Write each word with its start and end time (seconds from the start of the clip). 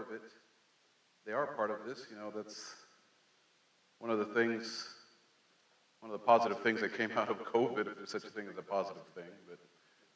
of 0.00 0.12
it. 0.12 0.22
They 1.26 1.32
are 1.32 1.46
part 1.48 1.70
of 1.70 1.86
this. 1.86 2.06
You 2.10 2.16
know, 2.16 2.32
that's 2.34 2.74
one 3.98 4.10
of 4.10 4.18
the 4.18 4.24
things, 4.26 4.88
one 6.00 6.10
of 6.12 6.18
the 6.18 6.24
positive 6.24 6.60
things 6.60 6.80
that 6.80 6.96
came 6.96 7.10
out 7.16 7.30
of 7.30 7.38
COVID, 7.44 7.86
if 7.86 7.96
there's 7.96 8.10
such 8.10 8.24
a 8.24 8.30
thing 8.30 8.46
as 8.50 8.58
a 8.58 8.62
positive 8.62 9.06
thing, 9.14 9.30
but 9.48 9.58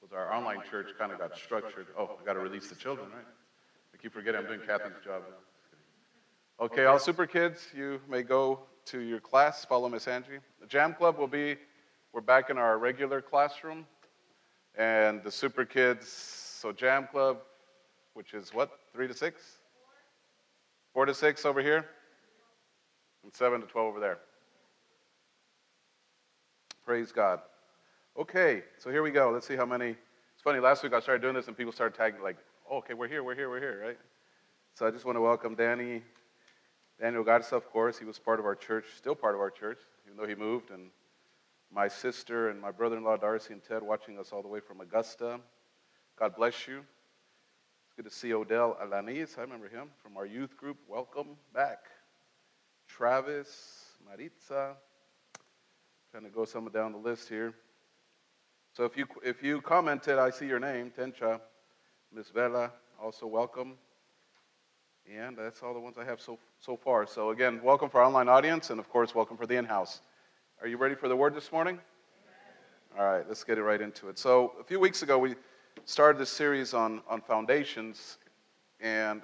was 0.05 0.13
our 0.13 0.35
online 0.35 0.59
church 0.71 0.89
kind 0.99 1.13
of 1.13 1.19
got 1.19 1.35
structured. 1.35 1.87
Oh, 1.99 2.19
I 2.21 2.25
got 2.27 2.35
to 2.35 2.41
release 2.41 2.69
the 2.69 2.75
children, 2.75 3.09
right? 3.09 3.25
I 3.95 3.97
keep 3.97 4.13
forgetting 4.13 4.39
I'm 4.39 4.47
doing 4.47 4.61
Kathy's 4.61 4.93
job. 5.03 5.23
Okay, 6.61 6.85
all 6.85 6.99
super 6.99 7.27
kids, 7.27 7.69
you 7.75 8.01
may 8.07 8.23
go 8.23 8.61
to 8.87 9.01
your 9.01 9.19
class. 9.19 9.65
Follow 9.65 9.89
Miss 9.89 10.07
Angie. 10.07 10.41
The 10.61 10.67
Jam 10.67 10.93
Club 10.93 11.17
will 11.17 11.27
be, 11.27 11.57
we're 12.13 12.21
back 12.21 12.51
in 12.51 12.59
our 12.59 12.77
regular 12.77 13.23
classroom. 13.23 13.87
And 14.77 15.23
the 15.23 15.31
super 15.31 15.65
kids, 15.65 16.07
so 16.09 16.71
Jam 16.71 17.09
Club, 17.11 17.39
which 18.13 18.35
is 18.35 18.53
what, 18.53 18.79
three 18.93 19.09
to 19.09 19.15
six? 19.15 19.41
Four 20.95 21.07
to 21.07 21.15
six 21.15 21.45
over 21.45 21.61
here? 21.61 21.85
And 23.25 23.35
seven 23.35 23.61
to 23.61 23.67
12 23.67 23.89
over 23.89 23.99
there. 23.99 24.19
Praise 26.87 27.11
God. 27.11 27.41
Okay, 28.17 28.63
so 28.79 28.91
here 28.91 29.03
we 29.03 29.11
go. 29.11 29.33
Let's 29.33 29.45
see 29.45 29.57
how 29.57 29.67
many. 29.67 29.89
It's 29.89 30.43
funny, 30.45 30.61
last 30.61 30.85
week 30.85 30.93
I 30.93 31.01
started 31.01 31.21
doing 31.21 31.35
this 31.35 31.49
and 31.49 31.57
people 31.57 31.73
started 31.73 31.97
tagging, 31.97 32.23
like, 32.23 32.37
oh, 32.71 32.79
okay, 32.79 32.95
we're 32.95 33.09
here, 33.09 33.25
we're 33.25 33.35
here, 33.35 33.51
we're 33.51 33.59
here, 33.59 33.83
right? 33.85 33.99
So 34.75 34.87
I 34.87 34.93
just 34.93 35.05
want 35.05 35.17
to 35.17 35.21
welcome 35.21 35.57
Danny, 35.57 36.03
Daniel 37.01 37.25
Garza, 37.25 37.57
of 37.57 37.69
course. 37.73 37.99
He 37.99 38.05
was 38.05 38.21
part 38.21 38.39
of 38.39 38.47
our 38.47 38.55
church, 38.55 38.85
still 38.97 39.17
part 39.17 39.35
of 39.35 39.41
our 39.41 39.51
church, 39.51 39.79
even 40.07 40.17
though 40.17 40.29
he 40.29 40.37
moved. 40.37 40.71
And 40.71 40.91
my 41.75 41.89
sister 41.89 42.51
and 42.51 42.61
my 42.61 42.71
brother 42.71 42.97
in 42.97 43.03
law, 43.03 43.17
Darcy 43.17 43.53
and 43.53 43.63
Ted, 43.65 43.83
watching 43.83 44.17
us 44.17 44.31
all 44.31 44.43
the 44.43 44.49
way 44.49 44.61
from 44.61 44.81
Augusta. 44.81 45.41
God 46.17 46.37
bless 46.37 46.69
you. 46.69 46.85
Good 47.97 48.07
to 48.07 48.11
see 48.11 48.35
Odell 48.35 48.77
Alanis. 48.83 49.39
I 49.39 49.43
remember 49.43 49.69
him 49.69 49.87
from 50.03 50.17
our 50.17 50.27
youth 50.27 50.57
group. 50.57 50.79
Welcome 50.89 51.37
back. 51.55 51.79
Travis, 52.89 53.85
Maritza. 54.05 54.75
Trying 56.11 56.25
to 56.25 56.31
go 56.31 56.45
some 56.45 56.69
down 56.71 56.91
the 56.91 56.99
list 56.99 57.29
here. 57.29 57.55
So 58.73 58.83
if 58.83 58.97
you, 58.97 59.07
if 59.25 59.45
you 59.45 59.61
commented, 59.61 60.19
I 60.19 60.31
see 60.31 60.49
your 60.49 60.59
name, 60.59 60.91
Tencha, 60.99 61.41
Miss 62.13 62.31
Vela, 62.31 62.73
also 63.01 63.29
welcome. 63.29 63.75
And 65.09 65.39
that's 65.39 65.63
all 65.63 65.73
the 65.73 65.79
ones 65.79 65.97
I 65.97 66.05
have 66.05 66.21
so, 66.21 66.41
so 66.59 66.77
far. 66.77 67.07
So 67.07 67.31
again, 67.31 67.61
welcome 67.63 67.91
for 67.91 68.01
our 68.01 68.07
online 68.09 68.29
audience, 68.29 68.71
and 68.71 68.81
of 68.81 68.89
course, 68.89 69.15
welcome 69.15 69.37
for 69.37 69.47
the 69.47 69.55
in-house. 69.55 70.01
Are 70.61 70.67
you 70.67 70.79
ready 70.79 70.97
for 70.97 71.07
the 71.07 71.15
word 71.15 71.37
this 71.37 71.53
morning? 71.53 71.79
All 72.99 73.05
right, 73.05 73.25
let's 73.29 73.45
get 73.45 73.57
it 73.57 73.63
right 73.63 73.81
into 73.81 74.09
it. 74.09 74.19
So, 74.19 74.55
a 74.61 74.65
few 74.65 74.81
weeks 74.81 75.03
ago, 75.03 75.17
we 75.17 75.37
started 75.85 76.19
this 76.19 76.31
series 76.31 76.73
on, 76.75 77.03
on 77.09 77.21
foundations, 77.21 78.19
and 78.81 79.23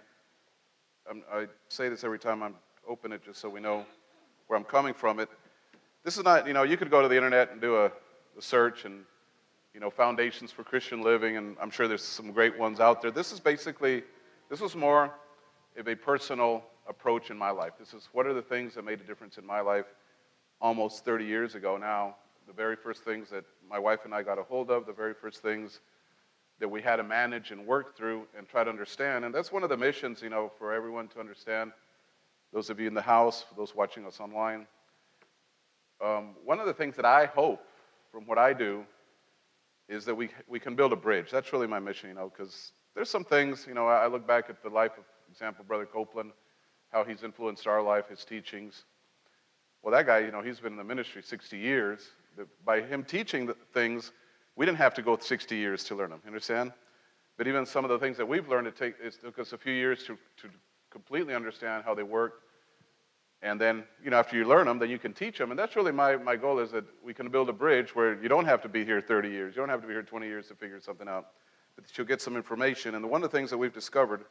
I'm, 1.08 1.22
i 1.32 1.46
say 1.68 1.88
this 1.88 2.04
every 2.04 2.18
time 2.18 2.42
I 2.42 2.50
open 2.88 3.12
it 3.12 3.24
just 3.24 3.40
so 3.40 3.48
we 3.48 3.60
know 3.60 3.86
where 4.46 4.58
I'm 4.58 4.64
coming 4.64 4.92
from 4.92 5.20
it. 5.20 5.28
This 6.04 6.18
is 6.18 6.24
not, 6.24 6.46
you 6.46 6.52
know, 6.52 6.62
you 6.62 6.76
could 6.76 6.90
go 6.90 7.02
to 7.02 7.08
the 7.08 7.16
internet 7.16 7.50
and 7.50 7.60
do 7.60 7.76
a, 7.76 7.86
a 7.86 8.40
search 8.40 8.84
and, 8.84 9.04
you 9.74 9.80
know, 9.80 9.90
foundations 9.90 10.50
for 10.50 10.64
Christian 10.64 11.02
living, 11.02 11.36
and 11.36 11.56
I'm 11.60 11.70
sure 11.70 11.88
there's 11.88 12.04
some 12.04 12.32
great 12.32 12.58
ones 12.58 12.80
out 12.80 13.00
there. 13.00 13.10
This 13.10 13.32
is 13.32 13.40
basically, 13.40 14.02
this 14.48 14.60
was 14.60 14.74
more 14.74 15.10
of 15.76 15.88
a 15.88 15.94
personal 15.94 16.64
approach 16.88 17.30
in 17.30 17.38
my 17.38 17.50
life. 17.50 17.72
This 17.78 17.94
is 17.94 18.08
what 18.12 18.26
are 18.26 18.34
the 18.34 18.42
things 18.42 18.74
that 18.74 18.84
made 18.84 19.00
a 19.00 19.04
difference 19.04 19.38
in 19.38 19.46
my 19.46 19.60
life 19.60 19.86
almost 20.60 21.04
30 21.04 21.24
years 21.24 21.54
ago 21.54 21.76
now, 21.76 22.16
the 22.46 22.52
very 22.52 22.76
first 22.76 23.04
things 23.04 23.30
that 23.30 23.44
my 23.68 23.78
wife 23.78 24.00
and 24.04 24.14
I 24.14 24.22
got 24.22 24.38
a 24.38 24.42
hold 24.42 24.70
of, 24.70 24.84
the 24.84 24.92
very 24.92 25.14
first 25.14 25.40
things 25.40 25.80
that 26.60 26.68
we 26.68 26.82
had 26.82 26.96
to 26.96 27.02
manage 27.02 27.50
and 27.50 27.66
work 27.66 27.96
through 27.96 28.26
and 28.36 28.46
try 28.48 28.62
to 28.62 28.70
understand. 28.70 29.24
And 29.24 29.34
that's 29.34 29.50
one 29.50 29.62
of 29.62 29.70
the 29.70 29.76
missions, 29.76 30.22
you 30.22 30.28
know, 30.28 30.52
for 30.58 30.72
everyone 30.72 31.08
to 31.08 31.20
understand. 31.20 31.72
Those 32.52 32.68
of 32.70 32.78
you 32.78 32.86
in 32.86 32.94
the 32.94 33.02
house, 33.02 33.42
for 33.42 33.54
those 33.54 33.74
watching 33.74 34.06
us 34.06 34.20
online. 34.20 34.66
Um, 36.04 36.36
one 36.44 36.60
of 36.60 36.66
the 36.66 36.74
things 36.74 36.96
that 36.96 37.04
I 37.04 37.26
hope 37.26 37.64
from 38.12 38.26
what 38.26 38.38
I 38.38 38.52
do 38.52 38.84
is 39.88 40.04
that 40.04 40.14
we, 40.14 40.28
we 40.48 40.60
can 40.60 40.76
build 40.76 40.92
a 40.92 40.96
bridge. 40.96 41.30
That's 41.30 41.52
really 41.52 41.66
my 41.66 41.80
mission, 41.80 42.10
you 42.10 42.14
know, 42.14 42.30
because 42.34 42.72
there's 42.94 43.10
some 43.10 43.24
things, 43.24 43.66
you 43.66 43.74
know, 43.74 43.86
I 43.86 44.06
look 44.06 44.26
back 44.26 44.50
at 44.50 44.62
the 44.62 44.68
life 44.68 44.92
of, 44.98 45.04
example, 45.30 45.64
Brother 45.66 45.86
Copeland, 45.86 46.32
how 46.92 47.04
he's 47.04 47.22
influenced 47.22 47.66
our 47.66 47.82
life, 47.82 48.08
his 48.08 48.24
teachings. 48.24 48.84
Well, 49.82 49.92
that 49.92 50.06
guy, 50.06 50.18
you 50.18 50.30
know, 50.30 50.42
he's 50.42 50.60
been 50.60 50.72
in 50.72 50.78
the 50.78 50.84
ministry 50.84 51.22
60 51.22 51.56
years. 51.56 52.00
By 52.64 52.82
him 52.82 53.04
teaching 53.04 53.52
things, 53.72 54.12
we 54.56 54.66
didn't 54.66 54.78
have 54.78 54.94
to 54.94 55.02
go 55.02 55.16
60 55.16 55.56
years 55.56 55.84
to 55.84 55.94
learn 55.94 56.10
them. 56.10 56.20
Understand? 56.26 56.72
But 57.36 57.46
even 57.46 57.64
some 57.64 57.84
of 57.84 57.90
the 57.90 57.98
things 57.98 58.16
that 58.18 58.26
we've 58.26 58.48
learned, 58.48 58.66
it, 58.66 58.76
take, 58.76 58.94
it 59.02 59.16
took 59.22 59.38
us 59.38 59.52
a 59.52 59.58
few 59.58 59.72
years 59.72 60.04
to, 60.04 60.18
to 60.42 60.48
completely 60.90 61.34
understand 61.34 61.84
how 61.84 61.94
they 61.94 62.02
work. 62.02 62.42
And 63.42 63.58
then, 63.58 63.84
you 64.04 64.10
know, 64.10 64.18
after 64.18 64.36
you 64.36 64.44
learn 64.44 64.66
them, 64.66 64.78
then 64.78 64.90
you 64.90 64.98
can 64.98 65.14
teach 65.14 65.38
them. 65.38 65.50
And 65.50 65.58
that's 65.58 65.74
really 65.74 65.92
my, 65.92 66.16
my 66.16 66.36
goal 66.36 66.58
is 66.58 66.70
that 66.72 66.84
we 67.02 67.14
can 67.14 67.30
build 67.30 67.48
a 67.48 67.54
bridge 67.54 67.94
where 67.94 68.20
you 68.22 68.28
don't 68.28 68.44
have 68.44 68.60
to 68.62 68.68
be 68.68 68.84
here 68.84 69.00
30 69.00 69.30
years. 69.30 69.56
You 69.56 69.62
don't 69.62 69.70
have 69.70 69.80
to 69.80 69.86
be 69.86 69.94
here 69.94 70.02
20 70.02 70.26
years 70.26 70.48
to 70.48 70.54
figure 70.54 70.80
something 70.80 71.08
out. 71.08 71.28
But 71.76 71.86
you'll 71.96 72.06
get 72.06 72.20
some 72.20 72.36
information. 72.36 72.94
And 72.94 73.08
one 73.08 73.24
of 73.24 73.30
the 73.30 73.36
things 73.36 73.48
that 73.50 73.56
we've 73.56 73.72
discovered 73.72 74.24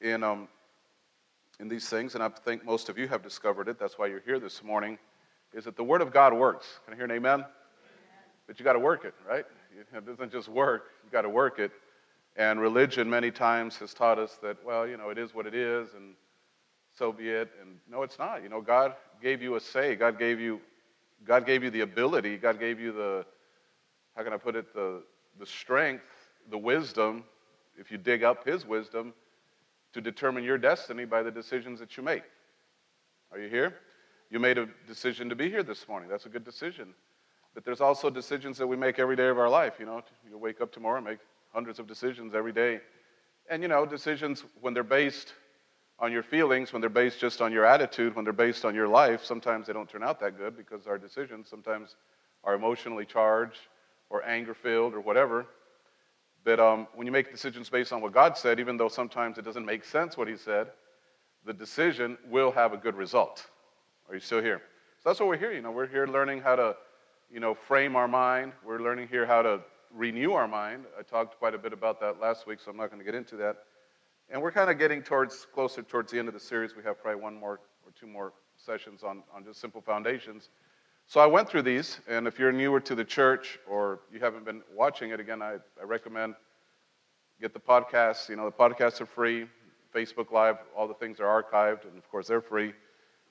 in 0.00 0.22
um, 0.22 0.48
in 1.60 1.68
these 1.68 1.88
things, 1.88 2.14
and 2.14 2.22
I 2.22 2.28
think 2.28 2.64
most 2.64 2.88
of 2.88 2.98
you 2.98 3.06
have 3.08 3.22
discovered 3.22 3.68
it, 3.68 3.78
that's 3.78 3.98
why 3.98 4.06
you're 4.06 4.22
here 4.24 4.38
this 4.38 4.62
morning, 4.62 4.98
is 5.52 5.64
that 5.64 5.76
the 5.76 5.84
Word 5.84 6.02
of 6.02 6.12
God 6.12 6.32
works. 6.32 6.80
Can 6.84 6.94
I 6.94 6.96
hear 6.96 7.04
an 7.04 7.12
amen? 7.12 7.44
But 8.46 8.58
you 8.58 8.64
got 8.64 8.74
to 8.74 8.78
work 8.78 9.04
it, 9.04 9.14
right? 9.28 9.44
It 9.78 10.06
doesn't 10.06 10.32
just 10.32 10.48
work, 10.48 10.84
you 11.04 11.10
got 11.10 11.22
to 11.22 11.28
work 11.28 11.58
it. 11.58 11.72
And 12.36 12.60
religion 12.60 13.08
many 13.08 13.30
times 13.30 13.76
has 13.76 13.94
taught 13.94 14.18
us 14.18 14.38
that, 14.42 14.56
well, 14.64 14.86
you 14.86 14.96
know, 14.96 15.10
it 15.10 15.18
is 15.18 15.34
what 15.34 15.46
it 15.46 15.54
is, 15.54 15.94
and 15.94 16.14
so 16.96 17.12
be 17.12 17.28
it. 17.28 17.50
And 17.60 17.76
no, 17.90 18.02
it's 18.02 18.18
not. 18.18 18.42
You 18.42 18.48
know, 18.48 18.60
God 18.60 18.94
gave 19.22 19.40
you 19.40 19.54
a 19.54 19.60
say. 19.60 19.94
God 19.94 20.18
gave 20.18 20.40
you, 20.40 20.60
God 21.24 21.46
gave 21.46 21.62
you 21.62 21.70
the 21.70 21.82
ability. 21.82 22.36
God 22.36 22.58
gave 22.58 22.80
you 22.80 22.92
the, 22.92 23.24
how 24.16 24.24
can 24.24 24.32
I 24.32 24.36
put 24.36 24.56
it, 24.56 24.74
the, 24.74 25.02
the 25.38 25.46
strength, 25.46 26.04
the 26.50 26.58
wisdom, 26.58 27.24
if 27.78 27.90
you 27.90 27.98
dig 27.98 28.24
up 28.24 28.44
His 28.44 28.66
wisdom, 28.66 29.14
to 29.92 30.00
determine 30.00 30.42
your 30.42 30.58
destiny 30.58 31.04
by 31.04 31.22
the 31.22 31.30
decisions 31.30 31.78
that 31.78 31.96
you 31.96 32.02
make. 32.02 32.24
Are 33.32 33.38
you 33.38 33.48
here? 33.48 33.76
You 34.28 34.40
made 34.40 34.58
a 34.58 34.68
decision 34.88 35.28
to 35.28 35.36
be 35.36 35.48
here 35.48 35.62
this 35.62 35.88
morning. 35.88 36.08
That's 36.08 36.26
a 36.26 36.28
good 36.28 36.44
decision. 36.44 36.94
But 37.54 37.64
there's 37.64 37.80
also 37.80 38.10
decisions 38.10 38.58
that 38.58 38.66
we 38.66 38.76
make 38.76 38.98
every 38.98 39.16
day 39.16 39.28
of 39.28 39.38
our 39.38 39.48
life. 39.48 39.74
You 39.78 39.86
know, 39.86 40.02
you 40.28 40.36
wake 40.36 40.60
up 40.60 40.72
tomorrow 40.72 40.96
and 40.96 41.06
make 41.06 41.20
hundreds 41.52 41.78
of 41.78 41.86
decisions 41.86 42.34
every 42.34 42.52
day. 42.52 42.80
And, 43.48 43.62
you 43.62 43.68
know, 43.68 43.86
decisions, 43.86 44.44
when 44.60 44.74
they're 44.74 44.82
based 44.82 45.34
on 46.00 46.10
your 46.10 46.22
feelings, 46.22 46.72
when 46.72 46.80
they're 46.80 46.90
based 46.90 47.20
just 47.20 47.40
on 47.40 47.52
your 47.52 47.64
attitude, 47.64 48.16
when 48.16 48.24
they're 48.24 48.32
based 48.32 48.64
on 48.64 48.74
your 48.74 48.88
life, 48.88 49.24
sometimes 49.24 49.66
they 49.66 49.72
don't 49.72 49.88
turn 49.88 50.02
out 50.02 50.18
that 50.20 50.36
good 50.36 50.56
because 50.56 50.86
our 50.86 50.98
decisions 50.98 51.48
sometimes 51.48 51.96
are 52.42 52.54
emotionally 52.54 53.04
charged 53.04 53.60
or 54.10 54.24
anger 54.24 54.54
filled 54.54 54.94
or 54.94 55.00
whatever 55.00 55.46
that 56.44 56.60
um, 56.60 56.86
when 56.94 57.06
you 57.06 57.12
make 57.12 57.30
decisions 57.30 57.70
based 57.70 57.92
on 57.92 58.00
what 58.00 58.12
God 58.12 58.36
said, 58.36 58.60
even 58.60 58.76
though 58.76 58.88
sometimes 58.88 59.38
it 59.38 59.44
doesn't 59.44 59.64
make 59.64 59.84
sense 59.84 60.16
what 60.16 60.28
He 60.28 60.36
said, 60.36 60.68
the 61.44 61.52
decision 61.52 62.18
will 62.28 62.52
have 62.52 62.72
a 62.72 62.76
good 62.76 62.94
result. 62.94 63.46
Are 64.08 64.14
you 64.14 64.20
still 64.20 64.42
here? 64.42 64.60
So 65.02 65.10
that's 65.10 65.20
what 65.20 65.28
we're 65.28 65.38
here. 65.38 65.52
You 65.52 65.62
know, 65.62 65.70
we're 65.70 65.86
here 65.86 66.06
learning 66.06 66.40
how 66.40 66.56
to, 66.56 66.76
you 67.30 67.40
know, 67.40 67.54
frame 67.54 67.96
our 67.96 68.08
mind. 68.08 68.52
We're 68.64 68.80
learning 68.80 69.08
here 69.08 69.26
how 69.26 69.42
to 69.42 69.60
renew 69.92 70.32
our 70.32 70.48
mind. 70.48 70.84
I 70.98 71.02
talked 71.02 71.38
quite 71.38 71.54
a 71.54 71.58
bit 71.58 71.72
about 71.72 72.00
that 72.00 72.20
last 72.20 72.46
week, 72.46 72.60
so 72.60 72.70
I'm 72.70 72.76
not 72.76 72.90
going 72.90 72.98
to 72.98 73.04
get 73.04 73.14
into 73.14 73.36
that. 73.36 73.56
And 74.30 74.40
we're 74.40 74.52
kind 74.52 74.70
of 74.70 74.78
getting 74.78 75.02
towards 75.02 75.46
closer 75.52 75.82
towards 75.82 76.10
the 76.10 76.18
end 76.18 76.28
of 76.28 76.34
the 76.34 76.40
series. 76.40 76.74
We 76.76 76.82
have 76.84 77.00
probably 77.00 77.20
one 77.20 77.34
more 77.34 77.60
or 77.84 77.92
two 77.98 78.06
more 78.06 78.32
sessions 78.56 79.02
on, 79.02 79.22
on 79.34 79.44
just 79.44 79.60
simple 79.60 79.80
foundations. 79.80 80.48
So 81.06 81.20
I 81.20 81.26
went 81.26 81.48
through 81.48 81.62
these, 81.62 82.00
and 82.08 82.26
if 82.26 82.38
you're 82.38 82.52
newer 82.52 82.80
to 82.80 82.94
the 82.94 83.04
church 83.04 83.58
or 83.68 84.00
you 84.10 84.20
haven't 84.20 84.44
been 84.44 84.62
watching 84.74 85.10
it, 85.10 85.20
again, 85.20 85.42
I, 85.42 85.56
I 85.80 85.84
recommend 85.84 86.34
get 87.40 87.52
the 87.52 87.60
podcasts. 87.60 88.28
You 88.28 88.36
know, 88.36 88.46
the 88.46 88.52
podcasts 88.52 89.00
are 89.00 89.06
free. 89.06 89.46
Facebook 89.94 90.32
Live, 90.32 90.56
all 90.76 90.88
the 90.88 90.94
things 90.94 91.20
are 91.20 91.42
archived, 91.42 91.84
and 91.84 91.96
of 91.96 92.10
course, 92.10 92.26
they're 92.26 92.40
free. 92.40 92.72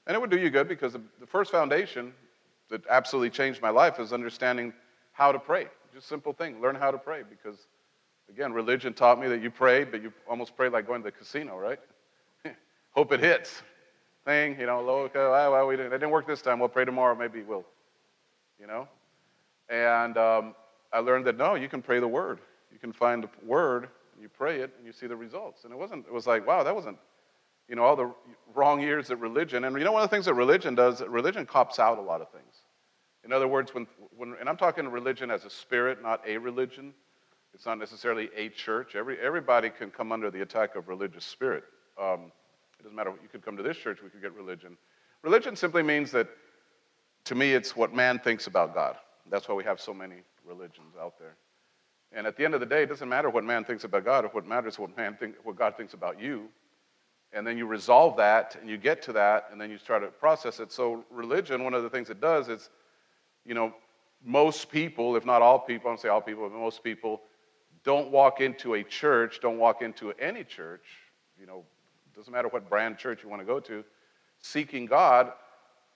And 0.06 0.16
it 0.16 0.20
would 0.20 0.30
do 0.30 0.38
you 0.38 0.50
good 0.50 0.68
because 0.68 0.94
the, 0.94 1.02
the 1.20 1.26
first 1.26 1.52
foundation 1.52 2.14
that 2.70 2.86
absolutely 2.90 3.30
changed 3.30 3.62
my 3.62 3.70
life 3.70 4.00
is 4.00 4.14
understanding 4.14 4.74
how 5.12 5.32
to 5.32 5.40
pray. 5.40 5.68
Just 5.94 6.08
simple 6.08 6.34
thing. 6.34 6.62
Learn 6.62 6.76
how 6.76 6.92
to 6.92 6.98
pray 6.98 7.22
because, 7.30 7.68
again, 8.30 8.52
religion 8.54 8.94
taught 8.94 9.20
me 9.20 9.28
that 9.28 9.42
you 9.42 9.52
pray, 9.52 9.84
but 9.84 10.02
you 10.02 10.12
almost 10.28 10.56
pray 10.56 10.70
like 10.70 10.88
going 10.88 11.02
to 11.02 11.06
the 11.06 11.12
casino, 11.12 11.58
right? 11.58 11.80
Hope 12.92 13.12
it 13.12 13.20
hits 13.20 13.62
thing, 14.26 14.60
you 14.60 14.66
know, 14.66 14.80
okay, 14.80 15.20
well, 15.20 15.52
well, 15.52 15.68
we 15.68 15.76
didn't, 15.76 15.92
it 15.92 15.98
didn't 15.98 16.12
work 16.12 16.28
this 16.28 16.42
time. 16.42 16.60
We'll 16.60 16.70
pray 16.70 16.86
tomorrow. 16.86 17.16
Maybe 17.16 17.44
we'll, 17.44 17.66
you 18.60 18.68
know. 18.68 18.88
And 19.70 20.18
um, 20.18 20.56
I 20.92 21.00
learned 21.00 21.26
that 21.26 21.38
no, 21.38 21.56
you 21.56 21.68
can 21.68 21.82
pray 21.82 22.00
the 22.00 22.08
word. 22.08 22.40
You 22.72 22.80
can 22.80 22.94
find 22.94 23.24
the 23.24 23.30
word, 23.46 23.90
and 24.14 24.22
you 24.22 24.30
pray 24.30 24.62
it, 24.62 24.74
and 24.78 24.86
you 24.86 24.94
see 24.94 25.08
the 25.08 25.16
results. 25.16 25.64
And 25.64 25.74
it 25.74 25.78
wasn't. 25.78 26.06
It 26.06 26.14
was 26.14 26.28
like, 26.28 26.48
wow, 26.48 26.64
that 26.64 26.74
wasn't, 26.74 26.98
you 27.68 27.76
know, 27.76 27.84
all 27.84 27.96
the 27.96 28.12
wrong 28.54 28.82
years 28.82 29.10
of 29.10 29.22
religion. 29.22 29.66
And 29.66 29.78
you 29.78 29.84
know, 29.84 29.92
one 29.92 30.04
of 30.04 30.10
the 30.10 30.16
things 30.16 30.26
that 30.26 30.34
religion 30.34 30.76
does, 30.76 31.02
religion 31.02 31.46
cops 31.46 31.80
out 31.80 31.98
a 31.98 32.02
lot 32.02 32.22
of 32.22 32.30
things. 32.30 32.53
In 33.24 33.32
other 33.32 33.48
words, 33.48 33.74
when, 33.74 33.88
when 34.16 34.36
and 34.40 34.50
I'm 34.50 34.58
talking 34.58 34.88
religion 34.88 35.32
as 35.32 35.46
a 35.46 35.50
spirit, 35.50 36.02
not 36.02 36.22
a 36.28 36.38
religion. 36.38 36.94
It's 37.54 37.66
not 37.66 37.78
necessarily 37.78 38.30
a 38.36 38.50
church. 38.50 38.96
Every, 38.96 39.20
everybody 39.20 39.70
can 39.70 39.92
come 39.92 40.12
under 40.12 40.32
the 40.32 40.42
attack 40.42 40.76
of 40.76 40.88
religious 40.88 41.24
spirit. 41.24 41.64
Um, 42.02 42.32
it 42.80 42.84
doesn't 42.84 42.96
matter. 42.96 43.12
You 43.22 43.30
could 43.30 43.46
come 43.46 43.56
to 43.58 43.64
this 43.64 43.78
church, 43.78 44.00
we 44.04 44.10
could 44.10 44.22
get 44.22 44.34
religion. 44.34 44.76
Religion 45.22 45.56
simply 45.56 45.84
means 45.84 46.12
that, 46.12 46.28
to 47.26 47.36
me, 47.36 47.54
it's 47.54 47.76
what 47.76 47.94
man 47.94 48.20
thinks 48.20 48.48
about 48.48 48.74
God. 48.74 48.98
That's 49.30 49.48
why 49.48 49.56
we 49.56 49.64
have 49.64 49.80
so 49.80 49.94
many 49.94 50.18
religions 50.46 50.96
out 51.00 51.14
there. 51.20 51.36
And 52.12 52.28
at 52.28 52.36
the 52.38 52.44
end 52.44 52.56
of 52.56 52.60
the 52.60 52.66
day, 52.66 52.84
it 52.84 52.90
doesn't 52.90 53.08
matter 53.08 53.30
what 53.30 53.44
man 53.44 53.64
thinks 53.64 53.84
about 53.84 54.04
God. 54.04 54.28
What 54.34 54.46
matters 54.46 54.74
is 54.74 54.80
what 54.80 54.98
man 54.98 55.16
think, 55.16 55.36
what 55.44 55.56
God 55.56 55.78
thinks 55.78 55.94
about 55.94 56.20
you. 56.20 56.50
And 57.32 57.48
then 57.48 57.58
you 57.58 57.66
resolve 57.66 58.18
that, 58.18 58.58
and 58.60 58.70
you 58.70 58.78
get 58.78 59.02
to 59.04 59.14
that, 59.14 59.50
and 59.52 59.62
then 59.62 59.72
you 59.72 59.78
try 59.78 60.00
to 60.00 60.08
process 60.08 60.60
it. 60.60 60.72
So 60.72 61.06
religion, 61.10 61.64
one 61.64 61.74
of 61.74 61.84
the 61.84 61.90
things 61.90 62.10
it 62.10 62.20
does 62.20 62.50
is, 62.50 62.70
you 63.46 63.54
know, 63.54 63.74
most 64.24 64.72
people, 64.72 65.16
if 65.16 65.26
not 65.26 65.42
all 65.42 65.60
people, 65.60 65.90
I 65.90 65.92
don't 65.92 66.00
say 66.00 66.10
all 66.10 66.22
people, 66.22 66.50
but 66.50 66.58
most 66.58 66.84
people, 66.84 67.22
don't 67.84 68.12
walk 68.12 68.40
into 68.40 68.76
a 68.76 68.84
church, 68.84 69.40
don't 69.42 69.58
walk 69.58 69.82
into 69.82 70.12
any 70.14 70.44
church, 70.44 70.86
you 71.40 71.46
know, 71.46 71.64
doesn't 72.16 72.32
matter 72.32 72.48
what 72.48 72.70
brand 72.70 72.98
church 72.98 73.24
you 73.24 73.30
want 73.30 73.42
to 73.42 73.46
go 73.46 73.60
to, 73.60 73.84
seeking 74.40 74.86
God 74.86 75.34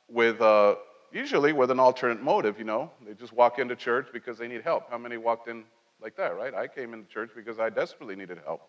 with 0.09 0.41
uh, 0.41 0.75
usually 1.11 1.53
with 1.53 1.71
an 1.71 1.79
alternate 1.79 2.21
motive, 2.21 2.57
you 2.57 2.65
know. 2.65 2.91
They 3.05 3.13
just 3.13 3.33
walk 3.33 3.59
into 3.59 3.75
church 3.75 4.07
because 4.11 4.37
they 4.37 4.47
need 4.47 4.61
help. 4.63 4.89
How 4.89 4.97
many 4.97 5.17
walked 5.17 5.47
in 5.47 5.63
like 6.01 6.15
that, 6.17 6.35
right? 6.35 6.53
I 6.53 6.67
came 6.67 6.93
into 6.93 7.07
church 7.07 7.31
because 7.35 7.59
I 7.59 7.69
desperately 7.69 8.15
needed 8.15 8.39
help. 8.45 8.61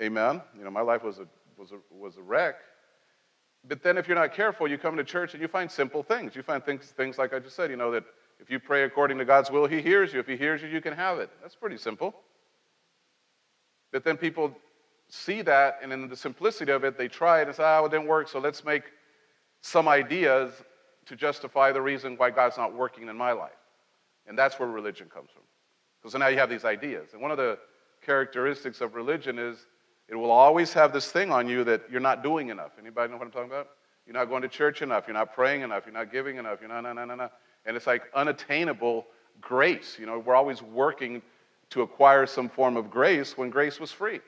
Amen. 0.00 0.40
You 0.56 0.64
know, 0.64 0.70
my 0.70 0.80
life 0.82 1.02
was 1.02 1.18
a 1.18 1.26
was 1.56 1.72
a 1.72 1.78
was 1.90 2.16
a 2.16 2.22
wreck. 2.22 2.56
But 3.68 3.82
then 3.82 3.98
if 3.98 4.06
you're 4.06 4.16
not 4.16 4.32
careful, 4.32 4.68
you 4.68 4.78
come 4.78 4.96
to 4.96 5.04
church 5.04 5.34
and 5.34 5.42
you 5.42 5.48
find 5.48 5.70
simple 5.70 6.02
things. 6.02 6.36
You 6.36 6.42
find 6.42 6.64
things 6.64 6.86
things 6.96 7.18
like 7.18 7.34
I 7.34 7.38
just 7.38 7.56
said, 7.56 7.70
you 7.70 7.76
know, 7.76 7.90
that 7.90 8.04
if 8.38 8.50
you 8.50 8.60
pray 8.60 8.84
according 8.84 9.18
to 9.18 9.24
God's 9.24 9.50
will, 9.50 9.66
he 9.66 9.80
hears 9.82 10.12
you. 10.12 10.20
If 10.20 10.26
he 10.26 10.36
hears 10.36 10.62
you, 10.62 10.68
you 10.68 10.80
can 10.80 10.92
have 10.92 11.18
it. 11.18 11.30
That's 11.42 11.56
pretty 11.56 11.78
simple. 11.78 12.14
But 13.92 14.04
then 14.04 14.16
people 14.16 14.56
see 15.08 15.42
that, 15.42 15.78
and 15.82 15.92
in 15.92 16.08
the 16.08 16.16
simplicity 16.16 16.72
of 16.72 16.84
it, 16.84 16.98
they 16.98 17.08
try 17.08 17.40
it 17.40 17.46
and 17.46 17.56
say, 17.56 17.62
oh, 17.64 17.86
it 17.86 17.92
didn't 17.92 18.06
work, 18.06 18.28
so 18.28 18.38
let's 18.38 18.64
make 18.64 18.82
some 19.62 19.88
ideas 19.88 20.52
to 21.06 21.16
justify 21.16 21.72
the 21.72 21.80
reason 21.80 22.16
why 22.16 22.30
God's 22.30 22.56
not 22.56 22.74
working 22.74 23.08
in 23.08 23.16
my 23.16 23.32
life. 23.32 23.50
And 24.26 24.36
that's 24.36 24.58
where 24.58 24.68
religion 24.68 25.08
comes 25.08 25.30
from. 25.32 25.42
Because 26.02 26.18
now 26.18 26.28
you 26.28 26.38
have 26.38 26.50
these 26.50 26.64
ideas. 26.64 27.10
And 27.12 27.22
one 27.22 27.30
of 27.30 27.36
the 27.36 27.58
characteristics 28.04 28.80
of 28.80 28.94
religion 28.94 29.38
is 29.38 29.66
it 30.08 30.14
will 30.14 30.30
always 30.30 30.72
have 30.72 30.92
this 30.92 31.10
thing 31.10 31.32
on 31.32 31.48
you 31.48 31.64
that 31.64 31.82
you're 31.90 32.00
not 32.00 32.22
doing 32.22 32.48
enough. 32.48 32.72
Anybody 32.78 33.10
know 33.10 33.18
what 33.18 33.26
I'm 33.26 33.32
talking 33.32 33.50
about? 33.50 33.68
You're 34.06 34.14
not 34.14 34.26
going 34.26 34.42
to 34.42 34.48
church 34.48 34.82
enough. 34.82 35.04
You're 35.08 35.14
not 35.14 35.34
praying 35.34 35.62
enough. 35.62 35.84
You're 35.84 35.94
not 35.94 36.12
giving 36.12 36.36
enough. 36.36 36.60
You're 36.60 36.68
not, 36.68 36.82
no, 36.82 36.92
no, 36.92 37.04
no, 37.04 37.14
no. 37.16 37.28
And 37.64 37.76
it's 37.76 37.86
like 37.86 38.02
unattainable 38.14 39.06
grace. 39.40 39.96
You 39.98 40.06
know, 40.06 40.20
we're 40.20 40.36
always 40.36 40.62
working 40.62 41.22
to 41.70 41.82
acquire 41.82 42.26
some 42.26 42.48
form 42.48 42.76
of 42.76 42.90
grace 42.90 43.36
when 43.36 43.50
grace 43.50 43.80
was 43.80 43.90
free. 43.90 44.20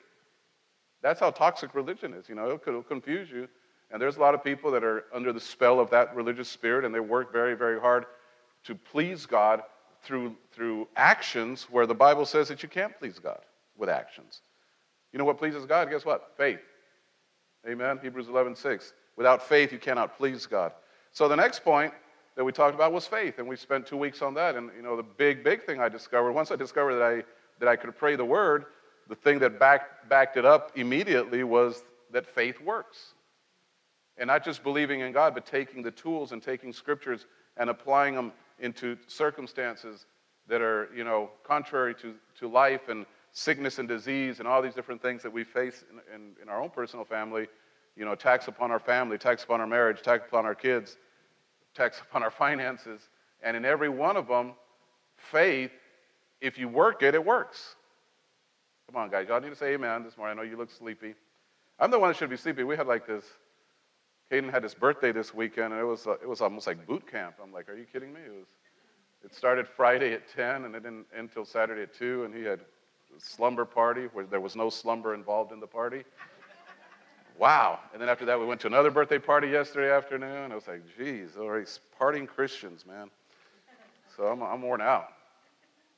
That's 1.01 1.21
how 1.21 1.31
toxic 1.31 1.73
religion 1.75 2.13
is. 2.13 2.27
You 2.27 2.35
know, 2.35 2.45
it'll, 2.45 2.61
it'll 2.67 2.83
confuse 2.83 3.29
you. 3.29 3.47
And 3.91 4.01
there's 4.01 4.17
a 4.17 4.19
lot 4.19 4.35
of 4.35 4.43
people 4.43 4.69
that 4.71 4.83
are 4.83 5.05
under 5.13 5.31
the 5.31 5.39
spell 5.39 5.79
of 5.79 5.89
that 5.91 6.13
religious 6.13 6.49
spirit, 6.49 6.83
and 6.83 6.93
they 6.93 6.99
work 6.99 7.31
very, 7.31 7.55
very 7.55 7.79
hard 7.79 8.05
to 8.65 8.75
please 8.75 9.25
God 9.25 9.63
through, 10.03 10.35
through 10.51 10.87
actions 10.95 11.67
where 11.71 11.87
the 11.87 11.95
Bible 11.95 12.25
says 12.25 12.49
that 12.49 12.61
you 12.61 12.69
can't 12.69 12.97
please 12.99 13.17
God 13.17 13.39
with 13.77 13.89
actions. 13.89 14.41
You 15.11 15.19
know 15.19 15.25
what 15.25 15.37
pleases 15.37 15.65
God? 15.65 15.89
Guess 15.89 16.05
what? 16.05 16.33
Faith. 16.37 16.59
Amen. 17.67 17.99
Hebrews 18.01 18.27
11, 18.29 18.55
6. 18.55 18.93
Without 19.17 19.47
faith, 19.47 19.71
you 19.71 19.79
cannot 19.79 20.17
please 20.17 20.45
God. 20.45 20.71
So 21.11 21.27
the 21.27 21.35
next 21.35 21.63
point 21.63 21.93
that 22.35 22.43
we 22.43 22.51
talked 22.51 22.75
about 22.75 22.93
was 22.93 23.05
faith, 23.05 23.39
and 23.39 23.47
we 23.47 23.55
spent 23.55 23.85
two 23.85 23.97
weeks 23.97 24.21
on 24.21 24.33
that. 24.35 24.55
And 24.55 24.69
you 24.75 24.81
know, 24.81 24.95
the 24.95 25.03
big, 25.03 25.43
big 25.43 25.65
thing 25.65 25.81
I 25.81 25.89
discovered, 25.89 26.31
once 26.31 26.51
I 26.51 26.55
discovered 26.55 26.95
that 26.95 27.03
I 27.03 27.23
that 27.59 27.67
I 27.67 27.75
could 27.75 27.95
pray 27.97 28.15
the 28.15 28.25
word, 28.25 28.65
the 29.07 29.15
thing 29.15 29.39
that 29.39 29.59
backed, 29.59 30.09
backed 30.09 30.37
it 30.37 30.45
up 30.45 30.71
immediately 30.75 31.43
was 31.43 31.83
that 32.11 32.25
faith 32.25 32.59
works. 32.61 33.13
And 34.17 34.27
not 34.27 34.43
just 34.43 34.63
believing 34.63 35.01
in 35.01 35.11
God, 35.11 35.33
but 35.33 35.45
taking 35.45 35.81
the 35.81 35.91
tools 35.91 36.31
and 36.31 36.41
taking 36.41 36.73
scriptures 36.73 37.25
and 37.57 37.69
applying 37.69 38.15
them 38.15 38.31
into 38.59 38.97
circumstances 39.07 40.05
that 40.47 40.61
are, 40.61 40.89
you 40.95 41.03
know, 41.03 41.29
contrary 41.43 41.93
to, 41.95 42.15
to 42.39 42.47
life 42.47 42.89
and 42.89 43.05
sickness 43.31 43.79
and 43.79 43.87
disease 43.87 44.39
and 44.39 44.47
all 44.47 44.61
these 44.61 44.73
different 44.73 45.01
things 45.01 45.23
that 45.23 45.31
we 45.31 45.43
face 45.43 45.83
in, 45.89 46.15
in, 46.15 46.31
in 46.41 46.49
our 46.49 46.61
own 46.61 46.69
personal 46.69 47.05
family, 47.05 47.47
you 47.95 48.05
know, 48.05 48.11
attacks 48.11 48.47
upon 48.47 48.71
our 48.71 48.79
family, 48.79 49.15
attacks 49.15 49.43
upon 49.43 49.61
our 49.61 49.67
marriage, 49.67 49.99
attacks 49.99 50.25
upon 50.27 50.45
our 50.45 50.55
kids, 50.55 50.97
attacks 51.73 51.99
upon 52.09 52.23
our 52.23 52.31
finances. 52.31 53.01
And 53.41 53.55
in 53.55 53.65
every 53.65 53.89
one 53.89 54.17
of 54.17 54.27
them, 54.27 54.53
faith, 55.15 55.71
if 56.41 56.57
you 56.57 56.67
work 56.67 57.03
it, 57.03 57.15
it 57.15 57.23
works. 57.23 57.75
Come 58.87 59.01
on, 59.01 59.09
guys. 59.09 59.27
Y'all 59.27 59.39
need 59.39 59.49
to 59.49 59.55
say 59.55 59.73
amen 59.73 60.03
this 60.03 60.17
morning. 60.17 60.37
I 60.37 60.41
know 60.41 60.49
you 60.49 60.57
look 60.57 60.71
sleepy. 60.71 61.13
I'm 61.79 61.91
the 61.91 61.99
one 61.99 62.09
that 62.09 62.17
should 62.17 62.29
be 62.29 62.37
sleepy. 62.37 62.63
We 62.63 62.75
had 62.75 62.87
like 62.87 63.05
this, 63.05 63.23
Caden 64.31 64.51
had 64.51 64.63
his 64.63 64.73
birthday 64.73 65.11
this 65.11 65.33
weekend, 65.33 65.73
and 65.73 65.81
it 65.81 65.85
was, 65.85 66.07
uh, 66.07 66.13
it 66.13 66.27
was 66.27 66.41
almost 66.41 66.67
like 66.67 66.85
boot 66.85 67.09
camp. 67.09 67.35
I'm 67.41 67.53
like, 67.53 67.69
are 67.69 67.75
you 67.75 67.85
kidding 67.85 68.13
me? 68.13 68.19
It, 68.25 68.31
was, 68.31 68.47
it 69.23 69.35
started 69.35 69.67
Friday 69.67 70.13
at 70.13 70.27
10, 70.35 70.65
and 70.65 70.75
it 70.75 70.83
didn't 70.83 71.05
end 71.15 71.29
until 71.29 71.45
Saturday 71.45 71.83
at 71.83 71.93
2, 71.93 72.25
and 72.25 72.33
he 72.33 72.43
had 72.43 72.61
slumber 73.19 73.65
party 73.65 74.07
where 74.13 74.25
there 74.25 74.41
was 74.41 74.55
no 74.55 74.69
slumber 74.69 75.13
involved 75.13 75.51
in 75.51 75.59
the 75.59 75.67
party. 75.67 76.03
Wow. 77.37 77.79
And 77.93 78.01
then 78.01 78.09
after 78.09 78.25
that, 78.25 78.39
we 78.39 78.45
went 78.45 78.59
to 78.61 78.67
another 78.67 78.91
birthday 78.91 79.17
party 79.17 79.47
yesterday 79.47 79.91
afternoon. 79.91 80.51
I 80.51 80.55
was 80.55 80.67
like, 80.67 80.81
geez, 80.97 81.37
already 81.37 81.65
partying 81.99 82.27
Christians, 82.27 82.85
man. 82.85 83.09
So 84.15 84.25
I'm, 84.25 84.43
I'm 84.43 84.61
worn 84.61 84.81
out. 84.81 85.13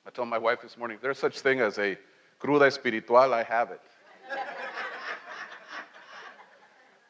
I 0.06 0.12
told 0.12 0.28
my 0.28 0.38
wife 0.38 0.62
this 0.62 0.78
morning, 0.78 1.00
there's 1.02 1.18
such 1.18 1.40
thing 1.40 1.60
as 1.60 1.80
a 1.80 1.98
cruda 2.40 2.66
espiritual, 2.66 3.18
I 3.18 3.44
have 3.44 3.72
it. 3.72 3.82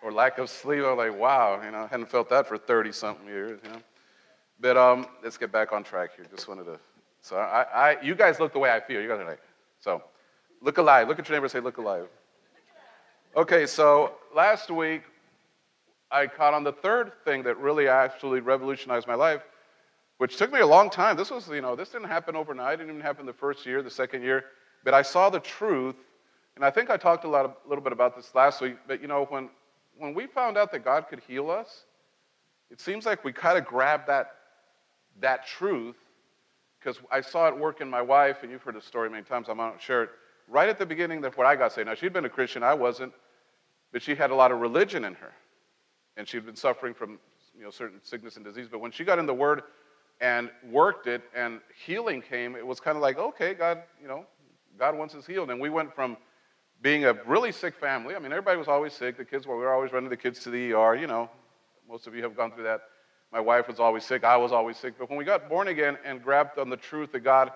or 0.02 0.12
lack 0.12 0.38
of 0.38 0.50
sleep, 0.50 0.84
I'm 0.84 0.98
like, 0.98 1.18
wow, 1.18 1.62
you 1.64 1.72
know, 1.72 1.84
I 1.84 1.88
hadn't 1.88 2.10
felt 2.10 2.30
that 2.30 2.48
for 2.48 2.58
30 2.58 2.92
something 2.92 3.28
years, 3.28 3.60
you 3.64 3.70
know. 3.72 3.82
But 4.62 4.78
um, 4.78 5.08
let's 5.24 5.38
get 5.38 5.52
back 5.52 5.74
on 5.74 5.84
track 5.84 6.12
here. 6.16 6.26
Just 6.30 6.48
wanted 6.48 6.66
to. 6.66 6.80
So 7.22 7.38
I, 7.38 7.66
I, 7.74 8.02
you 8.02 8.16
guys 8.16 8.40
look 8.40 8.54
the 8.54 8.60
way 8.60 8.72
I 8.72 8.80
feel. 8.80 9.02
You 9.02 9.08
guys 9.08 9.20
are 9.20 9.26
like, 9.26 9.42
so 9.82 10.02
look 10.62 10.78
alive. 10.78 11.08
Look 11.08 11.20
at 11.20 11.28
your 11.28 11.38
neighbor 11.38 11.50
say, 11.50 11.60
look 11.60 11.78
alive. 11.78 12.08
Okay, 13.36 13.66
so 13.66 14.14
last 14.36 14.70
week 14.70 15.04
I 16.12 16.28
caught 16.28 16.54
on 16.54 16.64
the 16.64 16.72
third 16.72 17.12
thing 17.26 17.44
that 17.44 17.58
really 17.58 17.88
actually 17.88 18.42
revolutionized 18.42 19.08
my 19.08 19.16
life, 19.16 19.42
which 20.18 20.38
took 20.38 20.52
me 20.52 20.60
a 20.60 20.68
long 20.68 20.90
time. 20.90 21.18
This 21.18 21.32
was, 21.32 21.48
you 21.50 21.62
know, 21.62 21.76
this 21.76 21.90
didn't 21.90 22.08
happen 22.08 22.36
overnight. 22.36 22.76
It 22.76 22.78
didn't 22.78 22.92
even 22.92 23.02
happen 23.02 23.26
the 23.26 23.34
first 23.34 23.66
year, 23.66 23.82
the 23.82 23.90
second 23.90 24.22
year. 24.22 24.46
But 24.84 24.94
I 24.94 25.02
saw 25.02 25.30
the 25.30 25.40
truth, 25.40 25.96
and 26.56 26.66
I 26.66 26.70
think 26.70 26.90
I 26.90 26.98
talked 26.98 27.24
a, 27.24 27.28
lot 27.28 27.46
a 27.46 27.70
little 27.70 27.84
bit 27.84 27.94
about 27.94 28.16
this 28.16 28.36
last 28.36 28.62
week. 28.62 28.78
But 28.88 29.02
you 29.02 29.08
know, 29.08 29.26
when, 29.30 29.50
when 29.98 30.14
we 30.14 30.28
found 30.28 30.58
out 30.58 30.72
that 30.74 30.86
God 30.86 31.08
could 31.10 31.22
heal 31.28 31.50
us, 31.50 31.86
it 32.70 32.80
seems 32.80 33.06
like 33.06 33.24
we 33.24 33.34
kind 33.34 33.58
of 33.58 33.66
grabbed 33.66 34.08
that, 34.08 34.36
that 35.22 35.48
truth 35.48 35.96
because 36.82 37.00
I 37.12 37.22
saw 37.22 37.48
it 37.48 37.58
work 37.58 37.80
in 37.80 37.90
my 37.90 38.02
wife, 38.02 38.38
and 38.42 38.52
you've 38.52 38.64
heard 38.64 38.76
the 38.76 38.82
story 38.82 39.10
many 39.10 39.24
times. 39.24 39.48
I'm 39.50 39.58
not 39.58 39.82
sure. 39.82 40.10
Right 40.48 40.68
at 40.68 40.80
the 40.80 40.86
beginning, 40.86 41.24
of 41.24 41.38
what 41.38 41.46
I 41.46 41.56
got 41.56 41.72
saved. 41.72 41.88
Now, 41.88 41.94
she'd 41.94 42.14
been 42.14 42.26
a 42.26 42.30
Christian, 42.30 42.64
I 42.64 42.74
wasn't, 42.74 43.14
but 43.92 44.02
she 44.02 44.16
had 44.16 44.32
a 44.32 44.36
lot 44.36 44.52
of 44.52 44.60
religion 44.60 45.06
in 45.06 45.14
her. 45.16 45.32
And 46.18 46.28
she'd 46.28 46.46
been 46.46 46.56
suffering 46.56 46.94
from 46.94 47.20
you 47.58 47.64
know, 47.64 47.70
certain 47.70 48.00
sickness 48.04 48.36
and 48.36 48.44
disease. 48.44 48.68
But 48.70 48.80
when 48.80 48.92
she 48.92 49.04
got 49.04 49.20
in 49.20 49.26
the 49.26 49.34
Word 49.34 49.62
and 50.20 50.50
worked 50.70 51.08
it 51.08 51.22
and 51.36 51.60
healing 51.86 52.22
came, 52.22 52.56
it 52.56 52.66
was 52.66 52.80
kind 52.80 52.98
of 52.98 53.02
like, 53.02 53.18
okay, 53.18 53.54
God, 53.54 53.84
you 54.02 54.08
know, 54.08 54.26
God 54.78 54.98
wants 54.98 55.14
us 55.14 55.26
healed. 55.26 55.52
And 55.52 55.62
we 55.62 55.70
went 55.70 55.94
from 55.94 56.18
being 56.82 57.06
a 57.06 57.14
really 57.26 57.52
sick 57.52 57.76
family. 57.76 58.16
I 58.16 58.20
mean, 58.20 58.32
everybody 58.32 58.58
was 58.58 58.68
always 58.68 58.94
sick. 58.94 59.18
The 59.18 59.26
kids 59.26 59.46
were, 59.46 59.56
we 59.56 59.64
were 59.64 59.74
always 59.74 59.94
running 59.94 60.10
the 60.10 60.18
kids 60.18 60.40
to 60.40 60.50
the 60.50 60.74
ER. 60.74 60.96
You 60.96 61.08
know, 61.08 61.30
most 61.88 62.08
of 62.08 62.16
you 62.16 62.24
have 62.24 62.36
gone 62.36 62.52
through 62.52 62.64
that. 62.64 62.82
My 63.32 63.40
wife 63.40 63.68
was 63.68 63.80
always 63.80 64.04
sick. 64.04 64.24
I 64.24 64.36
was 64.38 64.52
always 64.52 64.78
sick. 64.78 64.96
But 65.00 65.10
when 65.10 65.18
we 65.18 65.24
got 65.24 65.48
born 65.50 65.70
again 65.70 65.98
and 66.04 66.22
grabbed 66.22 66.60
on 66.60 66.70
the 66.70 66.78
truth 66.78 67.12
that 67.14 67.22
God 67.22 67.52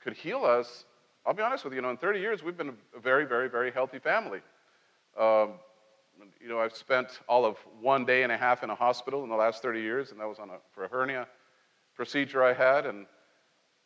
could 0.00 0.14
heal 0.14 0.44
us, 0.44 0.84
I'll 1.24 1.34
be 1.34 1.42
honest 1.42 1.64
with 1.64 1.72
you, 1.72 1.78
you 1.78 1.82
know, 1.82 1.90
in 1.90 1.96
30 1.96 2.20
years, 2.20 2.42
we've 2.42 2.56
been 2.56 2.76
a 2.96 3.00
very, 3.00 3.24
very, 3.24 3.48
very 3.48 3.70
healthy 3.70 3.98
family. 3.98 4.40
Um, 5.18 5.54
you 6.40 6.48
know, 6.48 6.60
I've 6.60 6.74
spent 6.74 7.20
all 7.28 7.44
of 7.44 7.56
one 7.80 8.04
day 8.04 8.22
and 8.22 8.32
a 8.32 8.36
half 8.36 8.62
in 8.62 8.70
a 8.70 8.74
hospital 8.74 9.22
in 9.22 9.30
the 9.30 9.36
last 9.36 9.62
30 9.62 9.80
years, 9.80 10.10
and 10.10 10.20
that 10.20 10.28
was 10.28 10.38
on 10.38 10.50
a, 10.50 10.58
for 10.72 10.84
a 10.84 10.88
hernia 10.88 11.26
procedure 11.94 12.42
I 12.42 12.52
had. 12.52 12.86
And, 12.86 13.06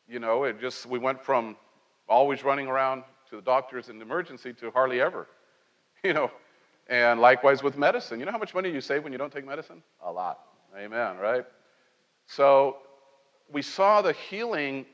you 0.08 0.20
know, 0.20 0.44
it 0.44 0.60
just, 0.60 0.86
we 0.86 0.98
went 0.98 1.22
from 1.22 1.56
always 2.08 2.44
running 2.44 2.66
around 2.66 3.04
to 3.30 3.36
the 3.36 3.42
doctors 3.42 3.88
in 3.88 4.00
emergency 4.00 4.52
to 4.54 4.70
hardly 4.70 5.00
ever, 5.00 5.26
you 6.04 6.12
know. 6.12 6.30
And 6.88 7.20
likewise 7.20 7.62
with 7.62 7.78
medicine. 7.78 8.18
You 8.18 8.26
know 8.26 8.32
how 8.32 8.38
much 8.38 8.52
money 8.52 8.70
you 8.70 8.80
save 8.80 9.04
when 9.04 9.12
you 9.12 9.18
don't 9.18 9.32
take 9.32 9.46
medicine? 9.46 9.82
A 10.04 10.10
lot. 10.10 10.40
Amen, 10.76 11.16
right? 11.18 11.44
So 12.26 12.78
we 13.52 13.62
saw 13.62 14.02
the 14.02 14.12
healing 14.12 14.86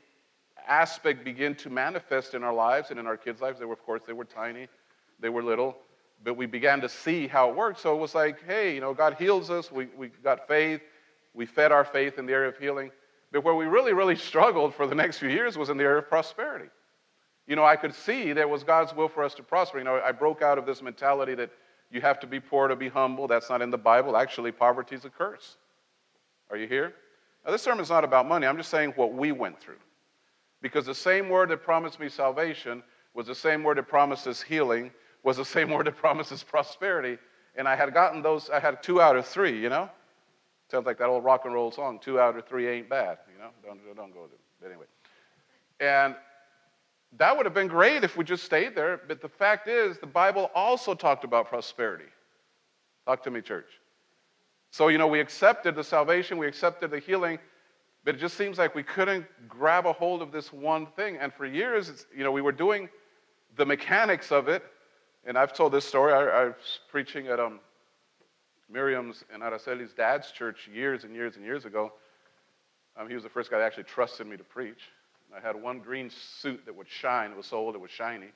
aspect 0.66 1.24
begin 1.24 1.54
to 1.56 1.70
manifest 1.70 2.34
in 2.34 2.42
our 2.42 2.54
lives 2.54 2.90
and 2.90 2.98
in 2.98 3.06
our 3.06 3.16
kids' 3.16 3.40
lives. 3.40 3.58
They 3.58 3.66
were, 3.66 3.74
of 3.74 3.84
course, 3.84 4.02
they 4.06 4.12
were 4.12 4.24
tiny, 4.24 4.68
they 5.20 5.28
were 5.28 5.42
little, 5.42 5.76
but 6.24 6.34
we 6.34 6.46
began 6.46 6.80
to 6.80 6.88
see 6.88 7.26
how 7.26 7.50
it 7.50 7.56
worked. 7.56 7.80
So 7.80 7.94
it 7.94 7.98
was 7.98 8.14
like, 8.14 8.44
hey, 8.46 8.74
you 8.74 8.80
know, 8.80 8.94
God 8.94 9.14
heals 9.18 9.50
us. 9.50 9.70
We, 9.70 9.86
we 9.96 10.08
got 10.08 10.48
faith. 10.48 10.80
We 11.34 11.46
fed 11.46 11.72
our 11.72 11.84
faith 11.84 12.18
in 12.18 12.26
the 12.26 12.32
area 12.32 12.48
of 12.48 12.56
healing. 12.56 12.90
But 13.32 13.44
where 13.44 13.54
we 13.54 13.66
really, 13.66 13.92
really 13.92 14.16
struggled 14.16 14.74
for 14.74 14.86
the 14.86 14.94
next 14.94 15.18
few 15.18 15.28
years 15.28 15.58
was 15.58 15.68
in 15.68 15.76
the 15.76 15.84
area 15.84 15.98
of 15.98 16.08
prosperity 16.08 16.68
you 17.46 17.54
know, 17.54 17.64
I 17.64 17.76
could 17.76 17.94
see 17.94 18.32
there 18.32 18.48
was 18.48 18.64
God's 18.64 18.94
will 18.94 19.08
for 19.08 19.22
us 19.22 19.34
to 19.34 19.42
prosper. 19.42 19.78
You 19.78 19.84
know, 19.84 20.00
I 20.04 20.12
broke 20.12 20.42
out 20.42 20.58
of 20.58 20.66
this 20.66 20.82
mentality 20.82 21.34
that 21.36 21.50
you 21.90 22.00
have 22.00 22.18
to 22.20 22.26
be 22.26 22.40
poor 22.40 22.66
to 22.66 22.76
be 22.76 22.88
humble. 22.88 23.28
That's 23.28 23.48
not 23.48 23.62
in 23.62 23.70
the 23.70 23.78
Bible. 23.78 24.16
Actually, 24.16 24.52
poverty 24.52 24.96
is 24.96 25.04
a 25.04 25.10
curse. 25.10 25.56
Are 26.50 26.56
you 26.56 26.66
here? 26.66 26.94
Now, 27.44 27.52
this 27.52 27.62
sermon 27.62 27.82
is 27.82 27.90
not 27.90 28.04
about 28.04 28.26
money. 28.26 28.46
I'm 28.46 28.56
just 28.56 28.70
saying 28.70 28.92
what 28.96 29.12
we 29.12 29.32
went 29.32 29.60
through. 29.60 29.78
Because 30.62 30.86
the 30.86 30.94
same 30.94 31.28
word 31.28 31.50
that 31.50 31.62
promised 31.62 32.00
me 32.00 32.08
salvation 32.08 32.82
was 33.14 33.26
the 33.26 33.34
same 33.34 33.62
word 33.62 33.78
that 33.78 33.88
promises 33.88 34.42
healing, 34.42 34.90
was 35.22 35.36
the 35.36 35.44
same 35.44 35.70
word 35.72 35.86
that 35.86 35.96
promises 35.96 36.42
prosperity. 36.42 37.18
And 37.56 37.68
I 37.68 37.76
had 37.76 37.94
gotten 37.94 38.22
those, 38.22 38.50
I 38.50 38.60
had 38.60 38.82
two 38.82 39.00
out 39.00 39.16
of 39.16 39.26
three, 39.26 39.60
you 39.60 39.68
know? 39.68 39.88
Sounds 40.70 40.86
like 40.86 40.98
that 40.98 41.06
old 41.06 41.24
rock 41.24 41.44
and 41.44 41.54
roll 41.54 41.70
song, 41.70 42.00
two 42.02 42.18
out 42.18 42.36
of 42.36 42.46
three 42.46 42.68
ain't 42.68 42.88
bad, 42.88 43.18
you 43.32 43.38
know? 43.38 43.50
Don't, 43.64 43.96
don't 43.96 44.12
go 44.12 44.26
there. 44.26 44.38
But 44.60 44.70
anyway. 44.70 44.86
And 45.80 46.16
that 47.18 47.36
would 47.36 47.46
have 47.46 47.54
been 47.54 47.68
great 47.68 48.04
if 48.04 48.16
we 48.16 48.24
just 48.24 48.44
stayed 48.44 48.74
there. 48.74 49.00
But 49.06 49.20
the 49.22 49.28
fact 49.28 49.68
is, 49.68 49.98
the 49.98 50.06
Bible 50.06 50.50
also 50.54 50.94
talked 50.94 51.24
about 51.24 51.48
prosperity. 51.48 52.06
Talk 53.06 53.22
to 53.22 53.30
me, 53.30 53.40
church. 53.40 53.68
So, 54.70 54.88
you 54.88 54.98
know, 54.98 55.06
we 55.06 55.20
accepted 55.20 55.74
the 55.74 55.84
salvation, 55.84 56.38
we 56.38 56.46
accepted 56.46 56.90
the 56.90 56.98
healing, 56.98 57.38
but 58.04 58.14
it 58.14 58.18
just 58.18 58.36
seems 58.36 58.58
like 58.58 58.74
we 58.74 58.82
couldn't 58.82 59.26
grab 59.48 59.86
a 59.86 59.92
hold 59.92 60.22
of 60.22 60.32
this 60.32 60.52
one 60.52 60.86
thing. 60.86 61.16
And 61.16 61.32
for 61.32 61.46
years, 61.46 62.06
you 62.16 62.24
know, 62.24 62.30
we 62.30 62.42
were 62.42 62.52
doing 62.52 62.88
the 63.56 63.66
mechanics 63.66 64.30
of 64.30 64.48
it. 64.48 64.64
And 65.24 65.36
I've 65.36 65.52
told 65.52 65.72
this 65.72 65.84
story. 65.84 66.12
I, 66.12 66.42
I 66.42 66.44
was 66.44 66.80
preaching 66.88 67.26
at 67.26 67.40
um, 67.40 67.58
Miriam's 68.70 69.24
and 69.32 69.42
Araceli's 69.42 69.92
dad's 69.92 70.30
church 70.30 70.68
years 70.72 71.04
and 71.04 71.14
years 71.14 71.36
and 71.36 71.44
years 71.44 71.64
ago. 71.64 71.92
Um, 72.96 73.08
he 73.08 73.14
was 73.14 73.24
the 73.24 73.28
first 73.28 73.50
guy 73.50 73.58
that 73.58 73.64
actually 73.64 73.84
trusted 73.84 74.26
me 74.26 74.36
to 74.36 74.44
preach. 74.44 74.82
I 75.36 75.40
had 75.40 75.60
one 75.60 75.80
green 75.80 76.10
suit 76.10 76.64
that 76.64 76.74
would 76.74 76.88
shine. 76.88 77.32
It 77.32 77.36
was 77.36 77.46
so 77.46 77.58
old 77.58 77.74
it 77.74 77.80
was 77.80 77.90
shiny, 77.90 78.28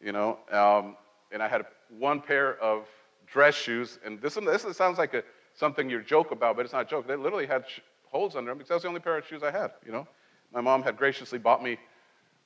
you 0.00 0.12
know. 0.12 0.38
Um, 0.50 0.96
and 1.32 1.42
I 1.42 1.48
had 1.48 1.64
one 1.88 2.20
pair 2.20 2.60
of 2.60 2.86
dress 3.26 3.54
shoes. 3.54 3.98
And 4.04 4.20
this, 4.20 4.34
this 4.34 4.76
sounds 4.76 4.98
like 4.98 5.14
a, 5.14 5.22
something 5.54 5.88
you 5.88 6.02
joke 6.02 6.30
about, 6.30 6.56
but 6.56 6.64
it's 6.64 6.72
not 6.72 6.82
a 6.82 6.88
joke. 6.88 7.06
They 7.06 7.16
literally 7.16 7.46
had 7.46 7.64
sh- 7.68 7.80
holes 8.10 8.36
under 8.36 8.50
them 8.50 8.58
because 8.58 8.68
that 8.68 8.74
was 8.74 8.82
the 8.82 8.88
only 8.88 9.00
pair 9.00 9.16
of 9.16 9.26
shoes 9.26 9.42
I 9.42 9.50
had, 9.50 9.72
you 9.84 9.92
know. 9.92 10.06
My 10.52 10.60
mom 10.60 10.82
had 10.82 10.96
graciously 10.96 11.38
bought 11.38 11.62
me 11.62 11.78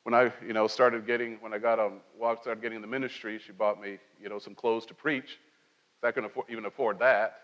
when 0.05 0.15
I, 0.15 0.33
you 0.47 0.55
know, 0.55 0.67
started 0.67 1.07
getting, 1.07 1.37
when 1.41 1.53
I 1.53 1.59
got, 1.59 1.79
um, 1.79 2.01
well, 2.19 2.35
started 2.41 2.63
getting 2.63 2.77
in 2.77 2.83
the 2.83 2.89
ministry, 2.89 3.39
she 3.45 3.53
bought 3.53 3.81
me, 3.81 3.99
you 4.21 4.29
know, 4.29 4.39
some 4.39 4.55
clothes 4.55 4.87
to 4.87 4.95
preach. 4.95 5.39
So 6.01 6.09
I 6.09 6.13
couldn't 6.13 6.31
afford, 6.31 6.47
even 6.49 6.65
afford 6.65 6.99
that. 7.01 7.37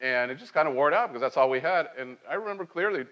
And 0.00 0.30
it 0.30 0.38
just 0.38 0.52
kind 0.52 0.66
of 0.66 0.74
wore 0.74 0.88
it 0.88 0.94
out 0.94 1.08
because 1.08 1.20
that's 1.20 1.36
all 1.36 1.48
we 1.48 1.60
had. 1.60 1.88
And 1.96 2.16
I 2.28 2.34
remember 2.34 2.66
clearly 2.66 3.04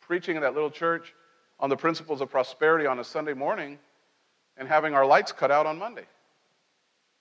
preaching 0.00 0.36
in 0.36 0.42
that 0.42 0.54
little 0.54 0.70
church 0.70 1.12
on 1.60 1.68
the 1.68 1.76
principles 1.76 2.20
of 2.20 2.30
prosperity 2.30 2.86
on 2.86 3.00
a 3.00 3.04
Sunday 3.04 3.34
morning 3.34 3.78
and 4.56 4.68
having 4.68 4.94
our 4.94 5.04
lights 5.04 5.32
cut 5.32 5.50
out 5.50 5.66
on 5.66 5.78
Monday. 5.78 6.06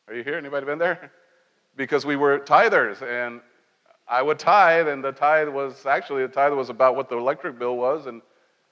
Are 0.07 0.13
you 0.13 0.23
here? 0.23 0.35
Anybody 0.35 0.65
been 0.65 0.79
there? 0.79 1.11
Because 1.75 2.05
we 2.05 2.15
were 2.15 2.39
tithers 2.39 3.01
and 3.01 3.41
I 4.07 4.21
would 4.21 4.37
tithe, 4.37 4.87
and 4.87 5.03
the 5.03 5.11
tithe 5.11 5.49
was 5.49 5.85
actually 5.85 6.21
the 6.21 6.33
tithe 6.33 6.53
was 6.53 6.69
about 6.69 6.95
what 6.95 7.09
the 7.09 7.17
electric 7.17 7.57
bill 7.57 7.75
was, 7.75 8.05
and 8.05 8.21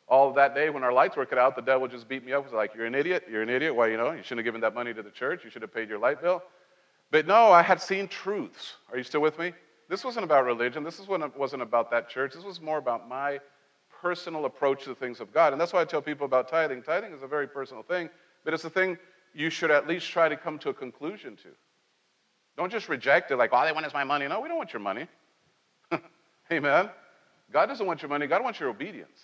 all 0.08 0.32
that 0.34 0.54
day 0.54 0.70
when 0.70 0.84
our 0.84 0.94
lights 0.94 1.16
were 1.16 1.26
cut 1.26 1.40
out, 1.40 1.56
the 1.56 1.62
devil 1.62 1.88
just 1.88 2.08
beat 2.08 2.24
me 2.24 2.34
up. 2.34 2.44
Was 2.44 2.54
like, 2.54 2.76
"You're 2.76 2.86
an 2.86 2.94
idiot. 2.94 3.26
You're 3.28 3.42
an 3.42 3.50
idiot. 3.50 3.74
Why, 3.74 3.88
you 3.88 3.98
know, 3.98 4.12
you 4.12 4.22
shouldn't 4.22 4.40
have 4.40 4.46
given 4.46 4.62
that 4.62 4.76
money 4.76 4.94
to 4.94 5.02
the 5.02 5.10
church. 5.10 5.44
You 5.44 5.50
should 5.50 5.64
have 5.64 5.74
paid 5.74 5.90
your 5.90 5.98
light 5.98 6.22
bill." 6.22 6.44
But 7.10 7.26
no, 7.26 7.52
I 7.52 7.64
had 7.64 7.82
seen 7.82 8.08
truths. 8.08 8.76
Are 8.92 8.98
you 8.98 9.04
still 9.04 9.22
with 9.22 9.40
me? 9.40 9.54
This 9.90 10.04
wasn't 10.04 10.24
about 10.24 10.46
religion. 10.46 10.84
This 10.84 11.00
wasn't 11.08 11.62
about 11.64 11.90
that 11.92 12.10
church. 12.10 12.34
This 12.34 12.44
was 12.44 12.62
more 12.62 12.78
about 12.78 13.10
my 13.10 13.40
personal 14.02 14.46
approach 14.46 14.84
to 14.84 14.90
the 14.90 14.96
things 14.96 15.20
of 15.20 15.34
God. 15.34 15.52
And 15.52 15.60
that's 15.60 15.74
why 15.74 15.82
I 15.82 15.86
tell 15.86 16.02
people 16.02 16.26
about 16.26 16.48
tithing. 16.48 16.84
Tithing 16.84 17.12
is 17.12 17.24
a 17.24 17.28
very 17.28 17.48
personal 17.48 17.84
thing, 17.84 18.10
but 18.44 18.54
it's 18.54 18.66
a 18.66 18.70
thing 18.70 18.98
you 19.34 19.50
should 19.50 19.72
at 19.72 19.88
least 19.88 20.10
try 20.10 20.30
to 20.30 20.38
come 20.38 20.60
to 20.60 20.70
a 20.70 20.74
conclusion 20.74 21.36
to. 21.38 21.50
Don't 22.56 22.72
just 22.72 22.88
reject 22.88 23.32
it 23.32 23.38
like, 23.38 23.52
all 23.52 23.66
they 23.66 23.72
want 23.72 23.86
is 23.86 23.94
my 23.94 24.04
money. 24.04 24.28
No, 24.28 24.40
we 24.40 24.48
don't 24.48 24.58
want 24.58 24.74
your 24.74 24.80
money. 24.80 25.08
Amen. 26.52 26.90
God 27.52 27.66
doesn't 27.68 27.86
want 27.86 28.02
your 28.02 28.10
money, 28.10 28.28
God 28.28 28.44
wants 28.44 28.60
your 28.60 28.70
obedience. 28.70 29.20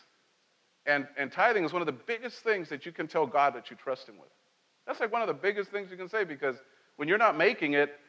And, 0.86 1.08
and 1.18 1.32
tithing 1.32 1.66
is 1.66 1.74
one 1.74 1.82
of 1.82 1.86
the 1.86 1.92
biggest 1.92 2.38
things 2.38 2.70
that 2.70 2.86
you 2.86 2.92
can 2.92 3.08
tell 3.08 3.28
God 3.28 3.54
that 3.54 3.70
you 3.70 3.76
trust 3.76 4.08
Him 4.08 4.18
with. 4.18 4.30
That's 4.88 5.00
like 5.00 5.12
one 5.12 5.22
of 5.22 5.28
the 5.28 5.34
biggest 5.34 5.70
things 5.70 5.92
you 5.92 5.98
can 5.98 6.10
say 6.10 6.24
because 6.24 6.56
when 6.96 7.08
you're 7.08 7.18
not 7.18 7.38
making 7.38 7.74
it 7.74 8.00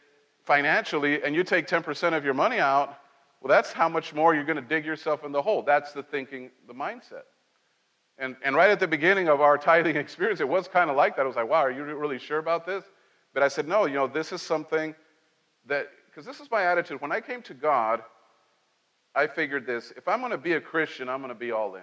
financially 0.44 1.22
and 1.22 1.34
you 1.34 1.44
take 1.44 1.66
10% 1.66 2.16
of 2.16 2.24
your 2.24 2.34
money 2.34 2.58
out, 2.58 2.98
well, 3.40 3.48
that's 3.48 3.72
how 3.72 3.88
much 3.88 4.14
more 4.14 4.34
you're 4.34 4.44
going 4.44 4.56
to 4.56 4.62
dig 4.62 4.84
yourself 4.84 5.24
in 5.24 5.32
the 5.32 5.42
hole. 5.42 5.62
That's 5.62 5.92
the 5.92 6.02
thinking, 6.02 6.50
the 6.66 6.74
mindset. 6.74 7.24
And, 8.20 8.36
and 8.44 8.54
right 8.54 8.70
at 8.70 8.78
the 8.78 8.86
beginning 8.86 9.28
of 9.28 9.40
our 9.40 9.56
tithing 9.56 9.96
experience, 10.04 10.40
it 10.40 10.48
was 10.48 10.68
kind 10.68 10.90
of 10.90 10.96
like 10.96 11.16
that. 11.16 11.22
I 11.22 11.26
was 11.26 11.36
like, 11.36 11.48
wow, 11.48 11.64
are 11.64 11.70
you 11.70 11.82
really 11.82 12.18
sure 12.18 12.38
about 12.38 12.66
this? 12.66 12.84
But 13.32 13.42
I 13.42 13.48
said, 13.48 13.66
no, 13.66 13.86
you 13.86 13.94
know, 13.94 14.06
this 14.06 14.30
is 14.30 14.42
something 14.42 14.94
that, 15.66 15.88
because 16.06 16.26
this 16.26 16.38
is 16.38 16.50
my 16.50 16.64
attitude. 16.64 17.00
When 17.00 17.12
I 17.12 17.20
came 17.20 17.42
to 17.42 17.54
God, 17.54 18.02
I 19.14 19.26
figured 19.26 19.66
this 19.66 19.92
if 19.96 20.06
I'm 20.06 20.20
going 20.20 20.32
to 20.32 20.38
be 20.38 20.52
a 20.52 20.60
Christian, 20.60 21.08
I'm 21.08 21.20
going 21.20 21.30
to 21.30 21.34
be 21.34 21.50
all 21.50 21.74
in. 21.74 21.82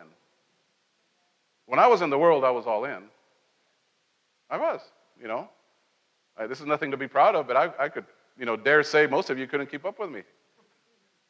When 1.66 1.80
I 1.80 1.88
was 1.88 2.02
in 2.02 2.10
the 2.10 2.18
world, 2.18 2.46
I 2.46 2.52
was 2.52 2.66
all 2.66 2.86
in. 2.86 3.04
I 4.50 4.58
was, 4.58 4.80
you 5.20 5.28
know. 5.28 5.50
I, 6.38 6.48
this 6.48 6.60
is 6.60 6.66
nothing 6.66 6.92
to 6.92 6.98
be 6.98 7.08
proud 7.08 7.36
of, 7.36 7.48
but 7.48 7.58
I, 7.58 7.72
I 7.80 7.90
could, 7.90 8.06
you 8.38 8.46
know, 8.46 8.56
dare 8.56 8.84
say 8.84 9.08
most 9.08 9.30
of 9.30 9.40
you 9.40 9.48
couldn't 9.48 9.70
keep 9.72 9.86
up 9.86 10.00
with 10.00 10.10
me. 10.10 10.22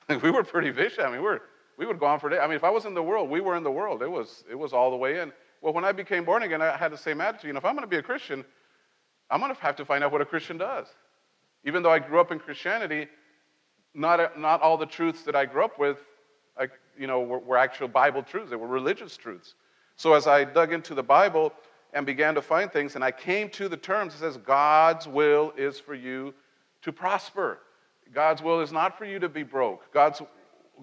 we 0.22 0.32
were 0.32 0.44
pretty 0.44 0.70
vicious. 0.70 1.00
I 1.00 1.06
mean, 1.06 1.22
we, 1.22 1.28
were, 1.28 1.42
we 1.78 1.86
would 1.86 2.00
go 2.00 2.08
on 2.08 2.20
for 2.20 2.30
days. 2.30 2.40
I 2.42 2.48
mean, 2.48 2.56
if 2.56 2.64
I 2.64 2.70
was 2.70 2.86
in 2.86 2.94
the 2.94 3.04
world, 3.04 3.30
we 3.30 3.40
were 3.40 3.56
in 3.56 3.64
the 3.64 3.72
world. 3.72 4.02
It 4.02 4.12
was, 4.12 4.44
it 4.50 4.56
was 4.56 4.74
all 4.74 4.90
the 4.90 4.98
way 4.98 5.20
in. 5.20 5.32
Well, 5.62 5.74
when 5.74 5.86
I 5.86 5.92
became 5.92 6.26
born 6.26 6.44
again, 6.44 6.62
I 6.62 6.76
had 6.76 6.92
the 6.92 6.98
same 6.98 7.22
attitude. 7.22 7.48
You 7.48 7.54
know, 7.54 7.60
if 7.60 7.66
I'm 7.66 7.76
going 7.76 7.84
to 7.84 7.90
be 7.90 7.98
a 7.98 8.04
Christian, 8.04 8.44
I'm 9.30 9.40
going 9.40 9.54
to 9.54 9.62
have 9.62 9.76
to 9.78 9.86
find 9.86 10.04
out 10.04 10.12
what 10.12 10.22
a 10.22 10.26
Christian 10.26 10.58
does. 10.58 10.88
Even 11.64 11.84
though 11.84 11.92
I 11.92 12.00
grew 12.00 12.20
up 12.20 12.32
in 12.32 12.40
Christianity, 12.40 13.08
not, 13.94 14.40
not 14.40 14.62
all 14.62 14.78
the 14.78 14.86
truths 14.86 15.24
that 15.24 15.36
I 15.36 15.46
grew 15.46 15.64
up 15.66 15.80
with, 15.80 15.98
I, 16.58 16.68
you 16.98 17.08
know, 17.08 17.22
were, 17.22 17.40
were 17.40 17.58
actual 17.58 17.88
Bible 17.88 18.24
truths. 18.24 18.50
They 18.50 18.56
were 18.56 18.68
religious 18.68 19.18
truths. 19.18 19.56
So 19.96 20.14
as 20.14 20.28
I 20.28 20.44
dug 20.44 20.74
into 20.74 20.94
the 20.94 21.04
Bible 21.04 21.54
and 21.94 22.06
began 22.06 22.36
to 22.36 22.42
find 22.42 22.72
things, 22.72 22.96
and 22.96 23.04
I 23.04 23.12
came 23.12 23.50
to 23.52 23.68
the 23.68 23.78
terms, 23.78 24.14
it 24.14 24.20
says, 24.20 24.38
God's 24.38 25.08
will 25.08 25.54
is 25.58 25.80
for 25.80 25.96
you 25.96 26.34
to 26.84 26.92
prosper. 26.92 27.60
God's 28.14 28.42
will 28.42 28.62
is 28.62 28.72
not 28.72 28.98
for 28.98 29.06
you 29.06 29.20
to 29.20 29.30
be 29.30 29.44
broke. 29.44 29.92
God's, 29.92 30.22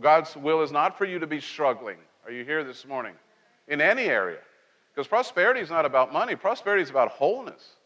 God's 0.00 0.36
will 0.36 0.62
is 0.62 0.72
not 0.72 0.98
for 0.98 1.04
you 1.04 1.18
to 1.18 1.26
be 1.26 1.40
struggling. 1.40 1.98
Are 2.24 2.32
you 2.32 2.44
here 2.44 2.64
this 2.64 2.86
morning? 2.86 3.14
In 3.68 3.80
any 3.80 4.04
area. 4.04 4.38
Because 4.92 5.08
prosperity 5.08 5.60
is 5.60 5.70
not 5.70 5.84
about 5.84 6.12
money, 6.12 6.36
prosperity 6.36 6.82
is 6.82 6.90
about 6.90 7.10
wholeness. 7.10 7.76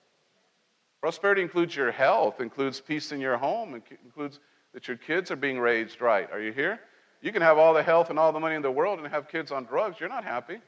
Prosperity 1.01 1.43
includes 1.43 1.75
your 1.75 1.93
health, 1.93 2.41
includes 2.41 2.81
peace 2.81 3.13
in 3.13 3.21
your 3.21 3.37
home, 3.37 3.81
includes 4.05 4.41
that 4.75 4.89
your 4.89 4.97
kids 4.97 5.31
are 5.31 5.37
being 5.37 5.59
raised 5.59 6.01
right. 6.01 6.31
Are 6.33 6.41
you 6.41 6.53
here? 6.53 6.81
You 7.23 7.33
can 7.33 7.43
have 7.43 7.57
all 7.57 7.73
the 7.73 7.83
health 7.83 8.11
and 8.11 8.19
all 8.19 8.33
the 8.33 8.41
money 8.41 8.57
in 8.57 8.63
the 8.63 8.71
world 8.71 8.99
and 8.99 9.09
have 9.09 9.29
kids 9.29 9.51
on 9.51 9.65
drugs. 9.65 9.99
You're 10.01 10.09
not 10.09 10.25
happy. 10.25 10.59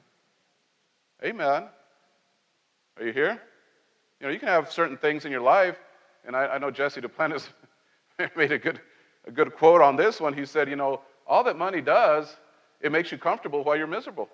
Amen. 1.25 1.65
Are 2.97 3.05
you 3.05 3.13
here? 3.13 3.41
You 4.21 4.27
know, 4.27 4.33
you 4.33 4.39
can 4.39 4.49
have 4.49 4.71
certain 4.71 4.97
things 4.97 5.25
in 5.25 5.33
your 5.33 5.41
life, 5.41 5.79
and 6.27 6.35
I, 6.35 6.47
I 6.47 6.59
know 6.59 6.71
Jesse 6.71 7.01
Duplantis 7.01 7.49
made 8.37 8.53
a 8.53 8.59
good, 8.59 8.81
a 9.27 9.31
good 9.31 9.55
quote 9.55 9.81
on 9.81 9.97
this 9.97 10.21
one. 10.21 10.33
He 10.33 10.45
said, 10.45 10.69
You 10.69 10.77
know, 10.77 11.01
all 11.31 11.45
that 11.45 11.57
money 11.57 11.81
does, 11.81 12.37
it 12.81 12.91
makes 12.91 13.13
you 13.13 13.17
comfortable 13.17 13.63
while 13.63 13.77
you're 13.77 13.87
miserable. 13.87 14.29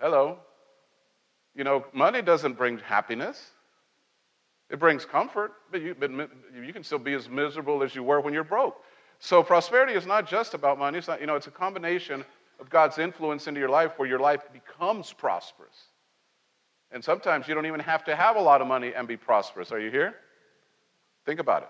Hello. 0.00 0.38
You 1.54 1.62
know, 1.62 1.86
money 1.92 2.20
doesn't 2.20 2.54
bring 2.54 2.78
happiness. 2.78 3.50
It 4.68 4.80
brings 4.80 5.04
comfort, 5.04 5.52
but 5.70 5.80
you, 5.80 5.94
but 5.94 6.10
you 6.10 6.72
can 6.72 6.82
still 6.82 6.98
be 6.98 7.14
as 7.14 7.28
miserable 7.28 7.84
as 7.84 7.94
you 7.94 8.02
were 8.02 8.20
when 8.20 8.34
you're 8.34 8.42
broke. 8.42 8.76
So 9.20 9.40
prosperity 9.42 9.92
is 9.92 10.04
not 10.04 10.28
just 10.28 10.52
about 10.52 10.80
money. 10.80 10.98
It's 10.98 11.06
not, 11.06 11.20
you 11.20 11.28
know, 11.28 11.36
it's 11.36 11.46
a 11.46 11.52
combination 11.52 12.24
of 12.58 12.68
God's 12.68 12.98
influence 12.98 13.46
into 13.46 13.60
your 13.60 13.68
life 13.68 13.92
where 13.98 14.08
your 14.08 14.18
life 14.18 14.42
becomes 14.52 15.12
prosperous. 15.12 15.76
And 16.90 17.04
sometimes 17.04 17.46
you 17.46 17.54
don't 17.54 17.66
even 17.66 17.80
have 17.80 18.04
to 18.04 18.16
have 18.16 18.34
a 18.34 18.40
lot 18.40 18.60
of 18.60 18.66
money 18.66 18.92
and 18.94 19.06
be 19.06 19.16
prosperous. 19.16 19.70
Are 19.70 19.78
you 19.78 19.92
here? 19.92 20.16
Think 21.24 21.38
about 21.38 21.62
it. 21.62 21.68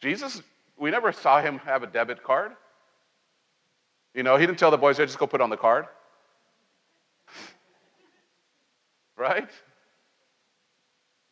Jesus, 0.00 0.40
we 0.80 0.90
never 0.90 1.12
saw 1.12 1.42
him 1.42 1.58
have 1.58 1.82
a 1.82 1.86
debit 1.86 2.24
card. 2.24 2.52
You 4.14 4.22
know, 4.22 4.36
he 4.36 4.46
didn't 4.46 4.58
tell 4.58 4.70
the 4.70 4.78
boys, 4.78 4.96
hey, 4.96 5.04
just 5.04 5.18
go 5.18 5.26
put 5.26 5.42
on 5.42 5.50
the 5.50 5.56
card. 5.56 5.86
right? 9.16 9.50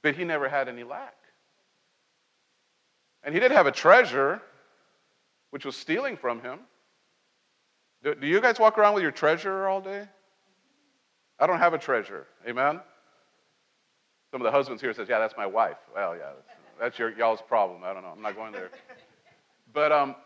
But 0.02 0.14
he 0.14 0.24
never 0.24 0.48
had 0.48 0.68
any 0.68 0.84
lack. 0.84 1.14
And 3.24 3.34
he 3.34 3.40
did 3.40 3.50
have 3.50 3.66
a 3.66 3.72
treasure, 3.72 4.40
which 5.50 5.64
was 5.64 5.74
stealing 5.74 6.16
from 6.16 6.40
him. 6.40 6.60
Do, 8.04 8.14
do 8.14 8.26
you 8.26 8.40
guys 8.40 8.60
walk 8.60 8.78
around 8.78 8.94
with 8.94 9.02
your 9.02 9.10
treasure 9.10 9.66
all 9.66 9.80
day? 9.80 10.06
I 11.40 11.46
don't 11.46 11.58
have 11.58 11.72
a 11.72 11.78
treasure. 11.78 12.26
Amen? 12.46 12.80
Some 14.30 14.42
of 14.42 14.44
the 14.44 14.52
husbands 14.52 14.82
here 14.82 14.92
says, 14.92 15.08
yeah, 15.08 15.18
that's 15.18 15.36
my 15.38 15.46
wife. 15.46 15.78
Well, 15.94 16.14
yeah, 16.14 16.32
that's, 16.36 16.58
that's 16.78 16.98
your, 16.98 17.16
y'all's 17.16 17.40
problem. 17.40 17.82
I 17.82 17.94
don't 17.94 18.02
know. 18.02 18.12
I'm 18.14 18.22
not 18.22 18.36
going 18.36 18.52
there. 18.52 18.70
But 19.72 19.92
um, 19.92 20.16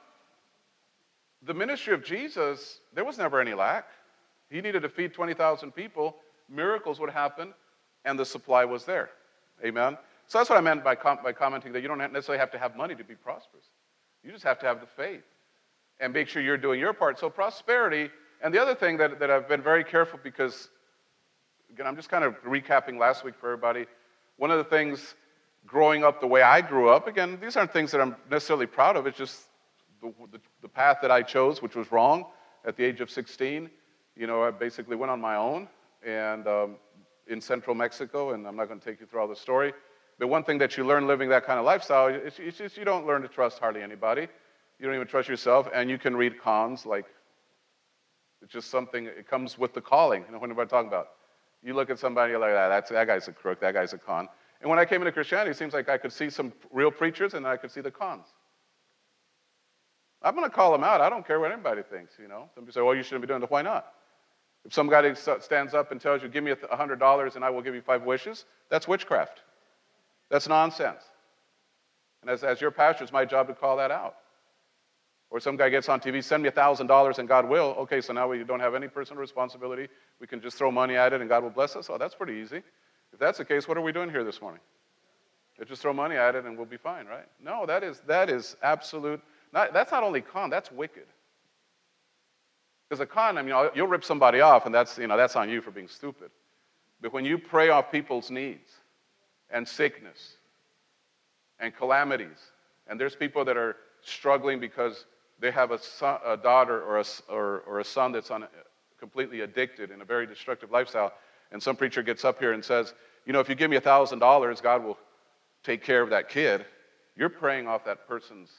the 1.42 1.54
ministry 1.54 1.94
of 1.94 2.04
Jesus, 2.04 2.80
there 2.94 3.04
was 3.04 3.18
never 3.18 3.40
any 3.40 3.54
lack. 3.54 3.86
He 4.50 4.60
needed 4.60 4.82
to 4.82 4.88
feed 4.88 5.12
20,000 5.12 5.72
people. 5.72 6.16
Miracles 6.48 7.00
would 7.00 7.10
happen, 7.10 7.54
and 8.04 8.18
the 8.18 8.24
supply 8.24 8.64
was 8.64 8.84
there. 8.84 9.10
Amen? 9.64 9.96
So 10.26 10.38
that's 10.38 10.50
what 10.50 10.58
I 10.58 10.62
meant 10.62 10.84
by, 10.84 10.94
com- 10.94 11.18
by 11.22 11.32
commenting 11.32 11.72
that 11.72 11.80
you 11.80 11.88
don't 11.88 11.98
necessarily 11.98 12.38
have 12.38 12.50
to 12.52 12.58
have 12.58 12.76
money 12.76 12.94
to 12.94 13.04
be 13.04 13.14
prosperous. 13.14 13.64
You 14.22 14.30
just 14.30 14.44
have 14.44 14.58
to 14.60 14.66
have 14.66 14.80
the 14.80 14.86
faith 14.86 15.24
and 16.00 16.12
make 16.12 16.28
sure 16.28 16.42
you're 16.42 16.56
doing 16.56 16.80
your 16.80 16.92
part. 16.92 17.18
So, 17.18 17.28
prosperity, 17.28 18.10
and 18.42 18.52
the 18.52 18.60
other 18.60 18.74
thing 18.74 18.96
that, 18.98 19.18
that 19.20 19.30
I've 19.30 19.48
been 19.48 19.62
very 19.62 19.84
careful 19.84 20.18
because, 20.22 20.68
again, 21.70 21.86
I'm 21.86 21.96
just 21.96 22.08
kind 22.08 22.24
of 22.24 22.42
recapping 22.44 22.98
last 22.98 23.24
week 23.24 23.34
for 23.40 23.46
everybody. 23.52 23.86
One 24.36 24.50
of 24.50 24.58
the 24.58 24.64
things 24.64 25.14
growing 25.66 26.04
up 26.04 26.20
the 26.20 26.26
way 26.26 26.42
I 26.42 26.60
grew 26.60 26.88
up, 26.88 27.06
again, 27.06 27.38
these 27.40 27.56
aren't 27.56 27.72
things 27.72 27.90
that 27.92 28.00
I'm 28.00 28.16
necessarily 28.30 28.66
proud 28.66 28.96
of, 28.96 29.06
it's 29.06 29.18
just 29.18 29.42
the, 30.00 30.12
the, 30.32 30.40
the 30.60 30.68
path 30.68 30.98
that 31.02 31.10
I 31.10 31.22
chose, 31.22 31.62
which 31.62 31.76
was 31.76 31.90
wrong 31.92 32.26
at 32.64 32.76
the 32.76 32.84
age 32.84 33.00
of 33.00 33.10
16. 33.10 33.70
You 34.16 34.26
know, 34.26 34.42
I 34.42 34.50
basically 34.50 34.96
went 34.96 35.10
on 35.10 35.20
my 35.20 35.36
own 35.36 35.68
and 36.04 36.46
um, 36.46 36.76
in 37.28 37.40
central 37.40 37.74
Mexico, 37.74 38.32
and 38.32 38.46
I'm 38.46 38.56
not 38.56 38.68
going 38.68 38.80
to 38.80 38.84
take 38.84 39.00
you 39.00 39.06
through 39.06 39.20
all 39.20 39.28
the 39.28 39.36
story. 39.36 39.72
But 40.18 40.28
one 40.28 40.44
thing 40.44 40.58
that 40.58 40.76
you 40.76 40.84
learn 40.84 41.06
living 41.06 41.28
that 41.30 41.44
kind 41.44 41.58
of 41.58 41.64
lifestyle 41.64 42.08
is 42.08 42.34
it's 42.38 42.58
just 42.58 42.76
you 42.76 42.84
don't 42.84 43.06
learn 43.06 43.22
to 43.22 43.28
trust 43.28 43.58
hardly 43.58 43.82
anybody. 43.82 44.28
You 44.78 44.86
don't 44.86 44.94
even 44.94 45.06
trust 45.06 45.28
yourself, 45.28 45.68
and 45.72 45.88
you 45.88 45.98
can 45.98 46.16
read 46.16 46.40
cons 46.40 46.84
like 46.84 47.06
it's 48.42 48.52
just 48.52 48.70
something. 48.70 49.06
It 49.06 49.28
comes 49.28 49.56
with 49.56 49.72
the 49.72 49.80
calling. 49.80 50.24
You 50.26 50.32
know 50.32 50.38
what 50.38 50.50
am 50.50 50.58
I'm 50.58 50.68
talking 50.68 50.88
about? 50.88 51.10
You 51.62 51.74
look 51.74 51.90
at 51.90 51.98
somebody, 51.98 52.32
you're 52.32 52.40
like, 52.40 52.50
ah, 52.50 52.68
that's, 52.68 52.90
that 52.90 53.06
guy's 53.06 53.28
a 53.28 53.32
crook, 53.32 53.60
that 53.60 53.74
guy's 53.74 53.92
a 53.92 53.98
con. 53.98 54.28
And 54.62 54.70
when 54.70 54.78
I 54.78 54.84
came 54.84 55.02
into 55.02 55.10
Christianity, 55.10 55.50
it 55.50 55.56
seems 55.56 55.74
like 55.74 55.88
I 55.88 55.98
could 55.98 56.12
see 56.12 56.30
some 56.30 56.52
real 56.70 56.92
preachers 56.92 57.34
and 57.34 57.46
I 57.46 57.56
could 57.56 57.72
see 57.72 57.80
the 57.80 57.90
cons. 57.90 58.26
I'm 60.22 60.36
going 60.36 60.48
to 60.48 60.54
call 60.54 60.70
them 60.70 60.84
out. 60.84 61.00
I 61.00 61.10
don't 61.10 61.26
care 61.26 61.40
what 61.40 61.50
anybody 61.50 61.82
thinks, 61.82 62.14
you 62.16 62.28
know. 62.28 62.48
Some 62.54 62.62
people 62.62 62.72
say, 62.72 62.80
well, 62.80 62.94
you 62.94 63.02
shouldn't 63.02 63.22
be 63.22 63.26
doing 63.26 63.42
it. 63.42 63.50
Why 63.50 63.62
not? 63.62 63.86
If 64.64 64.72
some 64.72 64.88
guy 64.88 65.12
stands 65.14 65.74
up 65.74 65.90
and 65.90 66.00
tells 66.00 66.22
you, 66.22 66.28
give 66.28 66.44
me 66.44 66.52
$100 66.52 67.36
and 67.36 67.44
I 67.44 67.50
will 67.50 67.62
give 67.62 67.74
you 67.74 67.80
five 67.80 68.04
wishes, 68.04 68.44
that's 68.70 68.86
witchcraft. 68.86 69.42
That's 70.30 70.48
nonsense. 70.48 71.02
And 72.20 72.30
as, 72.30 72.44
as 72.44 72.60
your 72.60 72.70
pastor, 72.70 73.02
it's 73.02 73.12
my 73.12 73.24
job 73.24 73.48
to 73.48 73.54
call 73.54 73.76
that 73.78 73.90
out. 73.90 74.14
Or 75.30 75.40
some 75.40 75.56
guy 75.56 75.70
gets 75.70 75.88
on 75.88 75.98
TV, 75.98 76.22
send 76.22 76.44
me 76.44 76.50
$1,000 76.50 77.18
and 77.18 77.28
God 77.28 77.48
will. 77.48 77.74
Okay, 77.80 78.00
so 78.00 78.12
now 78.12 78.28
we 78.28 78.44
don't 78.44 78.60
have 78.60 78.76
any 78.76 78.86
personal 78.86 79.20
responsibility. 79.20 79.88
We 80.20 80.28
can 80.28 80.40
just 80.40 80.56
throw 80.56 80.70
money 80.70 80.94
at 80.94 81.12
it 81.12 81.20
and 81.20 81.28
God 81.28 81.42
will 81.42 81.50
bless 81.50 81.74
us. 81.74 81.90
Oh, 81.90 81.98
that's 81.98 82.14
pretty 82.14 82.34
easy. 82.34 82.62
If 83.12 83.18
that's 83.18 83.38
the 83.38 83.44
case, 83.44 83.68
what 83.68 83.76
are 83.76 83.82
we 83.82 83.92
doing 83.92 84.10
here 84.10 84.24
this 84.24 84.40
morning? 84.40 84.60
Let's 85.58 85.68
just 85.68 85.82
throw 85.82 85.92
money 85.92 86.16
at 86.16 86.34
it 86.34 86.44
and 86.44 86.56
we'll 86.56 86.66
be 86.66 86.76
fine, 86.76 87.06
right? 87.06 87.26
No, 87.42 87.66
that 87.66 87.82
is, 87.82 88.00
that 88.06 88.30
is 88.30 88.56
absolute. 88.62 89.20
Not, 89.52 89.72
that's 89.72 89.92
not 89.92 90.02
only 90.02 90.20
con, 90.20 90.50
that's 90.50 90.72
wicked. 90.72 91.06
Because 92.88 93.00
a 93.00 93.06
con, 93.06 93.38
I 93.38 93.42
mean, 93.42 93.54
you'll 93.74 93.86
rip 93.86 94.04
somebody 94.04 94.40
off, 94.40 94.66
and 94.66 94.74
that's, 94.74 94.98
you 94.98 95.06
know, 95.06 95.16
that's 95.16 95.36
on 95.36 95.48
you 95.48 95.60
for 95.62 95.70
being 95.70 95.88
stupid. 95.88 96.30
But 97.00 97.12
when 97.12 97.24
you 97.24 97.38
prey 97.38 97.70
off 97.70 97.90
people's 97.90 98.30
needs, 98.30 98.68
and 99.52 99.68
sickness 99.68 100.36
and 101.60 101.76
calamities. 101.76 102.50
And 102.88 102.98
there's 102.98 103.14
people 103.14 103.44
that 103.44 103.56
are 103.56 103.76
struggling 104.02 104.58
because 104.58 105.04
they 105.38 105.50
have 105.50 105.70
a, 105.70 105.78
son, 105.78 106.18
a 106.26 106.36
daughter 106.36 106.82
or 106.82 106.98
a, 106.98 107.04
or, 107.28 107.60
or 107.66 107.80
a 107.80 107.84
son 107.84 108.12
that's 108.12 108.30
on, 108.30 108.46
completely 108.98 109.40
addicted 109.40 109.90
in 109.90 110.00
a 110.00 110.04
very 110.04 110.26
destructive 110.26 110.70
lifestyle. 110.70 111.12
And 111.52 111.62
some 111.62 111.76
preacher 111.76 112.02
gets 112.02 112.24
up 112.24 112.38
here 112.38 112.52
and 112.52 112.64
says, 112.64 112.94
You 113.26 113.32
know, 113.32 113.40
if 113.40 113.48
you 113.48 113.54
give 113.54 113.70
me 113.70 113.76
$1,000, 113.76 114.62
God 114.62 114.84
will 114.84 114.98
take 115.62 115.84
care 115.84 116.02
of 116.02 116.10
that 116.10 116.28
kid. 116.28 116.64
You're 117.16 117.28
preying 117.28 117.68
off 117.68 117.84
that 117.84 118.08
person's 118.08 118.50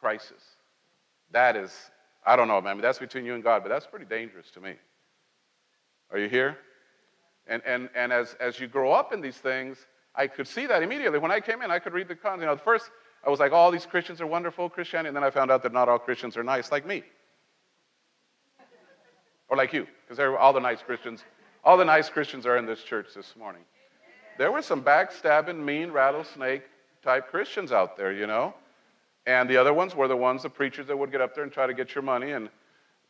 crisis. 0.00 0.42
That 1.30 1.56
is, 1.56 1.72
I 2.26 2.36
don't 2.36 2.48
know, 2.48 2.60
man. 2.60 2.80
That's 2.80 2.98
between 2.98 3.24
you 3.24 3.34
and 3.34 3.44
God, 3.44 3.62
but 3.62 3.68
that's 3.68 3.86
pretty 3.86 4.06
dangerous 4.06 4.50
to 4.52 4.60
me. 4.60 4.74
Are 6.10 6.18
you 6.18 6.28
here? 6.28 6.56
And, 7.46 7.62
and, 7.66 7.88
and 7.94 8.12
as, 8.12 8.34
as 8.40 8.58
you 8.58 8.66
grow 8.66 8.92
up 8.92 9.12
in 9.12 9.20
these 9.20 9.36
things, 9.36 9.78
I 10.14 10.26
could 10.26 10.48
see 10.48 10.66
that 10.66 10.82
immediately. 10.82 11.18
When 11.18 11.30
I 11.30 11.40
came 11.40 11.62
in, 11.62 11.70
I 11.70 11.78
could 11.78 11.92
read 11.92 12.08
the 12.08 12.16
cons. 12.16 12.40
You 12.40 12.46
know, 12.46 12.56
first, 12.56 12.90
I 13.24 13.30
was 13.30 13.38
like, 13.38 13.52
all 13.52 13.70
these 13.70 13.86
Christians 13.86 14.20
are 14.20 14.26
wonderful, 14.26 14.68
Christianity. 14.68 15.08
And 15.08 15.16
then 15.16 15.24
I 15.24 15.30
found 15.30 15.50
out 15.50 15.62
that 15.62 15.72
not 15.72 15.88
all 15.88 15.98
Christians 15.98 16.36
are 16.36 16.42
nice, 16.42 16.72
like 16.72 16.86
me. 16.86 17.02
or 19.48 19.56
like 19.56 19.72
you, 19.72 19.86
because 20.04 20.16
they're 20.16 20.38
all 20.38 20.52
the 20.52 20.60
nice 20.60 20.80
Christians, 20.82 21.24
all 21.64 21.76
the 21.76 21.84
nice 21.84 22.08
Christians 22.08 22.46
are 22.46 22.56
in 22.56 22.66
this 22.66 22.82
church 22.82 23.08
this 23.14 23.34
morning. 23.36 23.62
There 24.38 24.50
were 24.50 24.62
some 24.62 24.82
backstabbing, 24.82 25.62
mean, 25.62 25.90
rattlesnake 25.90 26.62
type 27.02 27.28
Christians 27.28 27.72
out 27.72 27.96
there, 27.96 28.12
you 28.12 28.26
know. 28.26 28.54
And 29.26 29.48
the 29.48 29.56
other 29.56 29.74
ones 29.74 29.94
were 29.94 30.08
the 30.08 30.16
ones, 30.16 30.42
the 30.42 30.50
preachers 30.50 30.86
that 30.86 30.96
would 30.96 31.12
get 31.12 31.20
up 31.20 31.34
there 31.34 31.44
and 31.44 31.52
try 31.52 31.66
to 31.66 31.74
get 31.74 31.94
your 31.94 32.02
money 32.02 32.32
and 32.32 32.48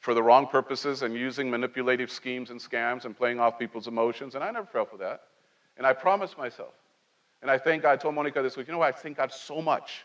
for 0.00 0.14
the 0.14 0.22
wrong 0.22 0.46
purposes 0.46 1.02
and 1.02 1.14
using 1.14 1.50
manipulative 1.50 2.10
schemes 2.10 2.50
and 2.50 2.58
scams 2.58 3.04
and 3.04 3.16
playing 3.16 3.38
off 3.38 3.58
people's 3.58 3.86
emotions. 3.86 4.34
And 4.34 4.42
I 4.42 4.50
never 4.50 4.66
fell 4.66 4.86
for 4.86 4.96
that. 4.96 5.22
And 5.76 5.86
I 5.86 5.92
promised 5.92 6.36
myself. 6.36 6.74
And 7.42 7.50
I 7.50 7.58
thank 7.58 7.82
God. 7.82 7.92
I 7.92 7.96
told 7.96 8.14
Monica 8.14 8.42
this 8.42 8.56
week, 8.56 8.66
you 8.66 8.72
know? 8.72 8.82
I 8.82 8.92
thank 8.92 9.16
God 9.16 9.32
so 9.32 9.62
much. 9.62 10.04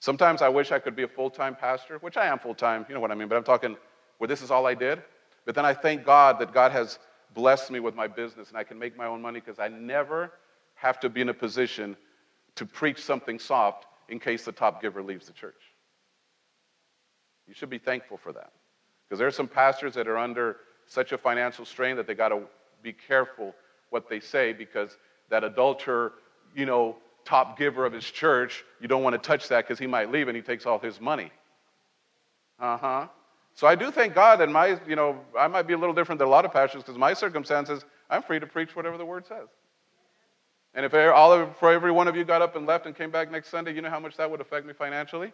Sometimes 0.00 0.42
I 0.42 0.48
wish 0.48 0.72
I 0.72 0.78
could 0.78 0.94
be 0.94 1.02
a 1.02 1.08
full 1.08 1.30
time 1.30 1.56
pastor, 1.56 1.98
which 1.98 2.16
I 2.16 2.26
am 2.26 2.38
full 2.38 2.54
time, 2.54 2.86
you 2.88 2.94
know 2.94 3.00
what 3.00 3.10
I 3.10 3.14
mean, 3.14 3.28
but 3.28 3.36
I'm 3.36 3.44
talking 3.44 3.76
where 4.18 4.28
this 4.28 4.42
is 4.42 4.50
all 4.50 4.66
I 4.66 4.74
did. 4.74 5.02
But 5.44 5.54
then 5.54 5.64
I 5.64 5.74
thank 5.74 6.04
God 6.04 6.38
that 6.38 6.52
God 6.52 6.72
has 6.72 6.98
blessed 7.36 7.70
me 7.70 7.78
with 7.78 7.94
my 7.94 8.08
business 8.08 8.48
and 8.48 8.56
I 8.56 8.64
can 8.64 8.78
make 8.78 8.96
my 8.96 9.06
own 9.06 9.20
money 9.22 9.38
because 9.38 9.60
I 9.60 9.68
never 9.68 10.32
have 10.74 10.98
to 11.00 11.08
be 11.08 11.20
in 11.20 11.28
a 11.28 11.34
position 11.34 11.94
to 12.56 12.64
preach 12.64 12.98
something 12.98 13.38
soft 13.38 13.86
in 14.08 14.18
case 14.18 14.44
the 14.44 14.52
top 14.52 14.80
giver 14.80 15.02
leaves 15.02 15.26
the 15.26 15.34
church. 15.34 15.54
You 17.46 17.54
should 17.54 17.70
be 17.70 17.78
thankful 17.78 18.16
for 18.16 18.32
that. 18.32 18.52
Because 19.06 19.18
there 19.18 19.28
are 19.28 19.32
some 19.32 19.46
pastors 19.46 19.94
that 19.94 20.08
are 20.08 20.16
under 20.16 20.56
such 20.86 21.12
a 21.12 21.18
financial 21.18 21.64
strain 21.64 21.94
that 21.96 22.06
they 22.06 22.14
got 22.14 22.30
to 22.30 22.40
be 22.82 22.92
careful 22.92 23.54
what 23.90 24.08
they 24.08 24.18
say 24.18 24.52
because 24.52 24.96
that 25.28 25.44
adulterer, 25.44 26.14
you 26.54 26.64
know, 26.66 26.96
top 27.24 27.58
giver 27.58 27.84
of 27.84 27.92
his 27.92 28.04
church, 28.04 28.64
you 28.80 28.88
don't 28.88 29.02
want 29.02 29.12
to 29.12 29.18
touch 29.18 29.48
that 29.48 29.66
because 29.66 29.78
he 29.78 29.86
might 29.86 30.10
leave 30.10 30.28
and 30.28 30.36
he 30.36 30.42
takes 30.42 30.64
all 30.64 30.78
his 30.78 31.00
money. 31.00 31.30
Uh 32.58 32.78
huh. 32.78 33.06
So 33.56 33.66
I 33.66 33.74
do 33.74 33.90
thank 33.90 34.14
God 34.14 34.36
that 34.40 34.50
my, 34.50 34.78
you 34.86 34.96
know, 34.96 35.18
I 35.36 35.48
might 35.48 35.62
be 35.62 35.72
a 35.72 35.78
little 35.78 35.94
different 35.94 36.18
than 36.18 36.28
a 36.28 36.30
lot 36.30 36.44
of 36.44 36.52
pastors 36.52 36.82
because 36.82 36.98
my 36.98 37.14
circumstances, 37.14 37.86
I'm 38.10 38.22
free 38.22 38.38
to 38.38 38.46
preach 38.46 38.76
whatever 38.76 38.98
the 38.98 39.04
word 39.04 39.26
says. 39.26 39.48
And 40.74 40.84
if 40.84 40.92
all 40.92 41.32
of, 41.32 41.56
for 41.56 41.72
every 41.72 41.90
one 41.90 42.06
of 42.06 42.14
you 42.14 42.22
got 42.22 42.42
up 42.42 42.54
and 42.54 42.66
left 42.66 42.84
and 42.84 42.94
came 42.94 43.10
back 43.10 43.32
next 43.32 43.48
Sunday, 43.48 43.72
you 43.72 43.80
know 43.80 43.88
how 43.88 43.98
much 43.98 44.14
that 44.18 44.30
would 44.30 44.42
affect 44.42 44.66
me 44.66 44.74
financially? 44.74 45.32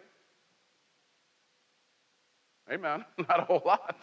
Amen. 2.71 3.03
Not 3.17 3.41
a 3.41 3.43
whole 3.43 3.61
lot. 3.65 3.97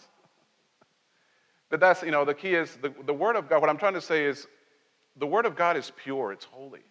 but 1.70 1.80
that's, 1.80 2.02
you 2.02 2.10
know, 2.10 2.26
the 2.26 2.34
key 2.34 2.54
is 2.54 2.76
the, 2.76 2.92
the 3.06 3.14
Word 3.14 3.36
of 3.36 3.48
God. 3.48 3.62
What 3.62 3.70
I'm 3.70 3.78
trying 3.78 3.94
to 3.94 4.02
say 4.02 4.26
is 4.26 4.46
the 5.16 5.26
Word 5.26 5.46
of 5.46 5.56
God 5.56 5.78
is 5.78 5.90
pure, 5.96 6.30
it's 6.30 6.44
holy, 6.44 6.84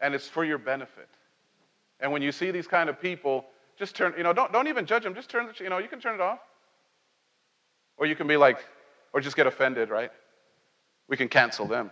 and 0.00 0.14
it's 0.14 0.28
for 0.28 0.44
your 0.44 0.58
benefit. 0.58 1.08
And 1.98 2.12
when 2.12 2.22
you 2.22 2.30
see 2.30 2.52
these 2.52 2.68
kind 2.68 2.88
of 2.88 3.00
people, 3.00 3.46
just 3.78 3.94
turn, 3.94 4.14
you 4.16 4.22
know, 4.22 4.32
don't, 4.32 4.52
don't 4.52 4.68
even 4.68 4.86
judge 4.86 5.02
them. 5.02 5.14
Just 5.14 5.28
turn, 5.28 5.48
you 5.60 5.68
know, 5.68 5.78
you 5.78 5.88
can 5.88 6.00
turn 6.00 6.14
it 6.14 6.20
off. 6.20 6.38
Or 7.98 8.06
you 8.06 8.16
can 8.16 8.26
be 8.26 8.36
like, 8.36 8.58
or 9.12 9.20
just 9.20 9.36
get 9.36 9.46
offended, 9.46 9.90
right? 9.90 10.10
We 11.08 11.16
can 11.16 11.28
cancel 11.28 11.66
them. 11.66 11.90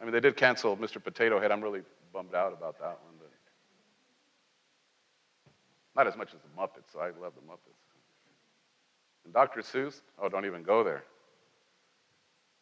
I 0.00 0.04
mean, 0.04 0.12
they 0.12 0.20
did 0.20 0.36
cancel 0.36 0.76
Mr. 0.76 1.02
Potato 1.02 1.40
Head. 1.40 1.50
I'm 1.50 1.60
really 1.62 1.82
bummed 2.12 2.34
out 2.34 2.52
about 2.52 2.78
that 2.78 2.98
one. 3.04 3.14
But 3.18 3.30
not 5.94 6.06
as 6.06 6.16
much 6.16 6.32
as 6.32 6.40
the 6.40 6.60
Muppets. 6.60 6.96
I 6.98 7.06
love 7.20 7.32
the 7.34 7.42
Muppets. 7.42 7.80
And 9.24 9.34
Dr. 9.34 9.60
Seuss, 9.60 10.00
oh, 10.20 10.28
don't 10.28 10.46
even 10.46 10.62
go 10.62 10.82
there. 10.82 11.04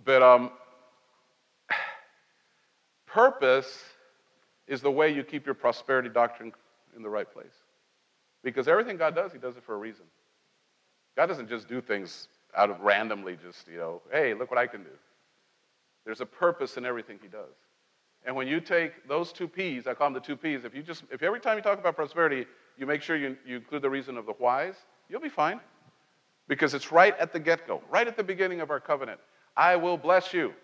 But 0.05 0.23
um, 0.23 0.51
purpose 3.07 3.85
is 4.66 4.81
the 4.81 4.90
way 4.90 5.12
you 5.12 5.23
keep 5.23 5.47
your 5.47 5.55
prosperity 5.55 6.09
doctrine 6.09 6.53
in 6.99 7.03
the 7.03 7.09
right 7.09 7.33
place. 7.33 7.55
Because 8.45 8.69
everything 8.69 8.99
God 8.99 9.15
does, 9.15 9.33
He 9.33 9.39
does 9.39 9.57
it 9.57 9.65
for 9.65 9.75
a 9.75 9.79
reason. 9.79 10.05
God 11.17 11.27
doesn't 11.27 11.49
just 11.49 11.69
do 11.69 11.81
things 11.81 12.29
out 12.57 12.71
of 12.71 12.81
randomly, 12.81 13.37
just, 13.43 13.67
you 13.69 13.79
know, 13.79 14.03
hey, 14.13 14.35
look 14.35 14.51
what 14.51 14.59
I 14.59 14.67
can 14.67 14.83
do. 14.83 14.91
There's 16.05 16.21
a 16.21 16.27
purpose 16.27 16.77
in 16.77 16.85
everything 16.85 17.19
He 17.23 17.29
does. 17.29 17.55
And 18.27 18.35
when 18.37 18.47
you 18.47 18.61
take 18.61 19.09
those 19.09 19.33
two 19.33 19.49
P's, 19.49 19.87
I 19.87 19.95
call 19.95 20.09
them 20.09 20.15
the 20.15 20.21
two 20.21 20.37
P's, 20.37 20.65
if 20.65 20.75
you 20.75 20.83
just, 20.83 21.05
if 21.11 21.23
every 21.23 21.41
time 21.41 21.57
you 21.57 21.63
talk 21.63 21.79
about 21.79 21.97
prosperity, 21.97 22.47
you 22.77 22.87
make 22.87 23.03
sure 23.03 23.17
you, 23.17 23.37
you 23.47 23.57
include 23.57 23.83
the 23.83 23.91
reason 23.91 24.17
of 24.17 24.27
the 24.27 24.33
whys, 24.33 24.75
you'll 25.09 25.21
be 25.21 25.29
fine. 25.29 25.61
Because 26.47 26.75
it's 26.75 26.91
right 26.91 27.19
at 27.19 27.33
the 27.33 27.39
get 27.39 27.67
go, 27.67 27.83
right 27.91 28.07
at 28.07 28.17
the 28.17 28.25
beginning 28.25 28.61
of 28.61 28.71
our 28.71 28.81
covenant. 28.81 29.21
I 29.57 29.77
will 29.77 29.97
bless 29.97 30.33
you. 30.33 30.55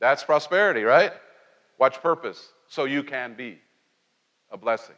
That's 0.00 0.22
prosperity, 0.22 0.82
right? 0.82 1.12
Watch 1.78 2.00
purpose, 2.00 2.52
so 2.68 2.84
you 2.84 3.02
can 3.02 3.34
be 3.34 3.58
a 4.50 4.56
blessing. 4.56 4.94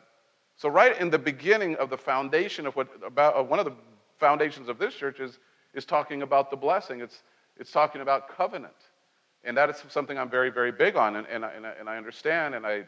So, 0.59 0.69
right 0.69 1.01
in 1.01 1.09
the 1.09 1.19
beginning 1.19 1.77
of 1.77 1.89
the 1.89 1.97
foundation 1.97 2.67
of 2.67 2.75
what, 2.75 2.89
about 3.07 3.49
one 3.49 3.61
of 3.61 3.65
the 3.65 3.75
foundations 4.19 4.69
of 4.69 4.77
this 4.77 4.93
church 4.93 5.21
is, 5.21 5.39
is 5.73 5.85
talking 5.85 6.23
about 6.23 6.51
the 6.51 6.57
blessing. 6.57 7.01
It's, 7.01 7.23
it's 7.57 7.71
talking 7.71 8.01
about 8.01 8.29
covenant. 8.29 8.75
And 9.45 9.57
that 9.57 9.71
is 9.71 9.77
something 9.89 10.19
I'm 10.19 10.29
very, 10.29 10.51
very 10.51 10.73
big 10.73 10.97
on. 10.97 11.15
And, 11.15 11.27
and, 11.29 11.45
I, 11.45 11.51
and, 11.53 11.65
I, 11.65 11.73
and 11.79 11.89
I 11.89 11.97
understand 11.97 12.57
and 12.57 12.67
I 12.67 12.85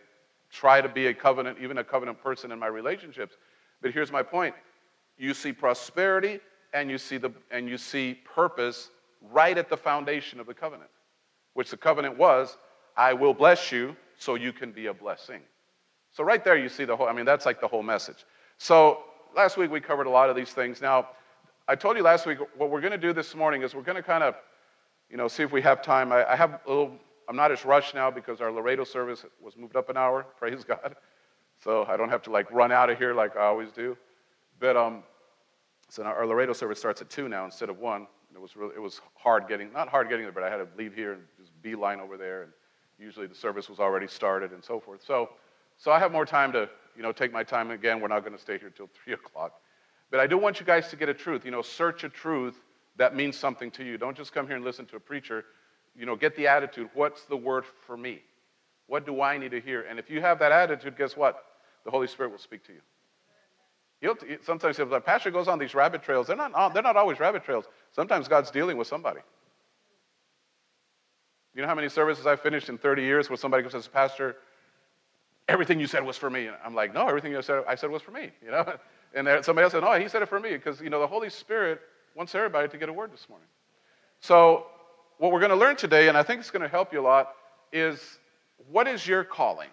try 0.50 0.80
to 0.80 0.88
be 0.88 1.06
a 1.06 1.14
covenant, 1.14 1.58
even 1.60 1.78
a 1.78 1.84
covenant 1.84 2.20
person 2.20 2.50
in 2.50 2.58
my 2.58 2.66
relationships. 2.66 3.36
But 3.80 3.92
here's 3.92 4.10
my 4.10 4.22
point 4.22 4.54
you 5.16 5.32
see 5.32 5.52
prosperity 5.52 6.40
and 6.74 6.90
you 6.90 6.98
see, 6.98 7.18
the, 7.18 7.30
and 7.52 7.68
you 7.68 7.78
see 7.78 8.18
purpose 8.24 8.90
right 9.30 9.56
at 9.56 9.68
the 9.68 9.76
foundation 9.76 10.40
of 10.40 10.46
the 10.46 10.54
covenant, 10.54 10.90
which 11.54 11.70
the 11.70 11.76
covenant 11.76 12.18
was 12.18 12.56
I 12.96 13.12
will 13.12 13.34
bless 13.34 13.70
you 13.70 13.94
so 14.18 14.34
you 14.34 14.52
can 14.52 14.72
be 14.72 14.86
a 14.86 14.94
blessing. 14.94 15.40
So, 16.12 16.24
right 16.24 16.44
there, 16.44 16.56
you 16.56 16.68
see 16.68 16.84
the 16.84 16.96
whole, 16.96 17.08
I 17.08 17.12
mean, 17.12 17.24
that's 17.24 17.46
like 17.46 17.60
the 17.60 17.68
whole 17.68 17.82
message. 17.82 18.24
So, 18.58 19.04
last 19.36 19.56
week 19.56 19.70
we 19.70 19.80
covered 19.80 20.06
a 20.06 20.10
lot 20.10 20.28
of 20.28 20.36
these 20.36 20.50
things. 20.50 20.80
Now, 20.80 21.10
I 21.68 21.76
told 21.76 21.96
you 21.96 22.02
last 22.02 22.26
week 22.26 22.38
what 22.56 22.70
we're 22.70 22.80
going 22.80 22.92
to 22.92 22.98
do 22.98 23.12
this 23.12 23.34
morning 23.34 23.62
is 23.62 23.74
we're 23.74 23.82
going 23.82 23.96
to 23.96 24.02
kind 24.02 24.24
of, 24.24 24.34
you 25.08 25.16
know, 25.16 25.28
see 25.28 25.42
if 25.42 25.52
we 25.52 25.62
have 25.62 25.82
time. 25.82 26.12
I, 26.12 26.28
I 26.32 26.36
have 26.36 26.60
a 26.66 26.68
little, 26.68 26.92
I'm 27.28 27.36
not 27.36 27.52
as 27.52 27.64
rushed 27.64 27.94
now 27.94 28.10
because 28.10 28.40
our 28.40 28.50
Laredo 28.50 28.82
service 28.82 29.24
was 29.40 29.56
moved 29.56 29.76
up 29.76 29.88
an 29.88 29.96
hour, 29.96 30.26
praise 30.38 30.64
God. 30.64 30.96
So, 31.62 31.84
I 31.86 31.96
don't 31.96 32.08
have 32.08 32.22
to 32.22 32.30
like 32.30 32.50
run 32.50 32.72
out 32.72 32.90
of 32.90 32.98
here 32.98 33.14
like 33.14 33.36
I 33.36 33.44
always 33.44 33.70
do. 33.70 33.96
But, 34.58 34.76
um, 34.76 35.04
so 35.88 36.04
our 36.04 36.26
Laredo 36.26 36.52
service 36.52 36.78
starts 36.78 37.00
at 37.02 37.10
2 37.10 37.28
now 37.28 37.44
instead 37.44 37.68
of 37.68 37.78
1. 37.78 38.06
It 38.32 38.40
was, 38.40 38.56
really, 38.56 38.74
it 38.76 38.80
was 38.80 39.00
hard 39.16 39.48
getting, 39.48 39.72
not 39.72 39.88
hard 39.88 40.08
getting 40.08 40.24
there, 40.24 40.32
but 40.32 40.44
I 40.44 40.50
had 40.50 40.58
to 40.58 40.68
leave 40.78 40.94
here 40.94 41.14
and 41.14 41.22
just 41.38 41.50
beeline 41.62 41.98
over 41.98 42.16
there. 42.16 42.42
And 42.42 42.52
usually 42.96 43.26
the 43.26 43.34
service 43.34 43.68
was 43.68 43.80
already 43.80 44.06
started 44.06 44.52
and 44.52 44.62
so 44.62 44.78
forth. 44.78 45.02
So, 45.04 45.30
so 45.80 45.90
I 45.90 45.98
have 45.98 46.12
more 46.12 46.26
time 46.26 46.52
to, 46.52 46.68
you 46.94 47.02
know, 47.02 47.10
take 47.10 47.32
my 47.32 47.42
time 47.42 47.70
again. 47.70 48.00
We're 48.00 48.08
not 48.08 48.20
going 48.20 48.36
to 48.36 48.40
stay 48.40 48.58
here 48.58 48.70
till 48.70 48.88
3 49.04 49.12
o'clock. 49.14 49.54
But 50.10 50.20
I 50.20 50.26
do 50.26 50.38
want 50.38 50.60
you 50.60 50.66
guys 50.66 50.88
to 50.88 50.96
get 50.96 51.08
a 51.08 51.14
truth. 51.14 51.44
You 51.44 51.50
know, 51.50 51.62
search 51.62 52.04
a 52.04 52.08
truth 52.08 52.54
that 52.96 53.16
means 53.16 53.36
something 53.36 53.70
to 53.72 53.84
you. 53.84 53.96
Don't 53.96 54.16
just 54.16 54.32
come 54.32 54.46
here 54.46 54.56
and 54.56 54.64
listen 54.64 54.84
to 54.86 54.96
a 54.96 55.00
preacher. 55.00 55.44
You 55.96 56.04
know, 56.04 56.16
get 56.16 56.36
the 56.36 56.48
attitude. 56.48 56.90
What's 56.92 57.24
the 57.24 57.36
word 57.36 57.64
for 57.86 57.96
me? 57.96 58.20
What 58.88 59.06
do 59.06 59.22
I 59.22 59.38
need 59.38 59.52
to 59.52 59.60
hear? 59.60 59.82
And 59.88 59.98
if 59.98 60.10
you 60.10 60.20
have 60.20 60.38
that 60.40 60.52
attitude, 60.52 60.98
guess 60.98 61.16
what? 61.16 61.42
The 61.84 61.90
Holy 61.90 62.06
Spirit 62.06 62.30
will 62.30 62.38
speak 62.38 62.62
to 62.66 62.72
you. 62.72 62.80
He'll, 64.02 64.16
sometimes 64.42 64.78
if 64.78 64.90
the 64.90 65.00
pastor 65.00 65.30
goes 65.30 65.48
on 65.48 65.58
these 65.58 65.74
rabbit 65.74 66.02
trails, 66.02 66.26
they're 66.26 66.36
not, 66.36 66.74
they're 66.74 66.82
not 66.82 66.96
always 66.96 67.20
rabbit 67.20 67.44
trails. 67.44 67.64
Sometimes 67.92 68.28
God's 68.28 68.50
dealing 68.50 68.76
with 68.76 68.86
somebody. 68.86 69.20
You 71.54 71.62
know 71.62 71.68
how 71.68 71.74
many 71.74 71.88
services 71.88 72.26
I've 72.26 72.40
finished 72.40 72.68
in 72.68 72.78
30 72.78 73.02
years 73.02 73.30
where 73.30 73.36
somebody 73.36 73.68
says, 73.70 73.88
Pastor, 73.88 74.36
everything 75.50 75.80
you 75.80 75.86
said 75.86 76.04
was 76.04 76.16
for 76.16 76.30
me. 76.30 76.46
And 76.46 76.56
I'm 76.64 76.74
like, 76.74 76.94
no, 76.94 77.06
everything 77.06 77.32
you 77.32 77.42
said, 77.42 77.64
I 77.68 77.74
said 77.74 77.90
was 77.90 78.02
for 78.02 78.12
me, 78.12 78.30
you 78.42 78.50
know? 78.50 78.64
And 79.12 79.26
somebody 79.44 79.64
else 79.64 79.72
said, 79.72 79.82
no, 79.82 79.98
he 79.98 80.06
said 80.06 80.22
it 80.22 80.28
for 80.28 80.38
me 80.38 80.50
because, 80.50 80.80
you 80.80 80.88
know, 80.88 81.00
the 81.00 81.06
Holy 81.06 81.30
Spirit 81.30 81.80
wants 82.14 82.32
everybody 82.32 82.68
to 82.68 82.78
get 82.78 82.88
a 82.88 82.92
word 82.92 83.12
this 83.12 83.28
morning. 83.28 83.48
So 84.20 84.66
what 85.18 85.32
we're 85.32 85.40
going 85.40 85.50
to 85.50 85.56
learn 85.56 85.74
today, 85.74 86.06
and 86.06 86.16
I 86.16 86.22
think 86.22 86.38
it's 86.38 86.52
going 86.52 86.62
to 86.62 86.68
help 86.68 86.92
you 86.92 87.00
a 87.00 87.02
lot, 87.02 87.32
is 87.72 88.20
what 88.70 88.86
is 88.86 89.04
your 89.08 89.24
calling? 89.24 89.68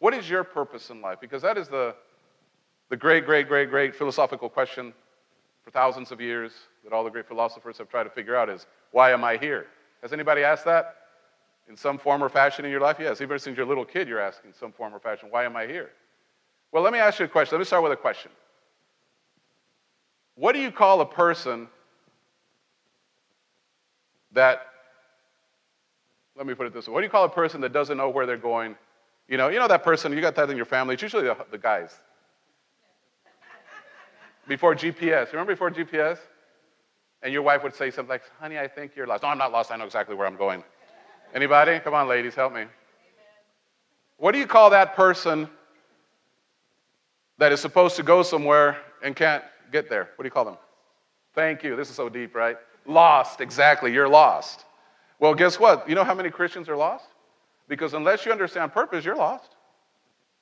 What 0.00 0.12
is 0.12 0.28
your 0.28 0.44
purpose 0.44 0.90
in 0.90 1.00
life? 1.00 1.16
Because 1.18 1.40
that 1.40 1.56
is 1.56 1.66
the, 1.66 1.94
the 2.90 2.96
great, 2.98 3.24
great, 3.24 3.48
great, 3.48 3.70
great 3.70 3.94
philosophical 3.94 4.50
question 4.50 4.92
for 5.64 5.70
thousands 5.70 6.12
of 6.12 6.20
years 6.20 6.52
that 6.84 6.92
all 6.92 7.04
the 7.04 7.10
great 7.10 7.26
philosophers 7.26 7.78
have 7.78 7.88
tried 7.88 8.04
to 8.04 8.10
figure 8.10 8.36
out 8.36 8.50
is, 8.50 8.66
why 8.90 9.12
am 9.12 9.24
I 9.24 9.38
here? 9.38 9.64
Has 10.02 10.12
anybody 10.12 10.44
asked 10.44 10.66
that 10.66 10.96
in 11.68 11.76
some 11.76 11.98
form 11.98 12.22
or 12.22 12.28
fashion 12.28 12.64
in 12.64 12.70
your 12.70 12.80
life? 12.80 12.96
Yes, 13.00 13.20
even 13.20 13.38
since 13.38 13.56
you're 13.56 13.66
a 13.66 13.68
little 13.68 13.84
kid, 13.84 14.08
you're 14.08 14.20
asking 14.20 14.52
some 14.58 14.72
form 14.72 14.94
or 14.94 14.98
fashion, 14.98 15.28
why 15.30 15.44
am 15.44 15.56
I 15.56 15.66
here? 15.66 15.90
Well, 16.70 16.82
let 16.82 16.92
me 16.92 16.98
ask 16.98 17.18
you 17.18 17.26
a 17.26 17.28
question. 17.28 17.56
Let 17.56 17.60
me 17.60 17.64
start 17.66 17.82
with 17.82 17.92
a 17.92 17.96
question. 17.96 18.30
What 20.34 20.52
do 20.52 20.60
you 20.60 20.70
call 20.70 21.00
a 21.00 21.06
person 21.06 21.68
that, 24.32 24.62
let 26.36 26.46
me 26.46 26.54
put 26.54 26.66
it 26.66 26.72
this 26.72 26.88
way, 26.88 26.94
what 26.94 27.00
do 27.00 27.04
you 27.04 27.10
call 27.10 27.24
a 27.24 27.28
person 27.28 27.60
that 27.60 27.72
doesn't 27.72 27.96
know 27.96 28.08
where 28.08 28.24
they're 28.24 28.36
going? 28.36 28.76
You 29.28 29.36
know, 29.36 29.48
you 29.48 29.58
know 29.58 29.68
that 29.68 29.82
person, 29.82 30.12
you 30.12 30.20
got 30.20 30.34
that 30.36 30.50
in 30.50 30.56
your 30.56 30.66
family, 30.66 30.94
it's 30.94 31.02
usually 31.02 31.24
the, 31.24 31.36
the 31.50 31.58
guys 31.58 31.98
before 34.48 34.74
GPS. 34.74 35.32
Remember 35.32 35.52
before 35.52 35.70
GPS? 35.70 36.18
And 37.22 37.32
your 37.32 37.42
wife 37.42 37.62
would 37.62 37.74
say 37.74 37.90
something 37.90 38.10
like, 38.10 38.22
honey, 38.40 38.58
I 38.58 38.66
think 38.66 38.96
you're 38.96 39.06
lost. 39.06 39.22
No, 39.22 39.28
I'm 39.28 39.38
not 39.38 39.52
lost. 39.52 39.70
I 39.70 39.76
know 39.76 39.84
exactly 39.84 40.16
where 40.16 40.26
I'm 40.26 40.36
going. 40.36 40.64
Anybody? 41.34 41.78
Come 41.80 41.94
on, 41.94 42.08
ladies, 42.08 42.34
help 42.34 42.52
me. 42.52 42.64
What 44.18 44.32
do 44.32 44.38
you 44.38 44.46
call 44.46 44.70
that 44.70 44.94
person 44.94 45.48
that 47.38 47.52
is 47.52 47.60
supposed 47.60 47.96
to 47.96 48.02
go 48.02 48.22
somewhere 48.22 48.78
and 49.02 49.16
can't 49.16 49.42
get 49.72 49.88
there? 49.88 50.10
What 50.16 50.22
do 50.22 50.26
you 50.26 50.30
call 50.30 50.44
them? 50.44 50.58
Thank 51.34 51.62
you. 51.64 51.74
This 51.74 51.88
is 51.90 51.96
so 51.96 52.08
deep, 52.08 52.34
right? 52.34 52.56
Lost, 52.86 53.40
exactly. 53.40 53.92
You're 53.92 54.08
lost. 54.08 54.64
Well, 55.18 55.34
guess 55.34 55.58
what? 55.58 55.88
You 55.88 55.94
know 55.94 56.04
how 56.04 56.14
many 56.14 56.30
Christians 56.30 56.68
are 56.68 56.76
lost? 56.76 57.06
Because 57.68 57.94
unless 57.94 58.26
you 58.26 58.32
understand 58.32 58.72
purpose, 58.72 59.04
you're 59.04 59.16
lost. 59.16 59.56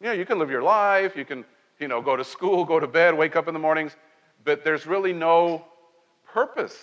You 0.01 0.09
know, 0.09 0.13
you 0.13 0.25
can 0.25 0.39
live 0.39 0.51
your 0.51 0.63
life, 0.63 1.17
you 1.17 1.25
can 1.25 1.45
you 1.81 1.89
know, 1.89 2.01
go 2.01 2.15
to 2.15 2.23
school, 2.23 2.65
go 2.65 2.79
to 2.79 2.87
bed, 2.87 3.17
wake 3.17 3.35
up 3.35 3.49
in 3.49 3.55
the 3.55 3.61
mornings, 3.61 3.97
but 4.45 4.63
there's 4.63 4.87
really 4.87 5.13
no 5.13 5.65
purpose 6.27 6.77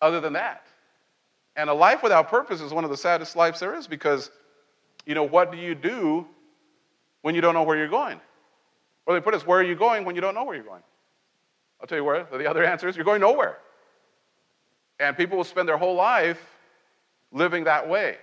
other 0.00 0.20
than 0.20 0.32
that. 0.32 0.66
And 1.56 1.68
a 1.68 1.74
life 1.74 2.02
without 2.02 2.28
purpose 2.28 2.60
is 2.60 2.72
one 2.72 2.84
of 2.84 2.90
the 2.90 2.96
saddest 2.96 3.36
lives 3.36 3.60
there 3.60 3.74
is 3.74 3.86
because, 3.86 4.30
you 5.04 5.14
know, 5.14 5.22
what 5.22 5.52
do 5.52 5.58
you 5.58 5.74
do 5.74 6.26
when 7.20 7.34
you 7.34 7.40
don't 7.40 7.54
know 7.54 7.62
where 7.62 7.76
you're 7.76 7.88
going? 7.88 8.20
Or 9.06 9.14
they 9.14 9.20
put 9.20 9.34
us, 9.34 9.46
where 9.46 9.58
are 9.58 9.64
you 9.64 9.74
going 9.74 10.04
when 10.04 10.14
you 10.14 10.20
don't 10.20 10.34
know 10.34 10.44
where 10.44 10.54
you're 10.54 10.64
going? 10.64 10.82
I'll 11.80 11.86
tell 11.86 11.98
you 11.98 12.04
where. 12.04 12.24
The 12.24 12.48
other 12.48 12.64
answer 12.72 12.88
is 12.88 12.96
you're 12.96 13.04
going 13.04 13.20
nowhere. 13.20 13.58
And 15.00 15.16
people 15.16 15.36
will 15.36 15.44
spend 15.44 15.68
their 15.68 15.76
whole 15.76 15.94
life 15.94 16.40
living 17.32 17.64
that 17.64 17.88
way. 17.88 18.16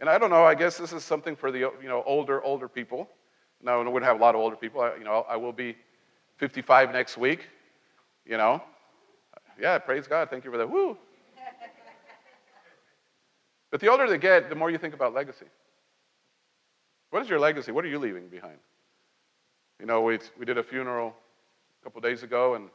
And 0.00 0.08
I 0.08 0.18
don't 0.18 0.30
know, 0.30 0.44
I 0.44 0.54
guess 0.54 0.78
this 0.78 0.92
is 0.92 1.04
something 1.04 1.36
for 1.36 1.50
the 1.50 1.58
you 1.58 1.88
know, 1.88 2.02
older, 2.06 2.42
older 2.42 2.68
people. 2.68 3.08
No, 3.62 3.80
we 3.80 3.86
wouldn't 3.86 4.04
have 4.04 4.18
a 4.18 4.22
lot 4.22 4.34
of 4.34 4.40
older 4.40 4.56
people. 4.56 4.80
I, 4.80 4.96
you 4.96 5.04
know, 5.04 5.24
I 5.28 5.36
will 5.36 5.52
be 5.52 5.76
55 6.38 6.92
next 6.92 7.16
week. 7.16 7.46
You 8.26 8.36
know, 8.36 8.62
yeah, 9.60 9.78
praise 9.78 10.06
God. 10.06 10.30
Thank 10.30 10.44
you 10.44 10.50
for 10.50 10.58
that. 10.58 10.68
Woo. 10.68 10.96
But 13.72 13.80
the 13.80 13.88
older 13.88 14.06
they 14.06 14.18
get, 14.18 14.50
the 14.50 14.54
more 14.54 14.70
you 14.70 14.78
think 14.78 14.94
about 14.94 15.14
legacy. 15.14 15.46
What 17.10 17.22
is 17.22 17.28
your 17.28 17.40
legacy? 17.40 17.72
What 17.72 17.84
are 17.84 17.88
you 17.88 17.98
leaving 17.98 18.28
behind? 18.28 18.58
You 19.80 19.86
know, 19.86 20.02
we, 20.02 20.18
we 20.38 20.44
did 20.44 20.58
a 20.58 20.62
funeral 20.62 21.14
a 21.80 21.84
couple 21.84 22.00
days 22.02 22.22
ago, 22.22 22.54
and 22.54 22.68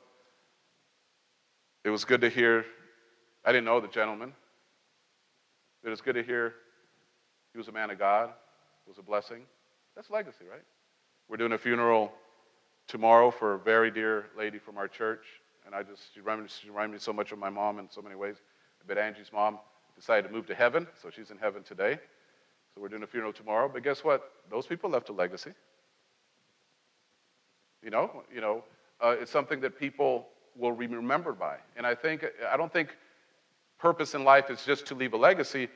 it 1.85 1.91
was 1.91 2.03
good 2.03 2.19
to 2.21 2.29
hear. 2.29 2.65
I 3.45 3.51
didn't 3.51 3.65
know 3.65 3.79
the 3.79 3.87
gentleman, 3.87 4.33
but 5.83 5.91
it's 5.91 6.01
good 6.01 6.15
to 6.15 6.23
hear 6.23 6.55
he 7.53 7.57
was 7.59 7.67
a 7.67 7.71
man 7.71 7.91
of 7.91 7.99
God. 7.99 8.29
It 8.29 8.89
was 8.89 8.97
a 8.97 9.03
blessing. 9.03 9.43
That's 9.95 10.09
legacy, 10.09 10.45
right? 10.49 10.63
We're 11.29 11.37
doing 11.37 11.53
a 11.53 11.57
funeral 11.57 12.11
tomorrow 12.87 13.29
for 13.29 13.53
a 13.53 13.59
very 13.59 13.91
dear 13.91 14.25
lady 14.37 14.57
from 14.57 14.77
our 14.77 14.87
church. 14.87 15.25
And 15.65 15.75
I 15.75 15.83
just, 15.83 16.13
she 16.13 16.21
reminded, 16.21 16.49
she 16.49 16.69
reminded 16.69 16.93
me 16.93 16.99
so 16.99 17.13
much 17.13 17.31
of 17.31 17.37
my 17.37 17.49
mom 17.49 17.77
in 17.77 17.87
so 17.89 18.01
many 18.01 18.15
ways. 18.15 18.37
But 18.87 18.97
Angie's 18.97 19.31
mom 19.31 19.59
decided 19.97 20.27
to 20.27 20.33
move 20.33 20.47
to 20.47 20.55
heaven, 20.55 20.87
so 21.01 21.09
she's 21.09 21.31
in 21.31 21.37
heaven 21.37 21.63
today. 21.63 21.99
So 22.73 22.81
we're 22.81 22.89
doing 22.89 23.03
a 23.03 23.07
funeral 23.07 23.33
tomorrow. 23.33 23.69
But 23.71 23.83
guess 23.83 24.03
what? 24.03 24.31
Those 24.49 24.67
people 24.67 24.89
left 24.89 25.09
a 25.09 25.13
legacy. 25.13 25.51
You 27.83 27.89
know, 27.89 28.23
you 28.33 28.41
know, 28.41 28.63
uh, 29.03 29.15
it's 29.19 29.31
something 29.31 29.59
that 29.61 29.79
people 29.79 30.27
will 30.55 30.75
be 30.75 30.87
remembered 30.87 31.39
by. 31.39 31.57
And 31.75 31.85
I 31.85 31.95
think, 31.95 32.25
I 32.49 32.57
don't 32.57 32.71
think 32.71 32.95
purpose 33.79 34.13
in 34.13 34.23
life 34.23 34.49
is 34.49 34.63
just 34.65 34.87
to 34.87 34.95
leave 34.95 35.13
a 35.13 35.17
legacy, 35.17 35.67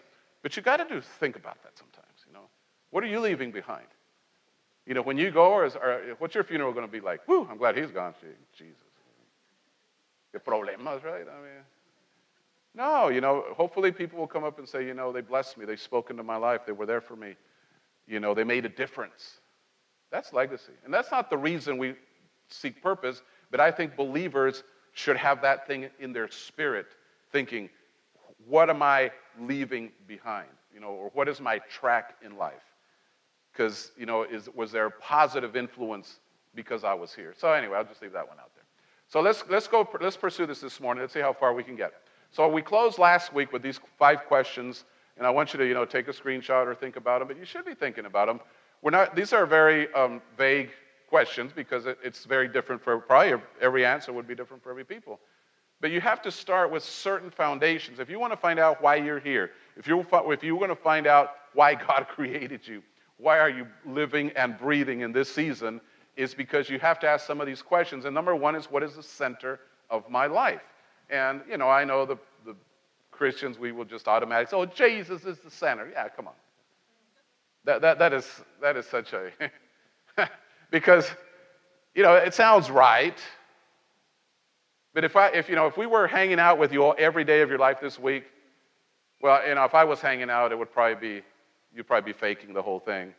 but 0.41 0.55
you 0.55 0.63
got 0.63 0.77
to 0.77 0.85
do 0.85 1.01
think 1.01 1.35
about 1.35 1.61
that 1.63 1.77
sometimes. 1.77 2.07
You 2.27 2.33
know, 2.33 2.45
what 2.89 3.03
are 3.03 3.07
you 3.07 3.19
leaving 3.19 3.51
behind? 3.51 3.85
You 4.85 4.95
know, 4.95 5.03
when 5.03 5.17
you 5.17 5.29
go, 5.29 5.51
or, 5.51 5.65
is, 5.65 5.75
or 5.75 6.01
what's 6.17 6.33
your 6.33 6.43
funeral 6.43 6.73
going 6.73 6.85
to 6.85 6.91
be 6.91 6.99
like? 6.99 7.21
Whew, 7.27 7.47
I'm 7.49 7.57
glad 7.57 7.77
he's 7.77 7.91
gone. 7.91 8.13
Jesus. 8.57 8.75
The 10.33 10.39
problemas, 10.39 11.03
right? 11.03 11.25
I 11.27 11.41
mean, 11.41 11.63
no, 12.73 13.09
you 13.09 13.21
know, 13.21 13.45
hopefully 13.55 13.91
people 13.91 14.19
will 14.19 14.27
come 14.27 14.43
up 14.43 14.59
and 14.59 14.67
say, 14.67 14.85
you 14.85 14.93
know, 14.93 15.11
they 15.11 15.21
blessed 15.21 15.57
me. 15.57 15.65
They 15.65 15.75
spoke 15.75 16.09
into 16.09 16.23
my 16.23 16.37
life. 16.37 16.61
They 16.65 16.71
were 16.71 16.85
there 16.85 17.01
for 17.01 17.15
me. 17.15 17.35
You 18.07 18.19
know, 18.19 18.33
they 18.33 18.43
made 18.43 18.65
a 18.65 18.69
difference. 18.69 19.39
That's 20.11 20.33
legacy. 20.33 20.73
And 20.85 20.93
that's 20.93 21.11
not 21.11 21.29
the 21.29 21.37
reason 21.37 21.77
we 21.77 21.95
seek 22.49 22.81
purpose, 22.81 23.21
but 23.49 23.59
I 23.59 23.71
think 23.71 23.95
believers 23.95 24.63
should 24.93 25.17
have 25.17 25.41
that 25.41 25.67
thing 25.67 25.89
in 25.99 26.11
their 26.11 26.29
spirit, 26.29 26.87
thinking, 27.31 27.69
what 28.47 28.69
am 28.69 28.81
I 28.81 29.11
leaving 29.39 29.91
behind? 30.07 30.49
You 30.73 30.79
know, 30.79 30.89
or 30.89 31.11
what 31.13 31.29
is 31.29 31.39
my 31.39 31.59
track 31.69 32.15
in 32.23 32.37
life? 32.37 32.63
because, 33.51 33.91
you 33.97 34.05
know, 34.05 34.23
is, 34.23 34.49
was 34.55 34.71
there 34.71 34.85
a 34.85 34.91
positive 34.91 35.55
influence 35.55 36.19
because 36.55 36.83
I 36.83 36.93
was 36.93 37.13
here? 37.13 37.33
So 37.37 37.51
anyway, 37.51 37.77
I'll 37.77 37.83
just 37.83 38.01
leave 38.01 38.13
that 38.13 38.27
one 38.27 38.39
out 38.39 38.51
there. 38.55 38.63
So 39.07 39.21
let's, 39.21 39.43
let's 39.49 39.67
go, 39.67 39.87
let's 39.99 40.17
pursue 40.17 40.45
this 40.45 40.61
this 40.61 40.79
morning. 40.79 41.01
Let's 41.01 41.13
see 41.13 41.19
how 41.19 41.33
far 41.33 41.53
we 41.53 41.63
can 41.63 41.75
get. 41.75 41.91
So 42.31 42.47
we 42.47 42.61
closed 42.61 42.97
last 42.97 43.33
week 43.33 43.51
with 43.51 43.61
these 43.61 43.79
five 43.99 44.25
questions, 44.25 44.85
and 45.17 45.27
I 45.27 45.29
want 45.29 45.53
you 45.53 45.59
to, 45.59 45.67
you 45.67 45.73
know, 45.73 45.83
take 45.83 46.07
a 46.07 46.13
screenshot 46.13 46.65
or 46.65 46.73
think 46.73 46.95
about 46.95 47.19
them, 47.19 47.27
but 47.27 47.37
you 47.37 47.43
should 47.43 47.65
be 47.65 47.73
thinking 47.73 48.05
about 48.05 48.27
them. 48.27 48.39
We're 48.81 48.91
not, 48.91 49.15
these 49.15 49.33
are 49.33 49.45
very 49.45 49.93
um, 49.93 50.21
vague 50.37 50.71
questions 51.09 51.51
because 51.53 51.85
it, 51.85 51.97
it's 52.01 52.23
very 52.23 52.47
different 52.47 52.81
for 52.81 52.97
probably 52.99 53.39
every 53.59 53.85
answer 53.85 54.13
would 54.13 54.27
be 54.27 54.33
different 54.33 54.63
for 54.63 54.71
every 54.71 54.85
people. 54.85 55.19
But 55.81 55.91
you 55.91 55.99
have 55.99 56.21
to 56.21 56.31
start 56.31 56.71
with 56.71 56.83
certain 56.83 57.29
foundations. 57.29 57.99
If 57.99 58.09
you 58.09 58.17
want 58.19 58.31
to 58.31 58.37
find 58.37 58.59
out 58.59 58.81
why 58.81 58.95
you're 58.95 59.19
here, 59.19 59.51
if 59.75 59.87
you 59.87 60.05
if 60.11 60.43
you 60.43 60.55
want 60.55 60.71
to 60.71 60.75
find 60.75 61.07
out 61.07 61.31
why 61.53 61.75
God 61.75 62.07
created 62.09 62.65
you, 62.65 62.81
why 63.17 63.39
are 63.39 63.49
you 63.49 63.67
living 63.85 64.31
and 64.37 64.57
breathing 64.57 65.01
in 65.01 65.11
this 65.11 65.29
season 65.31 65.81
is 66.15 66.33
because 66.33 66.69
you 66.69 66.79
have 66.79 66.99
to 66.99 67.07
ask 67.07 67.25
some 67.25 67.41
of 67.41 67.47
these 67.47 67.61
questions. 67.61 68.05
And 68.05 68.13
number 68.13 68.35
one 68.35 68.55
is, 68.55 68.71
what 68.71 68.83
is 68.83 68.95
the 68.95 69.03
center 69.03 69.59
of 69.89 70.09
my 70.09 70.27
life? 70.27 70.61
And, 71.11 71.41
you 71.47 71.57
know, 71.57 71.69
I 71.69 71.83
know 71.83 72.05
the, 72.05 72.17
the 72.45 72.55
Christians, 73.11 73.59
we 73.59 73.73
will 73.73 73.85
just 73.85 74.07
automatically 74.07 74.49
say, 74.49 74.57
oh, 74.57 74.65
Jesus 74.65 75.25
is 75.25 75.37
the 75.39 75.51
center. 75.51 75.89
Yeah, 75.91 76.07
come 76.07 76.27
on. 76.27 76.33
That, 77.65 77.81
that, 77.81 77.99
that, 77.99 78.13
is, 78.13 78.25
that 78.61 78.77
is 78.77 78.85
such 78.85 79.13
a. 79.13 79.29
because, 80.71 81.11
you 81.93 82.01
know, 82.01 82.15
it 82.15 82.33
sounds 82.33 82.71
right. 82.71 83.17
But 84.93 85.03
if, 85.03 85.15
I, 85.15 85.27
if, 85.29 85.49
you 85.49 85.55
know, 85.55 85.67
if 85.67 85.77
we 85.77 85.85
were 85.85 86.07
hanging 86.07 86.39
out 86.39 86.57
with 86.57 86.71
you 86.71 86.83
all 86.83 86.95
every 86.97 87.25
day 87.25 87.41
of 87.41 87.49
your 87.49 87.59
life 87.59 87.79
this 87.81 87.99
week, 87.99 88.23
well, 89.21 89.45
you 89.47 89.53
know, 89.53 89.65
if 89.65 89.75
I 89.75 89.83
was 89.83 89.99
hanging 89.99 90.29
out, 90.29 90.51
it 90.51 90.57
would 90.57 90.71
probably 90.71 91.19
be, 91.19 91.25
you'd 91.75 91.87
probably 91.87 92.13
be 92.13 92.17
faking 92.17 92.53
the 92.53 92.61
whole 92.61 92.79
thing. 92.79 93.13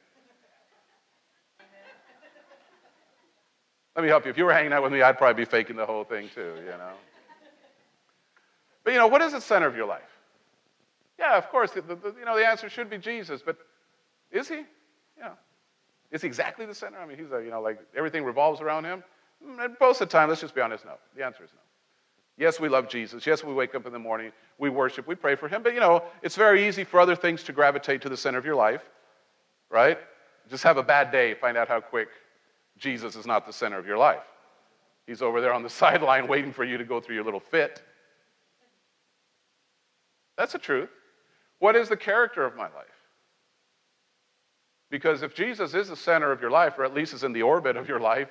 Let 3.94 4.02
me 4.02 4.08
help 4.08 4.24
you. 4.24 4.30
If 4.30 4.38
you 4.38 4.46
were 4.46 4.54
hanging 4.54 4.72
out 4.72 4.82
with 4.82 4.92
me, 4.92 5.02
I'd 5.02 5.18
probably 5.18 5.44
be 5.44 5.50
faking 5.50 5.76
the 5.76 5.84
whole 5.84 6.04
thing 6.04 6.30
too, 6.34 6.54
you 6.64 6.70
know. 6.70 6.92
But, 8.84 8.92
you 8.92 8.98
know, 8.98 9.06
what 9.06 9.22
is 9.22 9.32
the 9.32 9.40
center 9.40 9.66
of 9.66 9.76
your 9.76 9.86
life? 9.86 10.02
Yeah, 11.18 11.36
of 11.36 11.48
course, 11.50 11.70
the, 11.72 11.82
the, 11.82 12.14
you 12.18 12.24
know, 12.24 12.36
the 12.36 12.46
answer 12.46 12.68
should 12.68 12.90
be 12.90 12.98
Jesus, 12.98 13.42
but 13.44 13.56
is 14.30 14.48
he? 14.48 14.62
Yeah. 15.16 15.32
Is 16.10 16.22
he 16.22 16.26
exactly 16.26 16.66
the 16.66 16.74
center? 16.74 16.98
I 16.98 17.06
mean, 17.06 17.18
he's 17.18 17.30
a, 17.32 17.42
you 17.42 17.50
know, 17.50 17.60
like 17.60 17.78
everything 17.96 18.24
revolves 18.24 18.60
around 18.60 18.84
him? 18.84 19.04
Mm, 19.46 19.76
most 19.80 20.00
of 20.00 20.08
the 20.08 20.12
time, 20.12 20.28
let's 20.28 20.40
just 20.40 20.54
be 20.54 20.60
honest, 20.60 20.84
no. 20.84 20.94
The 21.16 21.24
answer 21.24 21.44
is 21.44 21.50
no. 21.54 21.60
Yes, 22.38 22.58
we 22.58 22.68
love 22.68 22.88
Jesus. 22.88 23.26
Yes, 23.26 23.44
we 23.44 23.52
wake 23.52 23.74
up 23.74 23.86
in 23.86 23.92
the 23.92 23.98
morning, 23.98 24.32
we 24.58 24.70
worship, 24.70 25.06
we 25.06 25.14
pray 25.14 25.36
for 25.36 25.48
him. 25.48 25.62
But, 25.62 25.74
you 25.74 25.80
know, 25.80 26.02
it's 26.22 26.34
very 26.34 26.66
easy 26.66 26.82
for 26.82 26.98
other 26.98 27.14
things 27.14 27.42
to 27.44 27.52
gravitate 27.52 28.02
to 28.02 28.08
the 28.08 28.16
center 28.16 28.38
of 28.38 28.44
your 28.44 28.56
life, 28.56 28.82
right? 29.70 29.98
Just 30.50 30.64
have 30.64 30.76
a 30.76 30.82
bad 30.82 31.12
day, 31.12 31.34
find 31.34 31.56
out 31.56 31.68
how 31.68 31.80
quick 31.80 32.08
Jesus 32.78 33.16
is 33.16 33.26
not 33.26 33.46
the 33.46 33.52
center 33.52 33.78
of 33.78 33.86
your 33.86 33.98
life. 33.98 34.24
He's 35.06 35.22
over 35.22 35.40
there 35.40 35.52
on 35.52 35.62
the 35.62 35.70
sideline 35.82 36.26
waiting 36.26 36.52
for 36.52 36.64
you 36.64 36.78
to 36.78 36.84
go 36.84 37.00
through 37.00 37.14
your 37.14 37.24
little 37.24 37.40
fit. 37.40 37.82
That's 40.36 40.52
the 40.52 40.58
truth. 40.58 40.90
What 41.58 41.76
is 41.76 41.88
the 41.88 41.96
character 41.96 42.44
of 42.44 42.56
my 42.56 42.64
life? 42.64 42.86
Because 44.90 45.22
if 45.22 45.34
Jesus 45.34 45.74
is 45.74 45.88
the 45.88 45.96
center 45.96 46.32
of 46.32 46.40
your 46.40 46.50
life, 46.50 46.78
or 46.78 46.84
at 46.84 46.92
least 46.92 47.14
is 47.14 47.24
in 47.24 47.32
the 47.32 47.42
orbit 47.42 47.76
of 47.76 47.88
your 47.88 48.00
life, 48.00 48.28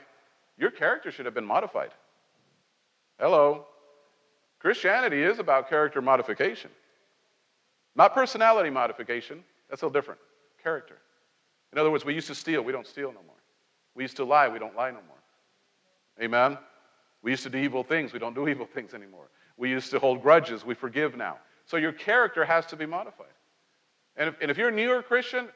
your 0.58 0.70
character 0.70 1.12
should 1.12 1.26
have 1.26 1.34
been 1.34 1.46
modified. 1.46 1.92
Hello. 3.20 3.66
Christianity 4.60 5.24
is 5.24 5.40
about 5.40 5.70
character 5.70 6.02
modification, 6.02 6.70
not 7.96 8.14
personality 8.14 8.70
modification. 8.70 9.44
That's 9.70 9.82
a 9.82 9.86
little 9.86 10.00
different. 10.00 10.20
Character. 10.62 10.98
In 11.74 11.80
other 11.80 11.90
words, 11.90 12.06
we 12.06 12.14
used 12.14 12.28
to 12.28 12.36
steal, 12.36 12.62
we 12.62 12.72
don't 12.72 12.86
steal 12.86 13.08
no 13.08 13.22
more. 13.26 13.36
We 13.96 14.04
used 14.04 14.18
to 14.18 14.24
lie, 14.24 14.48
we 14.48 14.60
don't 14.60 14.76
lie 14.76 14.92
no 14.92 15.00
more. 15.08 15.18
Amen? 16.22 16.60
We 17.24 17.32
used 17.32 17.44
to 17.44 17.50
do 17.50 17.58
evil 17.58 17.84
things, 17.84 18.14
we 18.14 18.20
don't 18.20 18.36
do 18.36 18.48
evil 18.48 18.68
things 18.68 18.94
anymore. 18.94 19.30
We 19.58 19.70
used 19.70 19.90
to 19.92 20.00
hold 20.00 20.22
grudges, 20.22 20.64
we 20.64 20.76
forgive 20.76 21.16
now. 21.16 21.40
So 21.72 21.78
your 21.78 21.94
character 21.94 22.44
has 22.44 22.66
to 22.66 22.76
be 22.76 22.86
modified. 22.86 23.28
And 24.18 24.28
if, 24.28 24.36
and 24.42 24.52
if 24.52 24.58
you're 24.58 24.68
a 24.68 24.74
newer 24.74 25.02
Christian, 25.02 25.48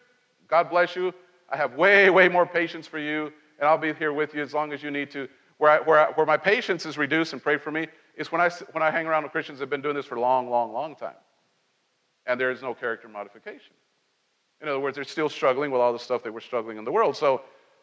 God 0.47 0.69
bless 0.69 0.95
you. 0.95 1.13
I 1.49 1.57
have 1.57 1.73
way, 1.73 2.09
way 2.09 2.29
more 2.29 2.45
patience 2.45 2.87
for 2.87 2.99
you, 2.99 3.33
and 3.59 3.67
I'll 3.67 3.77
be 3.77 3.93
here 3.93 4.13
with 4.13 4.33
you 4.33 4.41
as 4.41 4.53
long 4.53 4.71
as 4.71 4.81
you 4.81 4.91
need 4.91 5.11
to. 5.11 5.27
Where, 5.57 5.71
I, 5.71 5.79
where, 5.81 5.99
I, 5.99 6.11
where 6.13 6.25
my 6.25 6.37
patience 6.37 6.85
is 6.85 6.97
reduced 6.97 7.33
and 7.33 7.43
pray 7.43 7.57
for 7.57 7.69
me 7.69 7.87
is 8.15 8.31
when 8.31 8.39
I, 8.39 8.49
when 8.71 8.81
I 8.81 8.91
hang 8.91 9.07
around 9.07 9.23
with 9.23 9.33
Christians 9.33 9.59
that 9.59 9.63
have 9.63 9.69
been 9.69 9.81
doing 9.81 9.93
this 9.93 10.05
for 10.05 10.15
a 10.15 10.21
long, 10.21 10.49
long, 10.49 10.71
long 10.71 10.95
time. 10.95 11.17
And 12.25 12.39
there 12.39 12.49
is 12.49 12.61
no 12.61 12.73
character 12.73 13.09
modification. 13.09 13.73
In 14.61 14.69
other 14.69 14.79
words, 14.79 14.95
they're 14.95 15.03
still 15.03 15.27
struggling 15.27 15.69
with 15.69 15.81
all 15.81 15.91
the 15.91 15.99
stuff 15.99 16.23
they 16.23 16.29
were 16.29 16.39
struggling 16.39 16.77
in 16.77 16.85
the 16.85 16.93
world. 16.93 17.17
So 17.17 17.41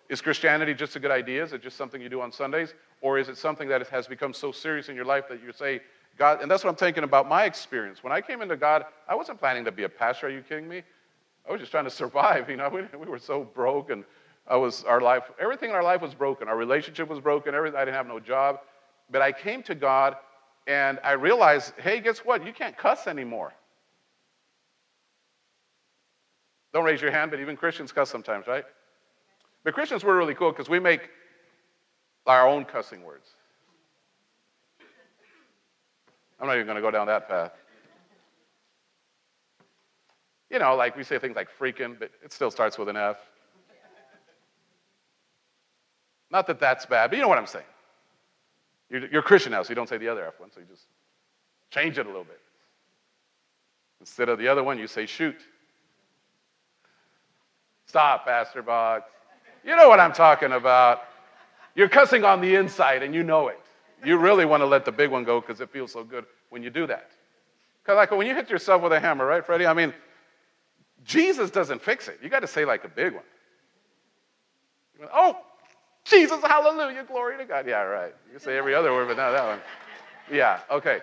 is 0.09 0.23
Christianity 0.23 0.73
just 0.73 0.97
a 0.97 1.01
good 1.01 1.11
idea? 1.11 1.45
Is 1.45 1.53
it 1.53 1.62
just 1.62 1.77
something 1.77 2.01
you 2.01 2.09
do 2.09 2.23
on 2.23 2.33
Sundays? 2.33 2.73
Or 3.03 3.18
is 3.18 3.29
it 3.29 3.37
something 3.37 3.68
that 3.68 3.87
has 3.88 4.07
become 4.07 4.33
so 4.33 4.53
serious 4.53 4.88
in 4.88 4.97
your 4.97 5.05
life 5.05 5.25
that 5.29 5.42
you 5.42 5.53
say, 5.53 5.83
God, 6.18 6.42
and 6.42 6.51
that's 6.51 6.62
what 6.62 6.70
I'm 6.70 6.77
thinking 6.77 7.05
about 7.05 7.29
my 7.29 7.44
experience. 7.44 8.05
When 8.05 8.12
I 8.12 8.20
came 8.20 8.42
into 8.42 8.57
God, 8.57 8.85
I 9.09 9.14
wasn't 9.14 9.38
planning 9.38 9.64
to 9.64 9.72
be 9.72 9.85
a 9.85 9.88
pastor. 9.88 10.27
Are 10.27 10.31
you 10.31 10.42
kidding 10.42 10.68
me? 10.68 10.83
I 11.48 11.53
was 11.53 11.61
just 11.61 11.70
trying 11.70 11.85
to 11.85 11.90
survive. 12.03 12.51
You 12.51 12.57
know, 12.57 12.68
we, 12.68 12.83
we 12.98 13.07
were 13.07 13.18
so 13.18 13.44
broke, 13.44 13.90
and 13.90 14.05
I 14.46 14.57
was 14.57 14.85
our 14.85 15.01
life. 15.01 15.25
Everything 15.40 15.70
in 15.70 15.77
our 15.77 15.83
life 15.83 16.03
was 16.03 16.14
broken. 16.14 16.48
Our 16.48 16.57
relationship 16.57 17.09
was 17.09 17.20
broken. 17.20 17.55
Everything. 17.55 17.79
I 17.79 17.85
didn't 17.85 17.96
have 17.96 18.07
no 18.07 18.20
job, 18.20 18.61
but 19.11 19.22
I 19.22 19.33
came 19.33 19.62
to 19.64 19.75
God, 19.75 20.16
and 20.66 20.98
I 21.03 21.12
realized, 21.12 21.72
hey, 21.79 22.01
guess 22.01 22.18
what? 22.18 22.44
You 22.46 22.53
can't 22.53 22.77
cuss 22.77 23.07
anymore. 23.07 23.53
Don't 26.72 26.85
raise 26.85 27.03
your 27.03 27.11
hand, 27.11 27.31
but 27.31 27.40
even 27.40 27.57
Christians 27.57 27.92
cuss 27.92 28.11
sometimes, 28.11 28.46
right? 28.46 28.64
But 29.64 29.75
Christians 29.75 30.05
were 30.05 30.16
really 30.16 30.35
cool 30.35 30.51
because 30.51 30.68
we 30.68 30.79
make 30.79 31.11
our 32.27 32.46
own 32.46 32.64
cussing 32.64 33.03
words. 33.03 33.29
I'm 36.42 36.48
not 36.48 36.57
even 36.57 36.66
going 36.66 36.76
to 36.76 36.83
go 36.83 36.90
down 36.90 37.07
that 37.07 37.28
path. 37.28 37.52
You 40.50 40.59
know, 40.59 40.74
like 40.74 40.96
we 40.96 41.05
say 41.05 41.20
things 41.20 41.37
like 41.37 41.48
freaking, 41.57 41.96
but 41.98 42.11
it 42.22 42.33
still 42.33 42.50
starts 42.50 42.76
with 42.76 42.88
an 42.88 42.96
F. 42.96 43.16
Not 46.33 46.48
that 46.48 46.59
that's 46.59 46.85
bad, 46.85 47.11
but 47.11 47.16
you 47.16 47.22
know 47.22 47.28
what 47.28 47.38
I'm 47.38 47.46
saying. 47.46 47.64
You're, 48.90 49.07
you're 49.07 49.22
Christian 49.22 49.52
now, 49.52 49.62
so 49.62 49.68
you 49.68 49.76
don't 49.76 49.88
say 49.88 49.98
the 49.98 50.09
other 50.09 50.26
F 50.26 50.40
one, 50.40 50.50
so 50.50 50.59
you 50.59 50.66
just 50.66 50.87
change 51.70 51.96
it 51.96 52.07
a 52.07 52.09
little 52.09 52.24
bit. 52.24 52.40
Instead 54.00 54.28
of 54.28 54.38
the 54.38 54.48
other 54.48 54.64
one, 54.64 54.78
you 54.78 54.88
say 54.88 55.07
shoot. 55.07 55.37
Stop, 57.87 58.26
Pastor 58.26 58.62
Boggs. 58.62 59.05
You 59.64 59.76
know 59.76 59.88
what 59.88 60.00
I'm 60.00 60.12
talking 60.12 60.50
about. 60.50 61.02
You're 61.76 61.88
cussing 61.88 62.24
on 62.24 62.40
the 62.40 62.57
inside 62.57 63.05
and 63.05 63.14
you 63.14 63.22
know 63.22 63.46
it. 63.46 63.61
You 64.04 64.18
really 64.18 64.44
want 64.44 64.62
to 64.62 64.66
let 64.66 64.84
the 64.84 64.92
big 64.92 65.10
one 65.10 65.24
go 65.24 65.40
because 65.40 65.60
it 65.60 65.70
feels 65.70 65.92
so 65.92 66.02
good 66.02 66.26
when 66.50 66.62
you 66.62 66.70
do 66.70 66.86
that. 66.86 67.10
Because, 67.82 67.96
like, 67.96 68.10
when 68.10 68.26
you 68.26 68.34
hit 68.34 68.50
yourself 68.50 68.82
with 68.82 68.92
a 68.92 69.00
hammer, 69.00 69.26
right, 69.26 69.44
Freddie? 69.44 69.66
I 69.66 69.74
mean, 69.74 69.92
Jesus 71.04 71.50
doesn't 71.50 71.82
fix 71.82 72.08
it. 72.08 72.18
You 72.22 72.28
got 72.28 72.40
to 72.40 72.46
say, 72.46 72.64
like, 72.64 72.84
a 72.84 72.88
big 72.88 73.14
one. 73.14 73.24
oh, 75.12 75.36
Jesus, 76.04 76.40
hallelujah, 76.42 77.04
glory 77.04 77.38
to 77.38 77.44
God. 77.44 77.66
Yeah, 77.66 77.82
right. 77.82 78.14
You 78.32 78.38
say 78.38 78.56
every 78.56 78.74
other 78.74 78.92
word, 78.92 79.08
but 79.08 79.16
not 79.16 79.32
that 79.32 79.46
one. 79.46 79.60
Yeah, 80.30 80.60
okay. 80.70 81.00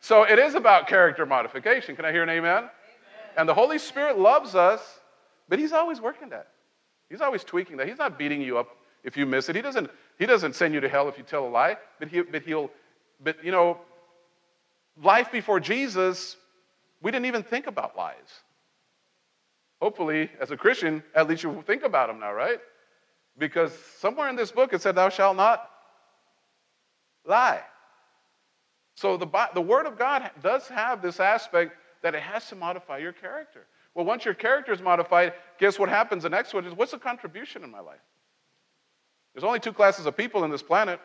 So 0.00 0.22
it 0.22 0.38
is 0.38 0.54
about 0.54 0.86
character 0.86 1.26
modification. 1.26 1.96
Can 1.96 2.04
I 2.04 2.12
hear 2.12 2.22
an 2.22 2.28
amen? 2.28 2.58
amen? 2.58 2.70
And 3.36 3.48
the 3.48 3.54
Holy 3.54 3.78
Spirit 3.78 4.18
loves 4.18 4.54
us, 4.54 5.00
but 5.48 5.58
He's 5.58 5.72
always 5.72 6.00
working 6.00 6.28
that. 6.30 6.48
He's 7.08 7.20
always 7.20 7.44
tweaking 7.44 7.76
that. 7.78 7.88
He's 7.88 7.98
not 7.98 8.18
beating 8.18 8.40
you 8.40 8.58
up 8.58 8.68
if 9.06 9.16
you 9.16 9.24
miss 9.24 9.48
it. 9.48 9.56
He 9.56 9.62
doesn't, 9.62 9.88
he 10.18 10.26
doesn't 10.26 10.54
send 10.56 10.74
you 10.74 10.80
to 10.80 10.88
hell 10.88 11.08
if 11.08 11.16
you 11.16 11.24
tell 11.24 11.46
a 11.46 11.48
lie, 11.48 11.78
but, 11.98 12.08
he, 12.08 12.20
but 12.20 12.42
he'll, 12.42 12.70
but 13.22 13.42
you 13.42 13.52
know, 13.52 13.78
life 15.02 15.32
before 15.32 15.60
Jesus, 15.60 16.36
we 17.00 17.10
didn't 17.10 17.26
even 17.26 17.44
think 17.44 17.68
about 17.68 17.96
lies. 17.96 18.42
Hopefully, 19.80 20.28
as 20.40 20.50
a 20.50 20.56
Christian, 20.56 21.02
at 21.14 21.28
least 21.28 21.44
you 21.44 21.62
think 21.66 21.84
about 21.84 22.08
them 22.08 22.18
now, 22.18 22.32
right? 22.32 22.58
Because 23.38 23.72
somewhere 23.98 24.28
in 24.28 24.36
this 24.36 24.50
book 24.50 24.72
it 24.72 24.82
said, 24.82 24.96
Thou 24.96 25.08
shalt 25.08 25.36
not 25.36 25.70
lie. 27.24 27.62
So 28.94 29.16
the, 29.16 29.28
the 29.54 29.60
Word 29.60 29.86
of 29.86 29.98
God 29.98 30.30
does 30.42 30.66
have 30.68 31.00
this 31.00 31.20
aspect 31.20 31.74
that 32.02 32.14
it 32.14 32.22
has 32.22 32.48
to 32.48 32.56
modify 32.56 32.98
your 32.98 33.12
character. 33.12 33.66
Well, 33.94 34.06
once 34.06 34.24
your 34.24 34.34
character 34.34 34.72
is 34.72 34.80
modified, 34.80 35.34
guess 35.58 35.78
what 35.78 35.90
happens? 35.90 36.22
The 36.22 36.30
next 36.30 36.54
one 36.54 36.64
is 36.64 36.74
what's 36.74 36.92
the 36.92 36.98
contribution 36.98 37.62
in 37.62 37.70
my 37.70 37.80
life? 37.80 38.00
There's 39.36 39.44
only 39.44 39.60
two 39.60 39.74
classes 39.74 40.06
of 40.06 40.16
people 40.16 40.44
in 40.44 40.50
this 40.50 40.62
planet 40.62 40.98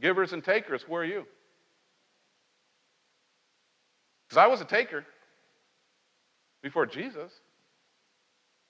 givers 0.00 0.32
and 0.32 0.44
takers. 0.44 0.82
Who 0.82 0.94
are 0.94 1.04
you? 1.04 1.26
Because 4.28 4.38
I 4.38 4.46
was 4.46 4.60
a 4.60 4.64
taker 4.64 5.04
before 6.62 6.86
Jesus. 6.86 7.32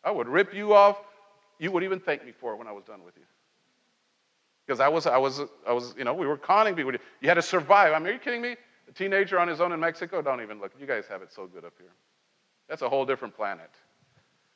I 0.02 0.10
would 0.10 0.26
rip 0.26 0.54
you 0.54 0.72
off. 0.72 0.96
You 1.58 1.72
would 1.72 1.82
even 1.82 2.00
thank 2.00 2.24
me 2.24 2.32
for 2.32 2.54
it 2.54 2.56
when 2.56 2.66
I 2.66 2.72
was 2.72 2.84
done 2.84 3.04
with 3.04 3.18
you. 3.18 3.24
Because 4.66 4.80
I 4.80 4.88
was, 4.88 5.06
I 5.06 5.18
was, 5.18 5.42
I 5.68 5.74
was, 5.74 5.94
you 5.98 6.04
know, 6.04 6.14
we 6.14 6.26
were 6.26 6.38
conning 6.38 6.74
people. 6.74 6.92
You 7.20 7.28
had 7.28 7.34
to 7.34 7.42
survive. 7.42 7.92
I 7.92 7.98
mean, 7.98 8.08
are 8.08 8.12
you 8.12 8.18
kidding 8.18 8.40
me? 8.40 8.56
A 8.88 8.92
teenager 8.92 9.38
on 9.38 9.46
his 9.46 9.60
own 9.60 9.72
in 9.72 9.80
Mexico? 9.80 10.22
Don't 10.22 10.40
even 10.40 10.58
look. 10.58 10.72
You 10.80 10.86
guys 10.86 11.04
have 11.10 11.20
it 11.20 11.30
so 11.30 11.46
good 11.46 11.66
up 11.66 11.74
here. 11.76 11.92
That's 12.66 12.80
a 12.80 12.88
whole 12.88 13.04
different 13.04 13.36
planet. 13.36 13.70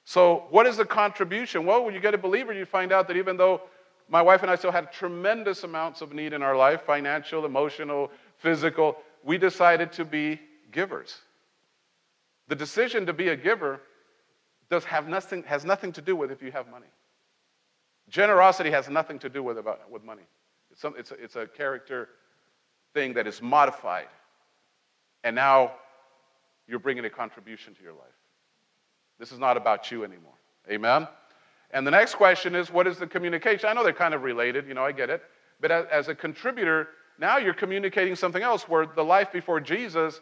So, 0.05 0.46
what 0.48 0.66
is 0.66 0.79
the 0.79 0.87
contribution? 0.87 1.66
Well, 1.66 1.85
when 1.85 1.92
you 1.92 2.00
get 2.00 2.14
a 2.14 2.18
believer, 2.18 2.55
you 2.55 2.64
find 2.64 2.90
out 2.90 3.07
that 3.09 3.18
even 3.18 3.37
though 3.37 3.61
my 4.11 4.20
wife 4.20 4.42
and 4.42 4.51
I 4.51 4.57
still 4.57 4.73
had 4.73 4.92
tremendous 4.92 5.64
amounts 5.64 6.03
of 6.03 6.12
need 6.12 6.33
in 6.33 6.42
our 6.42 6.57
life 6.57 6.83
financial, 6.83 7.46
emotional, 7.46 8.11
physical 8.37 8.96
we 9.23 9.38
decided 9.38 9.92
to 9.92 10.05
be 10.05 10.40
givers. 10.73 11.18
The 12.49 12.57
decision 12.57 13.07
to 13.07 13.12
be 13.12 13.29
a 13.29 13.37
giver 13.37 13.81
does 14.70 14.85
have 14.85 15.09
nothing, 15.09 15.42
has 15.44 15.64
nothing 15.64 15.92
to 15.92 16.03
do 16.03 16.16
with 16.16 16.31
if 16.31 16.42
you 16.42 16.51
have 16.53 16.68
money. 16.68 16.87
Generosity 18.09 18.70
has 18.70 18.88
nothing 18.88 19.18
to 19.20 19.29
do 19.29 19.42
with, 19.42 19.59
about, 19.59 19.90
with 19.90 20.03
money. 20.03 20.23
It's, 20.70 20.81
some, 20.81 20.94
it's, 20.99 21.12
a, 21.12 21.14
it's 21.23 21.37
a 21.37 21.46
character 21.46 22.09
thing 22.94 23.14
that 23.14 23.27
is 23.27 23.40
modified. 23.40 24.09
And 25.23 25.37
now 25.37 25.73
you're 26.66 26.79
bringing 26.79 27.05
a 27.05 27.11
contribution 27.11 27.75
to 27.75 27.83
your 27.83 27.92
life. 27.92 28.09
This 29.18 29.33
is 29.33 29.38
not 29.38 29.57
about 29.57 29.90
you 29.90 30.03
anymore. 30.03 30.33
Amen? 30.68 31.07
And 31.72 31.87
the 31.87 31.90
next 31.90 32.16
question 32.16 32.54
is 32.54 32.70
what 32.70 32.87
is 32.87 32.98
the 32.98 33.06
communication? 33.06 33.68
I 33.68 33.72
know 33.72 33.85
they're 33.85 33.92
kind 33.92 34.14
of 34.14 34.22
related, 34.22 34.66
you 34.66 34.74
know, 34.74 34.85
I 34.85 34.92
get 34.92 35.11
it. 35.11 35.22
But 35.61 35.70
as, 35.70 36.09
a 36.09 36.14
contributor, 36.14 36.88
now 37.18 37.37
you're 37.37 37.54
communicating 37.54 38.16
something 38.16 38.42
else 38.42 38.68
where 38.68 38.87
the 38.87 39.04
life 39.04 39.30
before 39.33 39.61
Jesus, 39.61 40.20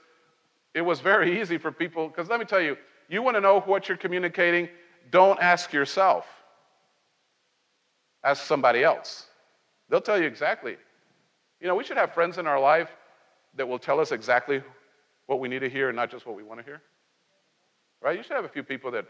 It 0.74 0.82
was 0.82 1.00
very 1.00 1.40
easy 1.40 1.58
for 1.58 1.72
people, 1.72 2.08
because 2.08 2.28
let 2.28 2.40
me 2.40 2.46
tell 2.46 2.60
you, 2.60 2.76
you 3.08 3.22
want 3.22 3.36
to 3.36 3.40
know 3.40 3.60
what 3.60 3.88
you're 3.88 3.96
communicating, 3.98 4.68
don't 5.10 5.40
ask 5.40 5.72
yourself. 5.72 6.26
Ask 8.22 8.44
somebody 8.44 8.84
else. 8.84 9.26
They'll 9.88 10.02
tell 10.02 10.20
you 10.20 10.26
exactly. 10.26 10.76
You 11.60 11.68
know, 11.68 11.74
we 11.74 11.84
should 11.84 11.96
have 11.96 12.12
friends 12.12 12.36
in 12.36 12.46
our 12.46 12.60
life 12.60 12.90
that 13.56 13.66
will 13.66 13.78
tell 13.78 14.00
us 14.00 14.12
exactly 14.12 14.62
what 15.26 15.40
we 15.40 15.48
need 15.48 15.60
to 15.60 15.70
hear 15.70 15.88
and 15.88 15.96
not 15.96 16.10
just 16.10 16.26
what 16.26 16.36
we 16.36 16.42
want 16.42 16.60
to 16.60 16.64
hear. 16.64 16.82
Right? 18.02 18.16
You 18.16 18.22
should 18.22 18.36
have 18.36 18.44
a 18.44 18.48
few 18.48 18.62
people 18.62 18.90
that 18.92 19.06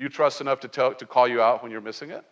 you 0.00 0.08
trust 0.08 0.40
enough 0.40 0.60
to, 0.60 0.68
tell, 0.68 0.94
to 0.94 1.04
call 1.04 1.28
you 1.28 1.42
out 1.42 1.62
when 1.62 1.70
you're 1.70 1.82
missing 1.82 2.10
it, 2.10 2.24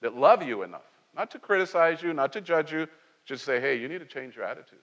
that 0.00 0.16
love 0.16 0.44
you 0.44 0.62
enough, 0.62 0.86
not 1.14 1.28
to 1.32 1.38
criticize 1.40 2.00
you, 2.00 2.14
not 2.14 2.32
to 2.32 2.40
judge 2.40 2.72
you, 2.72 2.86
just 3.26 3.44
say, 3.44 3.60
hey, 3.60 3.78
you 3.78 3.88
need 3.88 3.98
to 3.98 4.06
change 4.06 4.36
your 4.36 4.44
attitude. 4.44 4.78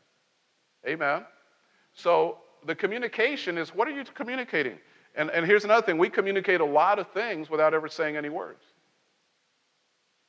Amen. 0.86 1.24
So 1.94 2.40
the 2.66 2.76
communication 2.76 3.58
is 3.58 3.74
what 3.74 3.88
are 3.88 3.92
you 3.92 4.04
communicating? 4.14 4.78
And, 5.16 5.30
and 5.30 5.46
here's 5.46 5.64
another 5.64 5.86
thing 5.86 5.98
we 5.98 6.10
communicate 6.10 6.60
a 6.60 6.66
lot 6.66 7.00
of 7.00 7.08
things 7.12 7.50
without 7.50 7.74
ever 7.74 7.88
saying 7.88 8.18
any 8.18 8.30
words. 8.30 8.62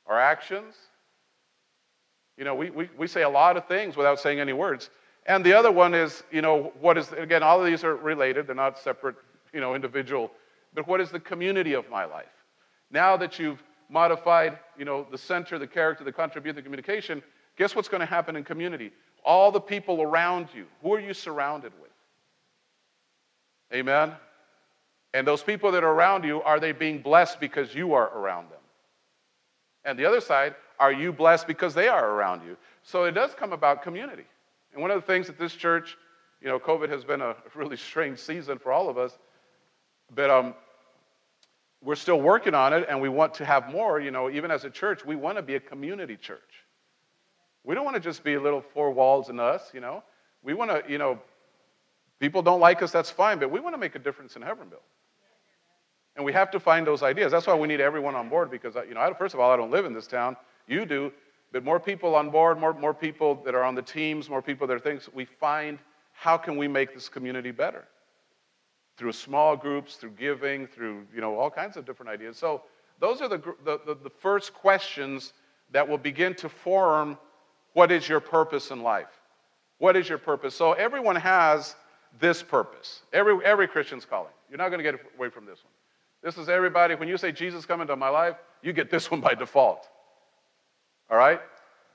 Our 0.05 0.17
actions, 0.17 0.73
you 2.37 2.45
know, 2.45 2.55
we, 2.55 2.69
we, 2.69 2.89
we 2.97 3.07
say 3.07 3.23
a 3.23 3.29
lot 3.29 3.57
of 3.57 3.67
things 3.67 3.97
without 3.97 4.21
saying 4.21 4.39
any 4.39 4.53
words. 4.53 4.89
And 5.25 5.45
the 5.45 5.51
other 5.51 5.73
one 5.73 5.93
is, 5.93 6.23
you 6.31 6.41
know, 6.41 6.71
what 6.79 6.97
is, 6.97 7.11
again, 7.11 7.43
all 7.43 7.59
of 7.59 7.65
these 7.65 7.83
are 7.83 7.97
related, 7.97 8.47
they're 8.47 8.55
not 8.55 8.79
separate, 8.79 9.17
you 9.51 9.59
know, 9.59 9.75
individual, 9.75 10.31
but 10.73 10.87
what 10.87 11.01
is 11.01 11.09
the 11.11 11.19
community 11.19 11.73
of 11.73 11.89
my 11.89 12.05
life? 12.05 12.25
Now 12.91 13.17
that 13.17 13.39
you've 13.39 13.61
modified, 13.89 14.59
you 14.77 14.85
know, 14.85 15.07
the 15.09 15.17
center, 15.17 15.57
the 15.57 15.67
character, 15.67 16.03
the 16.03 16.11
contribution, 16.11 16.55
the 16.55 16.61
communication, 16.61 17.23
guess 17.57 17.75
what's 17.75 17.87
going 17.87 18.01
to 18.01 18.05
happen 18.05 18.35
in 18.35 18.43
community? 18.43 18.91
All 19.23 19.51
the 19.51 19.59
people 19.59 20.01
around 20.01 20.47
you, 20.53 20.65
who 20.81 20.93
are 20.93 20.99
you 20.99 21.13
surrounded 21.13 21.71
with? 21.81 21.91
Amen? 23.73 24.13
And 25.13 25.25
those 25.25 25.43
people 25.43 25.71
that 25.71 25.83
are 25.83 25.91
around 25.91 26.23
you, 26.23 26.41
are 26.43 26.59
they 26.59 26.71
being 26.71 27.01
blessed 27.01 27.39
because 27.39 27.73
you 27.73 27.93
are 27.93 28.09
around 28.17 28.49
them? 28.49 28.59
And 29.85 29.97
the 29.97 30.05
other 30.05 30.21
side, 30.21 30.55
are 30.79 30.91
you 30.91 31.11
blessed 31.11 31.47
because 31.47 31.73
they 31.73 31.87
are 31.87 32.11
around 32.11 32.43
you? 32.45 32.57
So 32.83 33.05
it 33.05 33.11
does 33.11 33.33
come 33.33 33.53
about 33.53 33.81
community. 33.81 34.25
And 34.73 34.81
one 34.81 34.91
of 34.91 35.01
the 35.01 35.07
things 35.07 35.27
that 35.27 35.39
this 35.39 35.53
church, 35.53 35.97
you 36.41 36.47
know, 36.47 36.59
COVID 36.59 36.89
has 36.89 37.03
been 37.03 37.21
a 37.21 37.35
really 37.55 37.77
strange 37.77 38.19
season 38.19 38.59
for 38.59 38.71
all 38.71 38.89
of 38.89 38.97
us, 38.97 39.17
but 40.13 40.29
um, 40.29 40.53
we're 41.83 41.95
still 41.95 42.19
working 42.19 42.53
on 42.53 42.73
it 42.73 42.85
and 42.89 42.99
we 43.01 43.09
want 43.09 43.33
to 43.35 43.45
have 43.45 43.69
more. 43.71 43.99
You 43.99 44.11
know, 44.11 44.29
even 44.29 44.51
as 44.51 44.63
a 44.65 44.69
church, 44.69 45.05
we 45.05 45.15
want 45.15 45.37
to 45.37 45.41
be 45.41 45.55
a 45.55 45.59
community 45.59 46.17
church. 46.17 46.65
We 47.63 47.75
don't 47.75 47.85
want 47.85 47.95
to 47.95 48.01
just 48.01 48.23
be 48.23 48.35
a 48.35 48.41
little 48.41 48.61
four 48.61 48.91
walls 48.91 49.29
and 49.29 49.39
us, 49.39 49.71
you 49.73 49.81
know. 49.81 50.03
We 50.43 50.53
want 50.53 50.71
to, 50.71 50.83
you 50.89 50.97
know, 50.97 51.19
people 52.19 52.41
don't 52.41 52.61
like 52.61 52.81
us, 52.81 52.91
that's 52.91 53.11
fine, 53.11 53.39
but 53.39 53.51
we 53.51 53.59
want 53.59 53.73
to 53.73 53.77
make 53.77 53.95
a 53.95 53.99
difference 53.99 54.35
in 54.35 54.41
Hebbronville. 54.41 54.85
And 56.15 56.25
we 56.25 56.33
have 56.33 56.49
to 56.51 56.59
find 56.59 56.87
those 56.87 57.03
ideas. 57.03 57.31
That's 57.31 57.45
why 57.45 57.55
we 57.55 57.67
need 57.67 57.81
everyone 57.81 58.15
on 58.15 58.29
board 58.29 58.49
because, 58.49 58.75
you 58.87 58.95
know, 58.95 59.01
I, 59.01 59.13
first 59.13 59.33
of 59.33 59.39
all, 59.39 59.51
I 59.51 59.57
don't 59.57 59.69
live 59.69 59.85
in 59.85 59.93
this 59.93 60.07
town. 60.07 60.35
You 60.67 60.85
do. 60.85 61.11
But 61.51 61.63
more 61.63 61.79
people 61.79 62.15
on 62.15 62.29
board, 62.29 62.59
more, 62.59 62.73
more 62.73 62.93
people 62.93 63.35
that 63.45 63.53
are 63.53 63.63
on 63.63 63.75
the 63.75 63.81
teams, 63.81 64.29
more 64.29 64.41
people 64.41 64.65
that 64.67 64.73
are 64.73 64.79
things, 64.79 65.09
we 65.13 65.25
find 65.25 65.77
how 66.13 66.35
can 66.37 66.57
we 66.57 66.67
make 66.67 66.93
this 66.93 67.07
community 67.07 67.51
better? 67.51 67.85
Through 68.97 69.11
small 69.11 69.55
groups, 69.55 69.95
through 69.95 70.11
giving, 70.11 70.67
through, 70.67 71.05
you 71.13 71.21
know, 71.21 71.37
all 71.37 71.51
kinds 71.51 71.77
of 71.77 71.85
different 71.85 72.09
ideas. 72.09 72.37
So 72.37 72.63
those 72.99 73.21
are 73.21 73.29
the, 73.29 73.37
the, 73.63 73.79
the, 73.85 73.95
the 74.03 74.09
first 74.09 74.53
questions 74.53 75.33
that 75.71 75.87
will 75.87 75.97
begin 75.97 76.33
to 76.35 76.49
form 76.49 77.17
what 77.73 77.91
is 77.91 78.09
your 78.09 78.19
purpose 78.19 78.71
in 78.71 78.81
life? 78.81 79.21
What 79.77 79.95
is 79.95 80.09
your 80.09 80.17
purpose? 80.17 80.55
So 80.55 80.73
everyone 80.73 81.15
has 81.15 81.75
this 82.19 82.41
purpose. 82.41 83.01
Every, 83.13 83.37
every 83.45 83.67
Christian's 83.67 84.05
calling. 84.05 84.31
You're 84.49 84.57
not 84.57 84.69
going 84.69 84.83
to 84.83 84.91
get 84.91 84.99
away 85.15 85.29
from 85.29 85.45
this 85.45 85.63
one. 85.63 85.73
This 86.23 86.37
is 86.37 86.49
everybody. 86.49 86.95
When 86.95 87.07
you 87.07 87.17
say 87.17 87.31
Jesus 87.31 87.65
come 87.65 87.81
into 87.81 87.95
my 87.95 88.09
life, 88.09 88.35
you 88.63 88.73
get 88.73 88.89
this 88.89 89.11
one 89.11 89.21
by 89.21 89.35
default. 89.35 89.87
All 91.09 91.17
right? 91.17 91.39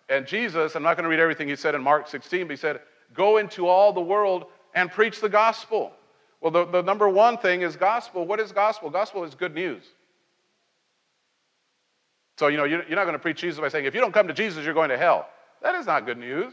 And 0.09 0.27
Jesus, 0.27 0.77
I'm 0.77 0.83
not 0.83 0.97
going 0.97 1.05
to 1.05 1.11
read 1.11 1.21
everything 1.21 1.49
he 1.49 1.57
said 1.57 1.75
in 1.75 1.83
Mark 1.83 2.09
16, 2.09 2.47
but 2.47 2.51
he 2.51 2.57
said, 2.57 2.81
Go 3.15 3.39
into 3.39 3.67
all 3.67 3.93
the 3.93 4.01
world 4.01 4.47
and 4.75 4.91
preach 4.91 5.21
the 5.21 5.29
gospel. 5.29 5.93
Well, 6.43 6.51
the, 6.51 6.67
the 6.67 6.83
number 6.83 7.09
one 7.09 7.39
thing 7.39 7.63
is 7.63 7.77
gospel. 7.77 8.27
What 8.27 8.41
is 8.41 8.53
gospel? 8.53 8.91
Gospel 8.91 9.25
is 9.25 9.35
good 9.35 9.55
news. 9.55 9.85
So, 12.37 12.49
you 12.49 12.57
know, 12.57 12.65
you're 12.65 12.83
not 12.91 13.05
going 13.05 13.13
to 13.13 13.21
preach 13.21 13.41
Jesus 13.41 13.61
by 13.61 13.69
saying, 13.69 13.85
if 13.85 13.95
you 13.95 14.01
don't 14.01 14.13
come 14.13 14.27
to 14.27 14.35
Jesus, 14.35 14.65
you're 14.65 14.75
going 14.75 14.89
to 14.91 14.99
hell. 14.99 15.29
That 15.63 15.77
is 15.77 15.87
not 15.87 16.05
good 16.05 16.19
news. 16.19 16.53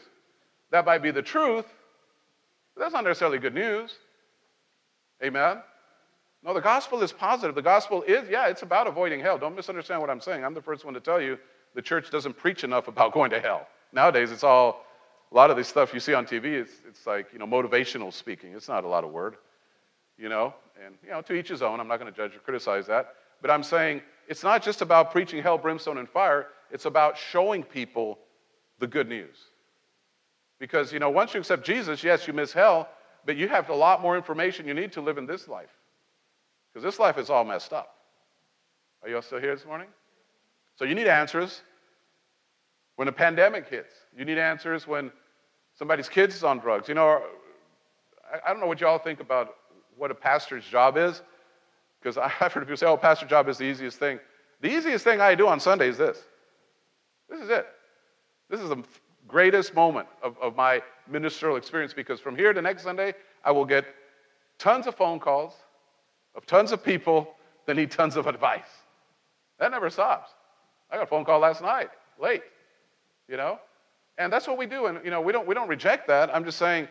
That 0.72 0.86
might 0.86 1.00
be 1.02 1.10
the 1.10 1.24
truth, 1.24 1.66
but 2.76 2.82
that's 2.82 2.94
not 2.94 3.04
necessarily 3.04 3.40
good 3.40 3.56
news. 3.56 3.96
Amen? 5.24 5.58
No, 6.44 6.54
the 6.54 6.62
gospel 6.62 7.02
is 7.02 7.12
positive. 7.12 7.56
The 7.56 7.62
gospel 7.62 8.04
is, 8.04 8.30
yeah, 8.30 8.48
it's 8.48 8.62
about 8.62 8.86
avoiding 8.86 9.20
hell. 9.20 9.38
Don't 9.38 9.56
misunderstand 9.56 10.00
what 10.00 10.12
I'm 10.12 10.22
saying. 10.22 10.46
I'm 10.46 10.54
the 10.54 10.62
first 10.62 10.86
one 10.86 10.94
to 10.94 11.00
tell 11.00 11.20
you 11.20 11.40
the 11.74 11.82
church 11.82 12.12
doesn't 12.12 12.38
preach 12.38 12.64
enough 12.64 12.88
about 12.88 13.12
going 13.12 13.32
to 13.32 13.40
hell. 13.40 13.68
Nowadays, 13.92 14.32
it's 14.32 14.44
all, 14.44 14.86
a 15.32 15.36
lot 15.36 15.50
of 15.50 15.58
this 15.58 15.68
stuff 15.68 15.94
you 15.94 16.00
see 16.00 16.14
on 16.14 16.26
TV, 16.26 16.46
it's, 16.46 16.74
it's 16.88 17.08
like, 17.08 17.34
you 17.34 17.40
know, 17.40 17.48
motivational 17.48 18.14
speaking. 18.14 18.54
It's 18.54 18.68
not 18.68 18.84
a 18.84 18.88
lot 18.88 19.04
of 19.04 19.12
word, 19.12 19.36
you 20.20 20.30
know, 20.30 20.54
and, 20.86 20.96
you 21.04 21.10
know, 21.10 21.22
to 21.22 21.34
each 21.34 21.48
his 21.48 21.62
own. 21.62 21.80
I'm 21.80 21.88
not 21.88 22.00
going 22.00 22.12
to 22.12 22.16
judge 22.16 22.36
or 22.36 22.40
criticize 22.40 22.86
that. 22.88 23.16
But 23.42 23.50
I'm 23.50 23.64
saying 23.64 24.02
it's 24.28 24.44
not 24.44 24.62
just 24.62 24.82
about 24.82 25.12
preaching 25.12 25.42
hell, 25.42 25.58
brimstone, 25.58 25.98
and 25.98 26.10
fire. 26.10 26.48
It's 26.72 26.86
about 26.86 27.18
showing 27.18 27.64
people 27.64 28.20
the 28.80 28.88
good 28.88 29.08
news. 29.08 29.38
Because, 30.60 30.92
you 30.92 31.00
know, 31.00 31.10
once 31.10 31.34
you 31.34 31.40
accept 31.40 31.66
Jesus, 31.66 32.04
yes, 32.04 32.28
you 32.28 32.34
miss 32.34 32.52
hell, 32.52 32.90
but 33.26 33.38
you 33.38 33.48
have 33.48 33.70
a 33.70 33.76
lot 33.76 34.02
more 34.02 34.18
information 34.18 34.68
you 34.68 34.74
need 34.74 34.92
to 34.92 35.02
live 35.02 35.18
in 35.18 35.26
this 35.26 35.48
life. 35.48 35.70
Because 36.72 36.84
this 36.84 37.00
life 37.00 37.18
is 37.18 37.30
all 37.30 37.46
messed 37.46 37.72
up. 37.72 37.96
Are 39.02 39.10
you 39.10 39.16
all 39.16 39.22
still 39.22 39.40
here 39.40 39.56
this 39.56 39.66
morning? 39.66 39.88
So 40.76 40.84
you 40.86 40.96
need 40.96 41.08
answers 41.08 41.62
when 42.98 43.08
a 43.08 43.12
pandemic 43.12 43.70
hits. 43.70 43.94
You 44.18 44.26
need 44.26 44.38
answers 44.38 44.86
when 44.86 45.12
somebody's 45.78 46.10
kids 46.10 46.36
is 46.36 46.44
on 46.44 46.60
drugs. 46.60 46.90
You 46.90 46.96
know, 46.96 47.22
I 48.46 48.52
don't 48.52 48.60
know 48.60 48.68
what 48.68 48.82
y'all 48.82 49.00
think 49.00 49.22
about 49.22 49.56
what 50.00 50.10
a 50.10 50.16
pastor's 50.16 50.66
job 50.66 50.98
is, 50.98 51.22
because 52.02 52.18
I've 52.42 52.54
heard 52.54 52.62
people 52.62 52.78
say, 52.78 52.88
oh, 52.88 52.98
pastor 52.98 53.26
job 53.26 53.48
is 53.50 53.58
the 53.58 53.66
easiest 53.66 54.00
thing. 54.00 54.20
The 54.62 54.70
easiest 54.70 55.04
thing 55.04 55.22
I 55.22 55.36
do 55.36 55.48
on 55.48 55.60
Sunday 55.60 55.88
is 55.90 55.98
this. 55.98 56.18
This 57.30 57.42
is 57.42 57.50
it. 57.50 57.68
This 58.50 58.60
is 58.60 58.70
the 58.70 58.84
greatest 59.28 59.76
moment 59.76 60.08
of, 60.24 60.36
of 60.42 60.56
my 60.56 60.82
ministerial 61.08 61.58
experience 61.58 61.94
because 61.94 62.20
from 62.20 62.36
here 62.36 62.52
to 62.52 62.62
next 62.62 62.84
Sunday, 62.84 63.14
I 63.44 63.52
will 63.52 63.66
get 63.66 63.86
tons 64.58 64.88
of 64.88 64.96
phone 64.96 65.20
calls 65.20 65.54
of 66.36 66.46
tons 66.46 66.72
of 66.72 66.84
people 66.84 67.36
that 67.66 67.76
need 67.76 67.92
tons 67.92 68.16
of 68.16 68.28
advice. 68.28 68.70
That 69.60 69.72
never 69.72 69.90
stops. 69.90 70.32
I 70.90 70.96
got 70.96 71.04
a 71.04 71.08
phone 71.08 71.26
call 71.26 71.40
last 71.40 71.62
night, 71.62 71.90
late, 72.20 72.44
you 73.28 73.38
know? 73.38 73.60
And 74.18 74.32
that's 74.34 74.48
what 74.48 74.58
we 74.58 74.66
do. 74.66 74.88
And, 74.88 75.04
you 75.04 75.12
know, 75.12 75.22
we 75.22 75.32
don't, 75.32 75.48
we 75.48 75.54
don't 75.54 75.68
reject 75.68 76.08
that. 76.08 76.34
I'm 76.34 76.44
just 76.44 76.58
saying 76.58 76.88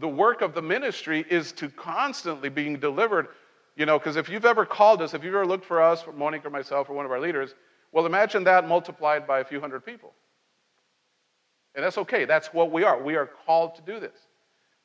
the 0.00 0.08
work 0.08 0.42
of 0.42 0.54
the 0.54 0.62
ministry 0.62 1.24
is 1.28 1.52
to 1.52 1.68
constantly 1.68 2.48
being 2.48 2.78
delivered, 2.78 3.28
you 3.76 3.86
know, 3.86 3.98
because 3.98 4.16
if 4.16 4.28
you've 4.28 4.44
ever 4.44 4.64
called 4.64 5.02
us, 5.02 5.14
if 5.14 5.24
you've 5.24 5.34
ever 5.34 5.46
looked 5.46 5.64
for 5.64 5.82
us, 5.82 6.02
for 6.02 6.12
Monique 6.12 6.44
or 6.44 6.50
myself 6.50 6.88
or 6.88 6.94
one 6.94 7.04
of 7.04 7.10
our 7.10 7.20
leaders, 7.20 7.54
well, 7.92 8.06
imagine 8.06 8.44
that 8.44 8.68
multiplied 8.68 9.26
by 9.26 9.40
a 9.40 9.44
few 9.44 9.60
hundred 9.60 9.84
people. 9.84 10.12
And 11.74 11.84
that's 11.84 11.98
okay. 11.98 12.24
That's 12.24 12.52
what 12.52 12.70
we 12.70 12.84
are. 12.84 13.02
We 13.02 13.16
are 13.16 13.30
called 13.46 13.76
to 13.76 13.82
do 13.82 14.00
this. 14.00 14.18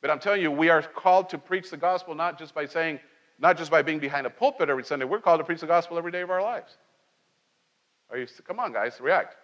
But 0.02 0.10
I'm 0.10 0.20
telling 0.20 0.42
you, 0.42 0.52
we 0.52 0.70
are 0.70 0.82
called 0.82 1.30
to 1.30 1.38
preach 1.38 1.70
the 1.70 1.78
gospel 1.78 2.14
not 2.14 2.38
just 2.38 2.54
by 2.54 2.66
saying, 2.66 3.00
not 3.40 3.58
just 3.58 3.72
by 3.72 3.82
being 3.82 4.00
behind 4.00 4.28
a 4.28 4.30
pulpit 4.30 4.70
every 4.70 4.84
Sunday. 4.84 5.06
We're 5.06 5.20
called 5.20 5.40
to 5.40 5.44
preach 5.44 5.62
the 5.62 5.68
gospel 5.68 5.98
every 5.98 6.12
day 6.12 6.22
of 6.22 6.30
our 6.30 6.42
lives. 6.42 6.78
Are 8.10 8.18
you, 8.18 8.28
come 8.46 8.60
on, 8.60 8.74
guys, 8.74 9.00
react. 9.02 9.36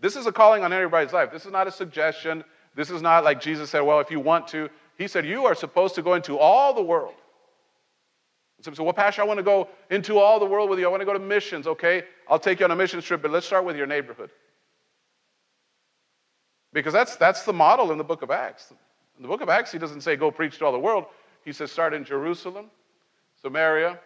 This 0.00 0.16
is 0.16 0.26
a 0.26 0.32
calling 0.32 0.62
on 0.62 0.72
everybody's 0.72 1.12
life. 1.12 1.30
This 1.32 1.44
is 1.44 1.52
not 1.52 1.66
a 1.66 1.72
suggestion. 1.72 2.44
This 2.74 2.90
is 2.90 3.02
not 3.02 3.24
like 3.24 3.40
Jesus 3.40 3.70
said, 3.70 3.80
well, 3.80 4.00
if 4.00 4.10
you 4.10 4.20
want 4.20 4.48
to. 4.48 4.68
He 4.96 5.08
said, 5.08 5.26
you 5.26 5.44
are 5.44 5.54
supposed 5.54 5.94
to 5.96 6.02
go 6.02 6.14
into 6.14 6.38
all 6.38 6.72
the 6.72 6.82
world. 6.82 7.14
So, 8.62 8.72
well, 8.82 8.92
Pastor, 8.92 9.22
I 9.22 9.24
want 9.26 9.38
to 9.38 9.44
go 9.44 9.68
into 9.90 10.18
all 10.18 10.40
the 10.40 10.46
world 10.46 10.70
with 10.70 10.78
you. 10.78 10.86
I 10.86 10.88
want 10.88 11.02
to 11.02 11.04
go 11.04 11.12
to 11.12 11.18
missions. 11.18 11.66
Okay, 11.66 12.04
I'll 12.28 12.38
take 12.38 12.60
you 12.60 12.64
on 12.64 12.70
a 12.70 12.76
mission 12.76 13.00
trip, 13.02 13.22
but 13.22 13.30
let's 13.30 13.46
start 13.46 13.64
with 13.64 13.76
your 13.76 13.86
neighborhood. 13.86 14.30
Because 16.72 16.92
that's, 16.92 17.16
that's 17.16 17.44
the 17.44 17.52
model 17.52 17.92
in 17.92 17.98
the 17.98 18.04
book 18.04 18.22
of 18.22 18.30
Acts. 18.30 18.72
In 19.18 19.22
the 19.22 19.28
book 19.28 19.40
of 19.40 19.48
Acts, 19.48 19.70
he 19.72 19.78
doesn't 19.78 20.00
say 20.00 20.16
go 20.16 20.30
preach 20.30 20.58
to 20.58 20.64
all 20.64 20.72
the 20.72 20.78
world. 20.78 21.04
He 21.44 21.52
says 21.52 21.70
start 21.70 21.94
in 21.94 22.04
Jerusalem, 22.04 22.70
Samaria. 23.40 23.98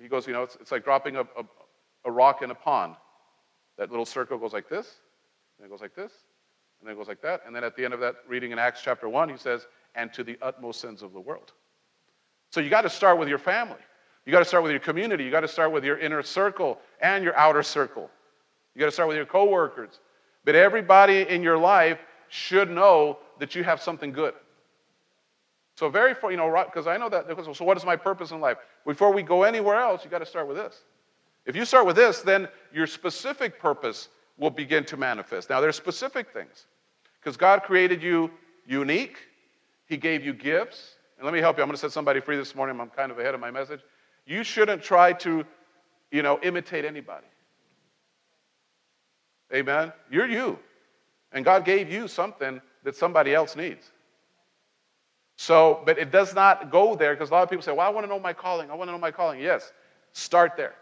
He 0.00 0.08
goes, 0.08 0.26
you 0.26 0.32
know, 0.32 0.42
it's, 0.42 0.56
it's 0.60 0.70
like 0.70 0.84
dropping 0.84 1.16
a, 1.16 1.22
a, 1.22 1.44
a 2.04 2.10
rock 2.10 2.42
in 2.42 2.50
a 2.50 2.54
pond. 2.54 2.96
That 3.76 3.90
little 3.90 4.06
circle 4.06 4.38
goes 4.38 4.52
like 4.52 4.68
this, 4.68 5.00
and 5.58 5.66
it 5.66 5.70
goes 5.70 5.80
like 5.80 5.94
this, 5.94 6.12
and 6.80 6.88
then 6.88 6.94
it 6.94 6.98
goes 6.98 7.08
like 7.08 7.22
that. 7.22 7.42
And 7.46 7.54
then 7.56 7.64
at 7.64 7.76
the 7.76 7.84
end 7.84 7.92
of 7.92 8.00
that 8.00 8.16
reading 8.28 8.52
in 8.52 8.58
Acts 8.58 8.82
chapter 8.82 9.08
1, 9.08 9.28
he 9.28 9.36
says, 9.36 9.66
and 9.94 10.12
to 10.12 10.24
the 10.24 10.38
utmost 10.42 10.84
ends 10.84 11.02
of 11.02 11.12
the 11.12 11.20
world. 11.20 11.52
So 12.50 12.60
you 12.60 12.70
got 12.70 12.82
to 12.82 12.90
start 12.90 13.18
with 13.18 13.28
your 13.28 13.38
family. 13.38 13.80
You 14.26 14.32
got 14.32 14.38
to 14.38 14.44
start 14.44 14.62
with 14.62 14.72
your 14.72 14.80
community. 14.80 15.24
You 15.24 15.30
got 15.30 15.40
to 15.40 15.48
start 15.48 15.72
with 15.72 15.84
your 15.84 15.98
inner 15.98 16.22
circle 16.22 16.78
and 17.00 17.22
your 17.22 17.36
outer 17.36 17.62
circle. 17.62 18.10
You 18.74 18.80
got 18.80 18.86
to 18.86 18.92
start 18.92 19.08
with 19.08 19.16
your 19.16 19.26
coworkers. 19.26 20.00
But 20.44 20.54
everybody 20.54 21.22
in 21.28 21.42
your 21.42 21.58
life 21.58 21.98
should 22.28 22.70
know 22.70 23.18
that 23.38 23.54
you 23.54 23.64
have 23.64 23.82
something 23.82 24.12
good. 24.12 24.34
So 25.76 25.88
very, 25.88 26.14
you 26.30 26.36
know, 26.36 26.64
because 26.64 26.86
I 26.86 26.96
know 26.96 27.08
that. 27.08 27.26
So 27.54 27.64
what 27.64 27.76
is 27.76 27.84
my 27.84 27.96
purpose 27.96 28.30
in 28.30 28.40
life? 28.40 28.58
Before 28.86 29.12
we 29.12 29.22
go 29.22 29.42
anywhere 29.42 29.76
else, 29.80 30.04
you 30.04 30.10
got 30.10 30.20
to 30.20 30.26
start 30.26 30.46
with 30.46 30.56
this. 30.56 30.82
If 31.46 31.56
you 31.56 31.64
start 31.64 31.84
with 31.84 31.96
this, 31.96 32.20
then 32.22 32.48
your 32.72 32.86
specific 32.86 33.58
purpose 33.58 34.08
will 34.38 34.50
begin 34.50 34.84
to 34.84 34.96
manifest. 34.96 35.50
Now, 35.50 35.60
there's 35.60 35.76
specific 35.76 36.32
things 36.32 36.66
because 37.20 37.36
God 37.36 37.62
created 37.62 38.02
you 38.02 38.30
unique. 38.66 39.18
He 39.94 39.98
gave 39.98 40.24
you 40.24 40.32
gifts. 40.32 40.96
And 41.18 41.24
let 41.24 41.32
me 41.32 41.38
help 41.38 41.56
you. 41.56 41.62
I'm 41.62 41.68
going 41.68 41.76
to 41.76 41.80
set 41.80 41.92
somebody 41.92 42.18
free 42.18 42.36
this 42.36 42.56
morning. 42.56 42.80
I'm 42.80 42.90
kind 42.90 43.12
of 43.12 43.18
ahead 43.20 43.32
of 43.32 43.40
my 43.40 43.52
message. 43.52 43.78
You 44.26 44.42
shouldn't 44.42 44.82
try 44.82 45.12
to, 45.12 45.44
you 46.10 46.22
know, 46.22 46.40
imitate 46.42 46.84
anybody. 46.84 47.28
Amen. 49.54 49.92
You're 50.10 50.26
you. 50.26 50.58
And 51.30 51.44
God 51.44 51.64
gave 51.64 51.88
you 51.92 52.08
something 52.08 52.60
that 52.82 52.96
somebody 52.96 53.32
else 53.32 53.54
needs. 53.54 53.88
So, 55.36 55.80
but 55.86 55.96
it 55.96 56.10
does 56.10 56.34
not 56.34 56.72
go 56.72 56.96
there 56.96 57.14
because 57.14 57.30
a 57.30 57.32
lot 57.32 57.44
of 57.44 57.50
people 57.50 57.62
say, 57.62 57.70
well, 57.70 57.86
I 57.86 57.90
want 57.90 58.04
to 58.04 58.08
know 58.08 58.18
my 58.18 58.32
calling. 58.32 58.68
I 58.72 58.74
want 58.74 58.88
to 58.88 58.92
know 58.92 58.98
my 58.98 59.12
calling. 59.12 59.38
Yes, 59.38 59.72
start 60.10 60.56
there. 60.56 60.74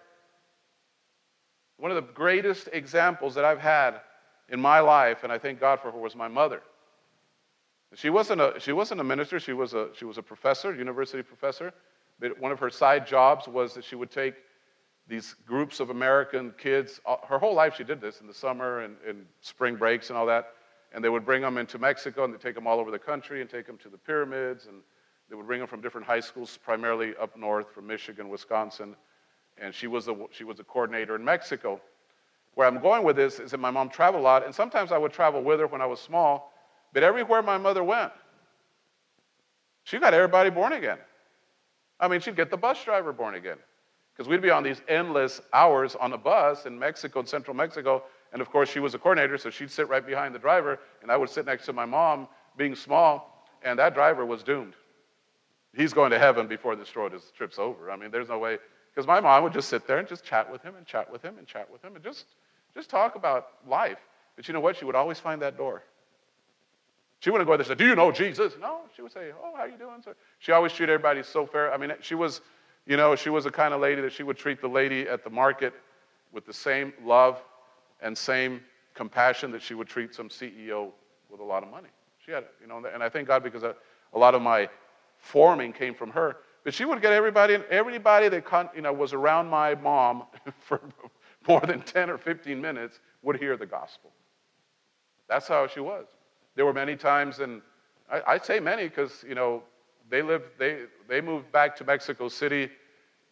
One 1.77 1.91
of 1.91 1.97
the 1.97 2.13
greatest 2.15 2.71
examples 2.73 3.35
that 3.35 3.45
I've 3.45 3.61
had 3.61 4.01
in 4.49 4.59
my 4.59 4.81
life, 4.81 5.23
and 5.23 5.31
I 5.31 5.37
thank 5.37 5.61
God 5.61 5.81
for 5.81 5.91
her, 5.91 5.99
was 5.99 6.17
my 6.17 6.29
mother. 6.29 6.63
She 7.95 8.11
wasn't 8.11 8.41
a, 8.41 8.55
she 8.59 8.73
wasn't 8.73 9.01
a 9.01 9.05
minister, 9.05 9.39
she 9.39 9.53
was 9.53 9.75
a, 9.75 9.89
she 9.95 10.05
was 10.05 10.19
a 10.19 10.23
professor, 10.23 10.75
university 10.75 11.23
professor. 11.23 11.73
But 12.19 12.39
one 12.39 12.53
of 12.53 12.59
her 12.61 12.71
side 12.71 13.07
jobs 13.07 13.49
was 13.49 13.75
that 13.75 13.85
she 13.85 13.97
would 13.97 14.11
take 14.11 14.35
these 15.09 15.35
groups 15.47 15.81
of 15.81 15.91
American 15.91 16.55
kids. 16.57 17.01
Uh, 17.05 17.17
her 17.27 17.39
whole 17.39 17.55
life 17.55 17.75
she 17.77 17.85
did 17.85 18.01
this 18.01 18.21
in 18.21 18.27
the 18.27 18.35
summer 18.35 18.81
and, 18.81 18.97
and 19.07 19.27
spring 19.41 19.77
breaks 19.77 20.09
and 20.09 20.17
all 20.17 20.27
that. 20.27 20.53
And 20.95 21.03
they 21.03 21.09
would 21.09 21.25
bring 21.25 21.43
them 21.43 21.59
into 21.59 21.79
Mexico 21.79 22.25
and 22.25 22.33
they 22.33 22.39
take 22.39 22.55
them 22.55 22.67
all 22.67 22.79
over 22.79 22.91
the 22.91 22.99
country 22.99 23.41
and 23.41 23.51
take 23.51 23.67
them 23.67 23.79
to 23.79 23.89
the 23.89 23.99
pyramids. 23.99 24.67
And 24.67 24.83
they 25.29 25.37
would 25.37 25.47
bring 25.47 25.59
them 25.59 25.69
from 25.69 25.81
different 25.81 26.07
high 26.07 26.21
schools, 26.21 26.59
primarily 26.63 27.15
up 27.21 27.37
north 27.37 27.73
from 27.73 27.87
Michigan, 27.87 28.29
Wisconsin. 28.29 28.95
And 29.59 29.75
she 29.75 29.87
was, 29.87 30.09
she 30.31 30.45
was 30.45 30.61
a 30.61 30.65
coordinator 30.65 31.17
in 31.17 31.25
Mexico. 31.25 31.81
Where 32.55 32.67
I'm 32.67 32.81
going 32.81 33.03
with 33.03 33.17
this 33.17 33.41
is 33.41 33.51
that 33.51 33.59
my 33.59 33.71
mom 33.71 33.89
traveled 33.89 34.21
a 34.21 34.25
lot. 34.25 34.45
And 34.45 34.55
sometimes 34.55 34.93
I 34.93 34.99
would 34.99 35.13
travel 35.13 35.43
with 35.43 35.61
her 35.61 35.67
when 35.67 35.81
I 35.81 35.87
was 35.87 36.01
small. 36.01 36.52
But 36.93 37.03
everywhere 37.03 37.43
my 37.43 37.59
mother 37.59 37.83
went, 37.83 38.13
she 39.85 39.99
got 39.99 40.15
everybody 40.15 40.51
born 40.51 40.73
again. 40.73 40.99
I 41.99 42.09
mean, 42.09 42.21
she'd 42.21 42.37
get 42.37 42.51
the 42.51 42.57
bus 42.57 42.83
driver 42.85 43.13
born 43.13 43.35
again. 43.35 43.59
Because 44.13 44.29
we'd 44.29 44.43
be 44.43 44.51
on 44.51 44.63
these 44.63 44.83
endless 44.89 45.41
hours 45.53 45.97
on 45.97 46.13
a 46.13 46.19
bus 46.19 46.67
in 46.67 46.79
Mexico, 46.79 47.21
in 47.21 47.27
central 47.27 47.57
Mexico. 47.57 48.03
And 48.33 48.43
of 48.43 48.51
course, 48.51 48.69
she 48.69 48.81
was 48.81 48.95
a 48.95 48.99
coordinator, 48.99 49.39
so 49.39 49.51
she'd 49.51 49.71
sit 49.71 49.89
right 49.89 50.05
behind 50.05 50.35
the 50.35 50.39
driver, 50.39 50.79
and 51.01 51.11
I 51.11 51.17
would 51.17 51.31
sit 51.31 51.47
next 51.47 51.67
to 51.67 51.73
my 51.73 51.85
mom, 51.85 52.29
being 52.57 52.75
small, 52.75 53.47
and 53.63 53.79
that 53.79 53.95
driver 53.95 54.27
was 54.27 54.43
doomed. 54.43 54.75
He's 55.75 55.93
going 55.95 56.11
to 56.11 56.19
heaven 56.19 56.47
before 56.47 56.77
this 56.77 56.91
trip's 56.91 57.59
over. 57.59 57.91
I 57.91 57.97
mean, 57.97 58.11
there's 58.11 58.29
no 58.29 58.39
way. 58.39 58.59
Because 58.95 59.07
my 59.07 59.21
mom 59.21 59.43
would 59.45 59.55
just 59.55 59.71
sit 59.71 59.87
there 59.87 59.99
and 59.99 60.07
just 60.07 60.25
chat 60.25 60.51
with 60.51 60.63
him 60.63 60.75
and 60.77 60.87
chat 60.87 61.11
with 61.11 61.23
him 61.23 61.39
and 61.39 61.47
chat 61.47 61.71
with 61.71 61.83
him 61.83 61.95
and 61.95 62.05
just, 62.05 62.27
just 62.75 62.91
talk 62.91 63.15
about 63.17 63.49
life. 63.67 63.99
But 64.37 64.49
you 64.49 64.55
know 64.55 64.61
what? 64.61 64.77
She 64.77 64.85
would 64.85 64.95
always 64.95 65.19
find 65.19 65.41
that 65.41 65.57
door. 65.57 65.83
She 67.23 67.31
wouldn't 67.31 67.47
go 67.47 67.53
there 67.53 67.61
and 67.61 67.69
say, 67.69 67.77
Do 67.77 67.87
you 67.87 67.95
know 67.95 68.11
Jesus? 68.11 68.55
No, 68.61 68.81
she 68.97 69.01
would 69.01 69.13
say, 69.13 69.31
Oh, 69.41 69.55
how 69.55 69.63
are 69.63 69.69
you 69.69 69.79
doing, 69.79 70.03
sir? 70.05 70.17
She 70.41 70.51
always 70.51 70.73
treated 70.73 70.93
everybody 70.93 71.23
so 71.23 71.47
fair. 71.47 71.73
I 71.73 71.77
mean, 71.77 71.93
she 72.01 72.17
was, 72.17 72.41
you 72.85 72.97
know, 72.97 73.15
she 73.15 73.31
was 73.31 73.45
the 73.45 73.51
kind 73.51 73.73
of 73.73 73.81
lady 73.81 74.03
that 74.03 74.13
she 74.13 74.25
would 74.25 74.37
treat 74.37 74.61
the 74.61 74.67
lady 74.67 75.09
at 75.09 75.23
the 75.23 75.31
market 75.31 75.73
with 76.33 76.45
the 76.45 76.53
same 76.53 76.93
love 77.05 77.41
and 78.01 78.19
same 78.19 78.61
compassion 78.95 79.53
that 79.53 79.63
she 79.63 79.75
would 79.75 79.87
treat 79.87 80.13
some 80.13 80.29
CEO 80.29 80.91
with 81.31 81.39
a 81.39 81.45
lot 81.45 81.63
of 81.63 81.71
money. 81.71 81.91
She 82.27 82.33
had, 82.33 82.45
you 82.61 82.67
know, 82.67 82.85
and 82.93 83.05
I 83.05 83.09
thank 83.09 83.29
God 83.29 83.45
because 83.45 83.63
a, 83.63 83.77
a 84.15 84.19
lot 84.19 84.35
of 84.35 84.43
my 84.43 84.69
forming 85.19 85.73
came 85.73 85.95
from 85.95 86.11
her. 86.11 86.39
But 86.65 86.75
she 86.75 86.85
would 86.85 87.01
get 87.01 87.13
everybody, 87.13 87.55
everybody 87.71 88.31
that 88.31 88.71
you 88.75 88.83
know, 88.83 88.93
was 88.93 89.13
around 89.13 89.47
my 89.47 89.77
mom 89.77 90.25
for 90.59 90.81
more 91.47 91.61
than 91.61 91.83
10 91.83 92.11
or 92.11 92.19
15 92.19 92.61
minutes 92.61 92.99
would 93.23 93.37
hear 93.37 93.57
the 93.57 93.67
gospel. 93.67 94.11
That's 95.29 95.47
how 95.47 95.69
she 95.69 95.79
was. 95.79 96.09
There 96.55 96.67
were 96.67 96.73
many 96.73 96.97
times, 96.97 97.39
and 97.39 97.63
I, 98.11 98.35
I 98.35 98.39
say 98.39 98.61
many 98.61 98.89
because, 98.89 99.25
you 99.27 99.35
know, 99.35 99.63
they 100.11 100.23
lived, 100.23 100.59
they, 100.59 100.83
they 101.09 101.21
moved 101.21 101.51
back 101.53 101.75
to 101.77 101.85
Mexico 101.85 102.29
City, 102.29 102.69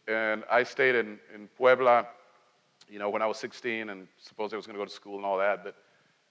and 0.09 0.43
I 0.51 0.63
stayed 0.63 0.95
in, 0.95 1.19
in 1.35 1.49
Puebla, 1.57 2.07
you 2.89 2.99
know, 2.99 3.11
when 3.11 3.23
I 3.23 3.27
was 3.27 3.39
16, 3.39 3.91
and 3.91 4.09
supposedly 4.19 4.57
I 4.57 4.59
was 4.59 4.67
going 4.67 4.75
to 4.75 4.81
go 4.81 4.87
to 4.87 4.91
school 4.91 5.17
and 5.17 5.25
all 5.25 5.39
that. 5.39 5.63
But, 5.63 5.77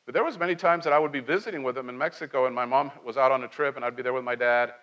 but 0.05 0.13
there 0.13 0.23
was 0.23 0.39
many 0.39 0.55
times 0.55 0.83
that 0.85 0.93
I 0.93 0.99
would 0.99 1.11
be 1.11 1.19
visiting 1.19 1.61
with 1.61 1.75
them 1.75 1.89
in 1.89 1.97
Mexico, 1.97 2.47
and 2.47 2.55
my 2.55 2.65
mom 2.65 2.91
was 3.05 3.17
out 3.17 3.31
on 3.31 3.43
a 3.43 3.47
trip, 3.47 3.75
and 3.75 3.85
I'd 3.85 3.95
be 3.95 4.01
there 4.01 4.13
with 4.13 4.23
my 4.23 4.35
dad, 4.35 4.73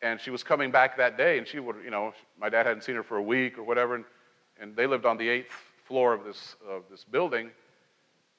and 0.00 0.20
she 0.20 0.30
was 0.30 0.42
coming 0.42 0.70
back 0.70 0.96
that 0.96 1.18
day, 1.18 1.38
and 1.38 1.46
she 1.46 1.60
would, 1.60 1.76
you 1.84 1.90
know, 1.90 2.12
my 2.40 2.48
dad 2.48 2.66
hadn't 2.66 2.82
seen 2.82 2.94
her 2.94 3.02
for 3.02 3.18
a 3.18 3.22
week 3.22 3.58
or 3.58 3.62
whatever, 3.62 3.94
and, 3.96 4.04
and 4.58 4.74
they 4.74 4.86
lived 4.86 5.04
on 5.04 5.18
the 5.18 5.28
eighth 5.28 5.52
floor 5.84 6.14
of 6.14 6.24
this, 6.24 6.56
of 6.66 6.82
this 6.90 7.04
building, 7.04 7.50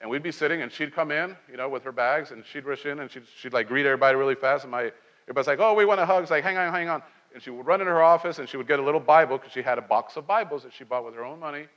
and 0.02 0.10
we'd 0.10 0.24
be 0.24 0.32
sitting, 0.32 0.62
and 0.62 0.72
she'd 0.72 0.94
come 0.94 1.12
in, 1.12 1.36
you 1.50 1.58
know, 1.58 1.70
with 1.70 1.84
her 1.84 1.92
bags, 1.92 2.32
and 2.32 2.44
she'd 2.46 2.66
rush 2.66 2.86
in, 2.86 3.00
and 3.00 3.10
she'd, 3.10 3.24
she'd 3.38 3.54
like 3.54 3.68
greet 3.68 3.86
everybody 3.86 4.18
really 4.18 4.36
fast. 4.36 4.64
And 4.64 4.72
my 4.72 4.92
everybody's 5.24 5.48
like, 5.48 5.60
"Oh, 5.60 5.74
we 5.74 5.86
want 5.86 6.00
a 6.00 6.06
hug." 6.06 6.24
It's 6.24 6.32
like, 6.32 6.44
"Hang 6.44 6.58
on, 6.58 6.72
hang 6.74 6.90
on." 6.90 7.02
And 7.34 7.42
she 7.42 7.50
would 7.50 7.66
run 7.66 7.82
into 7.82 7.92
her 7.92 8.04
office, 8.04 8.40
and 8.40 8.48
she 8.48 8.58
would 8.58 8.68
get 8.68 8.80
a 8.80 8.84
little 8.84 9.00
Bible 9.00 9.38
because 9.38 9.52
she 9.52 9.62
had 9.62 9.78
a 9.78 9.82
box 9.82 10.16
of 10.18 10.28
Bibles 10.28 10.64
that 10.64 10.74
she 10.74 10.84
bought 10.84 11.06
with 11.06 11.16
her 11.16 11.24
own 11.24 11.40
money. 11.40 11.68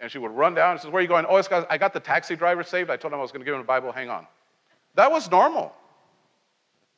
And 0.00 0.10
she 0.10 0.18
would 0.18 0.30
run 0.30 0.54
down 0.54 0.72
and 0.72 0.80
says, 0.80 0.90
"Where 0.90 1.00
are 1.00 1.02
you 1.02 1.08
going?" 1.08 1.26
Oh, 1.28 1.40
I 1.70 1.78
got 1.78 1.92
the 1.92 2.00
taxi 2.00 2.34
driver 2.34 2.62
saved. 2.62 2.90
I 2.90 2.96
told 2.96 3.12
him 3.12 3.18
I 3.18 3.22
was 3.22 3.32
going 3.32 3.40
to 3.40 3.44
give 3.44 3.54
him 3.54 3.60
a 3.60 3.64
Bible. 3.64 3.92
Hang 3.92 4.10
on. 4.10 4.26
That 4.94 5.10
was 5.10 5.30
normal, 5.30 5.72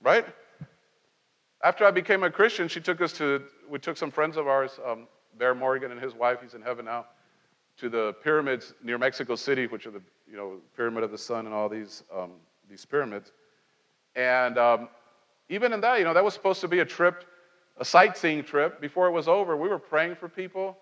right? 0.01 0.27
After 1.63 1.85
I 1.85 1.91
became 1.91 2.23
a 2.23 2.31
Christian, 2.31 2.69
she 2.69 2.81
took 2.81 3.01
us 3.01 3.13
to. 3.15 3.43
We 3.69 3.79
took 3.79 3.97
some 3.97 4.11
friends 4.11 4.37
of 4.37 4.49
ours, 4.49 4.81
um, 4.85 5.07
Bear 5.39 5.55
Morgan 5.55 5.93
and 5.93 6.01
his 6.01 6.15
wife. 6.15 6.39
He's 6.43 6.55
in 6.55 6.63
heaven 6.63 6.87
now 6.87 7.07
to 7.79 7.89
the 7.89 8.15
pyramids 8.23 8.75
near 8.83 8.99
Mexico 8.99 9.35
City, 9.35 9.67
which 9.67 9.87
are 9.87 9.91
the 9.91 10.03
you 10.31 10.37
know 10.37 10.57
Pyramid 10.77 11.03
of 11.05 11.11
the 11.11 11.19
Sun 11.19 11.47
and 11.47 11.55
all 11.55 11.69
these 11.69 12.05
um, 12.15 12.33
these 12.69 12.85
pyramids. 12.85 13.33
And 14.15 14.59
um, 14.59 14.89
even 15.49 15.73
in 15.73 15.81
that, 15.81 15.99
you 15.99 16.05
know, 16.05 16.15
that 16.15 16.25
was 16.25 16.35
supposed 16.35 16.61
to 16.61 16.69
be 16.69 16.81
a 16.81 16.85
trip, 16.85 17.25
a 17.79 17.85
sightseeing 17.85 18.45
trip. 18.45 18.81
Before 18.81 19.07
it 19.07 19.13
was 19.13 19.29
over, 19.29 19.57
we 19.57 19.69
were 19.69 19.79
praying 19.79 20.17
for 20.17 20.29
people. 20.29 20.77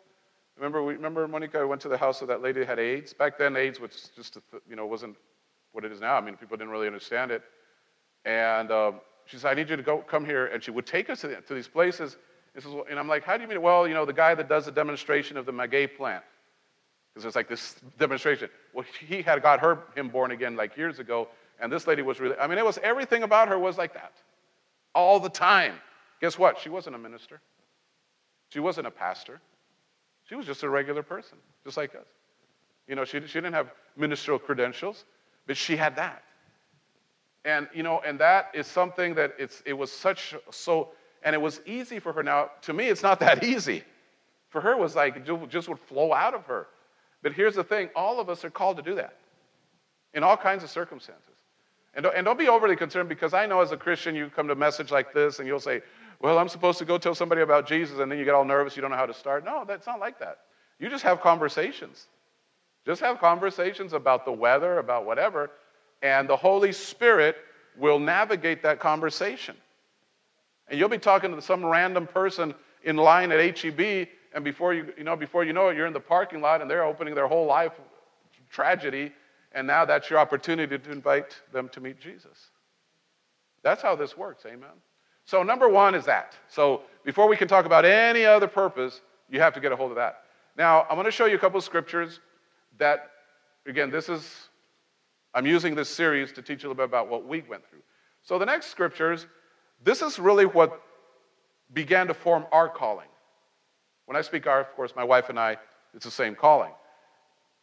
Remember, 0.56 0.82
we, 0.82 0.94
remember 0.94 1.26
Monica 1.26 1.66
went 1.66 1.80
to 1.82 1.88
the 1.88 1.96
house 1.96 2.22
of 2.22 2.28
that 2.28 2.42
lady 2.42 2.60
that 2.60 2.68
had 2.68 2.78
AIDS. 2.78 3.14
Back 3.14 3.38
then, 3.38 3.56
AIDS 3.56 3.80
was 3.80 4.10
just 4.14 4.38
you 4.68 4.76
know 4.76 4.86
wasn't 4.86 5.16
what 5.72 5.84
it 5.84 5.92
is 5.92 6.00
now. 6.00 6.16
I 6.16 6.20
mean, 6.20 6.36
people 6.36 6.56
didn't 6.56 6.70
really 6.70 6.86
understand 6.86 7.30
it. 7.30 7.42
And 8.24 8.70
um, 8.70 9.00
she 9.26 9.38
said, 9.38 9.52
"I 9.52 9.54
need 9.54 9.70
you 9.70 9.76
to 9.76 9.82
go 9.82 9.98
come 9.98 10.24
here," 10.24 10.46
and 10.46 10.62
she 10.62 10.70
would 10.70 10.86
take 10.86 11.08
us 11.08 11.22
to, 11.22 11.28
the, 11.28 11.36
to 11.36 11.54
these 11.54 11.68
places. 11.68 12.16
And, 12.90 12.98
I'm 12.98 13.08
like, 13.08 13.24
"How 13.24 13.36
do 13.36 13.42
you 13.42 13.48
mean?" 13.48 13.62
Well, 13.62 13.88
you 13.88 13.94
know, 13.94 14.04
the 14.04 14.12
guy 14.12 14.34
that 14.34 14.48
does 14.48 14.66
the 14.66 14.72
demonstration 14.72 15.36
of 15.36 15.46
the 15.46 15.52
maguey 15.52 15.86
plant 15.86 16.24
because 17.12 17.24
it's 17.24 17.36
like 17.36 17.48
this 17.48 17.76
demonstration. 17.98 18.48
Well, 18.72 18.84
he 19.06 19.22
had 19.22 19.42
got 19.42 19.60
her 19.60 19.78
him 19.96 20.08
born 20.08 20.30
again 20.30 20.56
like 20.56 20.76
years 20.76 20.98
ago, 20.98 21.28
and 21.60 21.72
this 21.72 21.86
lady 21.86 22.02
was 22.02 22.20
really. 22.20 22.36
I 22.36 22.46
mean, 22.46 22.58
it 22.58 22.64
was 22.64 22.78
everything 22.82 23.22
about 23.22 23.48
her 23.48 23.58
was 23.58 23.78
like 23.78 23.94
that, 23.94 24.12
all 24.94 25.20
the 25.20 25.28
time. 25.28 25.74
Guess 26.20 26.38
what? 26.38 26.58
She 26.58 26.68
wasn't 26.68 26.96
a 26.96 26.98
minister. 26.98 27.40
She 28.50 28.60
wasn't 28.60 28.86
a 28.86 28.90
pastor. 28.90 29.40
She 30.28 30.34
was 30.34 30.46
just 30.46 30.62
a 30.62 30.68
regular 30.68 31.02
person, 31.02 31.38
just 31.64 31.76
like 31.76 31.94
us. 31.94 32.06
You 32.86 32.94
know, 32.94 33.04
she, 33.04 33.20
she 33.20 33.34
didn't 33.34 33.54
have 33.54 33.72
ministerial 33.96 34.38
credentials, 34.38 35.04
but 35.46 35.56
she 35.56 35.76
had 35.76 35.96
that. 35.96 36.22
And 37.44 37.68
you 37.74 37.82
know, 37.82 38.00
and 38.04 38.18
that 38.20 38.50
is 38.54 38.66
something 38.66 39.14
that 39.14 39.34
it's 39.38 39.62
it 39.64 39.72
was 39.72 39.90
such 39.90 40.34
so, 40.50 40.90
and 41.22 41.34
it 41.34 41.40
was 41.40 41.60
easy 41.66 41.98
for 41.98 42.12
her. 42.12 42.22
Now, 42.22 42.50
to 42.62 42.72
me, 42.72 42.88
it's 42.88 43.02
not 43.02 43.18
that 43.20 43.42
easy. 43.52 43.82
For 44.50 44.60
her, 44.60 44.72
it 44.72 44.78
was 44.78 44.96
like 44.96 45.16
it 45.16 45.48
just 45.48 45.68
would 45.68 45.78
flow 45.78 46.12
out 46.12 46.34
of 46.34 46.44
her. 46.46 46.66
But 47.22 47.32
here's 47.32 47.54
the 47.54 47.64
thing 47.64 47.90
all 47.94 48.20
of 48.20 48.28
us 48.28 48.44
are 48.44 48.50
called 48.50 48.76
to 48.78 48.82
do 48.82 48.94
that 48.96 49.16
in 50.14 50.22
all 50.22 50.36
kinds 50.36 50.64
of 50.64 50.70
circumstances. 50.70 51.26
And 51.94 52.04
don't, 52.04 52.14
and 52.14 52.24
don't 52.24 52.38
be 52.38 52.48
overly 52.48 52.76
concerned 52.76 53.08
because 53.08 53.34
I 53.34 53.46
know 53.46 53.60
as 53.60 53.72
a 53.72 53.76
Christian, 53.76 54.14
you 54.14 54.30
come 54.34 54.46
to 54.46 54.52
a 54.52 54.56
message 54.56 54.90
like 54.90 55.12
this 55.12 55.38
and 55.38 55.48
you'll 55.48 55.60
say, 55.60 55.82
Well, 56.20 56.38
I'm 56.38 56.48
supposed 56.48 56.78
to 56.78 56.84
go 56.84 56.98
tell 56.98 57.14
somebody 57.14 57.42
about 57.42 57.66
Jesus, 57.66 57.98
and 57.98 58.10
then 58.10 58.18
you 58.18 58.24
get 58.24 58.34
all 58.34 58.44
nervous, 58.44 58.76
you 58.76 58.82
don't 58.82 58.90
know 58.90 58.96
how 58.96 59.06
to 59.06 59.14
start. 59.14 59.44
No, 59.44 59.64
that's 59.66 59.86
not 59.86 59.98
like 59.98 60.18
that. 60.20 60.38
You 60.78 60.88
just 60.88 61.02
have 61.04 61.20
conversations. 61.20 62.06
Just 62.86 63.00
have 63.00 63.18
conversations 63.18 63.92
about 63.92 64.24
the 64.24 64.32
weather, 64.32 64.78
about 64.78 65.04
whatever, 65.04 65.50
and 66.02 66.28
the 66.28 66.36
Holy 66.36 66.72
Spirit 66.72 67.36
will 67.76 67.98
navigate 67.98 68.62
that 68.62 68.80
conversation. 68.80 69.56
And 70.68 70.78
you'll 70.78 70.88
be 70.88 70.98
talking 70.98 71.34
to 71.34 71.42
some 71.42 71.64
random 71.64 72.06
person 72.06 72.54
in 72.84 72.96
line 72.96 73.32
at 73.32 73.58
HEB, 73.58 74.08
and 74.34 74.44
before 74.44 74.74
you, 74.74 74.92
you 74.96 75.04
know, 75.04 75.16
before 75.16 75.44
you 75.44 75.52
know 75.52 75.68
it, 75.68 75.76
you're 75.76 75.86
in 75.86 75.92
the 75.92 76.00
parking 76.00 76.40
lot 76.40 76.60
and 76.60 76.70
they're 76.70 76.84
opening 76.84 77.14
their 77.14 77.26
whole 77.26 77.46
life 77.46 77.72
tragedy, 78.50 79.12
and 79.52 79.66
now 79.66 79.84
that's 79.84 80.10
your 80.10 80.18
opportunity 80.18 80.78
to 80.78 80.92
invite 80.92 81.40
them 81.52 81.68
to 81.70 81.80
meet 81.80 82.00
Jesus. 82.00 82.50
That's 83.62 83.82
how 83.82 83.96
this 83.96 84.16
works, 84.16 84.44
amen? 84.46 84.70
So, 85.24 85.42
number 85.42 85.68
one 85.68 85.94
is 85.94 86.04
that. 86.06 86.34
So, 86.48 86.82
before 87.04 87.28
we 87.28 87.36
can 87.36 87.46
talk 87.46 87.66
about 87.66 87.84
any 87.84 88.24
other 88.24 88.48
purpose, 88.48 89.00
you 89.28 89.40
have 89.40 89.54
to 89.54 89.60
get 89.60 89.70
a 89.70 89.76
hold 89.76 89.90
of 89.90 89.96
that. 89.96 90.24
Now, 90.56 90.86
I'm 90.88 90.96
going 90.96 91.04
to 91.04 91.10
show 91.10 91.26
you 91.26 91.36
a 91.36 91.38
couple 91.38 91.58
of 91.58 91.64
scriptures 91.64 92.20
that, 92.78 93.10
again, 93.66 93.90
this 93.90 94.08
is, 94.08 94.48
I'm 95.34 95.46
using 95.46 95.74
this 95.74 95.88
series 95.88 96.32
to 96.32 96.42
teach 96.42 96.62
you 96.62 96.68
a 96.68 96.70
little 96.70 96.86
bit 96.86 96.90
about 96.90 97.08
what 97.08 97.26
we 97.26 97.42
went 97.42 97.68
through. 97.68 97.82
So, 98.22 98.38
the 98.38 98.46
next 98.46 98.66
scriptures, 98.66 99.26
this 99.84 100.02
is 100.02 100.18
really 100.18 100.46
what 100.46 100.80
began 101.72 102.06
to 102.08 102.14
form 102.14 102.46
our 102.50 102.68
calling. 102.68 103.06
When 104.10 104.16
I 104.16 104.22
speak 104.22 104.48
our, 104.48 104.58
of 104.58 104.74
course, 104.74 104.92
my 104.96 105.04
wife 105.04 105.28
and 105.28 105.38
I, 105.38 105.56
it's 105.94 106.04
the 106.04 106.10
same 106.10 106.34
calling. 106.34 106.72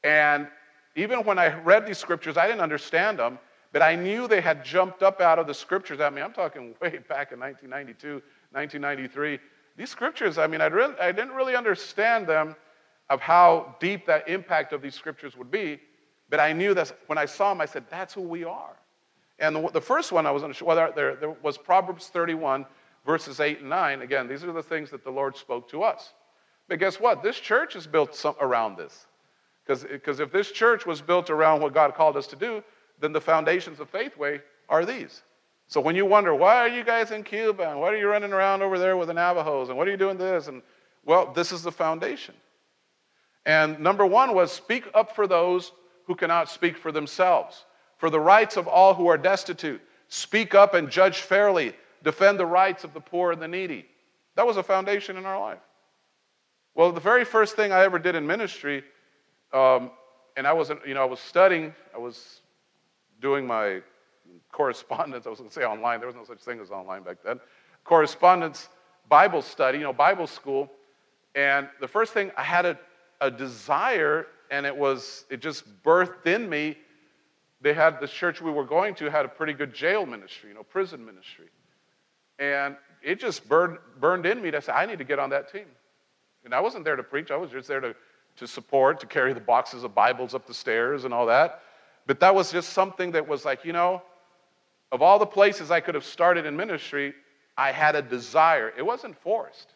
And 0.06 0.48
even 0.96 1.26
when 1.26 1.38
I 1.38 1.54
read 1.60 1.86
these 1.86 1.98
scriptures, 1.98 2.38
I 2.38 2.48
didn't 2.48 2.62
understand 2.62 3.20
them, 3.20 3.38
but 3.74 3.82
I 3.82 3.96
knew 3.96 4.30
they 4.30 4.40
had 4.40 4.64
jumped 4.64 5.04
up 5.04 5.20
out 5.20 5.40
of 5.40 5.48
the 5.48 5.54
scriptures 5.54 6.00
at 6.00 6.14
me. 6.14 6.22
I'm 6.22 6.32
talking 6.32 6.74
way 6.82 7.00
back 7.10 7.34
in 7.34 7.40
1992, 7.42 8.24
1993. 8.54 9.40
These 9.76 9.90
scriptures, 9.90 10.38
I 10.38 10.48
mean, 10.48 10.62
I, 10.62 10.68
I 11.02 11.12
didn't 11.12 11.34
really 11.34 11.58
understand 11.58 12.28
them 12.28 12.56
of 13.10 13.20
how 13.20 13.76
deep 13.82 14.06
that 14.06 14.30
impact 14.30 14.72
of 14.72 14.82
these 14.82 14.96
scriptures 14.96 15.36
would 15.36 15.52
be, 15.52 15.82
but 16.30 16.40
I 16.40 16.54
knew 16.54 16.74
that 16.76 16.94
when 17.08 17.18
I 17.18 17.26
saw 17.26 17.50
them, 17.50 17.60
I 17.60 17.66
said, 17.66 17.84
that's 17.90 18.14
who 18.14 18.22
we 18.22 18.46
are. 18.46 18.78
And 19.40 19.54
the, 19.54 19.70
the 19.72 19.82
first 19.82 20.14
one 20.14 20.26
I 20.26 20.32
was 20.32 20.44
unsure, 20.44 20.66
well, 20.66 20.94
there, 20.96 21.18
there 21.18 21.36
was 21.44 21.58
Proverbs 21.58 22.08
31, 22.08 22.66
verses 23.06 23.42
8 23.42 23.60
and 23.60 23.70
9. 23.70 24.02
Again, 24.02 24.30
these 24.30 24.46
are 24.46 24.54
the 24.54 24.64
things 24.64 24.90
that 24.92 25.04
the 25.04 25.12
Lord 25.12 25.36
spoke 25.36 25.70
to 25.72 25.84
us. 25.84 26.14
But 26.68 26.80
guess 26.80 27.00
what? 27.00 27.24
This 27.24 27.40
church 27.40 27.76
is 27.76 27.88
built 27.88 28.16
some, 28.16 28.36
around 28.42 28.78
this. 28.78 29.06
Because 29.66 30.20
if 30.20 30.32
this 30.32 30.52
church 30.52 30.86
was 30.86 31.02
built 31.02 31.30
around 31.30 31.62
what 31.62 31.74
God 31.74 31.94
called 31.96 32.16
us 32.16 32.28
to 32.28 32.36
do, 32.36 32.64
then 33.00 33.12
the 33.12 33.22
foundations 33.22 33.80
of 33.80 33.90
Faithway 33.90 34.42
are 34.70 34.86
these. 34.86 35.22
So 35.68 35.82
when 35.82 35.96
you 35.96 36.06
wonder, 36.06 36.34
why 36.34 36.56
are 36.56 36.70
you 36.70 36.84
guys 36.84 37.12
in 37.12 37.24
Cuba? 37.24 37.70
And 37.70 37.80
why 37.80 37.90
are 37.90 37.98
you 37.98 38.08
running 38.08 38.32
around 38.32 38.62
over 38.62 38.80
there 38.80 38.96
with 38.96 39.10
the 39.10 39.14
Navajos? 39.14 39.70
And 39.70 39.78
what 39.78 39.88
are 39.88 39.92
you 39.92 39.98
doing 39.98 40.18
this? 40.18 40.48
And 40.48 40.62
well, 41.06 41.34
this 41.34 41.52
is 41.52 41.62
the 41.62 41.72
foundation. 41.72 42.36
And 43.46 43.80
number 43.80 44.06
one 44.06 44.34
was 44.34 44.52
speak 44.52 44.86
up 44.94 45.16
for 45.16 45.28
those 45.28 45.74
who 46.06 46.16
cannot 46.16 46.50
speak 46.50 46.78
for 46.78 46.92
themselves, 46.92 47.66
for 47.98 48.10
the 48.10 48.20
rights 48.20 48.56
of 48.56 48.68
all 48.68 48.94
who 48.94 49.08
are 49.08 49.18
destitute. 49.18 49.82
Speak 50.08 50.56
up 50.56 50.74
and 50.74 50.90
judge 50.90 51.20
fairly. 51.20 51.74
Defend 52.04 52.40
the 52.40 52.46
rights 52.46 52.86
of 52.86 52.94
the 52.94 53.02
poor 53.02 53.34
and 53.34 53.42
the 53.42 53.48
needy. 53.48 53.86
That 54.36 54.48
was 54.48 54.56
a 54.56 54.64
foundation 54.64 55.18
in 55.18 55.26
our 55.26 55.40
life. 55.40 55.60
Well, 56.78 56.92
the 56.92 57.02
very 57.02 57.26
first 57.26 57.56
thing 57.56 57.72
I 57.72 57.84
ever 57.84 57.98
did 57.98 58.14
in 58.14 58.28
ministry, 58.28 58.84
um, 59.52 59.90
and 60.38 60.46
I 60.46 60.54
was, 60.54 60.72
you 60.86 60.94
know, 60.94 61.02
I 61.02 61.06
was 61.06 61.20
studying, 61.20 61.74
I 61.92 61.98
was 61.98 62.42
doing 63.20 63.48
my 63.48 63.82
correspondence. 64.52 65.26
I 65.26 65.32
was 65.32 65.40
going 65.40 65.50
to 65.50 65.56
say 65.56 65.66
online. 65.66 66.00
There 66.00 66.06
was 66.06 66.16
no 66.16 66.24
such 66.24 66.38
thing 66.38 66.60
as 66.60 66.70
online 66.70 67.02
back 67.02 67.18
then. 67.26 67.40
Correspondence, 67.84 68.70
Bible 69.10 69.42
study, 69.42 69.80
you 69.80 69.86
know, 69.86 69.92
Bible 69.92 70.28
school. 70.28 70.70
And 71.34 71.68
the 71.82 71.88
first 71.88 72.14
thing 72.14 72.30
I 72.38 72.44
had 72.44 72.68
a, 72.68 72.78
a 73.22 73.32
desire, 73.32 74.28
and 74.52 74.64
it 74.64 74.78
was, 74.78 75.26
it 75.32 75.42
just 75.42 75.64
birthed 75.82 76.28
in 76.28 76.48
me. 76.48 76.78
They 77.60 77.74
had 77.74 78.00
the 78.00 78.08
church 78.08 78.40
we 78.40 78.52
were 78.52 78.66
going 78.66 78.94
to 78.96 79.10
had 79.10 79.26
a 79.26 79.30
pretty 79.30 79.54
good 79.54 79.74
jail 79.74 80.06
ministry, 80.06 80.50
you 80.50 80.56
know, 80.56 80.62
prison 80.62 81.04
ministry. 81.04 81.48
And 82.38 82.76
it 83.02 83.20
just 83.20 83.50
burned, 83.50 83.80
burned 84.00 84.28
in 84.28 84.40
me 84.44 84.52
to 84.52 84.62
say, 84.62 84.74
I 84.74 84.86
need 84.86 85.00
to 85.00 85.06
get 85.06 85.18
on 85.18 85.32
that 85.32 85.52
team. 85.52 85.66
And 86.48 86.56
I 86.56 86.62
wasn't 86.62 86.86
there 86.86 86.96
to 86.96 87.04
preach, 87.04 87.30
I 87.30 87.36
was 87.36 87.52
just 87.52 87.68
there 87.68 87.82
to, 87.82 87.94
to 88.38 88.48
support, 88.48 89.02
to 89.02 89.06
carry 89.06 89.34
the 89.34 89.42
boxes 89.42 89.84
of 89.84 89.94
Bibles 89.94 90.34
up 90.34 90.48
the 90.48 90.54
stairs 90.54 91.04
and 91.04 91.14
all 91.14 91.26
that. 91.26 91.60
But 92.06 92.22
that 92.22 92.34
was 92.34 92.54
just 92.54 92.70
something 92.70 93.12
that 93.12 93.28
was 93.28 93.44
like, 93.44 93.66
you 93.66 93.74
know, 93.74 94.02
of 94.94 95.02
all 95.02 95.20
the 95.20 95.26
places 95.26 95.72
I 95.72 95.82
could 95.82 95.94
have 95.94 96.06
started 96.06 96.46
in 96.46 96.56
ministry, 96.56 97.14
I 97.58 97.74
had 97.74 97.98
a 97.98 98.02
desire. 98.02 98.72
It 98.78 98.82
wasn't 98.82 99.18
forced, 99.18 99.74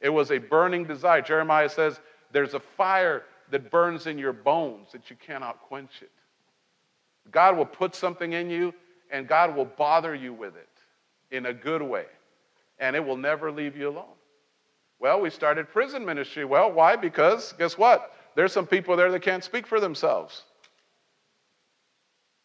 it 0.00 0.08
was 0.08 0.30
a 0.30 0.38
burning 0.38 0.84
desire. 0.84 1.20
Jeremiah 1.20 1.68
says, 1.68 2.00
There's 2.32 2.54
a 2.54 2.60
fire 2.60 3.24
that 3.50 3.70
burns 3.70 4.06
in 4.06 4.16
your 4.16 4.32
bones 4.32 4.92
that 4.92 5.10
you 5.10 5.16
cannot 5.16 5.60
quench 5.60 6.00
it. 6.00 6.10
God 7.30 7.54
will 7.54 7.66
put 7.66 7.94
something 7.94 8.32
in 8.32 8.48
you, 8.48 8.72
and 9.10 9.28
God 9.28 9.54
will 9.54 9.66
bother 9.66 10.14
you 10.14 10.32
with 10.32 10.56
it 10.56 10.70
in 11.36 11.44
a 11.44 11.52
good 11.52 11.82
way, 11.82 12.06
and 12.78 12.96
it 12.96 13.04
will 13.04 13.18
never 13.18 13.52
leave 13.52 13.76
you 13.76 13.90
alone. 13.90 14.17
Well, 15.00 15.20
we 15.20 15.30
started 15.30 15.68
prison 15.68 16.04
ministry. 16.04 16.44
Well, 16.44 16.72
why? 16.72 16.96
Because 16.96 17.52
guess 17.58 17.78
what? 17.78 18.12
There's 18.34 18.52
some 18.52 18.66
people 18.66 18.96
there 18.96 19.10
that 19.10 19.22
can't 19.22 19.44
speak 19.44 19.66
for 19.66 19.80
themselves. 19.80 20.44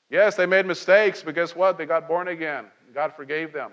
Yes, 0.10 0.36
they 0.36 0.46
made 0.46 0.66
mistakes, 0.66 1.24
but 1.24 1.34
guess 1.34 1.56
what? 1.56 1.78
They 1.78 1.86
got 1.86 2.08
born 2.08 2.28
again. 2.28 2.66
God 2.94 3.14
forgave 3.16 3.52
them. 3.52 3.72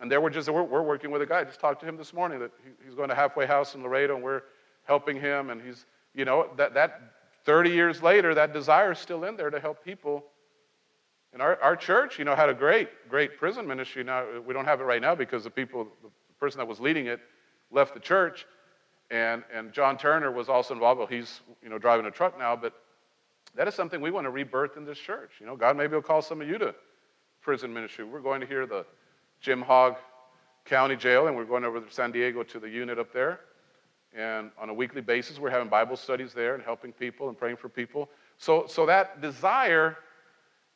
And 0.00 0.10
there 0.10 0.20
we're 0.20 0.30
just, 0.30 0.48
we're, 0.48 0.62
we're 0.62 0.82
working 0.82 1.10
with 1.10 1.22
a 1.22 1.26
guy. 1.26 1.40
I 1.40 1.44
just 1.44 1.60
talked 1.60 1.80
to 1.80 1.86
him 1.86 1.96
this 1.96 2.12
morning 2.12 2.40
that 2.40 2.50
he, 2.64 2.70
he's 2.84 2.94
going 2.94 3.08
to 3.08 3.14
halfway 3.14 3.46
house 3.46 3.74
in 3.74 3.82
Laredo 3.82 4.14
and 4.14 4.24
we're 4.24 4.42
helping 4.84 5.20
him. 5.20 5.50
And 5.50 5.60
he's, 5.60 5.86
you 6.14 6.24
know, 6.24 6.48
that, 6.56 6.74
that 6.74 7.00
30 7.44 7.70
years 7.70 8.02
later, 8.02 8.34
that 8.34 8.52
desire 8.52 8.92
is 8.92 8.98
still 8.98 9.24
in 9.24 9.36
there 9.36 9.50
to 9.50 9.60
help 9.60 9.84
people. 9.84 10.24
And 11.32 11.42
our, 11.42 11.60
our 11.62 11.76
church, 11.76 12.18
you 12.18 12.24
know, 12.24 12.34
had 12.34 12.48
a 12.48 12.54
great, 12.54 12.88
great 13.08 13.38
prison 13.38 13.66
ministry. 13.66 14.02
Now, 14.02 14.24
we 14.46 14.54
don't 14.54 14.64
have 14.64 14.80
it 14.80 14.84
right 14.84 15.02
now 15.02 15.14
because 15.14 15.44
the 15.44 15.50
people, 15.50 15.88
person 16.38 16.58
that 16.58 16.68
was 16.68 16.80
leading 16.80 17.06
it 17.06 17.20
left 17.70 17.94
the 17.94 18.00
church. 18.00 18.46
And, 19.10 19.42
and 19.54 19.72
John 19.72 19.96
Turner 19.96 20.30
was 20.30 20.48
also 20.48 20.74
involved. 20.74 20.98
Well, 20.98 21.06
he's, 21.06 21.40
you 21.62 21.68
know, 21.68 21.78
driving 21.78 22.06
a 22.06 22.10
truck 22.10 22.38
now, 22.38 22.54
but 22.54 22.74
that 23.54 23.66
is 23.66 23.74
something 23.74 24.00
we 24.00 24.10
want 24.10 24.26
to 24.26 24.30
rebirth 24.30 24.76
in 24.76 24.84
this 24.84 24.98
church. 24.98 25.32
You 25.40 25.46
know, 25.46 25.56
God 25.56 25.76
maybe 25.76 25.94
will 25.94 26.02
call 26.02 26.20
some 26.20 26.40
of 26.40 26.48
you 26.48 26.58
to 26.58 26.74
prison 27.40 27.72
ministry. 27.72 28.04
We're 28.04 28.20
going 28.20 28.40
to 28.40 28.46
hear 28.46 28.66
the 28.66 28.84
Jim 29.40 29.62
Hogg 29.62 29.96
County 30.64 30.96
Jail, 30.96 31.28
and 31.28 31.36
we're 31.36 31.44
going 31.44 31.64
over 31.64 31.80
to 31.80 31.92
San 31.92 32.12
Diego 32.12 32.42
to 32.42 32.60
the 32.60 32.68
unit 32.68 32.98
up 32.98 33.12
there. 33.12 33.40
And 34.14 34.50
on 34.60 34.68
a 34.68 34.74
weekly 34.74 35.00
basis, 35.00 35.38
we're 35.38 35.50
having 35.50 35.68
Bible 35.68 35.96
studies 35.96 36.32
there 36.32 36.54
and 36.54 36.62
helping 36.62 36.92
people 36.92 37.28
and 37.28 37.38
praying 37.38 37.56
for 37.56 37.68
people. 37.68 38.10
So, 38.36 38.66
so 38.66 38.86
that 38.86 39.20
desire 39.20 39.96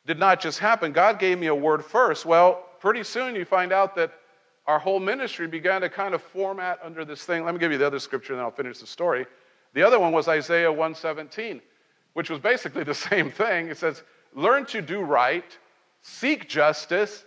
did 0.05 0.19
not 0.19 0.39
just 0.39 0.59
happen. 0.59 0.91
God 0.91 1.19
gave 1.19 1.39
me 1.39 1.47
a 1.47 1.55
word 1.55 1.83
first. 1.85 2.25
Well, 2.25 2.65
pretty 2.79 3.03
soon 3.03 3.35
you 3.35 3.45
find 3.45 3.71
out 3.71 3.95
that 3.95 4.13
our 4.65 4.79
whole 4.79 4.99
ministry 4.99 5.47
began 5.47 5.81
to 5.81 5.89
kind 5.89 6.13
of 6.13 6.21
format 6.21 6.79
under 6.83 7.03
this 7.03 7.23
thing. 7.23 7.43
Let 7.43 7.53
me 7.53 7.59
give 7.59 7.71
you 7.71 7.77
the 7.77 7.87
other 7.87 7.99
scripture 7.99 8.33
and 8.33 8.39
then 8.39 8.45
I'll 8.45 8.51
finish 8.51 8.79
the 8.79 8.87
story. 8.87 9.25
The 9.73 9.83
other 9.83 9.99
one 9.99 10.11
was 10.11 10.27
Isaiah 10.27 10.71
117, 10.71 11.61
which 12.13 12.29
was 12.29 12.39
basically 12.39 12.83
the 12.83 12.93
same 13.09 13.29
thing. 13.31 13.67
It 13.67 13.77
says, 13.77 14.03
Learn 14.33 14.65
to 14.67 14.81
do 14.81 15.01
right, 15.01 15.57
seek 16.01 16.49
justice, 16.49 17.25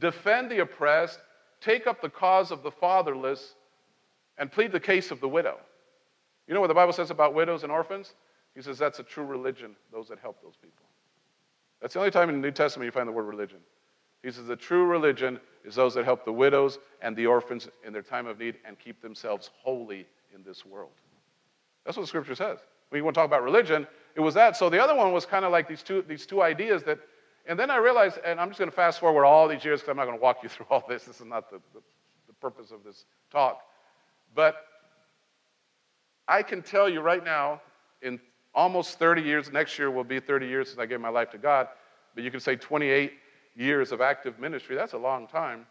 defend 0.00 0.50
the 0.50 0.60
oppressed, 0.60 1.20
take 1.60 1.86
up 1.86 2.00
the 2.00 2.08
cause 2.08 2.50
of 2.50 2.62
the 2.62 2.70
fatherless, 2.70 3.54
and 4.38 4.50
plead 4.50 4.72
the 4.72 4.80
case 4.80 5.10
of 5.10 5.20
the 5.20 5.28
widow. 5.28 5.58
You 6.46 6.54
know 6.54 6.60
what 6.60 6.68
the 6.68 6.74
Bible 6.74 6.92
says 6.92 7.10
about 7.10 7.34
widows 7.34 7.62
and 7.62 7.70
orphans? 7.70 8.14
He 8.54 8.62
says 8.62 8.78
that's 8.78 8.98
a 8.98 9.02
true 9.02 9.24
religion, 9.24 9.76
those 9.92 10.08
that 10.08 10.18
help 10.18 10.42
those 10.42 10.56
people. 10.56 10.84
That's 11.80 11.94
the 11.94 12.00
only 12.00 12.10
time 12.10 12.28
in 12.28 12.40
the 12.40 12.46
New 12.46 12.52
Testament 12.52 12.86
you 12.86 12.92
find 12.92 13.06
the 13.06 13.12
word 13.12 13.24
religion. 13.24 13.58
He 14.22 14.30
says 14.30 14.46
the 14.46 14.56
true 14.56 14.84
religion 14.86 15.38
is 15.64 15.74
those 15.74 15.94
that 15.94 16.04
help 16.04 16.24
the 16.24 16.32
widows 16.32 16.78
and 17.02 17.16
the 17.16 17.26
orphans 17.26 17.68
in 17.84 17.92
their 17.92 18.02
time 18.02 18.26
of 18.26 18.38
need 18.38 18.56
and 18.64 18.78
keep 18.78 19.00
themselves 19.00 19.50
holy 19.62 20.06
in 20.34 20.42
this 20.42 20.64
world. 20.64 20.92
That's 21.84 21.96
what 21.96 22.04
the 22.04 22.08
scripture 22.08 22.34
says. 22.34 22.58
When 22.88 22.98
you 22.98 23.04
want 23.04 23.14
to 23.14 23.20
talk 23.20 23.26
about 23.26 23.42
religion, 23.42 23.86
it 24.14 24.20
was 24.20 24.34
that. 24.34 24.56
So 24.56 24.68
the 24.68 24.82
other 24.82 24.94
one 24.94 25.12
was 25.12 25.26
kind 25.26 25.44
of 25.44 25.52
like 25.52 25.68
these 25.68 25.82
two, 25.82 26.02
these 26.02 26.26
two 26.26 26.42
ideas 26.42 26.82
that, 26.84 26.98
and 27.46 27.58
then 27.58 27.70
I 27.70 27.76
realized, 27.76 28.18
and 28.24 28.40
I'm 28.40 28.48
just 28.48 28.58
going 28.58 28.70
to 28.70 28.76
fast 28.76 29.00
forward 29.00 29.24
all 29.24 29.48
these 29.48 29.64
years 29.64 29.80
because 29.80 29.90
I'm 29.90 29.96
not 29.96 30.04
going 30.04 30.18
to 30.18 30.22
walk 30.22 30.38
you 30.42 30.48
through 30.48 30.66
all 30.70 30.84
this. 30.88 31.04
This 31.04 31.20
is 31.20 31.26
not 31.26 31.50
the, 31.50 31.60
the, 31.74 31.80
the 32.26 32.32
purpose 32.34 32.70
of 32.70 32.84
this 32.84 33.04
talk. 33.30 33.62
But 34.34 34.56
I 36.26 36.42
can 36.42 36.62
tell 36.62 36.88
you 36.88 37.00
right 37.00 37.24
now, 37.24 37.60
in 38.02 38.20
almost 38.54 38.98
30 38.98 39.22
years, 39.22 39.50
next 39.52 39.78
year 39.78 39.90
will 39.90 40.04
be 40.04 40.20
30 40.20 40.46
years 40.46 40.68
since 40.68 40.78
I 40.78 40.86
gave 40.86 41.00
my 41.00 41.08
life 41.08 41.30
to 41.30 41.38
God, 41.38 41.68
but 42.14 42.24
you 42.24 42.30
can 42.30 42.40
say 42.40 42.56
28 42.56 43.12
years 43.54 43.92
of 43.92 44.00
active 44.00 44.38
ministry, 44.38 44.76
that's 44.76 44.92
a 44.92 44.98
long 44.98 45.26
time. 45.26 45.66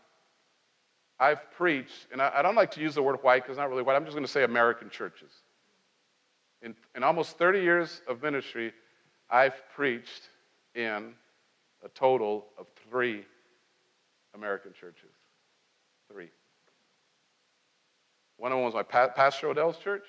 I've 1.20 1.50
preached, 1.52 2.08
and 2.12 2.22
I, 2.22 2.32
I 2.36 2.42
don't 2.42 2.56
like 2.56 2.72
to 2.72 2.82
use 2.82 2.96
the 2.96 3.02
word 3.02 3.18
white 3.24 3.44
because 3.44 3.52
it's 3.54 3.58
not 3.58 3.70
really 3.70 3.82
white, 3.82 3.96
I'm 3.96 4.04
just 4.04 4.16
going 4.16 4.26
to 4.26 4.32
say 4.32 4.44
American 4.44 4.90
churches. 4.90 5.32
In, 6.62 6.76
in 6.96 7.04
almost 7.04 7.38
30 7.38 7.60
years 7.60 8.02
of 8.08 8.22
ministry, 8.22 8.74
I've 9.30 9.56
preached 9.76 10.30
in 10.76 11.14
a 11.84 11.90
total 11.90 12.46
of 12.58 12.68
three 12.90 13.26
American 14.36 14.74
churches. 14.74 15.10
Three. 16.12 16.30
One 18.38 18.52
of 18.52 18.58
them 18.58 18.66
was 18.66 18.74
my 18.74 18.84
pa- 18.84 19.10
Pastor 19.10 19.50
Odell's 19.50 19.78
church, 19.78 20.06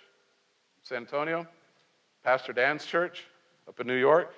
San 0.82 0.98
Antonio, 0.98 1.46
Pastor 2.22 2.52
Dan's 2.52 2.84
church 2.84 3.24
up 3.66 3.80
in 3.80 3.86
New 3.86 3.94
York, 3.94 4.34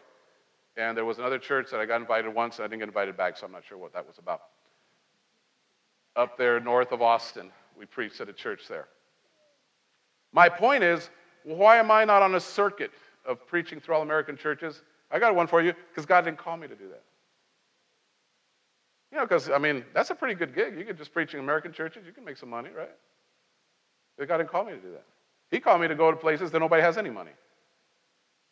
and 0.76 0.96
there 0.96 1.04
was 1.04 1.18
another 1.18 1.38
church 1.38 1.70
that 1.70 1.80
I 1.80 1.86
got 1.86 2.00
invited 2.00 2.32
once, 2.32 2.56
and 2.56 2.64
I 2.64 2.68
didn't 2.68 2.80
get 2.80 2.88
invited 2.88 3.16
back, 3.16 3.36
so 3.36 3.46
I'm 3.46 3.52
not 3.52 3.64
sure 3.64 3.78
what 3.78 3.92
that 3.92 4.06
was 4.06 4.18
about. 4.18 4.42
Up 6.16 6.36
there 6.36 6.60
north 6.60 6.92
of 6.92 7.02
Austin, 7.02 7.50
we 7.78 7.86
preached 7.86 8.20
at 8.20 8.28
a 8.28 8.32
church 8.32 8.62
there. 8.68 8.88
My 10.32 10.48
point 10.48 10.84
is, 10.84 11.10
why 11.44 11.76
am 11.76 11.90
I 11.90 12.04
not 12.04 12.22
on 12.22 12.34
a 12.34 12.40
circuit 12.40 12.92
of 13.24 13.46
preaching 13.46 13.80
through 13.80 13.96
all 13.96 14.02
American 14.02 14.36
churches? 14.36 14.82
I 15.10 15.18
got 15.18 15.34
one 15.34 15.46
for 15.46 15.62
you, 15.62 15.72
because 15.88 16.06
God 16.06 16.22
didn't 16.22 16.38
call 16.38 16.56
me 16.56 16.68
to 16.68 16.74
do 16.74 16.88
that. 16.88 17.02
You 19.10 19.18
know, 19.18 19.24
because, 19.24 19.50
I 19.50 19.58
mean, 19.58 19.84
that's 19.92 20.10
a 20.10 20.14
pretty 20.14 20.34
good 20.34 20.54
gig. 20.54 20.78
You 20.78 20.84
could 20.84 20.96
just 20.96 21.12
preach 21.12 21.34
in 21.34 21.40
American 21.40 21.72
churches, 21.72 22.04
you 22.06 22.12
can 22.12 22.24
make 22.24 22.36
some 22.36 22.50
money, 22.50 22.70
right? 22.76 22.90
But 24.16 24.28
God 24.28 24.36
didn't 24.36 24.50
call 24.50 24.64
me 24.64 24.72
to 24.72 24.78
do 24.78 24.92
that. 24.92 25.04
He 25.50 25.58
called 25.58 25.80
me 25.80 25.88
to 25.88 25.96
go 25.96 26.10
to 26.10 26.16
places 26.16 26.52
that 26.52 26.60
nobody 26.60 26.82
has 26.82 26.96
any 26.96 27.10
money. 27.10 27.32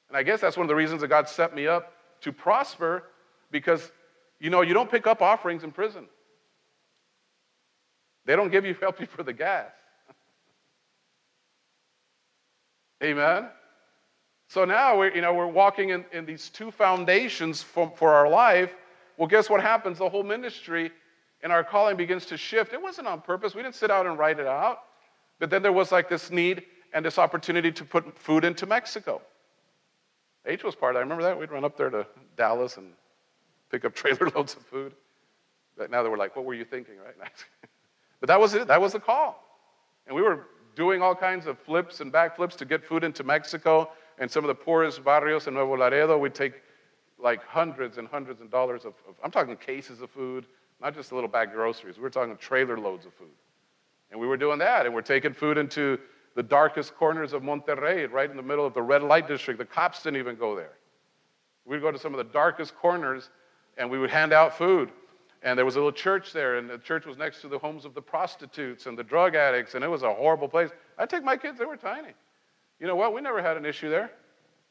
And 0.08 0.16
I 0.16 0.22
guess 0.22 0.40
that's 0.40 0.56
one 0.56 0.64
of 0.64 0.68
the 0.68 0.74
reasons 0.74 1.00
that 1.02 1.08
God 1.08 1.28
set 1.28 1.54
me 1.54 1.66
up 1.66 1.92
to 2.22 2.32
prosper 2.32 3.04
because, 3.50 3.90
you 4.40 4.50
know, 4.50 4.62
you 4.62 4.74
don't 4.74 4.90
pick 4.90 5.06
up 5.06 5.22
offerings 5.22 5.64
in 5.64 5.70
prison. 5.70 6.06
They 8.24 8.36
don't 8.36 8.50
give 8.50 8.64
you 8.64 8.74
help 8.80 9.00
you 9.00 9.06
for 9.06 9.22
the 9.22 9.32
gas. 9.32 9.70
Amen. 13.02 13.48
So 14.48 14.64
now 14.64 14.98
we're, 14.98 15.14
you 15.14 15.20
know, 15.20 15.34
we're 15.34 15.46
walking 15.46 15.90
in, 15.90 16.04
in 16.12 16.24
these 16.24 16.48
two 16.48 16.70
foundations 16.70 17.62
for, 17.62 17.92
for 17.96 18.14
our 18.14 18.28
life. 18.28 18.74
Well, 19.16 19.28
guess 19.28 19.50
what 19.50 19.60
happens? 19.60 19.98
The 19.98 20.08
whole 20.08 20.22
ministry 20.22 20.90
and 21.42 21.52
our 21.52 21.62
calling 21.62 21.96
begins 21.96 22.26
to 22.26 22.36
shift. 22.36 22.72
It 22.72 22.80
wasn't 22.80 23.08
on 23.08 23.20
purpose. 23.20 23.54
We 23.54 23.62
didn't 23.62 23.74
sit 23.74 23.90
out 23.90 24.06
and 24.06 24.18
write 24.18 24.40
it 24.40 24.46
out. 24.46 24.80
But 25.38 25.50
then 25.50 25.62
there 25.62 25.72
was 25.72 25.92
like 25.92 26.08
this 26.08 26.30
need 26.30 26.64
and 26.92 27.04
this 27.04 27.18
opportunity 27.18 27.70
to 27.72 27.84
put 27.84 28.18
food 28.18 28.44
into 28.44 28.66
Mexico. 28.66 29.20
H 30.46 30.64
was 30.64 30.74
part. 30.74 30.96
I 30.96 31.00
remember 31.00 31.22
that. 31.24 31.38
We'd 31.38 31.50
run 31.50 31.64
up 31.64 31.76
there 31.76 31.90
to 31.90 32.06
Dallas 32.36 32.76
and 32.76 32.92
pick 33.70 33.84
up 33.84 33.94
trailer 33.94 34.30
loads 34.34 34.54
of 34.54 34.62
food. 34.62 34.94
But 35.76 35.90
now 35.90 36.02
they 36.02 36.08
were 36.08 36.16
like, 36.16 36.34
what 36.34 36.44
were 36.44 36.54
you 36.54 36.64
thinking, 36.64 36.94
right? 36.98 37.14
but 38.20 38.26
that 38.26 38.40
was 38.40 38.54
it. 38.54 38.66
That 38.66 38.80
was 38.80 38.92
the 38.92 39.00
call. 39.00 39.44
And 40.06 40.16
we 40.16 40.22
were 40.22 40.46
doing 40.74 41.02
all 41.02 41.14
kinds 41.14 41.46
of 41.46 41.58
flips 41.58 42.00
and 42.00 42.12
backflips 42.12 42.56
to 42.56 42.64
get 42.64 42.84
food 42.84 43.04
into 43.04 43.22
Mexico. 43.22 43.90
And 44.18 44.30
some 44.30 44.44
of 44.44 44.48
the 44.48 44.54
poorest 44.54 45.04
barrios 45.04 45.46
in 45.46 45.54
Nuevo 45.54 45.76
Laredo, 45.76 46.18
we'd 46.18 46.34
take 46.34 46.54
like 47.18 47.44
hundreds 47.44 47.98
and 47.98 48.08
hundreds 48.08 48.40
of 48.40 48.50
dollars 48.50 48.84
of, 48.84 48.94
of 49.08 49.14
I'm 49.22 49.30
talking 49.30 49.56
cases 49.56 50.00
of 50.00 50.10
food, 50.10 50.46
not 50.80 50.94
just 50.94 51.10
a 51.12 51.14
little 51.14 51.28
bag 51.28 51.48
of 51.48 51.54
groceries. 51.54 51.96
We 51.96 52.02
were 52.02 52.10
talking 52.10 52.36
trailer 52.36 52.78
loads 52.78 53.06
of 53.06 53.14
food. 53.14 53.28
And 54.10 54.18
we 54.18 54.26
were 54.26 54.36
doing 54.36 54.58
that. 54.58 54.86
And 54.86 54.94
we're 54.94 55.02
taking 55.02 55.32
food 55.32 55.58
into 55.58 55.98
the 56.38 56.42
darkest 56.44 56.94
corners 56.94 57.32
of 57.32 57.42
Monterrey, 57.42 58.08
right 58.08 58.30
in 58.30 58.36
the 58.36 58.42
middle 58.44 58.64
of 58.64 58.72
the 58.72 58.80
red 58.80 59.02
light 59.02 59.26
district. 59.26 59.58
The 59.58 59.64
cops 59.64 60.04
didn't 60.04 60.20
even 60.20 60.36
go 60.36 60.54
there. 60.54 60.74
We'd 61.64 61.80
go 61.80 61.90
to 61.90 61.98
some 61.98 62.14
of 62.14 62.18
the 62.18 62.32
darkest 62.32 62.76
corners 62.76 63.30
and 63.76 63.90
we 63.90 63.98
would 63.98 64.08
hand 64.08 64.32
out 64.32 64.56
food. 64.56 64.92
And 65.42 65.58
there 65.58 65.64
was 65.64 65.74
a 65.74 65.78
little 65.78 65.90
church 65.90 66.32
there, 66.32 66.58
and 66.58 66.70
the 66.70 66.78
church 66.78 67.06
was 67.06 67.18
next 67.18 67.40
to 67.40 67.48
the 67.48 67.58
homes 67.58 67.84
of 67.84 67.92
the 67.92 68.00
prostitutes 68.00 68.86
and 68.86 68.96
the 68.96 69.02
drug 69.02 69.34
addicts, 69.34 69.74
and 69.74 69.82
it 69.82 69.88
was 69.88 70.04
a 70.04 70.14
horrible 70.14 70.46
place. 70.46 70.70
I'd 70.96 71.10
take 71.10 71.24
my 71.24 71.36
kids, 71.36 71.58
they 71.58 71.64
were 71.64 71.76
tiny. 71.76 72.14
You 72.78 72.86
know 72.86 72.94
what? 72.94 73.12
We 73.12 73.20
never 73.20 73.42
had 73.42 73.56
an 73.56 73.66
issue 73.66 73.90
there, 73.90 74.12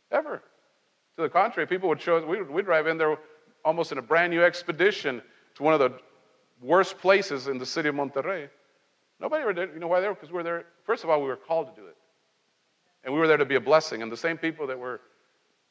ever. 0.10 0.42
To 1.18 1.24
the 1.24 1.30
contrary, 1.30 1.68
people 1.68 1.90
would 1.90 2.00
show 2.00 2.16
us, 2.16 2.24
we'd, 2.24 2.50
we'd 2.50 2.64
drive 2.64 2.88
in 2.88 2.98
there 2.98 3.18
almost 3.66 3.92
in 3.92 3.98
a 3.98 4.02
brand 4.02 4.32
new 4.32 4.42
expedition 4.42 5.22
to 5.56 5.64
one 5.64 5.74
of 5.74 5.82
the 5.82 5.92
worst 6.62 6.98
places 6.98 7.50
in 7.50 7.58
the 7.58 7.66
city 7.66 7.90
of 7.90 7.96
Monterrey. 7.96 8.48
Nobody 9.20 9.42
ever 9.42 9.54
did. 9.54 9.74
You 9.74 9.80
know 9.80 9.88
why 9.88 10.00
they 10.00 10.08
were? 10.08 10.14
Because 10.14 10.30
we 10.30 10.36
were 10.36 10.44
there. 10.44 10.66
First 10.86 11.04
of 11.04 11.10
all, 11.10 11.22
we 11.22 11.28
were 11.28 11.38
called 11.38 11.74
to 11.74 11.82
do 11.82 11.88
it. 11.88 11.98
And 13.04 13.14
we 13.14 13.20
were 13.20 13.28
there 13.28 13.38
to 13.38 13.46
be 13.46 13.56
a 13.56 13.62
blessing. 13.62 14.02
And 14.02 14.12
the 14.12 14.18
same 14.18 14.38
people 14.38 14.68
that 14.68 14.78
were 14.78 15.02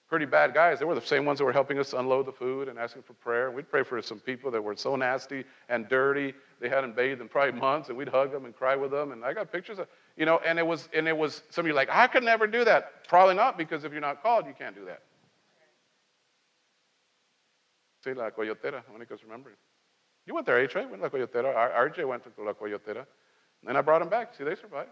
pretty 0.08 0.24
bad 0.24 0.54
guys, 0.54 0.78
they 0.78 0.84
were 0.84 0.94
the 0.94 1.00
same 1.00 1.24
ones 1.24 1.38
that 1.38 1.44
were 1.44 1.52
helping 1.52 1.78
us 1.78 1.92
unload 1.92 2.26
the 2.26 2.32
food 2.32 2.68
and 2.68 2.78
asking 2.78 3.02
for 3.02 3.12
prayer. 3.14 3.50
We'd 3.50 3.68
pray 3.68 3.82
for 3.82 4.00
some 4.02 4.20
people 4.20 4.50
that 4.52 4.62
were 4.62 4.76
so 4.76 4.96
nasty 4.96 5.44
and 5.68 5.88
dirty. 5.88 6.32
They 6.60 6.68
hadn't 6.68 6.96
bathed 6.96 7.20
in 7.20 7.28
probably 7.28 7.58
months, 7.58 7.88
and 7.88 7.98
we'd 7.98 8.08
hug 8.08 8.32
them 8.32 8.44
and 8.44 8.54
cry 8.54 8.76
with 8.76 8.90
them. 8.90 9.12
And 9.12 9.24
I 9.24 9.32
got 9.32 9.50
pictures 9.52 9.78
of, 9.78 9.88
you 10.16 10.24
know, 10.24 10.40
and 10.46 10.58
it 10.58 10.66
was, 10.66 10.88
and 10.94 11.06
it 11.08 11.16
was, 11.16 11.42
some 11.50 11.64
of 11.64 11.68
you 11.68 11.74
like, 11.74 11.88
I 11.90 12.06
could 12.06 12.22
never 12.22 12.46
do 12.46 12.64
that. 12.64 13.06
Probably 13.08 13.34
not, 13.34 13.58
because 13.58 13.84
if 13.84 13.92
you're 13.92 14.00
not 14.00 14.22
called, 14.22 14.46
you 14.46 14.54
can't 14.56 14.74
do 14.74 14.84
that. 14.86 15.02
Sí, 18.04 18.16
la 18.16 18.30
coyotera, 18.30 18.82
Monica's 18.92 19.22
remembering. 19.24 19.56
You 20.24 20.34
went 20.34 20.46
there, 20.46 20.58
H, 20.58 20.74
right? 20.76 20.88
Went 20.88 21.02
to 21.02 21.08
la 21.08 21.26
coyotera. 21.26 21.54
RJ 21.76 22.06
went 22.06 22.22
to 22.22 22.42
la 22.42 22.52
coyotera. 22.52 23.06
And 23.66 23.76
I 23.76 23.80
brought 23.80 24.02
him 24.02 24.08
back. 24.08 24.34
See, 24.34 24.44
they 24.44 24.54
survived. 24.54 24.90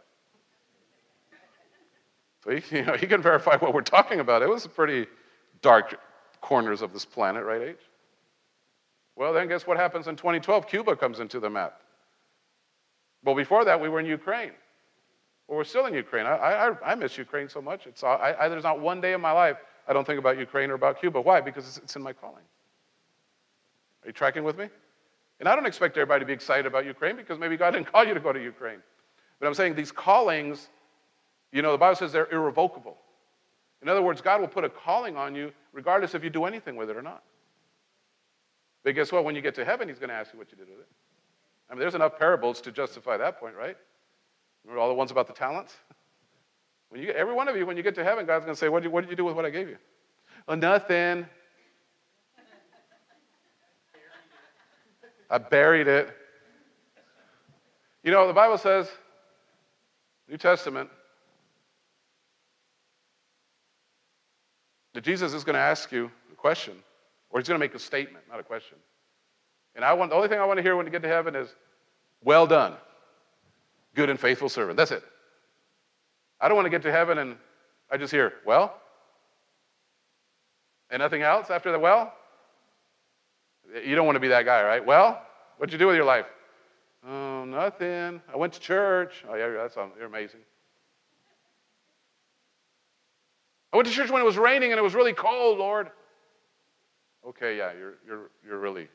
So 2.44 2.50
he, 2.50 2.62
you 2.76 2.84
know, 2.84 2.94
he 2.94 3.06
can 3.06 3.22
verify 3.22 3.56
what 3.56 3.74
we're 3.74 3.82
talking 3.82 4.20
about. 4.20 4.42
It 4.42 4.48
was 4.48 4.66
pretty 4.66 5.06
dark 5.62 5.98
corners 6.40 6.82
of 6.82 6.92
this 6.92 7.04
planet, 7.04 7.44
right, 7.44 7.62
H? 7.62 7.78
Well, 9.16 9.32
then 9.32 9.48
guess 9.48 9.66
what 9.66 9.76
happens 9.76 10.08
in 10.08 10.16
2012? 10.16 10.66
Cuba 10.66 10.96
comes 10.96 11.20
into 11.20 11.40
the 11.40 11.48
map. 11.48 11.80
Well, 13.24 13.34
before 13.34 13.64
that, 13.64 13.80
we 13.80 13.88
were 13.88 14.00
in 14.00 14.06
Ukraine. 14.06 14.50
Well, 15.46 15.58
we're 15.58 15.64
still 15.64 15.86
in 15.86 15.94
Ukraine. 15.94 16.26
I, 16.26 16.34
I, 16.34 16.92
I 16.92 16.94
miss 16.94 17.16
Ukraine 17.16 17.48
so 17.48 17.62
much. 17.62 17.86
It's, 17.86 18.02
I, 18.02 18.34
I, 18.38 18.48
there's 18.48 18.64
not 18.64 18.80
one 18.80 19.00
day 19.00 19.12
in 19.12 19.20
my 19.20 19.32
life 19.32 19.56
I 19.86 19.92
don't 19.92 20.06
think 20.06 20.18
about 20.18 20.38
Ukraine 20.38 20.70
or 20.70 20.74
about 20.74 21.00
Cuba. 21.00 21.20
Why? 21.20 21.40
Because 21.40 21.66
it's, 21.66 21.78
it's 21.78 21.96
in 21.96 22.02
my 22.02 22.12
calling. 22.12 22.44
Are 24.02 24.06
you 24.06 24.12
tracking 24.12 24.44
with 24.44 24.58
me? 24.58 24.68
And 25.44 25.50
I 25.50 25.56
don't 25.56 25.66
expect 25.66 25.98
everybody 25.98 26.20
to 26.20 26.26
be 26.26 26.32
excited 26.32 26.64
about 26.64 26.86
Ukraine 26.86 27.16
because 27.16 27.38
maybe 27.38 27.58
God 27.58 27.72
didn't 27.72 27.86
call 27.92 28.06
you 28.06 28.14
to 28.14 28.20
go 28.20 28.32
to 28.32 28.42
Ukraine. 28.42 28.78
But 29.38 29.46
I'm 29.46 29.52
saying 29.52 29.74
these 29.74 29.92
callings, 29.92 30.70
you 31.52 31.60
know, 31.60 31.72
the 31.72 31.76
Bible 31.76 31.96
says 31.96 32.12
they're 32.12 32.32
irrevocable. 32.32 32.96
In 33.82 33.90
other 33.90 34.00
words, 34.00 34.22
God 34.22 34.40
will 34.40 34.48
put 34.48 34.64
a 34.64 34.70
calling 34.70 35.18
on 35.18 35.34
you 35.34 35.52
regardless 35.74 36.14
if 36.14 36.24
you 36.24 36.30
do 36.30 36.46
anything 36.46 36.76
with 36.76 36.88
it 36.88 36.96
or 36.96 37.02
not. 37.02 37.24
But 38.84 38.94
guess 38.94 39.12
what? 39.12 39.26
When 39.26 39.34
you 39.34 39.42
get 39.42 39.54
to 39.56 39.66
heaven, 39.66 39.86
He's 39.86 39.98
going 39.98 40.08
to 40.08 40.14
ask 40.14 40.32
you 40.32 40.38
what 40.38 40.50
you 40.50 40.56
did 40.56 40.66
with 40.70 40.78
it. 40.78 40.88
I 41.68 41.74
mean, 41.74 41.80
there's 41.80 41.94
enough 41.94 42.18
parables 42.18 42.62
to 42.62 42.72
justify 42.72 43.18
that 43.18 43.38
point, 43.38 43.54
right? 43.54 43.76
Remember 44.64 44.80
all 44.80 44.88
the 44.88 44.94
ones 44.94 45.10
about 45.10 45.26
the 45.26 45.34
talents? 45.34 45.74
When 46.90 47.02
you, 47.02 47.10
every 47.10 47.34
one 47.34 47.48
of 47.48 47.56
you, 47.56 47.66
when 47.66 47.76
you 47.76 47.82
get 47.82 47.96
to 47.96 48.04
heaven, 48.04 48.24
God's 48.24 48.44
going 48.44 48.54
to 48.54 48.58
say, 48.58 48.68
what 48.68 48.84
did, 48.84 48.88
you, 48.88 48.92
what 48.92 49.00
did 49.00 49.10
you 49.10 49.16
do 49.16 49.24
with 49.24 49.34
what 49.34 49.44
I 49.44 49.50
gave 49.50 49.68
you? 49.68 49.78
Oh, 50.46 50.54
nothing. 50.54 51.26
I 55.30 55.38
buried 55.38 55.88
it. 55.88 56.14
You 58.02 58.10
know, 58.10 58.26
the 58.26 58.32
Bible 58.32 58.58
says, 58.58 58.88
New 60.28 60.36
Testament, 60.36 60.90
that 64.92 65.02
Jesus 65.02 65.34
is 65.34 65.44
going 65.44 65.54
to 65.54 65.60
ask 65.60 65.90
you 65.90 66.10
a 66.32 66.36
question, 66.36 66.74
or 67.30 67.40
he's 67.40 67.48
going 67.48 67.58
to 67.58 67.64
make 67.64 67.74
a 67.74 67.78
statement, 67.78 68.24
not 68.30 68.38
a 68.38 68.42
question. 68.42 68.78
And 69.74 69.84
I 69.84 69.92
want 69.92 70.10
the 70.10 70.16
only 70.16 70.28
thing 70.28 70.38
I 70.38 70.44
want 70.44 70.58
to 70.58 70.62
hear 70.62 70.76
when 70.76 70.86
you 70.86 70.92
get 70.92 71.02
to 71.02 71.08
heaven 71.08 71.34
is, 71.34 71.54
well 72.22 72.46
done, 72.46 72.74
good 73.94 74.08
and 74.08 74.18
faithful 74.18 74.48
servant. 74.48 74.76
That's 74.76 74.92
it. 74.92 75.02
I 76.40 76.48
don't 76.48 76.56
want 76.56 76.66
to 76.66 76.70
get 76.70 76.82
to 76.82 76.92
heaven 76.92 77.18
and 77.18 77.36
I 77.90 77.96
just 77.96 78.12
hear, 78.12 78.34
well, 78.46 78.80
and 80.90 81.00
nothing 81.00 81.22
else 81.22 81.50
after 81.50 81.72
the 81.72 81.78
well. 81.78 82.12
You 83.82 83.96
don't 83.96 84.06
want 84.06 84.16
to 84.16 84.20
be 84.20 84.28
that 84.28 84.44
guy, 84.44 84.62
right? 84.62 84.84
Well, 84.84 85.20
what'd 85.56 85.72
you 85.72 85.78
do 85.78 85.86
with 85.86 85.96
your 85.96 86.04
life? 86.04 86.26
Oh, 87.06 87.44
nothing. 87.44 88.20
I 88.32 88.36
went 88.36 88.52
to 88.52 88.60
church. 88.60 89.24
Oh, 89.28 89.34
yeah, 89.34 89.50
that's 89.50 89.76
um, 89.76 89.90
you're 89.96 90.06
amazing. 90.06 90.40
I 93.72 93.76
went 93.76 93.88
to 93.88 93.94
church 93.94 94.10
when 94.10 94.22
it 94.22 94.24
was 94.24 94.38
raining 94.38 94.70
and 94.70 94.78
it 94.78 94.82
was 94.82 94.94
really 94.94 95.12
cold, 95.12 95.58
Lord. 95.58 95.90
Okay, 97.26 97.56
yeah, 97.56 97.72
you're, 97.76 97.94
you're, 98.06 98.30
you're 98.46 98.58
really 98.58 98.88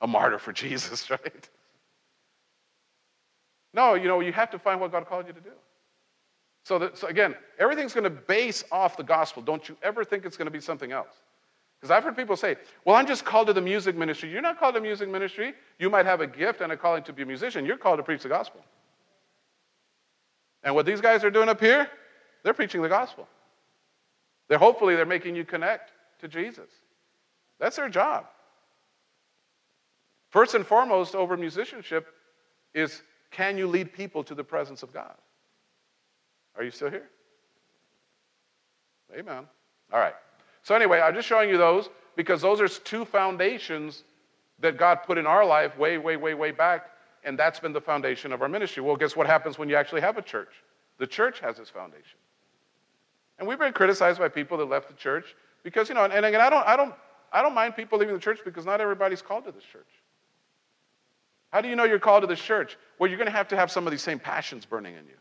a 0.00 0.06
martyr 0.06 0.38
for 0.38 0.52
Jesus, 0.54 1.10
right? 1.10 1.50
No, 3.74 3.94
you 3.94 4.08
know, 4.08 4.20
you 4.20 4.32
have 4.32 4.50
to 4.50 4.58
find 4.58 4.80
what 4.80 4.92
God 4.92 5.06
called 5.06 5.26
you 5.26 5.32
to 5.32 5.40
do. 5.40 5.50
So, 6.64 6.78
that, 6.78 6.96
so 6.96 7.08
again, 7.08 7.34
everything's 7.58 7.92
going 7.92 8.04
to 8.04 8.10
base 8.10 8.64
off 8.72 8.96
the 8.96 9.02
gospel. 9.02 9.42
Don't 9.42 9.68
you 9.68 9.76
ever 9.82 10.04
think 10.04 10.24
it's 10.24 10.36
going 10.36 10.46
to 10.46 10.52
be 10.52 10.60
something 10.60 10.92
else. 10.92 11.14
Because 11.84 11.98
I've 11.98 12.04
heard 12.04 12.16
people 12.16 12.34
say, 12.34 12.56
well, 12.86 12.96
I'm 12.96 13.06
just 13.06 13.26
called 13.26 13.48
to 13.48 13.52
the 13.52 13.60
music 13.60 13.94
ministry. 13.94 14.30
You're 14.30 14.40
not 14.40 14.58
called 14.58 14.74
to 14.74 14.80
music 14.80 15.06
ministry. 15.06 15.52
You 15.78 15.90
might 15.90 16.06
have 16.06 16.22
a 16.22 16.26
gift 16.26 16.62
and 16.62 16.72
a 16.72 16.78
calling 16.78 17.02
to 17.02 17.12
be 17.12 17.24
a 17.24 17.26
musician. 17.26 17.66
You're 17.66 17.76
called 17.76 17.98
to 17.98 18.02
preach 18.02 18.22
the 18.22 18.30
gospel. 18.30 18.64
And 20.62 20.74
what 20.74 20.86
these 20.86 21.02
guys 21.02 21.24
are 21.24 21.30
doing 21.30 21.50
up 21.50 21.60
here, 21.60 21.90
they're 22.42 22.54
preaching 22.54 22.80
the 22.80 22.88
gospel. 22.88 23.28
They're 24.48 24.56
hopefully 24.56 24.96
they're 24.96 25.04
making 25.04 25.36
you 25.36 25.44
connect 25.44 25.92
to 26.20 26.26
Jesus. 26.26 26.70
That's 27.58 27.76
their 27.76 27.90
job. 27.90 28.28
First 30.30 30.54
and 30.54 30.66
foremost 30.66 31.14
over 31.14 31.36
musicianship 31.36 32.06
is 32.72 33.02
can 33.30 33.58
you 33.58 33.66
lead 33.66 33.92
people 33.92 34.24
to 34.24 34.34
the 34.34 34.42
presence 34.42 34.82
of 34.82 34.90
God? 34.90 35.16
Are 36.56 36.64
you 36.64 36.70
still 36.70 36.88
here? 36.88 37.10
Amen. 39.14 39.44
All 39.92 40.00
right. 40.00 40.14
So, 40.64 40.74
anyway, 40.74 41.00
I'm 41.00 41.14
just 41.14 41.28
showing 41.28 41.50
you 41.50 41.58
those 41.58 41.90
because 42.16 42.40
those 42.40 42.60
are 42.60 42.66
two 42.66 43.04
foundations 43.04 44.02
that 44.60 44.78
God 44.78 44.96
put 45.04 45.18
in 45.18 45.26
our 45.26 45.44
life 45.44 45.76
way, 45.78 45.98
way, 45.98 46.16
way, 46.16 46.32
way 46.32 46.50
back, 46.52 46.86
and 47.22 47.38
that's 47.38 47.60
been 47.60 47.74
the 47.74 47.80
foundation 47.80 48.32
of 48.32 48.40
our 48.40 48.48
ministry. 48.48 48.82
Well, 48.82 48.96
guess 48.96 49.14
what 49.14 49.26
happens 49.26 49.58
when 49.58 49.68
you 49.68 49.76
actually 49.76 50.00
have 50.00 50.16
a 50.16 50.22
church? 50.22 50.48
The 50.98 51.06
church 51.06 51.40
has 51.40 51.58
its 51.58 51.68
foundation. 51.68 52.18
And 53.38 53.46
we've 53.46 53.58
been 53.58 53.74
criticized 53.74 54.18
by 54.18 54.28
people 54.28 54.56
that 54.56 54.64
left 54.64 54.88
the 54.88 54.94
church 54.94 55.36
because, 55.62 55.90
you 55.90 55.94
know, 55.94 56.04
and 56.04 56.24
again, 56.24 56.40
I 56.40 56.48
don't, 56.48 56.66
I 56.66 56.76
don't, 56.76 56.94
I 57.30 57.42
don't 57.42 57.54
mind 57.54 57.76
people 57.76 57.98
leaving 57.98 58.14
the 58.14 58.20
church 58.20 58.38
because 58.42 58.64
not 58.64 58.80
everybody's 58.80 59.20
called 59.20 59.44
to 59.44 59.52
this 59.52 59.64
church. 59.64 59.88
How 61.52 61.60
do 61.60 61.68
you 61.68 61.76
know 61.76 61.84
you're 61.84 61.98
called 61.98 62.22
to 62.22 62.26
this 62.26 62.40
church? 62.40 62.78
Well, 62.98 63.10
you're 63.10 63.18
going 63.18 63.30
to 63.30 63.36
have 63.36 63.48
to 63.48 63.56
have 63.56 63.70
some 63.70 63.86
of 63.86 63.90
these 63.90 64.02
same 64.02 64.18
passions 64.18 64.64
burning 64.64 64.94
in 64.94 65.04
you. 65.04 65.16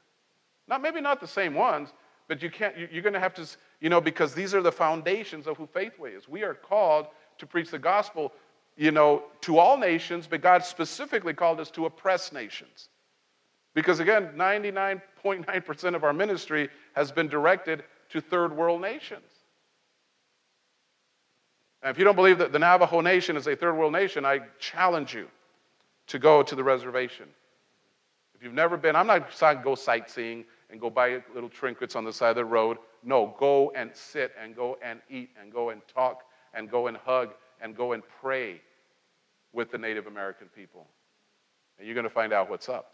Not 0.70 0.82
maybe 0.82 1.02
not 1.02 1.20
the 1.20 1.28
same 1.28 1.54
ones, 1.54 1.90
but 2.34 2.42
you 2.42 2.50
can't, 2.50 2.76
you're 2.92 3.04
going 3.04 3.14
to 3.14 3.20
have 3.20 3.36
to, 3.36 3.48
you 3.80 3.90
know, 3.90 4.02
because 4.02 4.34
these 4.34 4.56
are 4.56 4.62
the 4.64 4.72
foundations 4.72 5.46
of 5.46 5.56
who 5.56 5.68
Faithway 5.68 6.18
is. 6.18 6.28
We 6.28 6.42
are 6.42 6.56
called 6.56 7.06
to 7.38 7.46
preach 7.46 7.70
the 7.70 7.78
gospel, 7.78 8.34
you 8.76 8.90
know, 8.90 9.22
to 9.42 9.60
all 9.60 9.78
nations, 9.78 10.26
but 10.26 10.42
God 10.42 10.66
specifically 10.66 11.36
called 11.36 11.60
us 11.60 11.70
to 11.70 11.86
oppress 11.86 12.32
nations. 12.32 12.90
Because 13.76 14.00
again, 14.00 14.32
99.9% 14.36 15.94
of 15.94 16.04
our 16.04 16.12
ministry 16.12 16.70
has 16.94 17.12
been 17.12 17.28
directed 17.28 17.84
to 18.10 18.20
third 18.20 18.58
world 18.58 18.82
nations. 18.82 19.22
And 21.84 21.92
if 21.92 22.00
you 22.00 22.04
don't 22.04 22.16
believe 22.16 22.40
that 22.40 22.52
the 22.52 22.58
Navajo 22.58 23.02
nation 23.02 23.38
is 23.38 23.46
a 23.46 23.56
third 23.56 23.78
world 23.78 23.94
nation, 23.94 24.26
I 24.26 24.40
challenge 24.58 25.14
you 25.14 25.28
to 26.08 26.18
go 26.18 26.42
to 26.42 26.56
the 26.56 26.64
reservation. 26.64 27.28
If 28.34 28.42
you've 28.42 28.56
never 28.56 28.76
been, 28.76 28.96
I'm 28.96 29.06
not 29.06 29.32
saying 29.36 29.60
go 29.64 29.76
sightseeing 29.76 30.46
and 30.74 30.82
go 30.82 30.90
buy 30.90 31.22
little 31.36 31.50
trinkets 31.50 31.96
on 31.96 32.04
the 32.04 32.12
side 32.12 32.32
of 32.32 32.36
the 32.36 32.46
road. 32.46 32.80
No, 33.04 33.36
go 33.38 33.72
and 33.76 33.92
sit 33.94 34.32
and 34.42 34.56
go 34.56 34.76
and 34.82 35.02
eat 35.08 35.30
and 35.40 35.54
go 35.54 35.70
and 35.70 35.84
talk 35.88 36.24
and 36.56 36.68
go 36.68 36.88
and 36.88 36.98
hug 36.98 37.36
and 37.62 37.78
go 37.78 37.94
and 37.94 38.02
pray 38.20 38.60
with 39.54 39.70
the 39.70 39.78
Native 39.78 40.08
American 40.08 40.48
people. 40.48 40.88
And 41.78 41.86
you're 41.86 41.94
going 41.94 42.06
to 42.06 42.10
find 42.10 42.34
out 42.34 42.50
what's 42.50 42.70
up. 42.70 42.94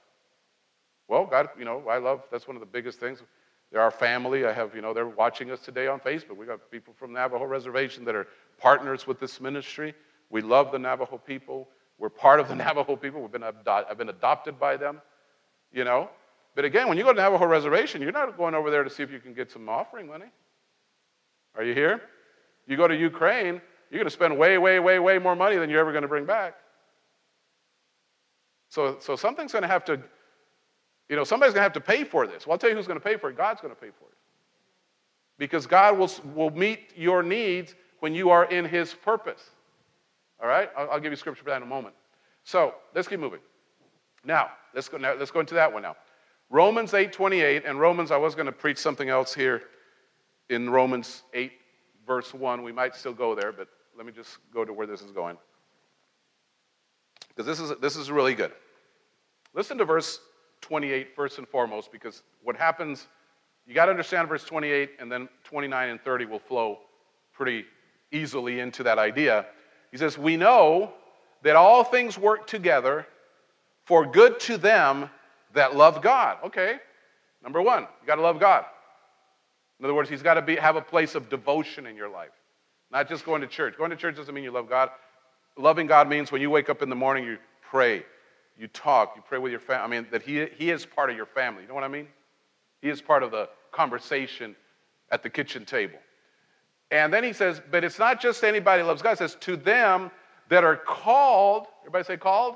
Well, 1.08 1.26
God, 1.26 1.48
you 1.58 1.64
know, 1.64 1.82
I 1.90 2.00
love, 2.00 2.24
that's 2.30 2.50
one 2.50 2.58
of 2.58 2.60
the 2.60 2.66
biggest 2.66 3.00
things. 3.00 3.24
They're 3.72 3.80
our 3.80 3.92
family. 3.92 4.46
I 4.46 4.52
have, 4.52 4.76
you 4.76 4.82
know, 4.82 4.94
they're 4.94 5.08
watching 5.08 5.50
us 5.50 5.62
today 5.62 5.88
on 5.88 6.02
Facebook. 6.02 6.36
We 6.36 6.46
got 6.46 6.70
people 6.70 6.94
from 7.00 7.14
Navajo 7.14 7.46
Reservation 7.46 8.04
that 8.06 8.16
are 8.16 8.28
partners 8.58 9.08
with 9.08 9.22
this 9.22 9.40
ministry. 9.40 9.94
We 10.30 10.42
love 10.42 10.74
the 10.74 10.80
Navajo 10.80 11.18
people. 11.18 11.70
We're 11.98 12.10
part 12.10 12.42
of 12.42 12.50
the 12.50 12.56
Navajo 12.58 12.98
people. 12.98 13.22
We've 13.22 13.32
been, 13.32 13.44
I've 13.44 13.98
been 13.98 14.10
adopted 14.10 14.60
by 14.60 14.76
them, 14.76 15.02
you 15.72 15.86
know. 15.86 16.10
But 16.56 16.66
again, 16.66 16.88
when 16.88 16.98
you 16.98 17.04
go 17.04 17.14
to 17.14 17.22
Navajo 17.22 17.46
Reservation, 17.46 18.02
you're 18.02 18.12
not 18.12 18.36
going 18.38 18.56
over 18.56 18.70
there 18.70 18.84
to 18.84 18.90
see 18.90 19.04
if 19.04 19.12
you 19.12 19.20
can 19.20 19.34
get 19.34 19.52
some 19.52 19.70
offering 19.70 20.08
money. 20.08 20.26
Are 21.56 21.64
you 21.64 21.74
here? 21.74 22.02
You 22.68 22.78
go 22.78 22.88
to 22.88 22.96
Ukraine, 22.96 23.62
you're 23.90 24.00
going 24.00 24.06
to 24.06 24.12
spend 24.12 24.38
way, 24.38 24.58
way, 24.58 24.80
way, 24.80 25.00
way 25.00 25.18
more 25.18 25.36
money 25.36 25.58
than 25.58 25.70
you're 25.70 25.80
ever 25.80 25.92
going 25.92 26.04
to 26.04 26.08
bring 26.08 26.26
back. 26.26 26.56
So, 28.70 28.98
so 29.00 29.16
something's 29.16 29.52
going 29.52 29.64
to 29.64 29.68
have 29.68 29.84
to, 29.86 30.00
you 31.10 31.16
know, 31.16 31.24
somebody's 31.24 31.54
going 31.54 31.62
to 31.62 31.64
have 31.64 31.74
to 31.74 31.82
pay 31.82 32.04
for 32.04 32.28
this. 32.28 32.46
Well, 32.46 32.54
I'll 32.54 32.60
tell 32.60 32.70
you 32.70 32.76
who's 32.76 32.88
going 32.88 33.00
to 33.00 33.04
pay 33.04 33.18
for 33.18 33.30
it. 33.30 33.38
God's 33.38 33.62
going 33.62 33.74
to 33.74 33.80
pay 33.80 33.88
for 33.88 34.06
it. 34.06 34.18
Because 35.40 35.66
God 35.66 35.98
will, 35.98 36.12
will 36.36 36.52
meet 36.52 36.92
your 36.96 37.24
needs 37.24 37.74
when 38.00 38.14
you 38.14 38.30
are 38.30 38.46
in 38.46 38.66
His 38.66 38.94
purpose. 38.94 39.50
All 40.42 40.48
right? 40.48 40.70
I'll, 40.78 40.92
I'll 40.92 41.00
give 41.00 41.12
you 41.12 41.16
scripture 41.16 41.44
for 41.44 41.50
that 41.50 41.58
in 41.58 41.64
a 41.64 41.66
moment. 41.66 41.96
So 42.44 42.76
let's 42.94 43.08
keep 43.08 43.20
moving. 43.20 43.40
Now, 44.24 44.52
let's 44.76 44.88
go, 44.88 44.98
now, 44.98 45.16
let's 45.16 45.32
go 45.32 45.40
into 45.40 45.56
that 45.56 45.72
one 45.72 45.82
now. 45.82 45.96
Romans 46.50 46.94
8:28 46.94 47.64
and 47.66 47.80
Romans, 47.80 48.12
I 48.12 48.18
was 48.18 48.34
going 48.34 48.48
to 48.48 48.52
preach 48.52 48.78
something 48.78 49.10
else 49.10 49.34
here 49.34 49.64
in 50.50 50.70
Romans 50.70 51.24
8, 51.34 51.52
verse 52.08 52.34
1. 52.34 52.64
We 52.64 52.72
might 52.72 52.96
still 52.96 53.14
go 53.14 53.36
there, 53.36 53.52
but 53.52 53.68
let 53.96 54.06
me 54.06 54.12
just 54.12 54.38
go 54.52 54.66
to 54.66 54.74
where 54.74 54.88
this 54.88 55.02
is 55.02 55.12
going. 55.12 55.38
Because 57.30 57.46
this 57.46 57.60
is, 57.60 57.78
this 57.80 57.96
is 57.96 58.10
really 58.10 58.34
good. 58.34 58.52
Listen 59.54 59.78
to 59.78 59.86
verse 59.86 60.20
28 60.62 61.16
first 61.16 61.38
and 61.38 61.48
foremost, 61.48 61.92
because 61.92 62.24
what 62.44 62.56
happens, 62.56 63.08
you 63.68 63.74
got 63.74 63.86
to 63.86 63.92
understand 63.92 64.28
verse 64.28 64.44
28, 64.44 64.92
and 65.00 65.12
then 65.12 65.30
29 65.44 65.90
and 65.90 66.02
30 66.02 66.26
will 66.26 66.40
flow 66.40 66.80
pretty 67.32 67.66
easily 68.12 68.60
into 68.60 68.84
that 68.84 68.98
idea. 68.98 69.46
He 69.92 69.98
says, 69.98 70.18
We 70.18 70.36
know 70.36 70.94
that 71.44 71.56
all 71.56 71.84
things 71.84 72.18
work 72.18 72.48
together 72.48 73.06
for 73.86 74.06
good 74.06 74.40
to 74.42 74.58
them 74.58 75.10
that 75.54 75.76
love 75.76 76.02
God. 76.02 76.38
Okay, 76.46 76.78
number 77.44 77.62
one, 77.62 77.84
you 77.84 78.08
got 78.08 78.16
to 78.16 78.22
love 78.22 78.40
God. 78.40 78.66
In 79.80 79.86
other 79.86 79.94
words, 79.94 80.10
He's 80.10 80.22
got 80.22 80.36
to 80.36 80.42
be, 80.42 80.56
have 80.56 80.76
a 80.76 80.82
place 80.82 81.16
of 81.16 81.30
devotion 81.30 81.86
in 81.86 81.96
your 81.96 82.10
life, 82.10 82.32
not 82.92 83.08
just 83.08 83.26
going 83.26 83.42
to 83.42 83.48
church. 83.48 83.78
Going 83.78 83.92
to 83.92 83.96
church 83.96 84.16
doesn't 84.16 84.34
mean 84.34 84.44
you 84.44 84.52
love 84.52 84.70
God. 84.70 84.90
Loving 85.58 85.88
God 85.88 86.10
means 86.10 86.32
when 86.32 86.42
you 86.42 86.50
wake 86.50 86.70
up 86.70 86.82
in 86.82 86.90
the 86.90 86.96
morning, 86.96 87.24
you 87.24 87.38
pray, 87.62 88.04
you 88.58 88.68
talk, 88.68 89.14
you 89.16 89.22
pray 89.28 89.40
with 89.40 89.52
your 89.52 89.60
family. 89.60 89.84
I 89.84 90.02
mean, 90.02 90.08
that 90.12 90.22
he, 90.22 90.46
he 90.58 90.70
is 90.70 90.86
part 90.86 91.10
of 91.10 91.16
your 91.16 91.26
family. 91.26 91.64
You 91.64 91.68
know 91.68 91.76
what 91.76 91.84
I 91.84 91.90
mean? 91.90 92.08
He 92.82 92.90
is 92.90 93.02
part 93.02 93.24
of 93.24 93.32
the 93.32 93.50
conversation 93.72 94.56
at 95.12 95.24
the 95.24 95.30
kitchen 95.30 95.66
table. 95.66 96.00
And 96.92 97.14
then 97.14 97.24
he 97.24 97.34
says, 97.34 97.62
but 97.72 97.84
it's 97.84 98.00
not 98.00 98.20
just 98.22 98.44
anybody 98.44 98.84
loves 98.84 99.02
God. 99.02 99.14
It 99.14 99.18
says, 99.20 99.36
to 99.42 99.56
them 99.56 100.12
that 100.50 100.64
are 100.64 100.76
called, 100.76 101.68
everybody 101.82 102.04
say 102.04 102.18
called? 102.18 102.56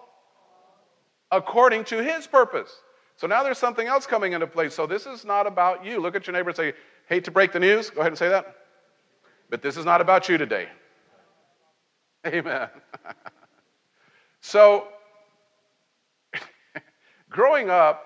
According 1.34 1.86
to 1.86 2.04
his 2.04 2.28
purpose. 2.28 2.82
So 3.18 3.26
now 3.26 3.42
there's 3.42 3.58
something 3.58 3.88
else 3.88 4.06
coming 4.06 4.34
into 4.34 4.46
place. 4.46 4.76
So 4.76 4.86
this 4.86 5.08
is 5.08 5.26
not 5.26 5.48
about 5.48 5.84
you. 5.84 6.00
Look 6.00 6.16
at 6.16 6.28
your 6.28 6.34
neighbor 6.34 6.50
and 6.50 6.58
say, 6.58 6.74
hate 7.08 7.24
to 7.26 7.32
break 7.32 7.52
the 7.52 7.60
news. 7.60 7.90
Go 7.90 8.02
ahead 8.02 8.12
and 8.12 8.18
say 8.18 8.30
that. 8.30 8.56
But 9.50 9.64
this 9.64 9.76
is 9.76 9.84
not 9.84 10.00
about 10.00 10.30
you 10.30 10.38
today. 10.38 10.68
Amen. 12.28 12.70
so, 14.42 14.88
growing 17.30 17.72
up, 17.72 18.06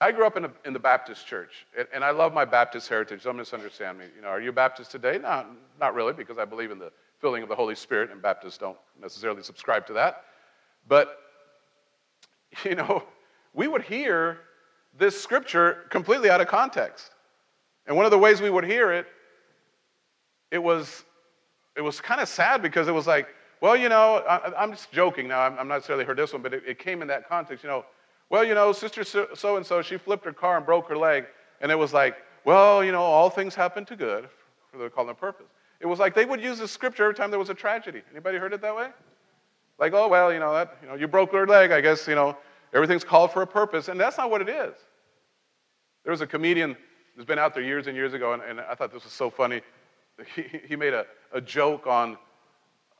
I 0.00 0.10
grew 0.10 0.26
up 0.26 0.38
in, 0.38 0.46
a, 0.46 0.50
in 0.64 0.72
the 0.72 0.78
Baptist 0.78 1.26
church, 1.26 1.66
and, 1.78 1.86
and, 1.94 2.04
I 2.04 2.10
love 2.10 2.34
my 2.34 2.44
Baptist 2.44 2.88
heritage. 2.88 3.22
Don't 3.22 3.36
misunderstand 3.36 3.98
me. 3.98 4.06
You 4.16 4.22
know, 4.22 4.28
are 4.28 4.40
you 4.40 4.50
a 4.50 4.52
Baptist 4.52 4.90
today? 4.90 5.18
No, 5.22 5.46
not 5.80 5.94
really, 5.94 6.12
because 6.12 6.36
I 6.36 6.44
believe 6.44 6.70
in 6.70 6.78
the 6.78 6.92
filling 7.20 7.42
of 7.42 7.48
the 7.48 7.54
Holy 7.54 7.74
Spirit, 7.74 8.10
and 8.10 8.20
Baptists 8.20 8.58
don't 8.58 8.76
necessarily 9.00 9.42
subscribe 9.42 9.86
to 9.86 9.92
that. 9.94 10.24
But, 10.88 11.23
you 12.64 12.74
know, 12.74 13.02
we 13.52 13.68
would 13.68 13.82
hear 13.82 14.38
this 14.98 15.20
scripture 15.20 15.84
completely 15.90 16.30
out 16.30 16.40
of 16.40 16.48
context. 16.48 17.10
And 17.86 17.96
one 17.96 18.04
of 18.04 18.10
the 18.10 18.18
ways 18.18 18.40
we 18.40 18.50
would 18.50 18.64
hear 18.64 18.92
it, 18.92 19.06
it 20.50 20.62
was, 20.62 21.04
it 21.76 21.80
was 21.80 22.00
kind 22.00 22.20
of 22.20 22.28
sad 22.28 22.62
because 22.62 22.88
it 22.88 22.92
was 22.92 23.06
like, 23.06 23.28
well, 23.60 23.76
you 23.76 23.88
know, 23.88 24.16
I, 24.28 24.62
am 24.62 24.70
just 24.70 24.92
joking 24.92 25.28
now. 25.28 25.40
I'm, 25.40 25.58
I'm, 25.58 25.68
not 25.68 25.76
necessarily 25.76 26.04
heard 26.04 26.18
this 26.18 26.32
one, 26.32 26.42
but 26.42 26.52
it, 26.52 26.62
it 26.66 26.78
came 26.78 27.02
in 27.02 27.08
that 27.08 27.28
context. 27.28 27.64
You 27.64 27.70
know, 27.70 27.84
well, 28.30 28.44
you 28.44 28.54
know, 28.54 28.72
sister 28.72 29.04
so 29.04 29.56
and 29.56 29.66
so, 29.66 29.82
she 29.82 29.96
flipped 29.96 30.24
her 30.24 30.32
car 30.32 30.56
and 30.56 30.66
broke 30.66 30.88
her 30.88 30.96
leg. 30.96 31.24
And 31.60 31.70
it 31.70 31.78
was 31.78 31.92
like, 31.92 32.16
well, 32.44 32.84
you 32.84 32.92
know, 32.92 33.02
all 33.02 33.30
things 33.30 33.54
happen 33.54 33.84
to 33.86 33.96
good 33.96 34.28
for 34.70 34.78
the 34.78 34.90
call 34.90 35.08
and 35.08 35.16
purpose. 35.16 35.46
It 35.80 35.86
was 35.86 35.98
like 35.98 36.14
they 36.14 36.24
would 36.24 36.42
use 36.42 36.58
the 36.58 36.68
scripture 36.68 37.04
every 37.04 37.14
time 37.14 37.30
there 37.30 37.38
was 37.38 37.50
a 37.50 37.54
tragedy. 37.54 38.02
Anybody 38.10 38.38
heard 38.38 38.52
it 38.52 38.60
that 38.60 38.74
way? 38.74 38.88
Like, 39.78 39.92
oh, 39.92 40.08
well, 40.08 40.32
you 40.32 40.38
know, 40.38 40.52
that, 40.54 40.76
you 40.82 40.88
know, 40.88 40.94
you 40.94 41.08
broke 41.08 41.32
your 41.32 41.46
leg. 41.46 41.72
I 41.72 41.80
guess, 41.80 42.06
you 42.06 42.14
know, 42.14 42.36
everything's 42.72 43.04
called 43.04 43.32
for 43.32 43.42
a 43.42 43.46
purpose. 43.46 43.88
And 43.88 43.98
that's 43.98 44.18
not 44.18 44.30
what 44.30 44.40
it 44.40 44.48
is. 44.48 44.74
There 46.04 46.10
was 46.10 46.20
a 46.20 46.26
comedian 46.26 46.76
who's 47.16 47.24
been 47.24 47.38
out 47.38 47.54
there 47.54 47.62
years 47.62 47.86
and 47.86 47.96
years 47.96 48.12
ago, 48.12 48.32
and, 48.32 48.42
and 48.42 48.60
I 48.60 48.74
thought 48.74 48.92
this 48.92 49.04
was 49.04 49.12
so 49.12 49.30
funny. 49.30 49.60
He, 50.36 50.44
he 50.68 50.76
made 50.76 50.94
a, 50.94 51.06
a 51.32 51.40
joke 51.40 51.88
on, 51.88 52.16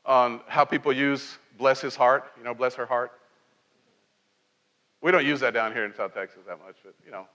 on 0.05 0.41
how 0.47 0.65
people 0.65 0.91
use 0.91 1.37
bless 1.57 1.79
his 1.79 1.95
heart, 1.95 2.25
you 2.37 2.43
know, 2.43 2.53
bless 2.53 2.75
her 2.75 2.85
heart. 2.85 3.13
We 5.01 5.11
don't 5.11 5.25
use 5.25 5.39
that 5.39 5.53
down 5.53 5.71
here 5.71 5.85
in 5.85 5.93
South 5.93 6.13
Texas 6.13 6.41
that 6.45 6.59
much, 6.65 6.75
but 6.83 6.93
you 7.05 7.11
know, 7.11 7.25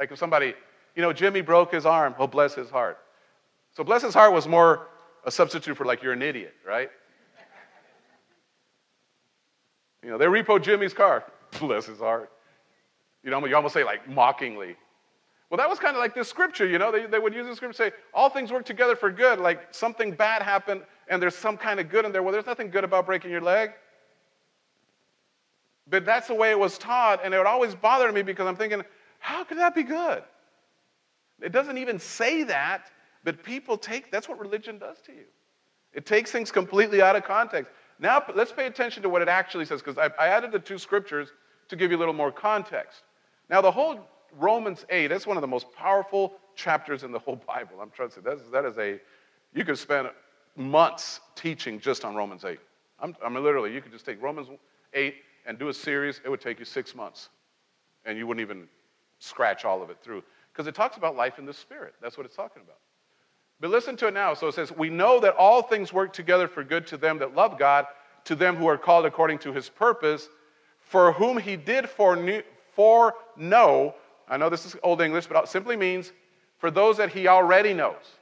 like 0.00 0.10
if 0.10 0.18
somebody, 0.18 0.54
you 0.96 1.02
know, 1.02 1.12
Jimmy 1.12 1.42
broke 1.42 1.72
his 1.72 1.86
arm, 1.86 2.14
oh, 2.18 2.26
bless 2.26 2.54
his 2.54 2.70
heart. 2.70 2.98
So 3.72 3.84
bless 3.84 4.02
his 4.02 4.14
heart 4.14 4.32
was 4.32 4.48
more 4.48 4.88
a 5.24 5.30
substitute 5.30 5.76
for 5.76 5.84
like 5.84 6.02
you're 6.02 6.12
an 6.12 6.22
idiot, 6.22 6.54
right? 6.66 6.90
You 10.02 10.10
know, 10.10 10.18
they 10.18 10.26
repo 10.26 10.62
Jimmy's 10.62 10.94
car, 10.94 11.24
bless 11.60 11.86
his 11.86 11.98
heart. 11.98 12.30
You 13.22 13.30
know, 13.30 13.44
you 13.44 13.54
almost 13.54 13.74
say 13.74 13.84
like 13.84 14.08
mockingly. 14.08 14.76
Well, 15.50 15.58
that 15.58 15.68
was 15.68 15.80
kind 15.80 15.96
of 15.96 16.00
like 16.00 16.14
this 16.14 16.28
scripture, 16.28 16.66
you 16.66 16.78
know, 16.78 16.92
they, 16.92 17.06
they 17.06 17.18
would 17.18 17.34
use 17.34 17.46
the 17.46 17.56
scripture 17.56 17.90
say, 17.90 17.92
all 18.14 18.30
things 18.30 18.52
work 18.52 18.64
together 18.64 18.94
for 18.94 19.10
good, 19.10 19.40
like 19.40 19.74
something 19.74 20.12
bad 20.12 20.42
happened 20.42 20.82
and 21.08 21.20
there's 21.20 21.34
some 21.34 21.56
kind 21.56 21.80
of 21.80 21.90
good 21.90 22.04
in 22.04 22.12
there. 22.12 22.22
Well, 22.22 22.32
there's 22.32 22.46
nothing 22.46 22.70
good 22.70 22.84
about 22.84 23.04
breaking 23.04 23.32
your 23.32 23.40
leg. 23.40 23.72
But 25.88 26.04
that's 26.04 26.28
the 26.28 26.34
way 26.34 26.50
it 26.50 26.58
was 26.58 26.78
taught, 26.78 27.20
and 27.24 27.34
it 27.34 27.38
would 27.38 27.48
always 27.48 27.74
bother 27.74 28.10
me 28.12 28.22
because 28.22 28.46
I'm 28.46 28.54
thinking, 28.54 28.82
how 29.18 29.42
could 29.42 29.58
that 29.58 29.74
be 29.74 29.82
good? 29.82 30.22
It 31.42 31.50
doesn't 31.50 31.78
even 31.78 31.98
say 31.98 32.44
that, 32.44 32.92
but 33.24 33.42
people 33.42 33.76
take 33.76 34.12
that's 34.12 34.28
what 34.28 34.38
religion 34.38 34.78
does 34.78 35.00
to 35.02 35.12
you. 35.12 35.24
It 35.92 36.06
takes 36.06 36.30
things 36.30 36.52
completely 36.52 37.02
out 37.02 37.16
of 37.16 37.24
context. 37.24 37.72
Now, 38.00 38.24
let's 38.34 38.50
pay 38.50 38.66
attention 38.66 39.02
to 39.02 39.08
what 39.08 39.20
it 39.20 39.28
actually 39.28 39.66
says, 39.66 39.82
because 39.82 39.98
I, 39.98 40.10
I 40.22 40.28
added 40.28 40.52
the 40.52 40.58
two 40.58 40.78
scriptures 40.78 41.28
to 41.68 41.76
give 41.76 41.90
you 41.90 41.98
a 41.98 42.00
little 42.00 42.14
more 42.14 42.32
context. 42.32 43.02
Now, 43.50 43.60
the 43.60 43.70
whole 43.70 44.00
Romans 44.38 44.86
8, 44.88 45.08
that's 45.08 45.26
one 45.26 45.36
of 45.36 45.42
the 45.42 45.46
most 45.46 45.70
powerful 45.72 46.34
chapters 46.56 47.02
in 47.04 47.12
the 47.12 47.18
whole 47.18 47.36
Bible. 47.46 47.80
I'm 47.80 47.90
trying 47.90 48.08
to 48.08 48.14
say 48.14 48.20
that 48.22 48.38
is, 48.38 48.50
that 48.52 48.64
is 48.64 48.78
a, 48.78 48.98
you 49.54 49.64
could 49.64 49.78
spend 49.78 50.08
months 50.56 51.20
teaching 51.34 51.78
just 51.78 52.04
on 52.04 52.14
Romans 52.14 52.44
8. 52.44 52.58
I'm, 53.00 53.14
I'm 53.24 53.34
literally, 53.34 53.72
you 53.72 53.82
could 53.82 53.92
just 53.92 54.06
take 54.06 54.20
Romans 54.22 54.48
8 54.94 55.14
and 55.46 55.58
do 55.58 55.68
a 55.68 55.74
series, 55.74 56.20
it 56.24 56.28
would 56.28 56.40
take 56.40 56.58
you 56.58 56.64
six 56.64 56.94
months. 56.94 57.28
And 58.06 58.16
you 58.16 58.26
wouldn't 58.26 58.42
even 58.42 58.66
scratch 59.18 59.64
all 59.64 59.82
of 59.82 59.90
it 59.90 59.98
through. 60.02 60.22
Because 60.52 60.66
it 60.66 60.74
talks 60.74 60.96
about 60.96 61.16
life 61.16 61.38
in 61.38 61.44
the 61.44 61.52
Spirit. 61.52 61.94
That's 62.00 62.16
what 62.16 62.24
it's 62.24 62.36
talking 62.36 62.62
about. 62.62 62.78
But 63.60 63.70
listen 63.70 63.96
to 63.98 64.08
it 64.08 64.14
now. 64.14 64.34
So 64.34 64.48
it 64.48 64.54
says, 64.54 64.72
We 64.72 64.88
know 64.88 65.20
that 65.20 65.36
all 65.36 65.62
things 65.62 65.92
work 65.92 66.12
together 66.12 66.48
for 66.48 66.64
good 66.64 66.86
to 66.88 66.96
them 66.96 67.18
that 67.18 67.34
love 67.34 67.58
God, 67.58 67.86
to 68.24 68.34
them 68.34 68.56
who 68.56 68.66
are 68.66 68.78
called 68.78 69.06
according 69.06 69.38
to 69.40 69.52
his 69.52 69.68
purpose, 69.68 70.28
for 70.80 71.12
whom 71.12 71.38
he 71.38 71.56
did 71.56 71.88
foreknow. 71.88 73.94
I 74.28 74.36
know 74.36 74.48
this 74.48 74.64
is 74.64 74.76
Old 74.82 75.00
English, 75.00 75.26
but 75.26 75.42
it 75.42 75.48
simply 75.48 75.76
means 75.76 76.12
for 76.58 76.70
those 76.70 76.96
that 76.96 77.10
he 77.10 77.28
already 77.28 77.74
knows. 77.74 78.16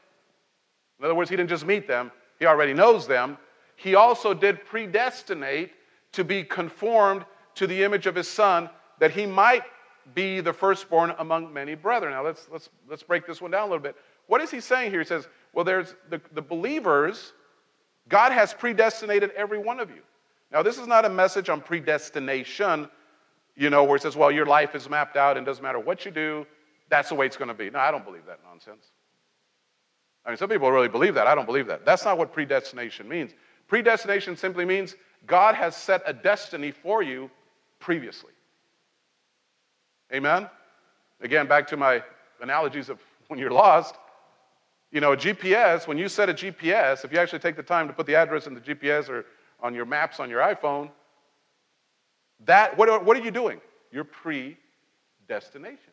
In 0.99 1.05
other 1.05 1.15
words, 1.15 1.31
he 1.31 1.37
didn't 1.37 1.51
just 1.51 1.67
meet 1.67 1.87
them, 1.87 2.11
he 2.39 2.47
already 2.47 2.75
knows 2.75 3.07
them. 3.07 3.39
He 3.77 3.95
also 3.95 4.35
did 4.35 4.65
predestinate 4.65 5.71
to 6.11 6.25
be 6.25 6.43
conformed 6.43 7.25
to 7.55 7.69
the 7.69 7.85
image 7.85 8.07
of 8.07 8.17
his 8.17 8.29
son, 8.29 8.69
that 8.99 9.13
he 9.13 9.25
might 9.25 9.63
be 10.15 10.41
the 10.41 10.53
firstborn 10.53 11.15
among 11.19 11.53
many 11.53 11.77
brethren. 11.77 12.13
Now 12.13 12.25
let's, 12.25 12.49
let's, 12.51 12.71
let's 12.89 13.05
break 13.05 13.27
this 13.27 13.41
one 13.41 13.53
down 13.53 13.63
a 13.63 13.71
little 13.71 13.83
bit. 13.83 13.95
What 14.29 14.41
is 14.41 14.51
he 14.51 14.61
saying 14.61 14.93
here? 14.93 15.01
He 15.01 15.07
says, 15.07 15.27
well, 15.53 15.65
there's 15.65 15.97
the, 16.09 16.21
the 16.33 16.43
believers, 16.43 17.33
God 18.09 18.31
has 18.31 18.55
predestinated 18.55 19.31
every 19.33 19.59
one 19.59 19.81
of 19.81 19.91
you. 19.91 20.03
Now, 20.53 20.63
this 20.63 20.79
is 20.79 20.87
not 20.87 21.05
a 21.05 21.09
message 21.09 21.49
on 21.49 21.61
predestination, 21.61 22.89
you 23.57 23.71
know, 23.71 23.85
where 23.85 23.97
it 23.97 24.03
says, 24.03 24.17
well, 24.17 24.31
your 24.31 24.47
life 24.47 24.75
is 24.75 24.89
mapped 24.89 25.17
out 25.17 25.37
and 25.37 25.45
doesn't 25.45 25.63
matter 25.63 25.81
what 25.81 26.05
you 26.05 26.11
do, 26.11 26.47
that's 26.89 27.09
the 27.09 27.15
way 27.15 27.27
it's 27.27 27.37
going 27.37 27.49
to 27.49 27.55
be. 27.55 27.69
No, 27.71 27.81
I 27.81 27.91
don't 27.91 28.05
believe 28.05 28.25
that 28.27 28.39
nonsense. 28.49 28.87
I 30.25 30.31
mean, 30.31 30.39
some 30.39 30.49
people 30.49 30.71
really 30.71 30.89
believe 30.89 31.15
that. 31.15 31.27
I 31.27 31.35
don't 31.35 31.47
believe 31.47 31.67
that. 31.67 31.85
That's 31.85 32.05
not 32.05 32.19
what 32.19 32.33
predestination 32.33 33.09
means. 33.09 33.33
Predestination 33.67 34.37
simply 34.37 34.65
means 34.65 34.95
God 35.27 35.55
has 35.55 35.77
set 35.77 36.03
a 36.07 36.13
destiny 36.13 36.71
for 36.71 37.03
you 37.03 37.31
previously. 37.79 38.33
Amen? 40.13 40.49
Again, 41.21 41.47
back 41.47 41.67
to 41.69 41.77
my 41.77 42.03
analogies 42.41 42.89
of 42.89 42.99
when 43.29 43.39
you're 43.39 43.51
lost. 43.51 43.97
You 44.91 45.01
know, 45.01 45.13
a 45.13 45.17
GPS, 45.17 45.87
when 45.87 45.99
you 45.99 46.09
set 46.09 46.31
a 46.31 46.35
GPS, 46.35 47.05
if 47.05 47.13
you 47.13 47.19
actually 47.19 47.41
take 47.41 47.57
the 47.57 47.63
time 47.63 47.89
to 47.89 47.93
put 47.93 48.07
the 48.07 48.15
address 48.15 48.47
in 48.47 48.55
the 48.55 48.61
GPS 48.61 49.09
or 49.09 49.27
on 49.61 49.75
your 49.75 49.85
maps 49.85 50.19
on 50.19 50.31
your 50.31 50.41
iPhone, 50.41 50.91
that, 52.47 52.77
what, 52.79 52.89
are, 52.89 53.03
what 53.03 53.17
are 53.17 53.23
you 53.23 53.31
doing? 53.31 53.61
You're 53.91 54.05
predestination. 54.05 55.93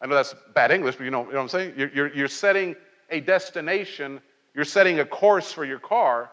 I 0.00 0.06
know 0.06 0.14
that's 0.14 0.34
bad 0.54 0.70
English, 0.70 0.96
but 0.96 1.04
you 1.04 1.10
know, 1.10 1.24
you 1.24 1.32
know 1.32 1.38
what 1.38 1.42
I'm 1.42 1.48
saying? 1.48 1.74
You're, 1.76 1.90
you're, 1.92 2.14
you're 2.14 2.28
setting 2.28 2.76
a 3.10 3.20
destination, 3.20 4.20
you're 4.54 4.64
setting 4.64 5.00
a 5.00 5.04
course 5.04 5.52
for 5.52 5.64
your 5.64 5.80
car, 5.80 6.30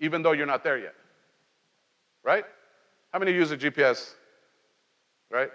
even 0.00 0.22
though 0.22 0.32
you're 0.32 0.46
not 0.46 0.64
there 0.64 0.78
yet. 0.78 0.94
Right? 2.24 2.44
How 3.12 3.18
many 3.18 3.32
use 3.32 3.50
a 3.50 3.58
GPS? 3.58 4.14
Right? 5.30 5.50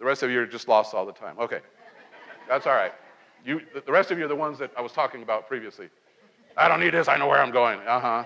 The 0.00 0.04
rest 0.04 0.22
of 0.22 0.30
you 0.30 0.40
are 0.40 0.46
just 0.46 0.66
lost 0.66 0.94
all 0.94 1.06
the 1.06 1.12
time. 1.12 1.38
Okay. 1.38 1.60
That's 2.48 2.66
all 2.66 2.74
right. 2.74 2.92
You, 3.46 3.60
the 3.72 3.92
rest 3.92 4.10
of 4.10 4.18
you 4.18 4.24
are 4.24 4.28
the 4.28 4.34
ones 4.34 4.58
that 4.58 4.72
I 4.76 4.80
was 4.80 4.90
talking 4.90 5.22
about 5.22 5.46
previously. 5.46 5.88
I 6.56 6.66
don't 6.66 6.80
need 6.80 6.92
this. 6.92 7.06
I 7.06 7.16
know 7.16 7.28
where 7.28 7.40
I'm 7.40 7.52
going. 7.52 7.78
Uh 7.80 8.00
huh. 8.00 8.24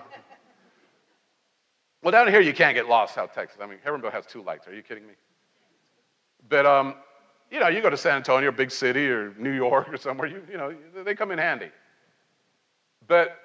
Well, 2.03 2.11
down 2.11 2.27
here 2.29 2.41
you 2.41 2.55
can't 2.55 2.75
get 2.75 2.89
lost, 2.89 3.15
South 3.15 3.35
Texas. 3.35 3.59
I 3.61 3.67
mean, 3.67 3.79
Hebbronville 3.85 4.13
has 4.13 4.25
two 4.25 4.43
lights. 4.43 4.67
Are 4.67 4.75
you 4.75 4.83
kidding 4.83 5.07
me? 5.07 5.13
But 6.49 6.65
um, 6.65 6.95
you 7.51 7.61
know, 7.61 7.69
you 7.69 7.83
go 7.83 7.91
to 7.91 7.99
San 7.99 8.17
Antonio, 8.17 8.51
big 8.51 8.71
city, 8.71 9.09
or 9.09 9.35
New 9.39 9.53
York, 9.53 9.93
or 9.93 9.99
somewhere. 9.99 10.27
You, 10.27 10.43
you 10.51 10.57
know, 10.57 10.75
they 11.05 11.15
come 11.15 11.33
in 11.33 11.39
handy. 11.39 11.71
But 13.07 13.37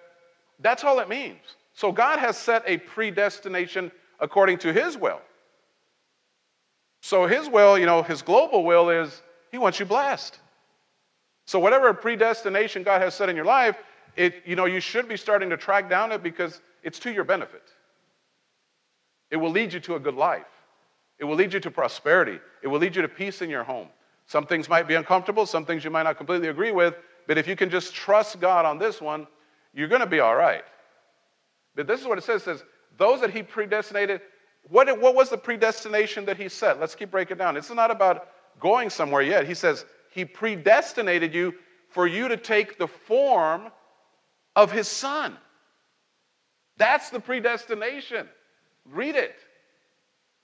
that's 0.59 0.85
all 0.85 0.99
it 0.99 1.09
means. 1.09 1.41
So 1.73 1.91
God 1.91 2.19
has 2.19 2.37
set 2.37 2.63
a 2.65 2.77
predestination 2.77 3.91
according 4.21 4.59
to 4.59 4.71
His 4.71 4.97
will. 4.97 5.19
So 7.01 7.27
His 7.27 7.49
will, 7.49 7.77
you 7.77 7.85
know, 7.85 8.01
His 8.01 8.21
global 8.21 8.63
will 8.63 8.89
is 8.89 9.21
He 9.51 9.57
wants 9.57 9.77
you 9.77 9.85
blessed. 9.85 10.39
So 11.45 11.59
whatever 11.59 11.93
predestination 11.93 12.83
God 12.83 13.01
has 13.01 13.13
set 13.13 13.29
in 13.29 13.35
your 13.35 13.45
life, 13.45 13.77
it, 14.15 14.43
you 14.45 14.55
know, 14.55 14.65
you 14.65 14.79
should 14.79 15.07
be 15.07 15.17
starting 15.17 15.49
to 15.49 15.57
track 15.57 15.89
down 15.89 16.11
it 16.11 16.23
because 16.23 16.61
it's 16.83 16.99
to 16.99 17.11
your 17.11 17.23
benefit. 17.23 17.63
It 19.31 19.37
will 19.37 19.51
lead 19.51 19.73
you 19.73 19.79
to 19.81 19.95
a 19.95 19.99
good 19.99 20.15
life. 20.15 20.45
It 21.19 21.25
will 21.25 21.35
lead 21.35 21.53
you 21.53 21.59
to 21.59 21.71
prosperity. 21.71 22.39
It 22.61 22.67
will 22.67 22.79
lead 22.79 22.95
you 22.95 23.01
to 23.01 23.07
peace 23.07 23.41
in 23.41 23.49
your 23.49 23.63
home. 23.63 23.87
Some 24.27 24.45
things 24.45 24.67
might 24.67 24.87
be 24.87 24.95
uncomfortable, 24.95 25.45
some 25.45 25.65
things 25.65 25.83
you 25.83 25.91
might 25.91 26.03
not 26.03 26.17
completely 26.17 26.47
agree 26.47 26.71
with, 26.71 26.95
but 27.27 27.37
if 27.37 27.47
you 27.47 27.55
can 27.55 27.69
just 27.69 27.93
trust 27.93 28.39
God 28.39 28.65
on 28.65 28.79
this 28.79 29.01
one, 29.01 29.27
you're 29.73 29.87
going 29.87 30.01
to 30.01 30.07
be 30.07 30.19
all 30.19 30.35
right. 30.35 30.63
But 31.75 31.87
this 31.87 32.01
is 32.01 32.07
what 32.07 32.17
it 32.17 32.23
says: 32.23 32.41
it 32.41 32.45
says 32.45 32.63
those 32.97 33.21
that 33.21 33.31
He 33.31 33.43
predestinated. 33.43 34.21
What, 34.69 34.99
what 34.99 35.13
was 35.13 35.29
the 35.29 35.37
predestination 35.37 36.25
that 36.25 36.37
He 36.37 36.49
set? 36.49 36.79
Let's 36.79 36.95
keep 36.95 37.11
breaking 37.11 37.37
down. 37.37 37.55
It's 37.55 37.69
not 37.69 37.91
about 37.91 38.29
going 38.59 38.89
somewhere 38.89 39.21
yet. 39.21 39.45
He 39.45 39.53
says 39.53 39.85
He 40.15 40.23
predestinated 40.23 41.33
you 41.33 41.53
for 41.89 42.07
you 42.07 42.29
to 42.29 42.37
take 42.37 42.77
the 42.77 42.87
form 42.87 43.69
of 44.55 44.71
His 44.71 44.87
Son. 44.87 45.35
That's 46.77 47.09
the 47.09 47.19
predestination. 47.19 48.29
Read 48.85 49.17
it. 49.17 49.35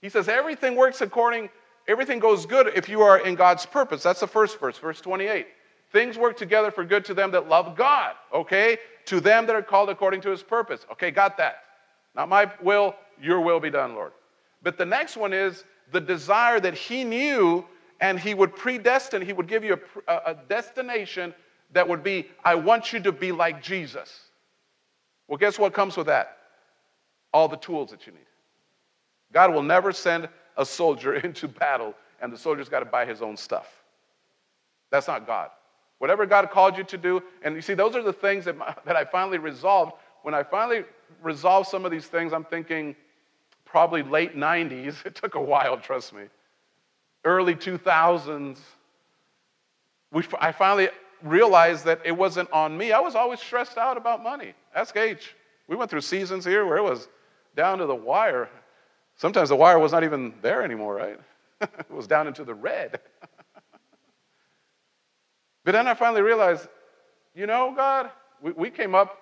He 0.01 0.09
says 0.09 0.27
everything 0.27 0.75
works 0.75 0.99
according, 0.99 1.49
everything 1.87 2.19
goes 2.19 2.45
good 2.45 2.67
if 2.75 2.89
you 2.89 3.01
are 3.01 3.19
in 3.19 3.35
God's 3.35 3.65
purpose. 3.65 4.03
That's 4.03 4.19
the 4.19 4.27
first 4.27 4.59
verse, 4.59 4.77
verse 4.77 4.99
28. 4.99 5.47
Things 5.93 6.17
work 6.17 6.35
together 6.35 6.69
for 6.69 6.83
good 6.83 7.05
to 7.05 7.13
them 7.13 7.31
that 7.31 7.47
love 7.47 7.77
God, 7.77 8.15
okay? 8.33 8.77
To 9.05 9.21
them 9.21 9.45
that 9.45 9.55
are 9.55 9.61
called 9.61 9.89
according 9.89 10.19
to 10.21 10.31
his 10.31 10.43
purpose. 10.43 10.85
Okay, 10.91 11.11
got 11.11 11.37
that. 11.37 11.63
Not 12.13 12.27
my 12.27 12.51
will, 12.61 12.93
your 13.21 13.39
will 13.39 13.61
be 13.61 13.69
done, 13.69 13.95
Lord. 13.95 14.11
But 14.63 14.77
the 14.77 14.85
next 14.85 15.15
one 15.15 15.31
is 15.31 15.63
the 15.93 16.01
desire 16.01 16.59
that 16.59 16.73
he 16.73 17.05
knew 17.05 17.65
and 18.01 18.19
he 18.19 18.33
would 18.33 18.55
predestine, 18.55 19.21
he 19.23 19.31
would 19.31 19.47
give 19.47 19.63
you 19.63 19.79
a, 20.07 20.15
a, 20.25 20.35
destination 20.49 21.33
that 21.71 21.87
would 21.87 22.03
be, 22.03 22.27
I 22.43 22.55
want 22.55 22.91
you 22.91 22.99
to 23.01 23.11
be 23.11 23.31
like 23.31 23.61
Jesus. 23.61 24.25
Well, 25.27 25.37
guess 25.37 25.57
what 25.57 25.71
comes 25.73 25.95
with 25.95 26.07
that? 26.07 26.39
All 27.31 27.47
the 27.47 27.57
tools 27.57 27.91
that 27.91 28.05
you 28.07 28.11
need. 28.11 28.19
God 29.31 29.53
will 29.53 29.63
never 29.63 29.93
send 29.93 30.27
a 30.57 30.65
soldier 30.65 31.13
into 31.25 31.47
battle 31.47 31.93
and 32.21 32.33
the 32.33 32.37
soldier's 32.37 32.69
got 32.69 32.79
to 32.79 32.85
buy 32.85 33.05
his 33.05 33.21
own 33.21 33.37
stuff. 33.37 33.81
That's 34.89 35.07
not 35.07 35.25
God. 35.25 35.49
Whatever 35.99 36.25
God 36.25 36.49
called 36.49 36.77
you 36.77 36.83
to 36.85 36.97
do, 36.97 37.21
and 37.43 37.55
you 37.55 37.61
see, 37.61 37.75
those 37.75 37.95
are 37.95 38.03
the 38.03 38.11
things 38.11 38.45
that, 38.45 38.57
my, 38.57 38.75
that 38.85 38.95
I 38.95 39.05
finally 39.05 39.37
resolved. 39.37 39.93
When 40.23 40.33
I 40.33 40.43
finally 40.43 40.83
resolved 41.21 41.69
some 41.69 41.85
of 41.85 41.91
these 41.91 42.07
things, 42.07 42.33
I'm 42.33 42.43
thinking 42.43 42.95
probably 43.63 44.01
late 44.01 44.35
90s. 44.35 44.95
It 45.05 45.15
took 45.15 45.35
a 45.35 45.41
while, 45.41 45.77
trust 45.77 46.13
me. 46.13 46.23
Early 47.23 47.55
2000s. 47.55 48.57
We, 50.11 50.23
I 50.39 50.51
finally 50.51 50.89
realized 51.23 51.85
that 51.85 52.01
it 52.03 52.11
wasn't 52.11 52.51
on 52.51 52.77
me. 52.77 52.91
I 52.91 52.99
was 52.99 53.15
always 53.15 53.39
stressed 53.39 53.77
out 53.77 53.97
about 53.97 54.23
money. 54.23 54.53
Ask 54.75 54.97
H. 54.97 55.35
We 55.67 55.75
went 55.75 55.89
through 55.89 56.01
seasons 56.01 56.43
here 56.43 56.65
where 56.65 56.77
it 56.77 56.83
was 56.83 57.07
down 57.55 57.77
to 57.77 57.85
the 57.85 57.95
wire. 57.95 58.49
Sometimes 59.15 59.49
the 59.49 59.55
wire 59.55 59.79
was 59.79 59.91
not 59.91 60.03
even 60.03 60.33
there 60.41 60.63
anymore, 60.63 60.95
right? 60.95 61.19
it 61.61 61.91
was 61.91 62.07
down 62.07 62.27
into 62.27 62.43
the 62.43 62.53
red. 62.53 62.99
but 65.63 65.71
then 65.71 65.87
I 65.87 65.93
finally 65.93 66.21
realized, 66.21 66.67
you 67.35 67.45
know, 67.45 67.73
God, 67.75 68.09
we, 68.41 68.51
we 68.51 68.69
came 68.69 68.95
up, 68.95 69.17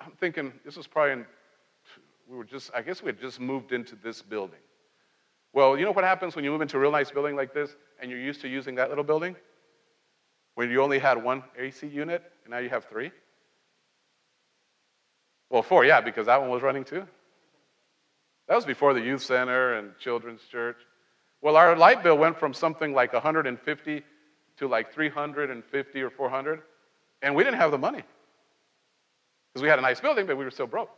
I'm 0.00 0.12
thinking 0.12 0.52
this 0.64 0.76
was 0.76 0.86
probably 0.86 1.12
in, 1.12 1.26
we 2.28 2.36
were 2.36 2.44
just, 2.44 2.70
I 2.74 2.82
guess 2.82 3.02
we 3.02 3.08
had 3.08 3.20
just 3.20 3.40
moved 3.40 3.72
into 3.72 3.96
this 3.96 4.22
building. 4.22 4.60
Well, 5.52 5.76
you 5.76 5.84
know 5.84 5.92
what 5.92 6.04
happens 6.04 6.36
when 6.36 6.44
you 6.44 6.50
move 6.50 6.60
into 6.60 6.76
a 6.76 6.80
real 6.80 6.92
nice 6.92 7.10
building 7.10 7.34
like 7.36 7.52
this 7.52 7.74
and 8.00 8.10
you're 8.10 8.20
used 8.20 8.40
to 8.42 8.48
using 8.48 8.76
that 8.76 8.88
little 8.88 9.04
building? 9.04 9.36
When 10.54 10.70
you 10.70 10.82
only 10.82 10.98
had 10.98 11.22
one 11.22 11.42
AC 11.58 11.86
unit 11.86 12.22
and 12.44 12.52
now 12.52 12.58
you 12.58 12.68
have 12.68 12.84
three? 12.84 13.10
Well, 15.50 15.62
four, 15.62 15.84
yeah, 15.84 16.00
because 16.00 16.26
that 16.26 16.40
one 16.40 16.50
was 16.50 16.62
running 16.62 16.84
too. 16.84 17.06
That 18.48 18.54
was 18.54 18.64
before 18.64 18.94
the 18.94 19.00
youth 19.00 19.22
center 19.22 19.74
and 19.74 19.96
children's 19.98 20.42
church. 20.50 20.76
Well, 21.42 21.56
our 21.56 21.76
light 21.76 22.02
bill 22.02 22.18
went 22.18 22.38
from 22.38 22.54
something 22.54 22.92
like 22.92 23.12
150 23.12 24.02
to 24.58 24.68
like 24.68 24.92
350 24.92 26.02
or 26.02 26.10
400, 26.10 26.62
and 27.22 27.34
we 27.34 27.42
didn't 27.42 27.58
have 27.58 27.70
the 27.70 27.78
money 27.78 28.02
because 29.52 29.62
we 29.62 29.68
had 29.68 29.78
a 29.78 29.82
nice 29.82 30.00
building, 30.00 30.26
but 30.26 30.36
we 30.36 30.44
were 30.44 30.50
still 30.50 30.66
broke. 30.66 30.90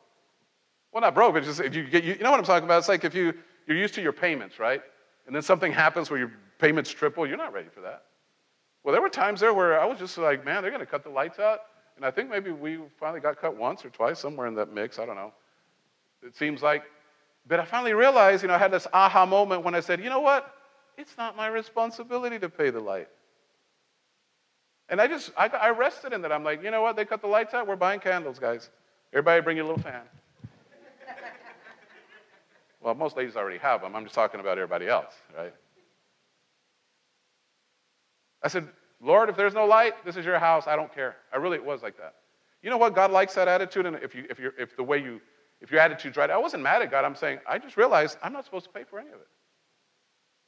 Well, 0.93 1.01
not 1.01 1.15
broke, 1.15 1.35
but 1.35 1.45
just 1.45 1.63
you 1.73 1.83
you 1.85 2.17
know 2.19 2.31
what 2.31 2.39
I'm 2.39 2.45
talking 2.45 2.65
about? 2.65 2.79
It's 2.79 2.89
like 2.89 3.05
if 3.05 3.15
you 3.15 3.35
you're 3.67 3.77
used 3.77 3.95
to 3.95 4.03
your 4.03 4.13
payments, 4.13 4.59
right? 4.59 4.83
And 5.27 5.35
then 5.35 5.43
something 5.43 5.73
happens 5.73 6.11
where 6.11 6.19
your 6.19 6.33
payments 6.59 6.91
triple, 6.91 7.27
you're 7.27 7.37
not 7.37 7.53
ready 7.53 7.69
for 7.69 7.81
that. 7.83 8.05
Well, 8.83 8.93
there 8.93 9.03
were 9.03 9.09
times 9.09 9.41
there 9.41 9.55
where 9.55 9.81
I 9.81 9.85
was 9.85 9.99
just 9.99 10.19
like, 10.19 10.45
man, 10.45 10.63
they're 10.63 10.71
going 10.71 10.81
to 10.81 10.87
cut 10.87 11.05
the 11.05 11.11
lights 11.11 11.39
out. 11.39 11.61
And 11.97 12.05
I 12.05 12.11
think 12.11 12.31
maybe 12.31 12.51
we 12.51 12.81
finally 12.99 13.21
got 13.21 13.41
cut 13.41 13.57
once 13.57 13.85
or 13.85 13.91
twice, 13.91 14.19
somewhere 14.19 14.47
in 14.47 14.55
that 14.57 14.73
mix. 14.73 14.99
I 14.99 15.07
don't 15.07 15.17
know. 15.17 15.33
It 16.23 16.35
seems 16.35 16.63
like 16.63 16.85
but 17.47 17.59
I 17.59 17.65
finally 17.65 17.93
realized, 17.93 18.43
you 18.43 18.49
know, 18.49 18.55
I 18.55 18.59
had 18.59 18.71
this 18.71 18.87
aha 18.93 19.27
moment 19.27 19.65
when 19.65 19.75
I 19.75 19.81
said, 19.81 20.03
you 20.03 20.11
know 20.11 20.21
what? 20.21 20.55
It's 20.97 21.17
not 21.19 21.37
my 21.37 21.49
responsibility 21.49 22.39
to 22.39 22.49
pay 22.49 22.71
the 22.71 22.81
light. 22.81 23.09
And 24.89 25.01
I 25.01 25.07
just, 25.07 25.31
I, 25.37 25.49
I 25.49 25.71
rested 25.71 26.13
in 26.13 26.23
that. 26.23 26.33
I'm 26.33 26.45
like, 26.45 26.63
you 26.63 26.71
know 26.71 26.83
what? 26.83 26.97
They 26.97 27.05
cut 27.05 27.21
the 27.21 27.27
lights 27.27 27.55
out. 27.55 27.67
We're 27.67 27.77
buying 27.77 27.99
candles, 27.99 28.39
guys. 28.39 28.71
Everybody 29.13 29.41
bring 29.41 29.57
your 29.57 29.67
little 29.67 29.83
fan. 29.83 30.03
Well, 32.83 32.95
most 32.95 33.17
ladies 33.17 33.37
already 33.37 33.59
have 33.59 33.83
them. 33.83 33.95
I'm 33.95 34.05
just 34.05 34.15
talking 34.15 34.41
about 34.41 34.59
everybody 34.59 34.89
else, 34.89 35.15
right? 35.37 35.55
I 38.43 38.49
said, 38.49 38.69
Lord, 39.01 39.29
if 39.29 39.37
there's 39.37 39.55
no 39.55 39.67
light, 39.67 40.05
this 40.05 40.17
is 40.17 40.25
your 40.25 40.39
house. 40.39 40.67
I 40.67 40.77
don't 40.77 40.93
care. 40.93 41.17
I 41.33 41.37
really, 41.37 41.57
it 41.57 41.65
was 41.65 41.83
like 41.83 41.97
that. 41.99 42.15
You 42.63 42.71
know 42.71 42.77
what? 42.77 42.95
God 42.95 43.11
likes 43.11 43.35
that 43.35 43.49
attitude. 43.49 43.87
And 43.87 43.97
if, 43.97 44.15
you, 44.15 44.27
if, 44.29 44.39
you're, 44.39 44.55
if 44.59 44.77
the 44.77 44.83
way 44.83 44.99
you 44.99 45.21
if 45.63 45.71
your 45.71 45.81
attitude's 45.81 46.17
right, 46.17 46.29
I 46.29 46.37
wasn't 46.37 46.65
mad 46.65 46.83
at 46.83 46.91
God. 46.91 47.05
I'm 47.05 47.15
saying, 47.15 47.39
I 47.49 47.57
just 47.57 47.77
realized 47.77 48.19
I'm 48.23 48.33
not 48.33 48.45
supposed 48.45 48.65
to 48.65 48.71
pay 48.71 48.83
for 48.83 48.99
any 48.99 49.11
of 49.11 49.15
it. 49.15 49.29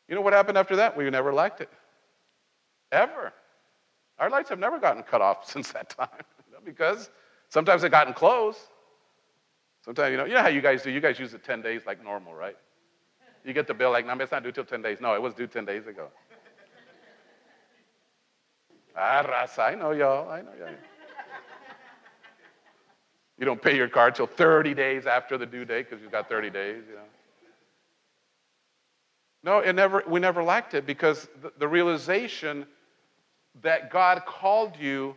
You 0.08 0.16
know 0.16 0.20
what 0.20 0.32
happened 0.32 0.58
after 0.58 0.76
that? 0.76 0.96
We 0.96 1.08
never 1.08 1.32
liked 1.32 1.60
it. 1.60 1.70
Ever. 2.90 3.32
Our 4.18 4.28
lights 4.28 4.48
have 4.48 4.58
never 4.58 4.78
gotten 4.80 5.04
cut 5.04 5.22
off 5.22 5.48
since 5.50 5.70
that 5.72 5.90
time 5.90 6.08
because 6.64 7.10
sometimes 7.48 7.82
they've 7.82 7.90
gotten 7.90 8.12
close. 8.12 8.58
Sometimes, 9.84 10.12
you 10.12 10.16
know, 10.16 10.24
you 10.24 10.32
know 10.32 10.40
how 10.40 10.48
you 10.48 10.62
guys 10.62 10.82
do. 10.82 10.90
You 10.90 11.00
guys 11.00 11.18
use 11.18 11.34
it 11.34 11.44
10 11.44 11.60
days 11.60 11.82
like 11.86 12.02
normal, 12.02 12.32
right? 12.32 12.56
You 13.44 13.52
get 13.52 13.66
the 13.66 13.74
bill 13.74 13.90
like, 13.90 14.06
no, 14.06 14.14
it's 14.14 14.32
not 14.32 14.42
due 14.42 14.52
till 14.52 14.64
10 14.64 14.80
days. 14.80 14.98
No, 15.00 15.14
it 15.14 15.20
was 15.20 15.34
due 15.34 15.46
10 15.46 15.66
days 15.66 15.86
ago. 15.86 16.08
ah, 18.96 19.46
I 19.58 19.74
know 19.74 19.90
y'all. 19.90 20.30
I 20.30 20.40
know 20.40 20.52
y'all. 20.58 20.70
You 23.36 23.44
don't 23.44 23.60
pay 23.60 23.76
your 23.76 23.88
card 23.88 24.14
till 24.14 24.26
30 24.26 24.74
days 24.74 25.06
after 25.06 25.36
the 25.36 25.44
due 25.44 25.64
date 25.64 25.90
because 25.90 26.02
you've 26.02 26.12
got 26.12 26.28
30 26.28 26.50
days, 26.50 26.84
you 26.88 26.94
know. 26.94 27.00
No, 29.42 29.58
it 29.58 29.74
never, 29.74 30.02
we 30.08 30.20
never 30.20 30.42
lacked 30.42 30.72
it 30.72 30.86
because 30.86 31.28
the, 31.42 31.52
the 31.58 31.68
realization 31.68 32.64
that 33.60 33.90
God 33.90 34.24
called 34.24 34.78
you 34.78 35.14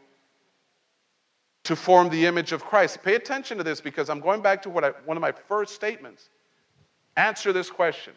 to 1.68 1.76
form 1.76 2.08
the 2.10 2.26
image 2.26 2.54
of 2.54 2.64
Christ. 2.64 3.04
Pay 3.04 3.16
attention 3.16 3.58
to 3.58 3.64
this 3.64 3.82
because 3.82 4.10
I'm 4.10 4.22
going 4.22 4.42
back 4.42 4.62
to 4.62 4.70
what 4.70 4.86
I, 4.86 4.92
one 5.04 5.18
of 5.18 5.22
my 5.22 5.34
first 5.34 5.76
statements. 5.76 6.30
Answer 7.18 7.52
this 7.52 7.70
question. 7.70 8.14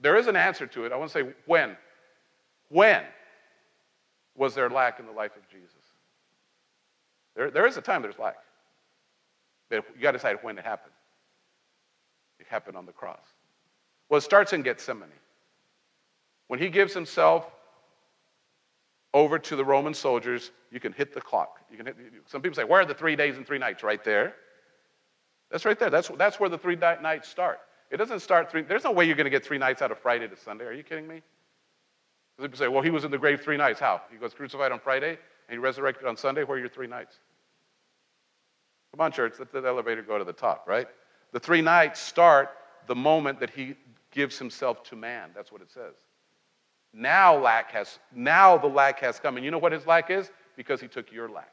There 0.00 0.16
is 0.16 0.26
an 0.26 0.34
answer 0.34 0.66
to 0.66 0.86
it. 0.86 0.92
I 0.92 0.96
want 0.96 1.12
to 1.12 1.22
say 1.22 1.32
when. 1.46 1.76
When 2.68 3.04
was 4.34 4.56
there 4.56 4.68
lack 4.68 4.98
in 4.98 5.06
the 5.06 5.12
life 5.12 5.36
of 5.36 5.48
Jesus? 5.48 5.76
There, 7.36 7.48
there 7.48 7.66
is 7.68 7.76
a 7.76 7.80
time 7.80 8.02
there's 8.02 8.18
lack. 8.18 8.38
But 9.70 9.84
you 9.94 10.02
got 10.02 10.12
to 10.12 10.18
decide 10.18 10.38
when 10.42 10.58
it 10.58 10.64
happened. 10.64 10.94
It 12.40 12.48
happened 12.48 12.76
on 12.76 12.86
the 12.86 12.92
cross. 12.92 13.20
Well, 14.08 14.18
it 14.18 14.22
starts 14.22 14.52
in 14.52 14.62
Gethsemane. 14.62 15.10
When 16.48 16.58
he 16.58 16.70
gives 16.70 16.92
himself 16.92 17.46
over 19.14 19.38
to 19.38 19.56
the 19.56 19.64
Roman 19.64 19.94
soldiers, 19.94 20.50
you 20.70 20.80
can 20.80 20.92
hit 20.92 21.14
the 21.14 21.20
clock. 21.20 21.60
You 21.70 21.76
can 21.76 21.86
hit, 21.86 21.96
some 22.26 22.42
people 22.42 22.56
say, 22.56 22.64
Where 22.64 22.80
are 22.80 22.86
the 22.86 22.94
three 22.94 23.16
days 23.16 23.36
and 23.36 23.46
three 23.46 23.58
nights? 23.58 23.82
Right 23.82 24.02
there. 24.04 24.34
That's 25.50 25.64
right 25.64 25.78
there. 25.78 25.90
That's, 25.90 26.08
that's 26.18 26.38
where 26.38 26.50
the 26.50 26.58
three 26.58 26.76
nights 26.76 27.28
start. 27.28 27.60
It 27.90 27.96
doesn't 27.96 28.20
start 28.20 28.50
three, 28.50 28.62
there's 28.62 28.84
no 28.84 28.92
way 28.92 29.06
you're 29.06 29.16
going 29.16 29.24
to 29.24 29.30
get 29.30 29.44
three 29.44 29.56
nights 29.56 29.80
out 29.80 29.90
of 29.90 29.98
Friday 29.98 30.28
to 30.28 30.36
Sunday. 30.36 30.64
Are 30.64 30.72
you 30.72 30.82
kidding 30.82 31.08
me? 31.08 31.22
People 32.40 32.58
say, 32.58 32.68
Well, 32.68 32.82
he 32.82 32.90
was 32.90 33.04
in 33.04 33.10
the 33.10 33.18
grave 33.18 33.40
three 33.40 33.56
nights. 33.56 33.80
How? 33.80 34.02
He 34.12 34.18
was 34.18 34.34
crucified 34.34 34.72
on 34.72 34.80
Friday 34.80 35.10
and 35.10 35.52
he 35.52 35.58
resurrected 35.58 36.06
on 36.06 36.16
Sunday. 36.16 36.44
Where 36.44 36.58
are 36.58 36.60
your 36.60 36.68
three 36.68 36.86
nights? 36.86 37.16
Come 38.92 39.00
on, 39.04 39.12
church, 39.12 39.34
let 39.38 39.52
the 39.52 39.66
elevator 39.66 40.02
go 40.02 40.18
to 40.18 40.24
the 40.24 40.32
top, 40.32 40.66
right? 40.66 40.86
The 41.32 41.40
three 41.40 41.60
nights 41.60 42.00
start 42.00 42.50
the 42.86 42.94
moment 42.94 43.40
that 43.40 43.50
he 43.50 43.74
gives 44.10 44.38
himself 44.38 44.82
to 44.84 44.96
man. 44.96 45.30
That's 45.34 45.52
what 45.52 45.60
it 45.60 45.70
says. 45.70 45.94
Now 46.98 47.38
lack 47.38 47.70
has 47.70 48.00
now 48.12 48.58
the 48.58 48.66
lack 48.66 48.98
has 49.00 49.20
come. 49.20 49.36
And 49.36 49.44
you 49.44 49.52
know 49.52 49.58
what 49.58 49.70
his 49.70 49.86
lack 49.86 50.10
is? 50.10 50.32
Because 50.56 50.80
he 50.80 50.88
took 50.88 51.12
your 51.12 51.28
lack. 51.28 51.52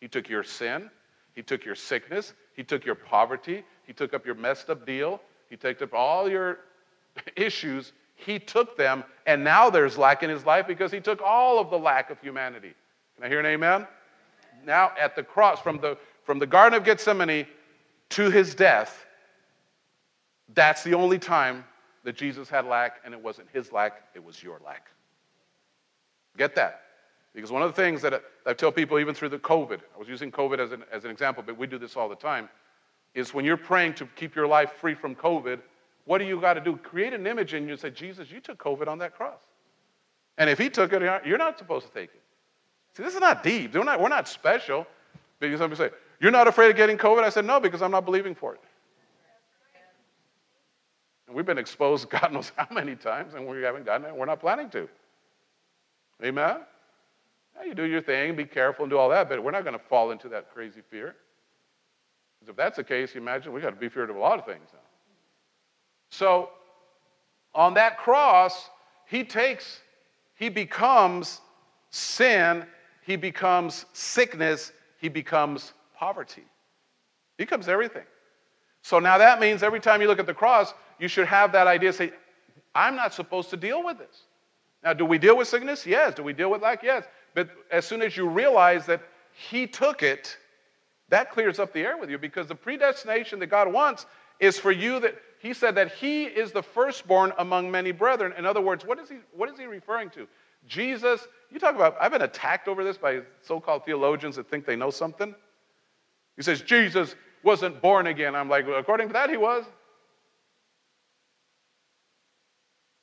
He 0.00 0.06
took 0.06 0.28
your 0.28 0.44
sin, 0.44 0.90
he 1.34 1.42
took 1.42 1.64
your 1.64 1.74
sickness, 1.74 2.34
he 2.54 2.62
took 2.62 2.84
your 2.84 2.94
poverty, 2.94 3.64
he 3.86 3.94
took 3.94 4.12
up 4.12 4.26
your 4.26 4.34
messed 4.34 4.68
up 4.68 4.84
deal, 4.84 5.18
he 5.48 5.56
took 5.56 5.80
up 5.80 5.94
all 5.94 6.28
your 6.28 6.58
issues, 7.36 7.94
he 8.16 8.38
took 8.38 8.76
them, 8.76 9.02
and 9.26 9.42
now 9.42 9.70
there's 9.70 9.96
lack 9.96 10.22
in 10.22 10.28
his 10.28 10.44
life 10.44 10.66
because 10.66 10.92
he 10.92 11.00
took 11.00 11.22
all 11.22 11.58
of 11.58 11.70
the 11.70 11.78
lack 11.78 12.10
of 12.10 12.20
humanity. 12.20 12.74
Can 13.16 13.24
I 13.24 13.28
hear 13.28 13.40
an 13.40 13.46
amen? 13.46 13.86
Now 14.66 14.92
at 15.00 15.16
the 15.16 15.22
cross, 15.22 15.58
from 15.58 15.78
the 15.78 15.96
from 16.24 16.38
the 16.38 16.46
Garden 16.46 16.76
of 16.76 16.84
Gethsemane 16.84 17.46
to 18.10 18.30
his 18.30 18.54
death, 18.54 19.06
that's 20.52 20.82
the 20.84 20.92
only 20.92 21.18
time 21.18 21.64
that 22.04 22.16
Jesus 22.16 22.48
had 22.48 22.66
lack, 22.66 23.00
and 23.04 23.12
it 23.12 23.22
wasn't 23.22 23.48
his 23.52 23.72
lack, 23.72 24.02
it 24.14 24.22
was 24.22 24.42
your 24.42 24.60
lack. 24.64 24.88
Get 26.36 26.54
that? 26.56 26.82
Because 27.34 27.50
one 27.50 27.62
of 27.62 27.74
the 27.74 27.82
things 27.82 28.00
that 28.02 28.22
I 28.46 28.52
tell 28.52 28.70
people, 28.70 28.98
even 28.98 29.14
through 29.14 29.30
the 29.30 29.38
COVID, 29.38 29.80
I 29.94 29.98
was 29.98 30.08
using 30.08 30.30
COVID 30.30 30.58
as 30.60 30.72
an, 30.72 30.84
as 30.92 31.04
an 31.04 31.10
example, 31.10 31.42
but 31.44 31.58
we 31.58 31.66
do 31.66 31.78
this 31.78 31.96
all 31.96 32.08
the 32.08 32.14
time, 32.14 32.48
is 33.14 33.34
when 33.34 33.44
you're 33.44 33.56
praying 33.56 33.94
to 33.94 34.06
keep 34.16 34.34
your 34.34 34.46
life 34.46 34.72
free 34.80 34.94
from 34.94 35.14
COVID, 35.14 35.60
what 36.04 36.18
do 36.18 36.24
you 36.24 36.40
got 36.40 36.54
to 36.54 36.60
do? 36.60 36.76
Create 36.76 37.12
an 37.12 37.26
image 37.26 37.54
and 37.54 37.68
you 37.68 37.76
say, 37.76 37.90
Jesus, 37.90 38.30
you 38.30 38.40
took 38.40 38.58
COVID 38.58 38.86
on 38.86 38.98
that 38.98 39.16
cross. 39.16 39.38
And 40.38 40.50
if 40.50 40.58
he 40.58 40.68
took 40.68 40.92
it, 40.92 41.02
you're 41.24 41.38
not 41.38 41.58
supposed 41.58 41.86
to 41.86 41.92
take 41.92 42.10
it. 42.10 42.22
See, 42.96 43.02
this 43.02 43.14
is 43.14 43.20
not 43.20 43.42
deep. 43.42 43.74
We're 43.74 43.84
not, 43.84 44.00
we're 44.00 44.08
not 44.08 44.28
special. 44.28 44.86
Because 45.40 45.58
somebody 45.58 45.78
say, 45.78 45.94
You're 46.20 46.30
not 46.30 46.46
afraid 46.48 46.70
of 46.70 46.76
getting 46.76 46.96
COVID? 46.96 47.22
I 47.22 47.28
said, 47.28 47.44
No, 47.44 47.60
because 47.60 47.82
I'm 47.82 47.90
not 47.90 48.04
believing 48.04 48.34
for 48.34 48.54
it. 48.54 48.60
And 51.26 51.36
we've 51.36 51.46
been 51.46 51.58
exposed 51.58 52.08
God 52.10 52.32
knows 52.32 52.52
how 52.56 52.66
many 52.70 52.96
times, 52.96 53.34
and 53.34 53.46
we 53.46 53.62
haven't 53.62 53.84
gotten 53.84 54.06
it. 54.06 54.14
We're 54.14 54.26
not 54.26 54.40
planning 54.40 54.70
to. 54.70 54.88
Amen? 56.22 56.58
Now 57.56 57.62
you 57.64 57.74
do 57.74 57.84
your 57.84 58.02
thing, 58.02 58.34
be 58.34 58.44
careful, 58.44 58.84
and 58.84 58.90
do 58.90 58.98
all 58.98 59.08
that, 59.10 59.28
but 59.28 59.42
we're 59.42 59.50
not 59.50 59.64
going 59.64 59.78
to 59.78 59.84
fall 59.84 60.10
into 60.10 60.28
that 60.30 60.52
crazy 60.52 60.80
fear. 60.90 61.14
Because 62.40 62.50
if 62.50 62.56
that's 62.56 62.76
the 62.76 62.84
case, 62.84 63.14
you 63.14 63.20
imagine 63.20 63.52
we 63.52 63.60
got 63.60 63.70
to 63.70 63.76
be 63.76 63.88
feared 63.88 64.10
of 64.10 64.16
a 64.16 64.18
lot 64.18 64.38
of 64.38 64.44
things 64.44 64.68
now. 64.72 64.78
So, 66.10 66.50
on 67.54 67.74
that 67.74 67.98
cross, 67.98 68.70
he 69.06 69.24
takes, 69.24 69.80
he 70.34 70.48
becomes 70.48 71.40
sin, 71.90 72.66
he 73.02 73.16
becomes 73.16 73.86
sickness, 73.92 74.72
he 75.00 75.08
becomes 75.08 75.72
poverty. 75.96 76.44
He 77.38 77.44
becomes 77.44 77.68
everything. 77.68 78.04
So 78.82 78.98
now 78.98 79.18
that 79.18 79.40
means 79.40 79.62
every 79.62 79.80
time 79.80 80.00
you 80.00 80.08
look 80.08 80.18
at 80.18 80.26
the 80.26 80.34
cross, 80.34 80.74
you 80.98 81.08
should 81.08 81.26
have 81.26 81.52
that 81.52 81.66
idea 81.66 81.92
say, 81.92 82.12
I'm 82.74 82.96
not 82.96 83.14
supposed 83.14 83.50
to 83.50 83.56
deal 83.56 83.84
with 83.84 83.98
this. 83.98 84.22
Now, 84.82 84.92
do 84.92 85.04
we 85.04 85.18
deal 85.18 85.36
with 85.36 85.48
sickness? 85.48 85.86
Yes. 85.86 86.14
Do 86.14 86.22
we 86.22 86.32
deal 86.32 86.50
with 86.50 86.62
lack? 86.62 86.82
Yes. 86.82 87.04
But 87.34 87.48
as 87.70 87.86
soon 87.86 88.02
as 88.02 88.16
you 88.16 88.28
realize 88.28 88.86
that 88.86 89.02
He 89.32 89.66
took 89.66 90.02
it, 90.02 90.36
that 91.08 91.30
clears 91.30 91.58
up 91.58 91.72
the 91.72 91.80
air 91.80 91.96
with 91.96 92.10
you 92.10 92.18
because 92.18 92.48
the 92.48 92.54
predestination 92.54 93.38
that 93.40 93.46
God 93.46 93.72
wants 93.72 94.06
is 94.40 94.58
for 94.58 94.72
you 94.72 95.00
that 95.00 95.14
He 95.38 95.54
said 95.54 95.74
that 95.76 95.92
He 95.92 96.24
is 96.24 96.52
the 96.52 96.62
firstborn 96.62 97.32
among 97.38 97.70
many 97.70 97.92
brethren. 97.92 98.34
In 98.36 98.44
other 98.44 98.60
words, 98.60 98.84
what 98.84 98.98
is 98.98 99.08
He, 99.08 99.16
what 99.32 99.48
is 99.48 99.58
he 99.58 99.66
referring 99.66 100.10
to? 100.10 100.26
Jesus, 100.66 101.26
you 101.50 101.58
talk 101.58 101.74
about, 101.74 101.96
I've 102.00 102.12
been 102.12 102.22
attacked 102.22 102.68
over 102.68 102.84
this 102.84 102.96
by 102.96 103.20
so 103.42 103.60
called 103.60 103.84
theologians 103.84 104.36
that 104.36 104.48
think 104.48 104.64
they 104.64 104.76
know 104.76 104.90
something. 104.90 105.34
He 106.36 106.42
says, 106.42 106.62
Jesus 106.62 107.14
wasn't 107.42 107.80
born 107.80 108.06
again. 108.06 108.34
I'm 108.34 108.48
like, 108.48 108.66
well, 108.66 108.78
according 108.78 109.08
to 109.08 109.12
that, 109.12 109.30
he 109.30 109.36
was. 109.36 109.64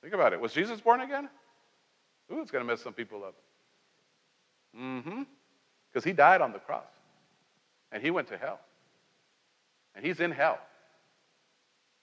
Think 0.01 0.13
about 0.13 0.33
it. 0.33 0.41
Was 0.41 0.53
Jesus 0.53 0.81
born 0.81 1.01
again? 1.01 1.29
Ooh, 2.31 2.41
it's 2.41 2.51
going 2.51 2.65
to 2.65 2.71
mess 2.71 2.81
some 2.81 2.93
people 2.93 3.23
up. 3.23 3.35
Mm 4.77 5.03
hmm. 5.03 5.21
Because 5.91 6.03
he 6.03 6.13
died 6.13 6.41
on 6.41 6.53
the 6.53 6.59
cross 6.59 6.85
and 7.91 8.01
he 8.01 8.11
went 8.11 8.27
to 8.29 8.37
hell. 8.37 8.59
And 9.95 10.05
he's 10.05 10.21
in 10.21 10.31
hell. 10.31 10.59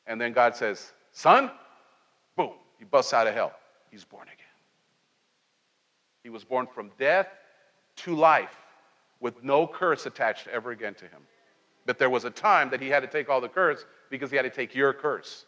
And 0.07 0.21
then 0.21 0.33
God 0.33 0.55
says, 0.55 0.93
Son, 1.13 1.51
boom, 2.37 2.53
he 2.79 2.85
busts 2.85 3.13
out 3.13 3.27
of 3.27 3.35
hell. 3.35 3.53
He's 3.91 4.05
born 4.05 4.25
again. 4.25 4.35
He 6.23 6.31
was 6.31 6.45
born 6.45 6.67
from 6.67 6.91
death 6.99 7.29
to 7.97 8.15
life 8.15 8.57
with 9.21 9.43
no 9.43 9.67
curse 9.67 10.07
attached 10.07 10.47
ever 10.49 10.71
again 10.71 10.95
to 10.95 11.05
him. 11.05 11.23
But 11.87 11.99
there 11.99 12.11
was 12.11 12.25
a 12.25 12.31
time 12.31 12.69
that 12.71 12.81
he 12.81 12.89
had 12.89 13.01
to 13.01 13.07
take 13.07 13.31
all 13.31 13.41
the 13.41 13.49
curse 13.49 13.87
because 14.11 14.31
he 14.31 14.37
had 14.37 14.43
to 14.43 14.51
take 14.51 14.75
your 14.75 14.93
curse. 14.93 15.47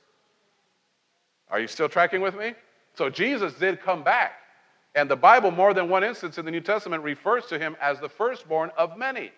Are 1.51 1.61
you 1.61 1.67
still 1.67 1.89
tracking 1.89 2.21
with 2.21 2.37
me? 2.37 2.55
So 2.95 3.11
Jesus 3.11 3.55
did 3.55 3.81
come 3.81 4.03
back. 4.03 4.33
And 4.95 5.09
the 5.09 5.17
Bible, 5.17 5.51
more 5.51 5.73
than 5.73 5.89
one 5.89 6.03
instance 6.03 6.39
in 6.39 6.45
the 6.45 6.51
New 6.51 6.61
Testament, 6.61 7.03
refers 7.05 7.47
to 7.47 7.59
him 7.59 7.77
as 7.81 8.01
the 8.01 8.09
firstborn 8.09 8.71
of 8.77 8.97
many. 8.97 9.31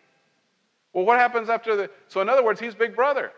Well, 0.93 1.05
what 1.05 1.19
happens 1.19 1.49
after 1.49 1.77
the. 1.77 1.91
So, 2.09 2.21
in 2.21 2.29
other 2.29 2.45
words, 2.45 2.61
he's 2.61 2.75
big 2.75 2.95
brother. 2.97 3.33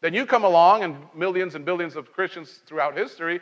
Then 0.00 0.14
you 0.14 0.26
come 0.26 0.44
along, 0.44 0.82
and 0.82 0.96
millions 1.14 1.54
and 1.54 1.64
billions 1.64 1.96
of 1.96 2.12
Christians 2.12 2.60
throughout 2.66 2.96
history, 2.96 3.40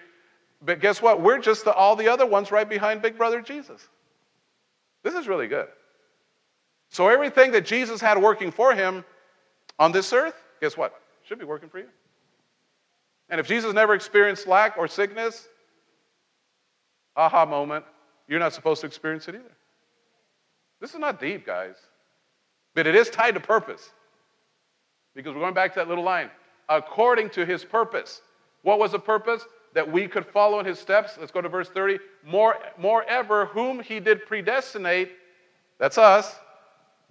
but 0.63 0.81
guess 0.81 1.03
what? 1.03 1.21
We're 1.21 1.39
just 1.39 1.65
the, 1.65 1.73
all 1.73 1.97
the 1.97 2.09
other 2.09 2.25
ones 2.25 2.51
right 2.51 2.69
behind 2.69 3.03
big 3.03 3.19
brother 3.19 3.43
Jesus. 3.43 3.89
This 5.03 5.15
is 5.15 5.27
really 5.27 5.49
good. 5.49 5.69
So, 6.91 7.09
everything 7.09 7.51
that 7.53 7.65
Jesus 7.67 8.01
had 8.01 8.21
working 8.21 8.51
for 8.51 8.75
him 8.75 9.05
on 9.79 9.93
this 9.93 10.13
earth, 10.13 10.37
guess 10.61 10.77
what? 10.77 10.95
Should 11.25 11.39
be 11.39 11.45
working 11.45 11.69
for 11.69 11.79
you. 11.79 11.89
And 13.35 13.41
if 13.41 13.49
Jesus 13.49 13.75
never 13.75 13.95
experienced 13.95 14.47
lack 14.47 14.79
or 14.79 14.87
sickness, 14.87 15.49
aha 17.17 17.45
moment, 17.45 17.85
you're 18.29 18.39
not 18.39 18.53
supposed 18.53 18.81
to 18.83 18.87
experience 18.87 19.27
it 19.27 19.35
either. 19.35 19.57
This 20.81 20.95
is 20.95 21.01
not 21.01 21.19
deep, 21.19 21.45
guys, 21.45 21.75
but 22.77 22.87
it 22.87 22.95
is 22.95 23.11
tied 23.11 23.35
to 23.35 23.41
purpose. 23.41 23.91
Because 25.17 25.35
we're 25.35 25.41
going 25.41 25.53
back 25.53 25.73
to 25.73 25.81
that 25.81 25.89
little 25.89 26.05
line 26.05 26.31
according 26.69 27.29
to 27.31 27.45
his 27.45 27.65
purpose. 27.65 28.23
What 28.63 28.79
was 28.79 28.93
the 28.93 29.01
purpose? 29.01 29.45
That 29.75 29.91
we 29.91 30.07
could 30.07 30.27
follow 30.27 30.61
in 30.61 30.67
his 30.67 30.79
steps. 30.79 31.17
Let's 31.19 31.33
go 31.33 31.41
to 31.41 31.49
verse 31.49 31.69
30. 31.69 31.99
More, 32.25 32.55
moreover, 32.79 33.47
whom 33.47 33.81
he 33.81 33.99
did 33.99 34.27
predestinate, 34.27 35.11
that's 35.81 35.99
us, 35.99 36.37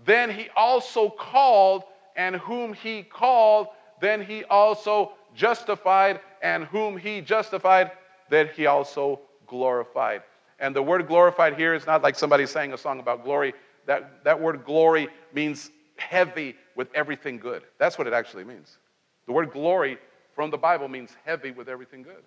then 0.06 0.30
he 0.30 0.48
also 0.56 1.10
called, 1.10 1.84
and 2.16 2.38
whom 2.38 2.72
he 2.72 3.04
called, 3.04 3.68
then 4.00 4.22
he 4.22 4.46
also 4.46 5.12
justified, 5.36 6.20
and 6.42 6.66
whom 6.66 6.98
he 6.98 7.22
justified, 7.22 7.92
that 8.30 8.52
he 8.54 8.66
also 8.66 9.20
glorified. 9.48 10.24
And 10.60 10.76
the 10.76 10.82
word 10.82 11.08
glorified 11.08 11.56
here 11.56 11.74
is 11.74 11.86
not 11.86 12.04
like 12.04 12.16
somebody 12.16 12.46
sang 12.46 12.74
a 12.74 12.78
song 12.78 13.00
about 13.00 13.24
glory. 13.24 13.54
That, 13.86 14.24
that 14.24 14.40
word 14.40 14.64
glory 14.64 15.10
means 15.34 15.72
heavy 15.98 16.56
with 16.76 16.88
everything 16.96 17.38
good. 17.38 17.64
That's 17.78 17.98
what 17.98 18.08
it 18.08 18.14
actually 18.14 18.44
means. 18.44 18.78
The 19.26 19.32
word 19.32 19.52
glory 19.52 19.98
from 20.34 20.50
the 20.50 20.58
Bible 20.58 20.88
means 20.88 21.16
heavy 21.26 21.52
with 21.52 21.70
everything 21.70 22.04
good. 22.04 22.24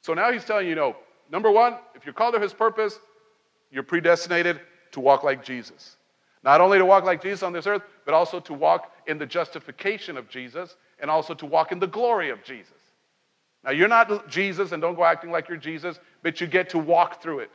So 0.00 0.14
now 0.14 0.32
he's 0.32 0.44
telling 0.44 0.64
you, 0.64 0.70
you 0.70 0.76
know, 0.76 0.96
number 1.30 1.50
one, 1.50 1.76
if 1.94 2.04
you're 2.04 2.14
called 2.14 2.34
to 2.34 2.40
his 2.40 2.54
purpose, 2.54 2.98
you're 3.70 3.82
predestinated 3.82 4.60
to 4.92 5.00
walk 5.00 5.22
like 5.22 5.44
Jesus. 5.44 5.96
Not 6.42 6.60
only 6.60 6.78
to 6.78 6.86
walk 6.86 7.04
like 7.04 7.22
Jesus 7.22 7.42
on 7.42 7.52
this 7.52 7.66
earth, 7.66 7.82
but 8.04 8.14
also 8.14 8.40
to 8.40 8.54
walk 8.54 8.92
in 9.06 9.18
the 9.18 9.26
justification 9.26 10.16
of 10.16 10.28
Jesus 10.28 10.76
and 11.00 11.10
also 11.10 11.34
to 11.34 11.46
walk 11.46 11.72
in 11.72 11.78
the 11.78 11.86
glory 11.86 12.30
of 12.30 12.42
Jesus. 12.42 12.72
Now, 13.64 13.72
you're 13.72 13.88
not 13.88 14.28
Jesus 14.28 14.72
and 14.72 14.80
don't 14.80 14.94
go 14.94 15.04
acting 15.04 15.30
like 15.30 15.48
you're 15.48 15.58
Jesus, 15.58 15.98
but 16.22 16.40
you 16.40 16.46
get 16.46 16.70
to 16.70 16.78
walk 16.78 17.22
through 17.22 17.40
it. 17.40 17.50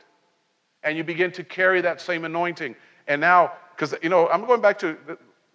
And 0.82 0.96
you 0.96 1.02
begin 1.02 1.32
to 1.32 1.42
carry 1.42 1.80
that 1.80 2.00
same 2.00 2.24
anointing. 2.24 2.76
And 3.08 3.20
now, 3.20 3.52
because, 3.74 3.94
you 4.02 4.08
know, 4.08 4.28
I'm 4.28 4.46
going 4.46 4.60
back 4.60 4.78
to 4.80 4.96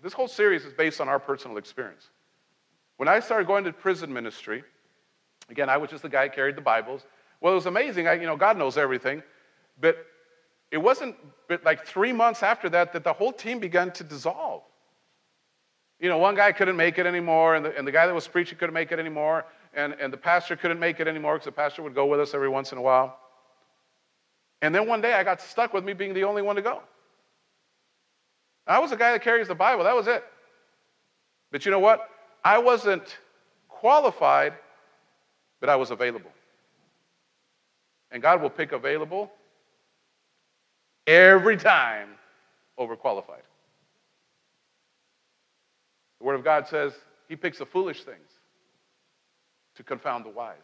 this 0.03 0.13
whole 0.13 0.27
series 0.27 0.65
is 0.65 0.73
based 0.73 0.99
on 0.99 1.07
our 1.07 1.19
personal 1.19 1.57
experience. 1.57 2.09
When 2.97 3.07
I 3.07 3.19
started 3.19 3.47
going 3.47 3.63
to 3.63 3.71
prison 3.71 4.11
ministry, 4.11 4.63
again, 5.49 5.69
I 5.69 5.77
was 5.77 5.89
just 5.89 6.03
the 6.03 6.09
guy 6.09 6.27
who 6.27 6.33
carried 6.33 6.55
the 6.55 6.61
Bibles. 6.61 7.05
Well, 7.39 7.53
it 7.53 7.55
was 7.55 7.65
amazing. 7.65 8.07
I, 8.07 8.13
you 8.13 8.25
know, 8.25 8.35
God 8.35 8.57
knows 8.57 8.77
everything. 8.77 9.23
But 9.79 10.05
it 10.69 10.77
wasn't 10.77 11.15
but 11.47 11.63
like 11.63 11.85
three 11.85 12.13
months 12.13 12.43
after 12.43 12.69
that 12.69 12.93
that 12.93 13.03
the 13.03 13.13
whole 13.13 13.33
team 13.33 13.59
began 13.59 13.91
to 13.93 14.03
dissolve. 14.03 14.63
You 16.01 16.09
know, 16.09 16.17
one 16.17 16.33
guy 16.33 16.51
couldn't 16.51 16.75
make 16.75 16.97
it 16.97 17.05
anymore, 17.05 17.53
and 17.53 17.63
the, 17.63 17.77
and 17.77 17.87
the 17.87 17.91
guy 17.91 18.07
that 18.07 18.13
was 18.13 18.27
preaching 18.27 18.57
couldn't 18.57 18.73
make 18.73 18.91
it 18.91 18.97
anymore, 18.97 19.45
and, 19.75 19.93
and 19.93 20.11
the 20.11 20.17
pastor 20.17 20.55
couldn't 20.55 20.79
make 20.79 20.99
it 20.99 21.07
anymore 21.07 21.35
because 21.35 21.45
the 21.45 21.51
pastor 21.51 21.83
would 21.83 21.93
go 21.93 22.07
with 22.07 22.19
us 22.19 22.33
every 22.33 22.49
once 22.49 22.71
in 22.71 22.79
a 22.79 22.81
while. 22.81 23.19
And 24.63 24.73
then 24.73 24.87
one 24.87 24.99
day 24.99 25.13
I 25.13 25.23
got 25.23 25.39
stuck 25.39 25.73
with 25.73 25.83
me 25.83 25.93
being 25.93 26.15
the 26.15 26.23
only 26.23 26.41
one 26.41 26.55
to 26.55 26.63
go. 26.63 26.81
I 28.65 28.79
was 28.79 28.89
the 28.89 28.97
guy 28.97 29.11
that 29.11 29.21
carries 29.21 29.47
the 29.47 29.55
Bible, 29.55 29.83
that 29.83 29.95
was 29.95 30.07
it. 30.07 30.23
But 31.51 31.65
you 31.65 31.71
know 31.71 31.79
what? 31.79 32.09
I 32.43 32.57
wasn't 32.57 33.17
qualified, 33.69 34.53
but 35.59 35.69
I 35.69 35.75
was 35.75 35.91
available. 35.91 36.31
And 38.09 38.23
God 38.23 38.41
will 38.41 38.49
pick 38.49 38.71
available 38.71 39.31
every 41.05 41.57
time 41.57 42.09
overqualified. 42.79 43.43
The 46.21 46.27
Word 46.27 46.35
of 46.35 46.43
God 46.43 46.67
says 46.67 46.93
He 47.27 47.35
picks 47.35 47.57
the 47.57 47.65
foolish 47.65 48.03
things 48.03 48.29
to 49.73 49.81
confound 49.81 50.23
the 50.23 50.29
wise. 50.29 50.55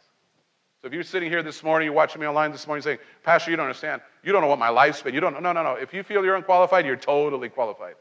So 0.80 0.88
if 0.88 0.94
you're 0.94 1.02
sitting 1.02 1.32
here 1.32 1.42
this 1.42 1.64
morning, 1.64 1.88
you're 1.88 1.96
watching 1.96 2.22
me 2.22 2.28
online 2.28 2.52
this 2.52 2.68
morning 2.68 2.84
saying, 2.84 3.00
Pastor, 3.24 3.50
you 3.50 3.58
don't 3.58 3.66
understand. 3.66 4.04
You 4.24 4.32
don't 4.32 4.42
know 4.42 4.48
what 4.48 4.60
my 4.60 4.70
life's 4.70 5.02
been. 5.02 5.16
You 5.16 5.20
don't 5.20 5.34
know." 5.34 5.40
No, 5.40 5.54
no, 5.54 5.64
no. 5.64 5.74
If 5.74 5.96
you 5.96 6.04
feel 6.04 6.24
you're 6.24 6.36
unqualified, 6.36 6.86
you're 6.86 6.96
totally 6.96 7.50
qualified. 7.50 7.96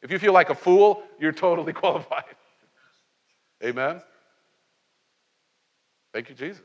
If 0.00 0.12
you 0.12 0.20
feel 0.20 0.32
like 0.32 0.50
a 0.50 0.54
fool, 0.54 1.02
you're 1.18 1.32
totally 1.32 1.72
qualified. 1.82 2.36
Amen? 3.64 4.00
Thank 6.12 6.28
you, 6.28 6.36
Jesus. 6.36 6.62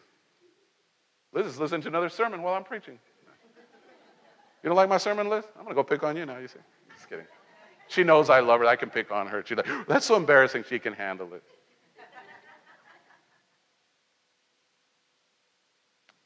Liz 1.34 1.60
listen 1.60 1.82
to 1.82 1.88
another 1.88 2.10
sermon 2.10 2.44
while 2.44 2.54
I'm 2.54 2.64
preaching. 2.64 3.00
You 4.62 4.70
don't 4.70 4.76
like 4.76 4.90
my 4.90 4.98
sermon, 4.98 5.30
Liz? 5.30 5.46
I'm 5.58 5.64
going 5.64 5.76
to 5.76 5.82
go 5.82 5.84
pick 5.84 6.04
on 6.04 6.16
you 6.16 6.28
now, 6.28 6.38
you 6.38 6.48
see. 6.48 6.60
She 7.88 8.04
knows 8.04 8.30
I 8.30 8.40
love 8.42 8.60
her. 8.60 8.66
I 8.66 8.76
can 8.76 8.90
pick 8.90 9.12
on 9.12 9.28
her. 9.28 9.44
She's 9.46 9.58
like, 9.58 9.68
that's 9.88 10.06
so 10.06 10.16
embarrassing. 10.16 10.66
She 10.70 10.80
can 10.80 10.94
handle 10.94 11.34
it. 11.34 11.44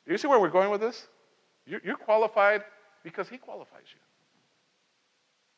You 0.08 0.18
see 0.18 0.28
where 0.28 0.40
we're 0.40 0.50
going 0.50 0.72
with 0.72 0.82
this? 0.82 1.08
You're 1.66 1.96
qualified 1.96 2.64
because 3.04 3.30
he 3.30 3.38
qualifies 3.38 3.86
you. 3.94 4.00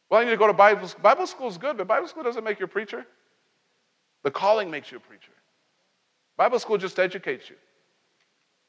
Well, 0.09 0.21
I 0.21 0.25
need 0.25 0.31
to 0.31 0.37
go 0.37 0.47
to 0.47 0.53
Bible 0.53 0.87
school. 0.87 1.01
Bible 1.01 1.25
school 1.25 1.47
is 1.47 1.57
good, 1.57 1.77
but 1.77 1.87
Bible 1.87 2.07
school 2.07 2.21
doesn't 2.21 2.43
make 2.43 2.59
you 2.59 2.65
a 2.65 2.67
preacher. 2.67 3.05
The 4.23 4.29
calling 4.29 4.69
makes 4.69 4.91
you 4.91 4.97
a 4.97 4.99
preacher. 4.99 5.31
Bible 6.37 6.59
school 6.59 6.77
just 6.77 6.99
educates 6.99 7.49
you. 7.49 7.55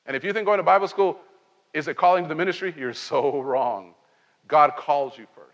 And 0.07 0.17
if 0.17 0.25
you 0.25 0.33
think 0.33 0.47
going 0.47 0.59
to 0.59 0.63
Bible 0.63 0.89
school 0.89 1.19
is 1.73 1.89
a 1.89 1.95
calling 1.95 2.25
to 2.25 2.29
the 2.29 2.35
ministry, 2.35 2.75
you're 2.79 2.95
so 2.95 3.43
wrong. 3.43 3.95
God 4.49 4.73
calls 4.77 5.19
you 5.19 5.27
first. 5.35 5.54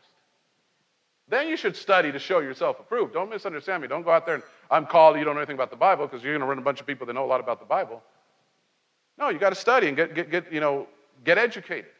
Then 1.30 1.48
you 1.48 1.56
should 1.56 1.76
study 1.76 2.10
to 2.10 2.18
show 2.18 2.40
yourself 2.40 2.80
approved. 2.80 3.14
Don't 3.14 3.30
misunderstand 3.30 3.82
me. 3.82 3.88
Don't 3.88 4.02
go 4.02 4.10
out 4.10 4.26
there 4.26 4.34
and 4.34 4.44
I'm 4.68 4.84
called, 4.84 5.16
you 5.16 5.24
don't 5.24 5.34
know 5.34 5.40
anything 5.40 5.54
about 5.54 5.70
the 5.70 5.76
Bible 5.76 6.06
because 6.06 6.24
you're 6.24 6.32
going 6.32 6.40
to 6.40 6.46
run 6.46 6.58
a 6.58 6.62
bunch 6.62 6.80
of 6.80 6.86
people 6.88 7.06
that 7.06 7.12
know 7.12 7.24
a 7.24 7.26
lot 7.26 7.38
about 7.38 7.60
the 7.60 7.66
Bible. 7.66 8.02
No, 9.16 9.28
you 9.28 9.38
got 9.38 9.50
to 9.50 9.56
study 9.56 9.86
and 9.86 9.96
get, 9.96 10.14
get, 10.14 10.30
get, 10.30 10.52
you 10.52 10.58
know, 10.58 10.88
get 11.24 11.38
educated. 11.38 11.90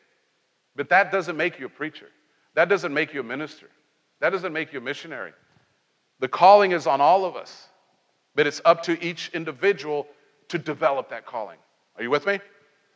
But 0.75 0.89
that 0.89 1.13
doesn't 1.13 1.37
make 1.37 1.61
you 1.61 1.67
a 1.67 1.69
preacher. 1.69 2.09
That 2.55 2.69
doesn't 2.69 2.93
make 2.93 3.15
you 3.15 3.21
a 3.21 3.25
minister. 3.25 3.69
That 4.19 4.31
doesn't 4.31 4.53
make 4.53 4.73
you 4.73 4.81
a 4.81 4.83
missionary. 4.83 5.33
The 6.19 6.29
calling 6.29 6.73
is 6.73 6.89
on 6.89 7.01
all 7.01 7.25
of 7.25 7.37
us, 7.37 7.69
but 8.35 8.49
it's 8.49 8.61
up 8.65 8.83
to 8.85 9.03
each 9.03 9.31
individual 9.33 10.09
to 10.49 10.59
develop 10.59 11.09
that 11.11 11.25
calling. 11.25 11.59
Are 11.97 12.03
you 12.03 12.11
with 12.11 12.27
me? 12.27 12.41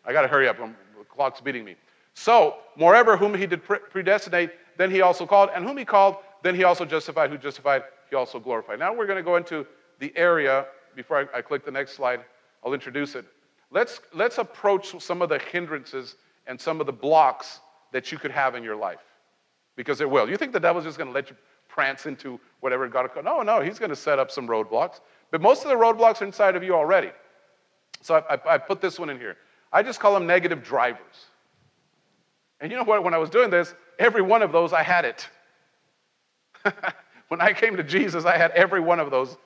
I 0.05 0.13
got 0.13 0.23
to 0.23 0.29
hurry 0.29 0.49
up. 0.49 0.59
I'm, 0.61 0.77
the 0.99 1.05
clock's 1.05 1.41
beating 1.41 1.65
me. 1.65 1.77
So, 2.15 2.57
moreover, 2.77 3.17
whom 3.17 3.35
he 3.35 3.47
did 3.47 3.63
predestinate, 3.65 4.51
then 4.77 4.91
he 4.91 5.01
also 5.01 5.27
called, 5.27 5.51
and 5.55 5.65
whom 5.65 5.77
he 5.77 5.85
called, 5.85 6.17
then 6.43 6.55
he 6.55 6.65
also 6.65 6.85
justified. 6.85 7.31
Who 7.31 7.39
justified, 7.39 7.83
he 8.11 8.17
also 8.17 8.39
glorified. 8.39 8.79
Now 8.79 8.95
we're 8.95 9.07
going 9.07 9.19
to 9.19 9.23
go 9.23 9.37
into 9.37 9.67
the 9.99 10.13
area. 10.17 10.67
Before 10.95 11.29
I, 11.35 11.39
I 11.39 11.43
click 11.43 11.65
the 11.65 11.71
next 11.71 11.93
slide, 11.93 12.21
I'll 12.65 12.75
introduce 12.75 13.15
it. 13.15 13.25
Let's, 13.71 14.01
let's 14.13 14.39
approach 14.39 14.95
some 15.03 15.23
of 15.23 15.29
the 15.29 15.39
hindrances 15.39 16.17
and 16.47 16.61
some 16.61 16.81
of 16.81 16.87
the 16.87 16.93
blocks 16.93 17.61
that 17.93 18.13
you 18.13 18.19
could 18.19 18.31
have 18.31 18.55
in 18.55 18.63
your 18.63 18.77
life. 18.77 19.01
Because 19.77 20.01
it 20.01 20.09
will. 20.09 20.29
You 20.29 20.37
think 20.37 20.53
the 20.53 20.61
devil's 20.61 20.85
just 20.85 20.99
going 20.99 21.09
to 21.09 21.15
let 21.15 21.31
you 21.31 21.37
prance 21.69 22.07
into 22.07 22.39
whatever 22.61 22.87
God. 22.87 23.13
Called? 23.13 23.25
No, 23.25 23.43
no, 23.43 23.61
he's 23.61 23.79
going 23.79 23.91
to 23.91 23.97
set 23.97 24.21
up 24.21 24.31
some 24.31 24.47
roadblocks. 24.47 25.01
But 25.33 25.41
most 25.41 25.65
of 25.65 25.69
the 25.69 25.75
roadblocks 25.75 26.23
are 26.23 26.27
inside 26.27 26.55
of 26.55 26.63
you 26.63 26.75
already. 26.75 27.11
So 28.01 28.17
I, 28.17 28.35
I, 28.35 28.55
I 28.55 28.59
put 28.59 28.81
this 28.81 28.99
one 28.99 29.11
in 29.11 29.19
here. 29.19 29.37
I 29.73 29.83
just 29.83 29.99
call 29.99 30.15
them 30.15 30.27
negative 30.27 30.63
drivers. 30.63 31.27
And 32.65 32.71
you 32.71 32.79
know 32.79 32.85
what? 32.85 33.05
When 33.05 33.13
I 33.13 33.19
was 33.19 33.29
doing 33.29 33.51
this, 33.51 33.75
every 33.99 34.23
one 34.23 34.41
of 34.41 34.51
those, 34.51 34.73
I 34.73 34.83
had 34.83 35.05
it. 35.05 35.29
when 37.29 37.39
I 37.39 37.53
came 37.53 37.77
to 37.77 37.83
Jesus, 37.83 38.25
I 38.25 38.39
had 38.39 38.53
every 38.53 38.81
one 38.81 38.99
of 38.99 39.11
those 39.11 39.37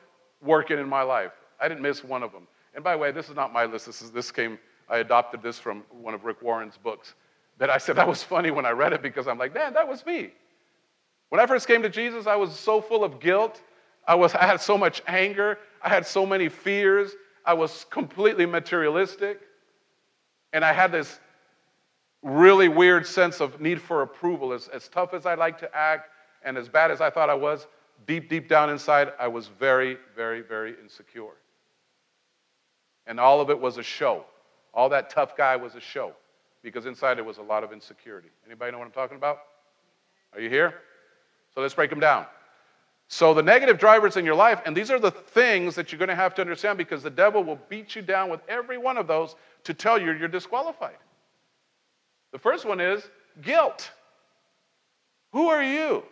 working 0.41 0.79
in 0.79 0.89
my 0.89 1.03
life. 1.03 1.33
I 1.61 1.67
didn't 1.67 1.81
miss 1.81 2.05
one 2.05 2.23
of 2.23 2.31
them. 2.31 2.47
And 2.77 2.85
by 2.85 2.93
the 2.93 2.99
way, 2.99 3.11
this 3.11 3.29
is 3.29 3.35
not 3.35 3.53
my 3.53 3.65
list. 3.65 3.87
This, 3.87 4.03
is, 4.03 4.13
this 4.13 4.31
came, 4.31 4.57
I 4.89 4.99
adopted 4.99 5.43
this 5.43 5.59
from 5.59 5.83
one 5.91 6.15
of 6.15 6.25
Rick 6.25 6.43
Warren's 6.43 6.77
books. 6.77 7.15
That 7.59 7.71
I 7.71 7.79
said 7.79 7.97
that 7.97 8.07
was 8.07 8.23
funny 8.23 8.53
when 8.53 8.65
I 8.65 8.71
read 8.71 8.93
it 8.93 9.03
because 9.03 9.27
I'm 9.27 9.37
like, 9.37 9.53
man, 9.53 9.75
that 9.75 9.89
was 9.89 10.07
me. 10.07 10.31
When 11.31 11.41
I 11.41 11.47
first 11.47 11.67
came 11.67 11.83
to 11.83 11.89
Jesus, 11.89 12.29
I 12.29 12.37
was 12.37 12.57
so 12.57 12.81
full 12.81 13.03
of 13.03 13.19
guilt. 13.19 13.61
I, 14.07 14.15
was, 14.15 14.33
I 14.37 14.47
had 14.47 14.61
so 14.61 14.79
much 14.79 15.03
anger. 15.09 15.59
I 15.83 15.89
had 15.89 16.07
so 16.07 16.25
many 16.25 16.49
fears. 16.49 17.17
I 17.45 17.55
was 17.55 17.85
completely 17.91 18.47
materialistic. 18.47 19.41
And 20.53 20.65
I 20.65 20.73
had 20.73 20.93
this 20.93 21.19
really 22.23 22.69
weird 22.69 23.07
sense 23.07 23.41
of 23.41 23.61
need 23.61 23.81
for 23.81 24.03
approval. 24.03 24.53
As, 24.53 24.69
as 24.69 24.89
tough 24.89 25.15
as 25.15 25.27
I 25.27 25.35
like 25.35 25.59
to 25.59 25.77
act 25.77 26.11
and 26.45 26.57
as 26.57 26.69
bad 26.69 26.91
as 26.91 27.01
I 27.01 27.11
thought 27.11 27.31
I 27.31 27.35
was, 27.35 27.67
deep, 28.07 28.29
deep 28.29 28.49
down 28.49 28.71
inside, 28.71 29.13
I 29.19 29.29
was 29.29 29.49
very, 29.49 29.99
very, 30.15 30.41
very 30.41 30.75
insecure. 30.83 31.37
And 33.07 33.19
all 33.19 33.41
of 33.41 33.51
it 33.51 33.59
was 33.59 33.79
a 33.79 33.83
show. 33.83 34.25
All 34.75 34.89
that 34.91 35.11
tough 35.11 35.37
guy 35.37 35.57
was 35.57 35.75
a 35.75 35.81
show 35.81 36.13
because 36.63 36.87
inside 36.87 37.15
there 37.15 37.25
was 37.25 37.39
a 37.39 37.43
lot 37.43 37.65
of 37.65 37.73
insecurity. 37.73 38.29
Anybody 38.47 38.73
know 38.73 38.79
what 38.79 38.87
I'm 38.87 38.93
talking 38.93 39.17
about? 39.17 39.39
Are 40.35 40.41
you 40.41 40.51
here? 40.51 40.75
So 41.55 41.61
let's 41.61 41.75
break 41.75 41.91
them 41.91 42.01
down. 42.01 42.27
So 43.09 43.33
the 43.33 43.43
negative 43.43 43.79
drivers 43.79 44.19
in 44.19 44.27
your 44.27 44.35
life, 44.35 44.61
and 44.67 44.77
these 44.77 44.91
are 44.91 44.99
the 44.99 45.11
things 45.11 45.75
that 45.75 45.91
you're 45.91 45.99
going 45.99 46.11
to 46.11 46.15
have 46.15 46.35
to 46.35 46.43
understand 46.43 46.77
because 46.77 47.03
the 47.03 47.11
devil 47.11 47.43
will 47.43 47.59
beat 47.71 47.97
you 47.97 48.03
down 48.03 48.29
with 48.29 48.41
every 48.49 48.77
one 48.77 48.99
of 48.99 49.07
those 49.07 49.35
to 49.65 49.73
tell 49.73 49.99
you 49.99 50.13
you're 50.13 50.29
disqualified. 50.29 50.99
The 52.33 52.39
first 52.39 52.65
one 52.65 52.81
is 52.81 53.09
guilt. 53.43 53.91
Who 55.33 55.49
are 55.49 55.63
you 55.63 56.03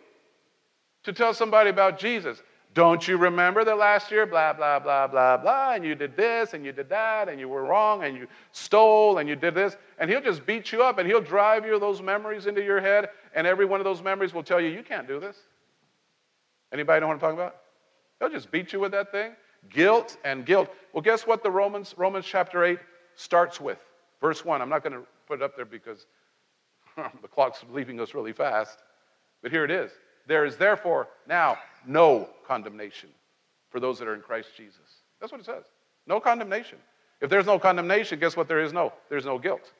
to 1.03 1.13
tell 1.13 1.33
somebody 1.33 1.69
about 1.69 1.99
Jesus? 1.99 2.41
Don't 2.73 3.07
you 3.07 3.17
remember 3.17 3.63
that 3.65 3.77
last 3.77 4.11
year, 4.11 4.27
blah, 4.27 4.53
blah, 4.53 4.77
blah, 4.77 5.07
blah, 5.07 5.37
blah, 5.37 5.73
and 5.73 5.83
you 5.83 5.95
did 5.95 6.15
this 6.15 6.53
and 6.53 6.63
you 6.63 6.71
did 6.71 6.89
that 6.89 7.27
and 7.27 7.39
you 7.39 7.49
were 7.49 7.63
wrong 7.63 8.03
and 8.03 8.15
you 8.15 8.27
stole 8.51 9.17
and 9.17 9.27
you 9.27 9.35
did 9.35 9.55
this? 9.55 9.75
And 9.97 10.11
he'll 10.11 10.21
just 10.21 10.45
beat 10.45 10.71
you 10.71 10.83
up 10.83 10.99
and 10.99 11.07
he'll 11.07 11.21
drive 11.21 11.65
you 11.65 11.79
those 11.79 12.03
memories 12.03 12.45
into 12.45 12.63
your 12.63 12.79
head, 12.79 13.09
and 13.33 13.47
every 13.47 13.65
one 13.65 13.79
of 13.79 13.83
those 13.83 14.03
memories 14.03 14.33
will 14.33 14.43
tell 14.43 14.61
you, 14.61 14.69
you 14.69 14.83
can't 14.83 15.07
do 15.07 15.19
this. 15.19 15.37
Anybody 16.71 17.01
know 17.01 17.07
what 17.07 17.13
I'm 17.13 17.19
talking 17.19 17.39
about? 17.39 17.55
He'll 18.19 18.29
just 18.29 18.51
beat 18.51 18.73
you 18.73 18.79
with 18.79 18.91
that 18.91 19.11
thing. 19.11 19.31
Guilt 19.69 20.17
and 20.23 20.45
guilt. 20.45 20.69
Well, 20.93 21.01
guess 21.01 21.25
what 21.25 21.41
the 21.41 21.49
Romans, 21.49 21.95
Romans 21.97 22.25
chapter 22.25 22.63
8 22.63 22.77
starts 23.15 23.59
with? 23.59 23.79
Verse 24.21 24.45
1. 24.45 24.61
I'm 24.61 24.69
not 24.69 24.83
going 24.83 24.93
to 24.93 25.03
put 25.27 25.41
it 25.41 25.43
up 25.43 25.55
there 25.55 25.65
because 25.65 26.05
the 26.95 27.27
clock's 27.27 27.63
leaving 27.71 27.99
us 27.99 28.13
really 28.13 28.33
fast. 28.33 28.79
But 29.41 29.51
here 29.51 29.63
it 29.63 29.71
is. 29.71 29.91
There 30.27 30.45
is 30.45 30.57
therefore 30.57 31.07
now 31.27 31.57
no 31.85 32.29
condemnation 32.45 33.09
for 33.69 33.79
those 33.79 33.99
that 33.99 34.07
are 34.07 34.15
in 34.15 34.21
Christ 34.21 34.49
Jesus. 34.55 35.01
That's 35.19 35.31
what 35.31 35.41
it 35.41 35.45
says. 35.45 35.65
No 36.05 36.19
condemnation. 36.19 36.77
If 37.21 37.29
there's 37.29 37.45
no 37.45 37.59
condemnation, 37.59 38.19
guess 38.19 38.37
what 38.37 38.47
there 38.47 38.61
is 38.61 38.73
no? 38.73 38.93
There's 39.09 39.25
no 39.25 39.39
guilt. 39.39 39.71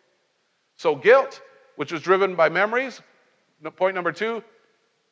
So, 0.75 0.95
guilt, 0.95 1.41
which 1.75 1.91
was 1.91 2.01
driven 2.01 2.35
by 2.35 2.49
memories, 2.49 3.01
point 3.75 3.95
number 3.95 4.11
two, 4.11 4.43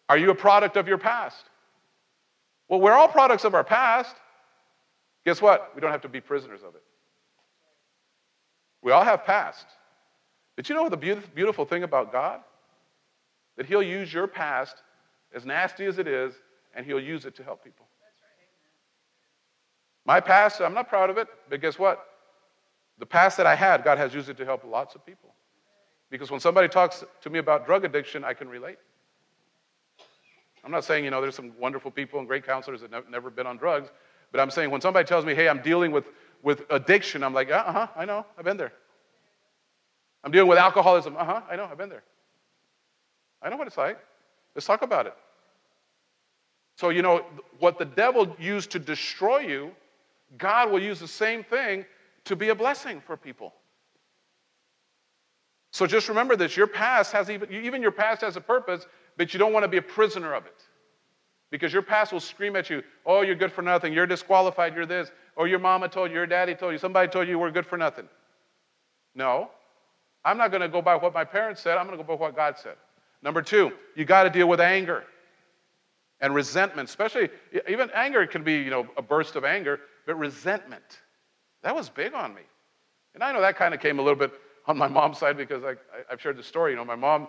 are 0.09 0.17
you 0.17 0.29
a 0.31 0.35
product 0.35 0.77
of 0.77 0.87
your 0.87 0.97
past? 0.97 1.45
Well, 2.67 2.79
we're 2.79 2.93
all 2.93 3.07
products 3.07 3.43
of 3.43 3.53
our 3.53 3.63
past. 3.63 4.15
Guess 5.25 5.41
what? 5.41 5.71
We 5.75 5.81
don't 5.81 5.91
have 5.91 6.01
to 6.01 6.09
be 6.09 6.21
prisoners 6.21 6.61
of 6.61 6.75
it. 6.75 6.83
We 8.81 8.91
all 8.91 9.03
have 9.03 9.25
past. 9.25 9.65
But 10.55 10.69
you 10.69 10.75
know 10.75 10.89
the 10.89 10.97
beautiful 11.35 11.65
thing 11.65 11.83
about 11.83 12.11
God? 12.11 12.41
That 13.57 13.65
He'll 13.65 13.83
use 13.83 14.13
your 14.13 14.27
past 14.27 14.77
as 15.33 15.45
nasty 15.45 15.85
as 15.85 15.97
it 15.97 16.07
is, 16.07 16.33
and 16.75 16.85
He'll 16.85 16.99
use 16.99 17.25
it 17.25 17.35
to 17.35 17.43
help 17.43 17.63
people. 17.63 17.85
My 20.05 20.19
past, 20.19 20.61
I'm 20.61 20.73
not 20.73 20.87
proud 20.87 21.09
of 21.09 21.17
it, 21.17 21.27
but 21.49 21.61
guess 21.61 21.79
what? 21.79 22.05
The 22.99 23.05
past 23.05 23.37
that 23.37 23.45
I 23.45 23.55
had, 23.55 23.83
God 23.83 23.97
has 23.97 24.13
used 24.13 24.29
it 24.29 24.37
to 24.37 24.45
help 24.45 24.63
lots 24.63 24.95
of 24.95 25.05
people. 25.05 25.33
Because 26.09 26.31
when 26.31 26.39
somebody 26.39 26.67
talks 26.67 27.03
to 27.21 27.29
me 27.29 27.39
about 27.39 27.65
drug 27.65 27.83
addiction, 27.83 28.23
I 28.23 28.33
can 28.33 28.47
relate. 28.47 28.77
I'm 30.63 30.71
not 30.71 30.83
saying, 30.83 31.03
you 31.03 31.11
know, 31.11 31.21
there's 31.21 31.35
some 31.35 31.51
wonderful 31.59 31.91
people 31.91 32.19
and 32.19 32.27
great 32.27 32.45
counselors 32.45 32.81
that 32.81 32.93
have 32.93 33.09
never 33.09 33.29
been 33.29 33.47
on 33.47 33.57
drugs, 33.57 33.89
but 34.31 34.39
I'm 34.39 34.49
saying 34.49 34.71
when 34.71 34.81
somebody 34.81 35.07
tells 35.07 35.25
me, 35.25 35.35
hey, 35.35 35.49
I'm 35.49 35.61
dealing 35.61 35.91
with, 35.91 36.05
with 36.41 36.63
addiction, 36.69 37.23
I'm 37.23 37.33
like, 37.33 37.51
uh 37.51 37.71
huh, 37.71 37.87
I 37.95 38.05
know, 38.05 38.25
I've 38.37 38.45
been 38.45 38.57
there. 38.57 38.73
I'm 40.25 40.31
dealing 40.31 40.49
with 40.49 40.57
alcoholism, 40.57 41.15
uh 41.15 41.23
huh, 41.23 41.41
I 41.49 41.55
know, 41.55 41.67
I've 41.71 41.77
been 41.77 41.89
there. 41.89 42.03
I 43.43 43.49
know 43.49 43.57
what 43.57 43.67
it's 43.67 43.77
like. 43.77 43.99
Let's 44.55 44.65
talk 44.65 44.81
about 44.81 45.05
it. 45.05 45.13
So, 46.77 46.89
you 46.89 47.03
know, 47.03 47.23
what 47.59 47.77
the 47.77 47.85
devil 47.85 48.35
used 48.39 48.71
to 48.71 48.79
destroy 48.79 49.39
you, 49.39 49.71
God 50.37 50.71
will 50.71 50.81
use 50.81 50.99
the 50.99 51.07
same 51.07 51.43
thing 51.43 51.85
to 52.25 52.35
be 52.35 52.49
a 52.49 52.55
blessing 52.55 53.01
for 53.05 53.15
people. 53.15 53.53
So 55.71 55.85
just 55.85 56.09
remember 56.09 56.35
this 56.35 56.57
your 56.57 56.67
past 56.67 57.11
has 57.11 57.29
even, 57.29 57.51
even 57.51 57.81
your 57.81 57.91
past 57.91 58.21
has 58.21 58.35
a 58.35 58.41
purpose, 58.41 58.87
but 59.17 59.31
you 59.33 59.37
don't 59.37 59.53
want 59.53 59.63
to 59.63 59.67
be 59.67 59.77
a 59.77 59.81
prisoner 59.81 60.33
of 60.33 60.45
it. 60.47 60.63
Because 61.51 61.71
your 61.71 61.83
past 61.83 62.11
will 62.11 62.19
scream 62.19 62.55
at 62.55 62.69
you, 62.69 62.81
oh, 63.05 63.21
you're 63.21 63.35
good 63.35 63.51
for 63.51 63.61
nothing, 63.61 63.93
you're 63.93 64.07
disqualified, 64.07 64.73
you're 64.73 64.87
this, 64.87 65.11
or 65.35 65.47
your 65.47 65.59
mama 65.59 65.87
told 65.87 66.09
you, 66.09 66.15
your 66.15 66.25
daddy 66.25 66.55
told 66.55 66.71
you, 66.71 66.79
somebody 66.79 67.09
told 67.09 67.27
you 67.27 67.33
you 67.33 67.39
were 67.39 67.51
good 67.51 67.67
for 67.67 67.77
nothing. 67.77 68.09
No, 69.13 69.51
I'm 70.25 70.37
not 70.37 70.49
going 70.49 70.61
to 70.61 70.67
go 70.67 70.81
by 70.81 70.95
what 70.95 71.13
my 71.13 71.23
parents 71.23 71.61
said, 71.61 71.77
I'm 71.77 71.85
going 71.85 71.97
to 71.97 72.03
go 72.03 72.15
by 72.17 72.19
what 72.19 72.35
God 72.35 72.57
said. 72.57 72.75
Number 73.21 73.41
two, 73.41 73.71
you 73.95 74.03
got 74.05 74.23
to 74.23 74.29
deal 74.29 74.47
with 74.47 74.59
anger 74.59 75.03
and 76.19 76.33
resentment, 76.33 76.89
especially 76.89 77.29
even 77.69 77.89
anger 77.93 78.25
can 78.25 78.43
be, 78.43 78.55
you 78.55 78.71
know, 78.71 78.87
a 78.97 79.01
burst 79.01 79.35
of 79.35 79.45
anger, 79.45 79.79
but 80.05 80.15
resentment. 80.15 81.01
That 81.61 81.75
was 81.75 81.89
big 81.89 82.13
on 82.13 82.33
me. 82.33 82.41
And 83.13 83.23
I 83.23 83.31
know 83.31 83.41
that 83.41 83.55
kind 83.55 83.73
of 83.73 83.79
came 83.79 83.99
a 83.99 84.01
little 84.01 84.17
bit 84.17 84.33
on 84.67 84.77
my 84.77 84.87
mom's 84.87 85.19
side 85.19 85.37
because 85.37 85.63
I, 85.63 85.75
have 86.09 86.19
shared 86.19 86.37
the 86.37 86.43
story. 86.43 86.71
You 86.71 86.77
know, 86.77 86.85
my 86.85 86.95
mom, 86.95 87.27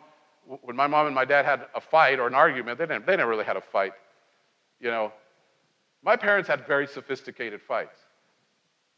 when 0.62 0.76
my 0.76 0.86
mom 0.86 1.06
and 1.06 1.14
my 1.14 1.24
dad 1.24 1.44
had 1.44 1.66
a 1.74 1.80
fight 1.80 2.18
or 2.18 2.26
an 2.26 2.34
argument, 2.34 2.78
they 2.78 2.86
didn't, 2.86 3.06
they 3.06 3.16
never 3.16 3.30
really 3.30 3.44
had 3.44 3.56
a 3.56 3.60
fight. 3.60 3.92
You 4.80 4.90
know, 4.90 5.12
my 6.02 6.16
parents 6.16 6.48
had 6.48 6.66
very 6.66 6.86
sophisticated 6.86 7.60
fights. 7.60 7.98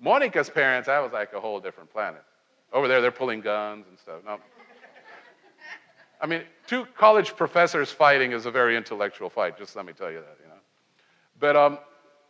Monica's 0.01 0.49
parents, 0.49 0.87
that 0.87 1.01
was 1.01 1.12
like 1.12 1.33
a 1.33 1.41
whole 1.41 1.61
different 1.61 1.91
planet. 1.91 2.23
Over 2.73 2.89
there, 2.89 3.01
they're 3.01 3.11
pulling 3.11 3.40
guns 3.40 3.86
and 3.89 3.99
stuff. 3.99 4.20
No. 4.24 4.39
I 6.20 6.27
mean, 6.27 6.43
two 6.66 6.86
college 6.97 7.36
professors 7.36 7.90
fighting 7.90 8.32
is 8.32 8.47
a 8.47 8.51
very 8.51 8.77
intellectual 8.77 9.31
fight, 9.31 9.57
just 9.57 9.77
let 9.77 9.86
me 9.86 9.93
tell 9.93 10.11
you 10.11 10.19
that, 10.19 10.36
you 10.43 10.49
know. 10.49 10.61
But 11.39 11.57
um, 11.57 11.78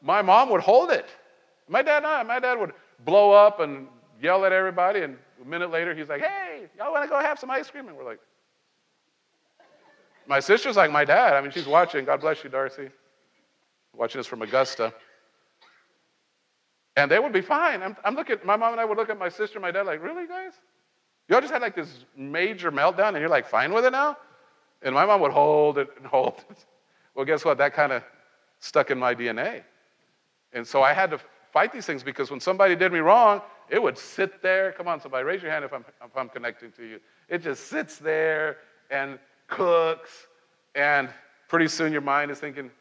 my 0.03 0.21
mom 0.23 0.51
would 0.51 0.61
hold 0.61 0.91
it. 0.91 1.07
My 1.69 1.83
dad, 1.83 2.03
not. 2.03 2.27
my 2.27 2.39
dad 2.39 2.59
would 2.59 2.73
blow 3.05 3.33
up 3.33 3.61
and 3.61 3.89
yell 4.21 4.45
at 4.45 4.53
everybody, 4.53 5.03
and 5.03 5.17
a 5.43 5.49
minute 5.49 5.71
later, 5.71 5.95
he's 5.95 6.09
like, 6.09 6.21
hey, 6.21 6.67
y'all 6.77 6.93
want 6.93 7.05
to 7.05 7.09
go 7.09 7.19
have 7.19 7.39
some 7.39 7.51
ice 7.51 7.71
cream? 7.71 7.89
And 7.89 7.97
we're 7.97 8.05
like, 8.05 8.21
my 10.27 10.41
sister's 10.41 10.77
like 10.77 10.91
my 10.91 11.05
dad. 11.05 11.35
I 11.35 11.41
mean, 11.41 11.51
she's 11.51 11.67
watching. 11.67 12.05
God 12.05 12.21
bless 12.21 12.45
you, 12.45 12.51
Darcy. 12.51 12.91
Watching 13.97 14.21
us 14.21 14.27
from 14.27 14.43
Augusta. 14.43 14.93
And 16.99 17.09
they 17.09 17.21
would 17.21 17.33
be 17.33 17.43
fine. 17.43 17.81
I'm, 17.81 17.97
I'm 18.05 18.17
looking, 18.17 18.39
my 18.45 18.57
mom 18.57 18.73
and 18.73 18.81
I 18.81 18.85
would 18.85 18.99
look 18.99 19.09
at 19.09 19.17
my 19.17 19.29
sister 19.29 19.59
and 19.59 19.63
my 19.63 19.71
dad 19.71 19.87
like, 19.87 20.03
really, 20.03 20.27
guys? 20.27 20.55
Y'all 21.29 21.41
just 21.41 21.53
had 21.53 21.63
like 21.63 21.77
this 21.77 22.05
major 22.17 22.73
meltdown 22.73 23.11
and 23.11 23.19
you're 23.19 23.29
like 23.29 23.47
fine 23.47 23.73
with 23.73 23.85
it 23.85 23.93
now? 23.93 24.17
And 24.83 24.97
my 24.97 25.07
mom 25.07 25.21
would 25.21 25.31
hold 25.31 25.79
it 25.79 25.91
and 25.97 26.05
hold 26.05 26.45
it. 26.51 26.67
Well, 27.15 27.25
guess 27.25 27.45
what? 27.45 27.57
That 27.59 27.73
kind 27.73 27.93
of 27.93 28.03
stuck 28.59 28.91
in 28.91 28.99
my 28.99 29.15
DNA. 29.15 29.63
And 30.53 30.67
so 30.67 30.83
I 30.83 30.93
had 30.93 31.13
to 31.13 31.21
fight 31.53 31.73
these 31.73 31.87
things 31.87 32.03
because 32.03 32.33
when 32.33 32.41
somebody 32.41 32.75
did 32.75 32.93
me 32.93 32.99
wrong, 32.99 33.43
it 33.69 33.81
would 33.81 33.97
sit 33.97 34.43
there. 34.43 34.73
Come 34.73 34.89
on, 34.89 35.01
somebody, 35.01 35.23
raise 35.23 35.41
your 35.41 35.53
hand 35.53 35.65
if 35.65 35.73
I'm, 35.73 35.85
if 36.05 36.17
I'm 36.17 36.29
connecting 36.29 36.73
to 36.73 36.85
you. 36.85 36.99
It 37.29 37.45
just 37.45 37.69
sits 37.69 37.99
there 37.99 38.57
and 38.91 39.21
cooks, 39.47 40.27
and 40.75 41.09
pretty 41.47 41.69
soon 41.69 41.93
your 41.93 42.01
mind 42.01 42.33
is 42.33 42.41
thinking, 42.41 42.73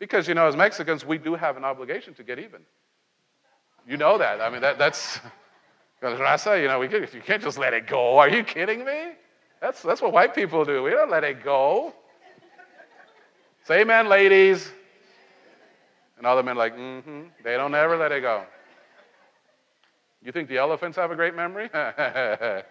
because 0.00 0.26
you 0.26 0.34
know, 0.34 0.48
as 0.48 0.56
Mexicans, 0.56 1.06
we 1.06 1.18
do 1.18 1.36
have 1.36 1.56
an 1.56 1.64
obligation 1.64 2.14
to 2.14 2.24
get 2.24 2.40
even. 2.40 2.62
You 3.86 3.96
know 3.96 4.18
that. 4.18 4.40
I 4.40 4.50
mean, 4.50 4.60
that, 4.62 4.78
that's, 4.78 5.20
Raza, 6.02 6.60
you 6.60 6.68
know, 6.68 6.78
we, 6.78 6.88
you 6.88 7.22
can't 7.24 7.42
just 7.42 7.58
let 7.58 7.74
it 7.74 7.86
go. 7.86 8.18
Are 8.18 8.28
you 8.28 8.42
kidding 8.42 8.84
me? 8.84 9.12
That's, 9.60 9.82
that's 9.82 10.02
what 10.02 10.12
white 10.12 10.34
people 10.34 10.64
do. 10.64 10.82
We 10.82 10.90
don't 10.90 11.10
let 11.10 11.24
it 11.24 11.42
go. 11.42 11.94
Say 13.64 13.80
amen, 13.80 14.08
ladies. 14.08 14.70
And 16.18 16.26
all 16.26 16.36
the 16.36 16.42
men 16.42 16.56
like, 16.56 16.76
mm-hmm. 16.76 17.22
They 17.42 17.56
don't 17.56 17.74
ever 17.74 17.96
let 17.96 18.12
it 18.12 18.20
go. 18.20 18.44
You 20.22 20.32
think 20.32 20.48
the 20.48 20.58
elephants 20.58 20.96
have 20.96 21.10
a 21.10 21.16
great 21.16 21.34
memory? 21.34 21.68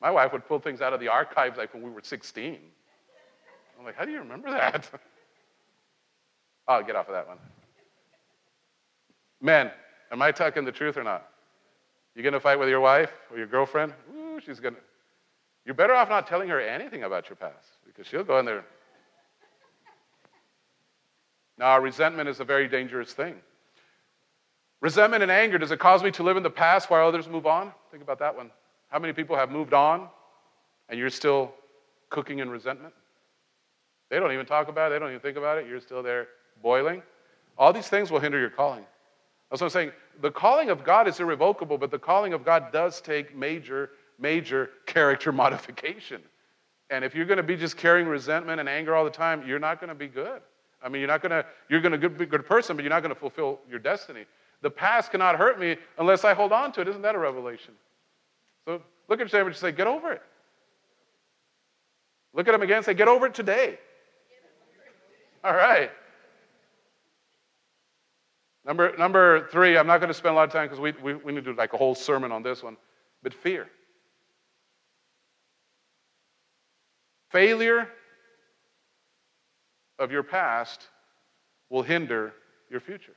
My 0.00 0.10
wife 0.10 0.32
would 0.32 0.46
pull 0.46 0.58
things 0.58 0.80
out 0.80 0.92
of 0.92 1.00
the 1.00 1.08
archives 1.08 1.58
like 1.58 1.72
when 1.74 1.82
we 1.82 1.90
were 1.90 2.02
16. 2.02 2.58
I'm 3.78 3.84
like, 3.84 3.96
how 3.96 4.04
do 4.04 4.12
you 4.12 4.18
remember 4.18 4.50
that? 4.50 4.88
I'll 6.68 6.82
get 6.86 6.96
off 6.96 7.08
of 7.08 7.14
that 7.14 7.26
one. 7.26 7.38
Men, 9.46 9.70
am 10.10 10.20
I 10.22 10.32
talking 10.32 10.64
the 10.64 10.72
truth 10.72 10.96
or 10.96 11.04
not? 11.04 11.28
You 12.16 12.24
gonna 12.24 12.40
fight 12.40 12.58
with 12.58 12.68
your 12.68 12.80
wife 12.80 13.12
or 13.30 13.38
your 13.38 13.46
girlfriend? 13.46 13.92
Ooh, 14.12 14.40
she's 14.44 14.58
gonna. 14.58 14.78
You're 15.64 15.76
better 15.76 15.94
off 15.94 16.08
not 16.08 16.26
telling 16.26 16.48
her 16.48 16.60
anything 16.60 17.04
about 17.04 17.28
your 17.28 17.36
past 17.36 17.68
because 17.86 18.08
she'll 18.08 18.24
go 18.24 18.40
in 18.40 18.44
there. 18.44 18.64
Now, 21.58 21.78
resentment 21.78 22.28
is 22.28 22.40
a 22.40 22.44
very 22.44 22.66
dangerous 22.66 23.12
thing. 23.12 23.36
Resentment 24.80 25.22
and 25.22 25.30
anger, 25.30 25.58
does 25.58 25.70
it 25.70 25.78
cause 25.78 26.02
me 26.02 26.10
to 26.10 26.24
live 26.24 26.36
in 26.36 26.42
the 26.42 26.50
past 26.50 26.90
while 26.90 27.06
others 27.06 27.28
move 27.28 27.46
on? 27.46 27.72
Think 27.92 28.02
about 28.02 28.18
that 28.18 28.36
one. 28.36 28.50
How 28.88 28.98
many 28.98 29.12
people 29.12 29.36
have 29.36 29.52
moved 29.52 29.74
on 29.74 30.08
and 30.88 30.98
you're 30.98 31.08
still 31.08 31.54
cooking 32.10 32.40
in 32.40 32.50
resentment? 32.50 32.92
They 34.10 34.18
don't 34.18 34.32
even 34.32 34.44
talk 34.44 34.66
about 34.66 34.90
it, 34.90 34.96
they 34.96 34.98
don't 34.98 35.10
even 35.10 35.20
think 35.20 35.36
about 35.36 35.58
it, 35.58 35.68
you're 35.68 35.80
still 35.80 36.02
there 36.02 36.26
boiling. 36.62 37.00
All 37.56 37.72
these 37.72 37.86
things 37.86 38.10
will 38.10 38.18
hinder 38.18 38.40
your 38.40 38.50
calling. 38.50 38.84
What 39.48 39.62
I'm 39.62 39.70
saying. 39.70 39.92
The 40.20 40.30
calling 40.30 40.70
of 40.70 40.82
God 40.82 41.06
is 41.06 41.20
irrevocable, 41.20 41.78
but 41.78 41.90
the 41.90 41.98
calling 41.98 42.32
of 42.32 42.44
God 42.44 42.72
does 42.72 43.00
take 43.00 43.36
major, 43.36 43.90
major 44.18 44.70
character 44.86 45.32
modification. 45.42 46.22
And 46.90 47.04
if 47.04 47.14
you're 47.14 47.26
going 47.26 47.38
to 47.38 47.42
be 47.42 47.56
just 47.56 47.76
carrying 47.76 48.06
resentment 48.06 48.60
and 48.60 48.68
anger 48.68 48.94
all 48.94 49.04
the 49.04 49.10
time, 49.10 49.46
you're 49.46 49.58
not 49.58 49.80
going 49.80 49.88
to 49.88 49.94
be 49.94 50.08
good. 50.08 50.40
I 50.82 50.88
mean, 50.88 51.00
you're 51.00 51.08
not 51.08 51.22
going 51.22 51.30
to, 51.30 51.44
you're 51.68 51.80
going 51.80 51.98
to 52.00 52.08
be 52.08 52.24
a 52.24 52.26
good 52.26 52.46
person, 52.46 52.76
but 52.76 52.84
you're 52.84 52.90
not 52.90 53.02
going 53.02 53.14
to 53.14 53.18
fulfill 53.18 53.60
your 53.68 53.78
destiny. 53.78 54.24
The 54.62 54.70
past 54.70 55.10
cannot 55.10 55.36
hurt 55.36 55.58
me 55.58 55.76
unless 55.98 56.24
I 56.24 56.34
hold 56.34 56.52
on 56.52 56.72
to 56.72 56.80
it. 56.80 56.88
Isn't 56.88 57.02
that 57.02 57.14
a 57.14 57.18
revelation? 57.18 57.74
So 58.66 58.82
look 59.08 59.20
at 59.20 59.30
your 59.30 59.40
neighbor 59.40 59.50
and 59.50 59.56
say, 59.56 59.72
get 59.72 59.86
over 59.86 60.12
it. 60.12 60.22
Look 62.34 62.48
at 62.48 62.54
him 62.54 62.62
again 62.62 62.78
and 62.78 62.86
say, 62.86 62.94
get 62.94 63.08
over 63.08 63.26
it 63.26 63.34
today. 63.34 63.78
All 65.42 65.54
right. 65.54 65.90
Number, 68.66 68.96
number 68.98 69.48
three, 69.48 69.78
I'm 69.78 69.86
not 69.86 69.98
going 69.98 70.08
to 70.08 70.14
spend 70.14 70.32
a 70.32 70.36
lot 70.36 70.48
of 70.48 70.52
time 70.52 70.66
because 70.66 70.80
we, 70.80 70.92
we, 71.00 71.14
we 71.14 71.32
need 71.32 71.44
to 71.44 71.52
do 71.52 71.56
like 71.56 71.72
a 71.72 71.76
whole 71.76 71.94
sermon 71.94 72.32
on 72.32 72.42
this 72.42 72.64
one, 72.64 72.76
but 73.22 73.32
fear. 73.32 73.68
Failure 77.30 77.88
of 80.00 80.10
your 80.10 80.24
past 80.24 80.88
will 81.70 81.82
hinder 81.82 82.32
your 82.68 82.80
future. 82.80 83.14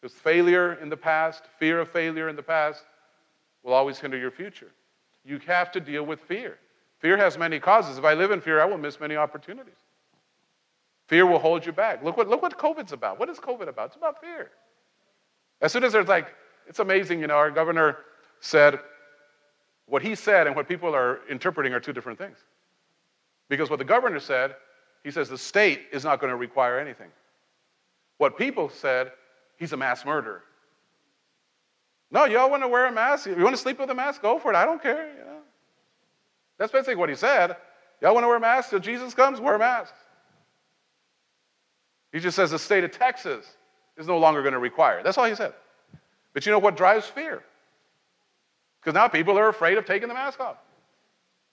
Because 0.00 0.16
failure 0.16 0.74
in 0.74 0.88
the 0.88 0.96
past, 0.96 1.44
fear 1.58 1.80
of 1.80 1.88
failure 1.88 2.28
in 2.28 2.36
the 2.36 2.42
past, 2.42 2.84
will 3.62 3.72
always 3.72 3.98
hinder 3.98 4.18
your 4.18 4.30
future. 4.30 4.72
You 5.24 5.38
have 5.46 5.70
to 5.72 5.80
deal 5.80 6.04
with 6.04 6.20
fear. 6.20 6.58
Fear 6.98 7.16
has 7.16 7.38
many 7.38 7.60
causes. 7.60 7.96
If 7.96 8.04
I 8.04 8.14
live 8.14 8.32
in 8.32 8.40
fear, 8.40 8.60
I 8.60 8.64
will 8.64 8.76
miss 8.76 8.98
many 8.98 9.16
opportunities. 9.16 9.74
Fear 11.06 11.26
will 11.26 11.38
hold 11.38 11.66
you 11.66 11.72
back. 11.72 12.02
Look 12.02 12.16
what, 12.16 12.28
look 12.28 12.42
what 12.42 12.56
COVID's 12.56 12.92
about. 12.92 13.18
What 13.18 13.28
is 13.28 13.38
COVID 13.38 13.68
about? 13.68 13.86
It's 13.88 13.96
about 13.96 14.20
fear. 14.20 14.50
As 15.60 15.72
soon 15.72 15.84
as 15.84 15.92
there's 15.92 16.08
like, 16.08 16.34
it's 16.66 16.78
amazing, 16.78 17.20
you 17.20 17.26
know, 17.26 17.36
our 17.36 17.50
governor 17.50 17.98
said, 18.40 18.78
what 19.86 20.02
he 20.02 20.14
said 20.14 20.46
and 20.46 20.56
what 20.56 20.66
people 20.66 20.94
are 20.94 21.20
interpreting 21.28 21.74
are 21.74 21.80
two 21.80 21.92
different 21.92 22.18
things. 22.18 22.38
Because 23.48 23.68
what 23.68 23.78
the 23.78 23.84
governor 23.84 24.18
said, 24.18 24.56
he 25.02 25.10
says 25.10 25.28
the 25.28 25.36
state 25.36 25.82
is 25.92 26.04
not 26.04 26.20
going 26.20 26.30
to 26.30 26.36
require 26.36 26.78
anything. 26.78 27.10
What 28.16 28.38
people 28.38 28.70
said, 28.70 29.12
he's 29.58 29.72
a 29.72 29.76
mass 29.76 30.06
murderer. 30.06 30.42
No, 32.10 32.24
y'all 32.24 32.48
want 32.48 32.62
to 32.62 32.68
wear 32.68 32.86
a 32.86 32.92
mask? 32.92 33.26
You 33.26 33.42
want 33.42 33.56
to 33.56 33.60
sleep 33.60 33.78
with 33.78 33.90
a 33.90 33.94
mask? 33.94 34.22
Go 34.22 34.38
for 34.38 34.52
it. 34.52 34.56
I 34.56 34.64
don't 34.64 34.80
care. 34.80 35.08
You 35.08 35.24
know? 35.24 35.40
That's 36.58 36.72
basically 36.72 36.94
what 36.94 37.08
he 37.08 37.14
said. 37.14 37.56
Y'all 38.00 38.14
want 38.14 38.24
to 38.24 38.28
wear 38.28 38.40
masks 38.40 38.70
till 38.70 38.78
Jesus 38.78 39.12
comes? 39.12 39.40
Wear 39.40 39.58
masks. 39.58 39.98
He 42.14 42.20
just 42.20 42.36
says 42.36 42.52
the 42.52 42.60
state 42.60 42.84
of 42.84 42.92
Texas 42.92 43.44
is 43.96 44.06
no 44.06 44.18
longer 44.18 44.40
going 44.40 44.52
to 44.52 44.60
require. 44.60 45.02
That's 45.02 45.18
all 45.18 45.24
he 45.24 45.34
said. 45.34 45.52
But 46.32 46.46
you 46.46 46.52
know 46.52 46.60
what 46.60 46.76
drives 46.76 47.06
fear? 47.06 47.42
Because 48.80 48.94
now 48.94 49.08
people 49.08 49.36
are 49.36 49.48
afraid 49.48 49.78
of 49.78 49.84
taking 49.84 50.06
the 50.06 50.14
mask 50.14 50.38
off. 50.38 50.58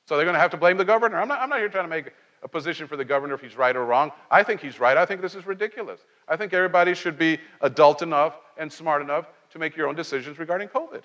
So 0.06 0.16
they're 0.16 0.26
going 0.26 0.36
to 0.36 0.40
have 0.40 0.52
to 0.52 0.58
blame 0.58 0.78
the 0.78 0.86
governor. 0.86 1.20
I'm 1.20 1.28
not, 1.28 1.40
I'm 1.40 1.50
not 1.50 1.58
here 1.58 1.68
trying 1.68 1.86
to 1.86 1.90
make 1.90 2.12
a 2.44 2.48
position 2.48 2.88
for 2.88 2.96
the 2.96 3.04
governor 3.04 3.34
if 3.34 3.42
he's 3.42 3.58
right 3.58 3.76
or 3.76 3.86
wrong. 3.86 4.12
I 4.30 4.44
think 4.44 4.62
he's 4.62 4.80
right. 4.80 4.98
I 4.98 5.04
think 5.04 5.22
this 5.22 5.34
is 5.34 5.48
ridiculous. 5.48 6.02
I 6.28 6.38
think 6.38 6.54
everybody 6.54 6.94
should 6.94 7.18
be 7.18 7.40
adult 7.62 8.04
enough 8.04 8.36
and 8.60 8.72
smart 8.72 9.02
enough 9.02 9.26
to 9.54 9.58
make 9.58 9.76
your 9.76 9.88
own 9.88 9.96
decisions 9.96 10.38
regarding 10.38 10.68
COVID. 10.68 11.02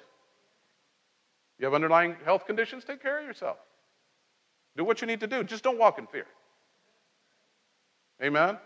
You 1.59 1.65
have 1.65 1.73
underlying 1.73 2.15
health 2.27 2.45
conditions, 2.45 2.85
take 2.85 3.01
care 3.01 3.21
of 3.21 3.25
yourself. 3.25 3.57
Do 4.77 4.85
what 4.85 5.01
you 5.01 5.07
need 5.07 5.21
to 5.21 5.27
do. 5.27 5.43
Just 5.43 5.65
don't 5.65 5.79
walk 5.79 5.99
in 5.99 6.07
fear. 6.07 6.27
Amen? 8.23 8.59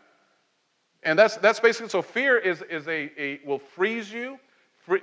And 1.02 1.18
that's, 1.18 1.36
that's 1.36 1.60
basically 1.60 1.88
so 1.88 2.02
fear 2.02 2.38
is, 2.38 2.62
is 2.70 2.86
a, 2.88 3.10
a 3.18 3.40
will 3.46 3.58
freeze 3.58 4.12
you, 4.12 4.38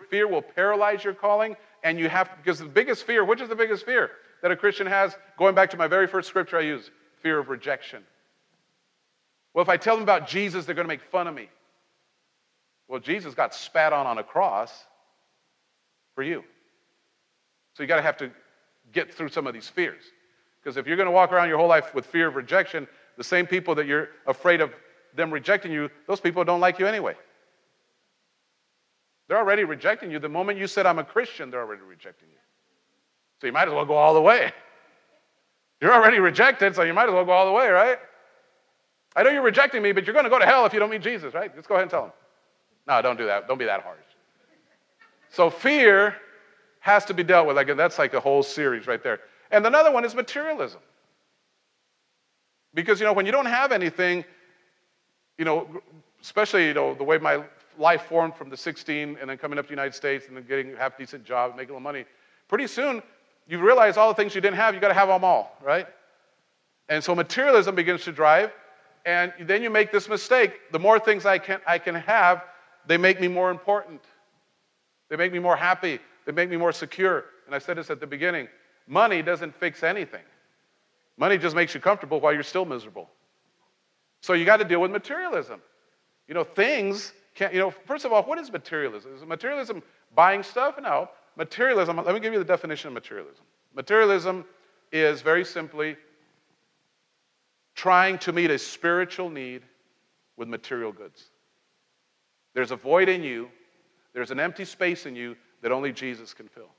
fear 0.09 0.27
will 0.27 0.41
paralyze 0.41 1.03
your 1.03 1.13
calling, 1.13 1.55
and 1.83 1.97
you 1.99 2.09
have 2.09 2.29
because 2.37 2.59
the 2.59 2.65
biggest 2.65 3.03
fear, 3.03 3.25
which 3.25 3.41
is 3.41 3.49
the 3.49 3.55
biggest 3.55 3.85
fear 3.85 4.11
that 4.41 4.51
a 4.51 4.55
Christian 4.55 4.85
has, 4.85 5.15
going 5.37 5.55
back 5.55 5.69
to 5.71 5.77
my 5.77 5.87
very 5.87 6.07
first 6.07 6.29
scripture 6.29 6.57
I 6.57 6.61
used, 6.61 6.91
fear 7.21 7.39
of 7.39 7.49
rejection. 7.49 8.03
Well, 9.53 9.63
if 9.63 9.69
I 9.69 9.77
tell 9.77 9.95
them 9.95 10.03
about 10.03 10.27
Jesus, 10.27 10.65
they're 10.65 10.75
going 10.75 10.85
to 10.85 10.93
make 10.93 11.01
fun 11.01 11.25
of 11.25 11.33
me. 11.33 11.49
Well, 12.87 12.99
Jesus 12.99 13.33
got 13.33 13.55
spat 13.55 13.91
on 13.91 14.05
on 14.05 14.19
a 14.19 14.23
cross 14.23 14.85
for 16.13 16.21
you. 16.21 16.43
So 17.73 17.83
you 17.83 17.87
got 17.87 17.97
to 17.97 18.03
have 18.03 18.17
to 18.17 18.31
get 18.91 19.13
through 19.13 19.29
some 19.29 19.47
of 19.47 19.53
these 19.53 19.67
fears. 19.67 20.03
Because 20.61 20.77
if 20.77 20.85
you're 20.87 20.95
going 20.95 21.07
to 21.07 21.11
walk 21.11 21.31
around 21.31 21.49
your 21.49 21.57
whole 21.57 21.67
life 21.67 21.93
with 21.95 22.05
fear 22.05 22.27
of 22.27 22.35
rejection, 22.35 22.87
the 23.17 23.23
same 23.23 23.47
people 23.47 23.75
that 23.75 23.87
you're 23.87 24.09
afraid 24.25 24.61
of 24.61 24.73
them 25.17 25.31
rejecting 25.31 25.71
you, 25.71 25.89
those 26.07 26.21
people 26.21 26.43
don't 26.43 26.61
like 26.61 26.79
you 26.79 26.87
anyway. 26.87 27.15
They're 29.27 29.37
already 29.37 29.65
rejecting 29.65 30.09
you. 30.09 30.19
The 30.19 30.29
moment 30.29 30.57
you 30.57 30.67
said, 30.67 30.85
I'm 30.85 30.99
a 30.99 31.03
Christian, 31.03 31.51
they're 31.51 31.59
already 31.59 31.81
rejecting 31.81 32.29
you. 32.29 32.37
So 33.41 33.47
you 33.47 33.53
might 33.53 33.67
as 33.67 33.73
well 33.73 33.85
go 33.85 33.95
all 33.95 34.13
the 34.13 34.21
way. 34.21 34.53
You're 35.81 35.93
already 35.93 36.19
rejected, 36.19 36.73
so 36.75 36.81
you 36.81 36.93
might 36.93 37.07
as 37.07 37.13
well 37.13 37.25
go 37.25 37.33
all 37.33 37.45
the 37.45 37.51
way, 37.51 37.67
right? 37.67 37.99
I 39.15 39.21
know 39.21 39.29
you're 39.29 39.43
rejecting 39.43 39.83
me, 39.83 39.91
but 39.91 40.05
you're 40.05 40.13
going 40.13 40.25
to 40.25 40.29
go 40.29 40.39
to 40.39 40.45
hell 40.45 40.65
if 40.65 40.73
you 40.73 40.79
don't 40.79 40.89
meet 40.89 41.03
Jesus, 41.03 41.35
right? 41.35 41.55
Just 41.55 41.67
go 41.67 41.75
ahead 41.75 41.83
and 41.83 41.91
tell 41.91 42.01
them. 42.01 42.11
No, 42.87 42.99
don't 43.03 43.15
do 43.15 43.27
that. 43.27 43.47
Don't 43.47 43.59
be 43.59 43.65
that 43.65 43.81
harsh. 43.81 43.99
So 45.29 45.51
fear 45.51 46.15
has 46.79 47.05
to 47.05 47.13
be 47.13 47.23
dealt 47.23 47.45
with. 47.45 47.55
Like 47.55 47.75
that's 47.75 47.99
like 47.99 48.15
a 48.15 48.19
whole 48.19 48.41
series 48.41 48.87
right 48.87 49.03
there. 49.03 49.19
And 49.51 49.65
another 49.65 49.91
one 49.91 50.05
is 50.05 50.15
materialism. 50.15 50.79
Because 52.73 52.99
you 52.99 53.05
know, 53.05 53.13
when 53.13 53.25
you 53.25 53.31
don't 53.31 53.45
have 53.45 53.71
anything, 53.71 54.23
you 55.37 55.45
know, 55.45 55.67
especially 56.21 56.67
you 56.67 56.73
know 56.73 56.93
the 56.93 57.03
way 57.03 57.17
my 57.17 57.43
life 57.77 58.03
formed 58.03 58.35
from 58.35 58.49
the 58.49 58.57
16 58.57 59.17
and 59.19 59.29
then 59.29 59.37
coming 59.37 59.59
up 59.59 59.65
to 59.65 59.69
the 59.69 59.73
United 59.73 59.93
States 59.93 60.27
and 60.27 60.35
then 60.35 60.45
getting 60.47 60.73
a 60.73 60.77
half 60.77 60.97
decent 60.97 61.23
job, 61.23 61.51
and 61.51 61.57
making 61.57 61.71
a 61.71 61.73
little 61.73 61.81
money, 61.81 62.05
pretty 62.47 62.67
soon 62.67 63.01
you 63.47 63.59
realize 63.59 63.97
all 63.97 64.09
the 64.09 64.15
things 64.15 64.35
you 64.35 64.41
didn't 64.41 64.57
have, 64.57 64.73
you 64.73 64.81
got 64.81 64.89
to 64.89 64.93
have 64.93 65.07
them 65.07 65.23
all, 65.23 65.57
right? 65.63 65.87
And 66.89 67.03
so 67.03 67.15
materialism 67.15 67.75
begins 67.75 68.03
to 68.03 68.11
drive, 68.11 68.51
and 69.05 69.31
then 69.41 69.61
you 69.61 69.69
make 69.69 69.91
this 69.91 70.09
mistake. 70.09 70.71
The 70.71 70.79
more 70.79 70.99
things 70.99 71.25
I 71.25 71.37
can 71.37 71.59
I 71.67 71.77
can 71.77 71.95
have, 71.95 72.43
they 72.85 72.97
make 72.97 73.19
me 73.21 73.27
more 73.27 73.51
important. 73.51 74.01
They 75.09 75.15
make 75.15 75.31
me 75.31 75.39
more 75.39 75.55
happy. 75.55 75.99
They 76.25 76.31
make 76.31 76.49
me 76.49 76.57
more 76.57 76.73
secure. 76.73 77.25
And 77.45 77.55
I 77.55 77.59
said 77.59 77.77
this 77.77 77.89
at 77.89 77.99
the 77.99 78.07
beginning 78.07 78.47
money 78.87 79.21
doesn't 79.21 79.53
fix 79.53 79.83
anything, 79.83 80.23
money 81.17 81.37
just 81.37 81.55
makes 81.55 81.73
you 81.73 81.81
comfortable 81.81 82.19
while 82.19 82.33
you're 82.33 82.43
still 82.43 82.65
miserable. 82.65 83.09
So 84.21 84.33
you 84.33 84.45
got 84.45 84.57
to 84.57 84.65
deal 84.65 84.81
with 84.81 84.91
materialism. 84.91 85.61
You 86.27 86.33
know, 86.33 86.43
things 86.43 87.13
can't, 87.35 87.53
you 87.53 87.59
know, 87.59 87.71
first 87.71 88.03
of 88.03 88.11
all, 88.11 88.23
what 88.23 88.39
is 88.39 88.51
materialism? 88.51 89.15
Is 89.15 89.23
materialism 89.25 89.83
buying 90.15 90.43
stuff? 90.43 90.79
No. 90.81 91.09
Materialism, 91.35 91.97
let 91.97 92.13
me 92.13 92.19
give 92.19 92.33
you 92.33 92.39
the 92.39 92.45
definition 92.45 92.87
of 92.87 92.93
materialism. 92.95 93.45
Materialism 93.75 94.43
is 94.91 95.21
very 95.21 95.45
simply 95.45 95.95
trying 97.75 98.17
to 98.17 98.33
meet 98.33 98.49
a 98.49 98.57
spiritual 98.57 99.29
need 99.29 99.61
with 100.35 100.47
material 100.47 100.91
goods. 100.91 101.25
There's 102.55 102.71
a 102.71 102.75
void 102.75 103.07
in 103.07 103.21
you, 103.21 103.49
there's 104.13 104.31
an 104.31 104.39
empty 104.39 104.65
space 104.65 105.05
in 105.05 105.15
you 105.15 105.35
that 105.61 105.71
only 105.71 105.91
Jesus 105.91 106.33
can 106.33 106.47
fill. 106.47 106.71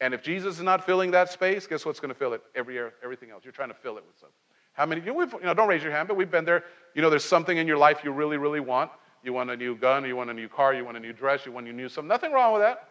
And 0.00 0.12
if 0.12 0.22
Jesus 0.22 0.58
is 0.58 0.62
not 0.62 0.84
filling 0.84 1.10
that 1.12 1.30
space, 1.30 1.66
guess 1.66 1.86
what's 1.86 1.98
going 1.98 2.12
to 2.12 2.18
fill 2.18 2.34
it? 2.34 2.42
Every, 2.54 2.78
everything 3.02 3.30
else. 3.30 3.42
You're 3.42 3.52
trying 3.52 3.70
to 3.70 3.74
fill 3.74 3.96
it 3.96 4.04
with 4.06 4.18
something. 4.18 4.36
How 4.78 4.86
many? 4.86 5.00
You 5.00 5.12
know, 5.12 5.20
you 5.22 5.40
know, 5.42 5.54
don't 5.54 5.68
raise 5.68 5.82
your 5.82 5.90
hand, 5.90 6.06
but 6.06 6.16
we've 6.16 6.30
been 6.30 6.44
there. 6.44 6.62
You 6.94 7.02
know, 7.02 7.10
there's 7.10 7.24
something 7.24 7.58
in 7.58 7.66
your 7.66 7.76
life 7.76 7.98
you 8.04 8.12
really, 8.12 8.36
really 8.36 8.60
want. 8.60 8.92
You 9.24 9.32
want 9.32 9.50
a 9.50 9.56
new 9.56 9.74
gun, 9.74 10.04
you 10.04 10.14
want 10.14 10.30
a 10.30 10.32
new 10.32 10.48
car, 10.48 10.72
you 10.72 10.84
want 10.84 10.96
a 10.96 11.00
new 11.00 11.12
dress, 11.12 11.44
you 11.44 11.50
want 11.50 11.66
a 11.66 11.72
new 11.72 11.88
something. 11.88 12.08
Nothing 12.08 12.32
wrong 12.32 12.52
with 12.52 12.62
that. 12.62 12.88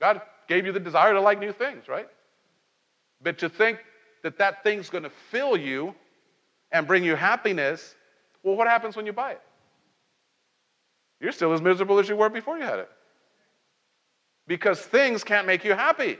God 0.00 0.20
gave 0.48 0.66
you 0.66 0.72
the 0.72 0.80
desire 0.80 1.12
to 1.12 1.20
like 1.20 1.38
new 1.38 1.52
things, 1.52 1.86
right? 1.86 2.08
But 3.22 3.38
to 3.38 3.48
think 3.48 3.78
that 4.24 4.36
that 4.38 4.64
thing's 4.64 4.90
going 4.90 5.04
to 5.04 5.10
fill 5.30 5.56
you 5.56 5.94
and 6.72 6.88
bring 6.88 7.04
you 7.04 7.14
happiness, 7.14 7.94
well, 8.42 8.56
what 8.56 8.66
happens 8.66 8.96
when 8.96 9.06
you 9.06 9.12
buy 9.12 9.32
it? 9.32 9.42
You're 11.20 11.32
still 11.32 11.52
as 11.52 11.62
miserable 11.62 12.00
as 12.00 12.08
you 12.08 12.16
were 12.16 12.30
before 12.30 12.58
you 12.58 12.64
had 12.64 12.80
it 12.80 12.90
because 14.48 14.80
things 14.80 15.22
can't 15.22 15.46
make 15.46 15.64
you 15.64 15.74
happy. 15.74 16.18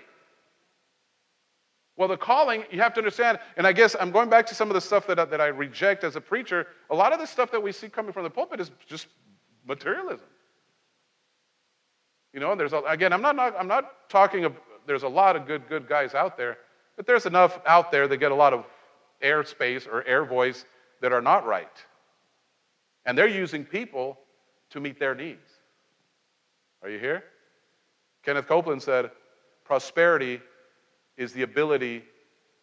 Well, 2.00 2.08
the 2.08 2.16
calling, 2.16 2.64
you 2.70 2.80
have 2.80 2.94
to 2.94 3.00
understand, 3.00 3.38
and 3.58 3.66
I 3.66 3.74
guess 3.74 3.94
I'm 4.00 4.10
going 4.10 4.30
back 4.30 4.46
to 4.46 4.54
some 4.54 4.70
of 4.70 4.74
the 4.74 4.80
stuff 4.80 5.06
that, 5.06 5.18
I, 5.18 5.26
that 5.26 5.38
I 5.38 5.48
reject 5.48 6.02
as 6.02 6.16
a 6.16 6.20
preacher. 6.20 6.68
A 6.88 6.94
lot 6.94 7.12
of 7.12 7.18
the 7.18 7.26
stuff 7.26 7.50
that 7.50 7.62
we 7.62 7.72
see 7.72 7.90
coming 7.90 8.14
from 8.14 8.22
the 8.22 8.30
pulpit 8.30 8.58
is 8.58 8.70
just 8.86 9.08
materialism. 9.68 10.24
You 12.32 12.40
know, 12.40 12.54
there's 12.54 12.72
a, 12.72 12.78
again, 12.88 13.12
I'm 13.12 13.20
not, 13.20 13.36
not 13.36 13.54
I'm 13.54 13.68
not 13.68 14.08
talking. 14.08 14.46
Of, 14.46 14.54
there's 14.86 15.02
a 15.02 15.08
lot 15.08 15.36
of 15.36 15.46
good 15.46 15.68
good 15.68 15.86
guys 15.86 16.14
out 16.14 16.38
there, 16.38 16.56
but 16.96 17.06
there's 17.06 17.26
enough 17.26 17.60
out 17.66 17.92
there 17.92 18.08
that 18.08 18.16
get 18.16 18.32
a 18.32 18.34
lot 18.34 18.54
of 18.54 18.64
air 19.20 19.44
space 19.44 19.86
or 19.86 20.02
air 20.06 20.24
voice 20.24 20.64
that 21.02 21.12
are 21.12 21.20
not 21.20 21.44
right, 21.44 21.84
and 23.04 23.18
they're 23.18 23.28
using 23.28 23.62
people 23.62 24.18
to 24.70 24.80
meet 24.80 24.98
their 24.98 25.14
needs. 25.14 25.50
Are 26.82 26.88
you 26.88 26.98
here? 26.98 27.24
Kenneth 28.24 28.46
Copeland 28.46 28.82
said, 28.82 29.10
Prosperity 29.66 30.40
is 31.20 31.34
the 31.34 31.42
ability 31.42 32.02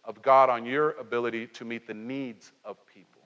of 0.03 0.19
God 0.23 0.49
on 0.49 0.65
your 0.65 0.91
ability 0.93 1.45
to 1.45 1.63
meet 1.63 1.85
the 1.85 1.93
needs 1.93 2.51
of 2.65 2.75
people. 2.87 3.21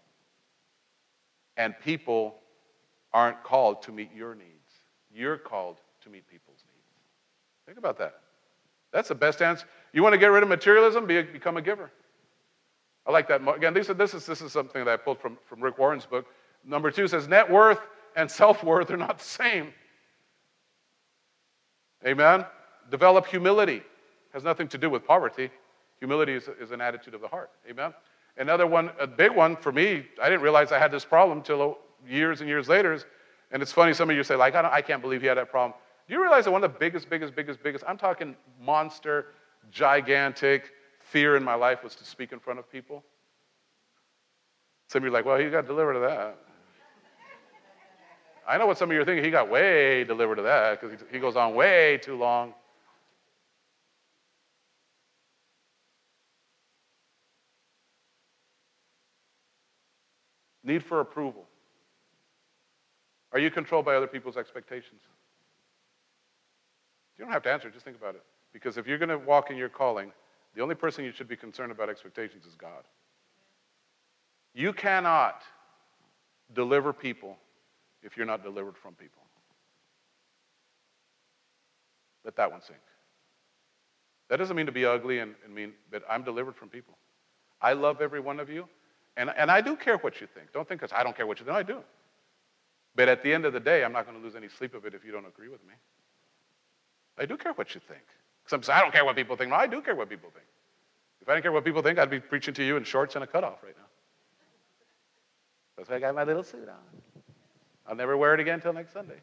And 1.56 1.74
people 1.82 2.36
aren't 3.14 3.42
called 3.42 3.82
to 3.84 3.94
meet 3.94 4.10
your 4.14 4.36
needs. 4.36 4.50
You're 5.10 5.38
called 5.38 5.78
to 6.02 6.10
meet 6.10 6.28
people's 6.28 6.58
needs. 6.68 6.88
Think 7.66 7.78
about 7.78 7.98
that. 8.00 8.16
That's 8.92 9.08
the 9.08 9.16
best 9.16 9.42
answer. 9.42 9.66
You 9.94 10.04
want 10.04 10.12
to 10.12 10.18
get 10.18 10.28
rid 10.28 10.44
of 10.44 10.50
materialism? 10.50 11.06
Be, 11.06 11.22
become 11.22 11.56
a 11.56 11.62
giver. 11.62 11.90
I 13.08 13.12
like 13.12 13.30
that. 13.30 13.42
Again, 13.48 13.74
this, 13.74 13.88
this, 13.88 14.14
is, 14.14 14.26
this 14.26 14.42
is 14.42 14.52
something 14.52 14.84
that 14.84 14.92
I 14.92 14.98
pulled 14.98 15.20
from, 15.20 15.38
from 15.46 15.62
Rick 15.62 15.78
Warren's 15.78 16.06
book. 16.06 16.26
Number 16.66 16.92
two 16.92 17.08
says 17.08 17.30
net 17.30 17.50
worth 17.50 17.80
and 18.18 18.30
self 18.30 18.66
worth 18.66 18.92
are 18.92 18.98
not 18.98 19.20
the 19.20 19.24
same. 19.24 19.74
Amen? 22.06 22.46
Develop 22.90 23.28
humility. 23.28 23.84
Has 24.34 24.44
nothing 24.44 24.68
to 24.70 24.78
do 24.78 24.90
with 24.90 25.06
poverty. 25.06 25.50
Humility 26.00 26.34
is, 26.34 26.50
is 26.60 26.72
an 26.72 26.82
attitude 26.82 27.14
of 27.14 27.22
the 27.22 27.28
heart. 27.28 27.52
Amen? 27.70 27.94
Another 28.38 28.66
one, 28.66 28.92
a 29.00 29.08
big 29.08 29.32
one 29.32 29.56
for 29.56 29.72
me, 29.72 30.06
I 30.22 30.30
didn't 30.30 30.42
realize 30.42 30.72
I 30.72 30.80
had 30.80 30.92
this 30.92 31.06
problem 31.06 31.40
until 31.40 31.78
years 32.08 32.40
and 32.40 32.50
years 32.50 32.70
later. 32.70 33.00
And 33.52 33.62
it's 33.62 33.72
funny, 33.72 33.94
some 33.94 34.10
of 34.10 34.16
you 34.16 34.24
say, 34.24 34.36
like, 34.36 34.56
I, 34.56 34.68
I 34.72 34.82
can't 34.82 35.02
believe 35.02 35.22
he 35.22 35.28
had 35.28 35.38
that 35.38 35.52
problem. 35.52 35.78
Do 36.08 36.14
you 36.14 36.22
realize 36.22 36.46
that 36.46 36.52
one 36.52 36.64
of 36.64 36.72
the 36.72 36.80
biggest, 36.80 37.10
biggest, 37.10 37.36
biggest, 37.36 37.62
biggest, 37.62 37.84
I'm 37.88 37.98
talking 37.98 38.36
monster, 38.60 39.28
gigantic 39.70 40.72
fear 41.00 41.36
in 41.36 41.44
my 41.44 41.56
life 41.56 41.84
was 41.84 41.96
to 41.96 42.06
speak 42.06 42.32
in 42.32 42.40
front 42.40 42.60
of 42.60 42.72
people? 42.72 43.04
Some 44.88 45.00
of 45.00 45.04
you 45.04 45.10
are 45.10 45.14
like, 45.14 45.26
well, 45.26 45.38
he 45.38 45.50
got 45.50 45.68
delivered 45.68 45.96
of 45.96 46.02
that. 46.02 46.38
I 48.48 48.58
know 48.58 48.66
what 48.66 48.78
some 48.78 48.90
of 48.90 48.96
you 48.96 49.02
are 49.02 49.06
thinking. 49.06 49.24
He 49.24 49.32
got 49.32 49.50
way 49.50 50.04
delivered 50.04 50.40
of 50.40 50.46
that 50.46 50.82
because 50.82 51.00
he 51.12 51.20
goes 51.20 51.36
on 51.36 51.54
way 51.54 52.00
too 52.02 52.18
long. 52.18 52.54
Need 60.72 60.84
for 60.84 61.02
approval. 61.02 61.44
Are 63.34 63.40
you 63.40 63.52
controlled 63.52 63.84
by 63.84 63.96
other 63.96 64.08
people's 64.08 64.38
expectations? 64.38 65.02
You 67.18 67.26
don't 67.26 67.34
have 67.34 67.44
to 67.44 67.52
answer, 67.52 67.70
just 67.70 67.84
think 67.84 67.98
about 67.98 68.16
it. 68.16 68.24
Because 68.54 68.78
if 68.78 68.88
you're 68.88 68.98
going 68.98 69.10
to 69.10 69.18
walk 69.18 69.52
in 69.52 69.58
your 69.58 69.68
calling, 69.68 70.14
the 70.56 70.62
only 70.62 70.76
person 70.76 71.04
you 71.04 71.12
should 71.12 71.28
be 71.28 71.36
concerned 71.36 71.74
about 71.74 71.90
expectations 71.90 72.46
is 72.46 72.56
God. 72.56 72.84
You 74.54 74.72
cannot 74.72 75.42
deliver 76.54 76.94
people 76.94 77.38
if 78.02 78.16
you're 78.16 78.26
not 78.26 78.42
delivered 78.42 78.78
from 78.78 78.94
people. 78.94 79.24
Let 82.24 82.38
that 82.38 82.50
one 82.50 82.62
sink. 82.62 82.80
That 84.30 84.38
doesn't 84.38 84.56
mean 84.56 84.68
to 84.68 84.72
be 84.72 84.86
ugly 84.86 85.20
and, 85.20 85.36
and 85.44 85.54
mean, 85.54 85.74
but 85.92 86.04
I'm 86.10 86.24
delivered 86.24 86.56
from 86.56 86.70
people. 86.70 86.98
I 87.62 87.74
love 87.74 88.00
every 88.00 88.22
one 88.22 88.40
of 88.40 88.50
you, 88.50 88.70
and, 89.18 89.32
and 89.38 89.52
I 89.52 89.62
do 89.62 89.76
care 89.76 89.98
what 89.98 90.22
you 90.22 90.28
think. 90.28 90.54
Don't 90.54 90.68
think 90.68 90.82
because 90.82 90.96
I 90.96 91.04
don't 91.04 91.16
care 91.16 91.28
what 91.28 91.40
you 91.40 91.46
think. 91.46 91.54
No, 91.54 91.60
I 91.60 91.64
do. 91.64 91.84
But 92.96 93.10
at 93.10 93.24
the 93.24 93.34
end 93.34 93.46
of 93.46 93.54
the 93.54 93.60
day, 93.60 93.84
I'm 93.84 93.94
not 93.94 94.06
going 94.06 94.18
to 94.18 94.24
lose 94.24 94.36
any 94.36 94.50
sleep 94.50 94.74
of 94.74 94.86
it 94.86 94.94
if 94.94 95.06
you 95.06 95.12
don't 95.12 95.26
agree 95.26 95.48
with 95.48 95.66
me. 95.66 95.74
I 97.18 97.26
do 97.26 97.38
care 97.38 97.54
what 97.54 97.74
you 97.76 97.82
think. 97.88 98.04
Some 98.48 98.64
say, 98.64 98.74
I 98.74 98.82
don't 98.82 98.92
care 98.92 99.06
what 99.06 99.16
people 99.16 99.36
think. 99.36 99.50
No, 99.50 99.56
I 99.56 99.68
do 99.68 99.82
care 99.82 99.96
what 99.96 100.10
people 100.10 100.30
think. 100.32 100.46
If 101.22 101.30
I 101.30 101.34
didn't 101.34 101.44
care 101.44 101.52
what 101.52 101.64
people 101.64 101.82
think, 101.82 102.00
I'd 102.00 102.10
be 102.10 102.20
preaching 102.20 102.54
to 102.56 102.64
you 102.64 102.78
in 102.78 102.84
shorts 102.84 103.16
and 103.16 103.24
a 103.24 103.28
cutoff 103.28 103.62
right 103.64 103.76
now. 103.78 103.86
That's 105.78 105.90
why 105.90 105.98
I 105.98 106.00
got 106.00 106.16
my 106.16 106.24
little 106.24 106.44
suit 106.44 106.68
on. 106.68 107.24
I'll 107.88 107.96
never 107.96 108.18
wear 108.18 108.34
it 108.34 108.40
again 108.40 108.56
until 108.56 108.74
next 108.74 108.94
Sunday. 108.94 109.20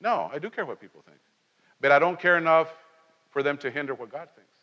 No, 0.00 0.30
I 0.32 0.38
do 0.38 0.50
care 0.50 0.64
what 0.64 0.80
people 0.80 1.02
think. 1.06 1.18
But 1.80 1.92
I 1.92 1.98
don't 1.98 2.18
care 2.18 2.38
enough 2.38 2.68
for 3.30 3.42
them 3.42 3.58
to 3.58 3.70
hinder 3.70 3.94
what 3.94 4.10
God 4.10 4.28
thinks. 4.34 4.56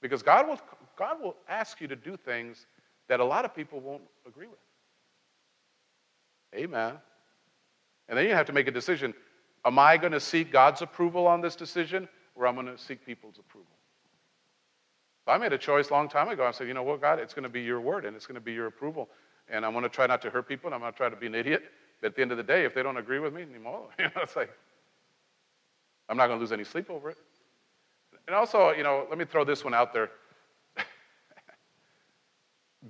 Because 0.00 0.22
God 0.22 0.48
will, 0.48 0.58
God 0.96 1.20
will 1.20 1.36
ask 1.48 1.80
you 1.80 1.88
to 1.88 1.96
do 1.96 2.16
things 2.16 2.66
that 3.08 3.20
a 3.20 3.24
lot 3.24 3.44
of 3.44 3.54
people 3.54 3.80
won't 3.80 4.02
agree 4.26 4.46
with. 4.46 4.58
Amen. 6.54 6.94
And 8.08 8.18
then 8.18 8.26
you 8.26 8.32
have 8.32 8.46
to 8.46 8.52
make 8.52 8.68
a 8.68 8.70
decision. 8.70 9.14
Am 9.64 9.78
I 9.78 9.96
going 9.96 10.12
to 10.12 10.20
seek 10.20 10.52
God's 10.52 10.82
approval 10.82 11.26
on 11.26 11.40
this 11.40 11.56
decision, 11.56 12.08
or 12.34 12.46
I'm 12.46 12.58
I 12.58 12.62
going 12.62 12.76
to 12.76 12.82
seek 12.82 13.04
people's 13.04 13.38
approval? 13.38 13.74
So 15.24 15.32
I 15.32 15.38
made 15.38 15.52
a 15.52 15.58
choice 15.58 15.88
a 15.88 15.92
long 15.92 16.08
time 16.08 16.28
ago. 16.28 16.44
I 16.44 16.50
said, 16.50 16.68
you 16.68 16.74
know 16.74 16.82
what, 16.82 17.00
God, 17.00 17.18
it's 17.18 17.32
going 17.32 17.44
to 17.44 17.48
be 17.48 17.62
your 17.62 17.80
word 17.80 18.04
and 18.04 18.14
it's 18.14 18.26
going 18.26 18.34
to 18.34 18.42
be 18.42 18.52
your 18.52 18.66
approval. 18.66 19.08
And 19.48 19.64
I'm 19.64 19.72
going 19.72 19.84
to 19.84 19.88
try 19.88 20.06
not 20.06 20.20
to 20.22 20.30
hurt 20.30 20.46
people 20.46 20.68
and 20.68 20.74
I'm 20.74 20.80
going 20.82 20.92
to 20.92 20.96
try 20.96 21.08
to 21.08 21.16
be 21.16 21.26
an 21.26 21.34
idiot. 21.34 21.62
But 22.00 22.08
at 22.08 22.16
the 22.16 22.22
end 22.22 22.30
of 22.30 22.36
the 22.36 22.42
day, 22.42 22.66
if 22.66 22.74
they 22.74 22.82
don't 22.82 22.98
agree 22.98 23.18
with 23.18 23.32
me 23.32 23.42
anymore, 23.42 23.88
you 23.98 24.04
know, 24.04 24.22
it's 24.22 24.36
like, 24.36 24.50
I'm 26.08 26.18
not 26.18 26.26
going 26.26 26.38
to 26.38 26.42
lose 26.42 26.52
any 26.52 26.64
sleep 26.64 26.90
over 26.90 27.10
it. 27.10 27.16
And 28.26 28.36
also, 28.36 28.72
you 28.72 28.82
know, 28.82 29.06
let 29.08 29.18
me 29.18 29.24
throw 29.24 29.44
this 29.44 29.64
one 29.64 29.72
out 29.72 29.94
there. 29.94 30.10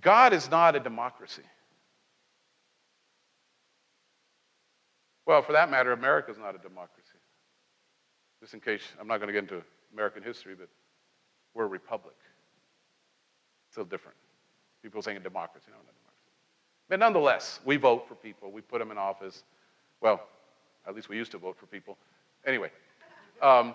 God 0.00 0.32
is 0.32 0.50
not 0.50 0.74
a 0.74 0.80
democracy. 0.80 1.42
Well, 5.26 5.42
for 5.42 5.52
that 5.52 5.70
matter, 5.70 5.92
America 5.92 6.30
is 6.30 6.38
not 6.38 6.54
a 6.54 6.58
democracy. 6.58 7.18
Just 8.40 8.54
in 8.54 8.60
case, 8.60 8.82
I'm 9.00 9.06
not 9.06 9.18
going 9.18 9.28
to 9.28 9.32
get 9.32 9.42
into 9.42 9.64
American 9.92 10.22
history, 10.22 10.54
but 10.58 10.68
we're 11.54 11.64
a 11.64 11.68
republic. 11.68 12.16
Still 13.70 13.84
different. 13.84 14.16
People 14.82 15.00
saying 15.00 15.16
a 15.16 15.20
democracy, 15.20 15.66
no, 15.68 15.76
not 15.76 15.82
a 15.82 15.96
democracy. 15.98 16.32
But 16.88 16.98
nonetheless, 16.98 17.60
we 17.64 17.76
vote 17.76 18.06
for 18.06 18.14
people. 18.14 18.50
We 18.50 18.60
put 18.60 18.80
them 18.80 18.90
in 18.90 18.98
office. 18.98 19.44
Well, 20.00 20.20
at 20.86 20.94
least 20.94 21.08
we 21.08 21.16
used 21.16 21.32
to 21.32 21.38
vote 21.38 21.56
for 21.58 21.66
people. 21.66 21.96
Anyway, 22.46 22.70
um, 23.40 23.74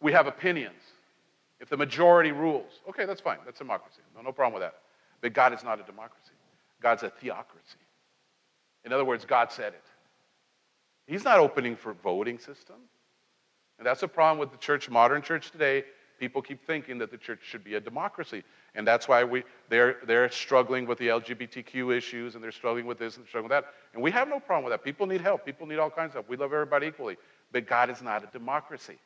we 0.00 0.10
have 0.12 0.26
opinions. 0.26 0.82
If 1.60 1.68
the 1.68 1.76
majority 1.76 2.32
rules, 2.32 2.80
okay, 2.88 3.04
that's 3.06 3.20
fine. 3.20 3.38
That's 3.44 3.58
democracy. 3.58 4.02
No, 4.14 4.22
no 4.22 4.32
problem 4.32 4.60
with 4.60 4.62
that. 4.62 4.80
But 5.20 5.32
God 5.32 5.54
is 5.54 5.62
not 5.62 5.80
a 5.80 5.82
democracy. 5.82 6.32
God's 6.82 7.02
a 7.02 7.10
theocracy. 7.10 7.78
In 8.84 8.92
other 8.92 9.04
words, 9.04 9.24
God 9.24 9.50
said 9.50 9.72
it. 9.72 9.84
He's 11.06 11.24
not 11.24 11.38
opening 11.38 11.76
for 11.76 11.94
voting 11.94 12.38
system. 12.38 12.76
And 13.78 13.86
that's 13.86 14.02
a 14.02 14.08
problem 14.08 14.38
with 14.38 14.52
the 14.52 14.58
church, 14.58 14.88
modern 14.88 15.22
church 15.22 15.50
today. 15.50 15.84
People 16.20 16.42
keep 16.42 16.64
thinking 16.66 16.98
that 16.98 17.10
the 17.10 17.18
church 17.18 17.40
should 17.42 17.64
be 17.64 17.74
a 17.74 17.80
democracy. 17.80 18.44
And 18.74 18.86
that's 18.86 19.08
why 19.08 19.24
we, 19.24 19.42
they're, 19.68 19.96
they're 20.06 20.30
struggling 20.30 20.86
with 20.86 20.98
the 20.98 21.08
LGBTQ 21.08 21.96
issues 21.96 22.34
and 22.34 22.44
they're 22.44 22.52
struggling 22.52 22.86
with 22.86 22.98
this 22.98 23.16
and 23.16 23.26
struggling 23.26 23.50
with 23.50 23.64
that. 23.64 23.72
And 23.94 24.02
we 24.02 24.10
have 24.12 24.28
no 24.28 24.38
problem 24.38 24.64
with 24.64 24.72
that. 24.72 24.84
People 24.84 25.06
need 25.06 25.20
help. 25.20 25.44
People 25.44 25.66
need 25.66 25.78
all 25.78 25.90
kinds 25.90 26.10
of 26.10 26.14
help. 26.14 26.28
We 26.28 26.36
love 26.36 26.52
everybody 26.52 26.86
equally. 26.86 27.16
But 27.52 27.66
God 27.66 27.90
is 27.90 28.00
not 28.00 28.22
a 28.22 28.26
democracy. 28.26 28.98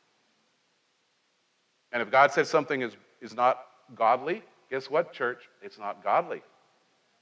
And 1.91 2.01
if 2.01 2.11
God 2.11 2.31
says 2.31 2.49
something 2.49 2.81
is, 2.81 2.93
is 3.21 3.33
not 3.33 3.65
godly, 3.95 4.43
guess 4.69 4.89
what, 4.89 5.11
church? 5.11 5.49
It's 5.61 5.79
not 5.79 6.03
godly. 6.03 6.41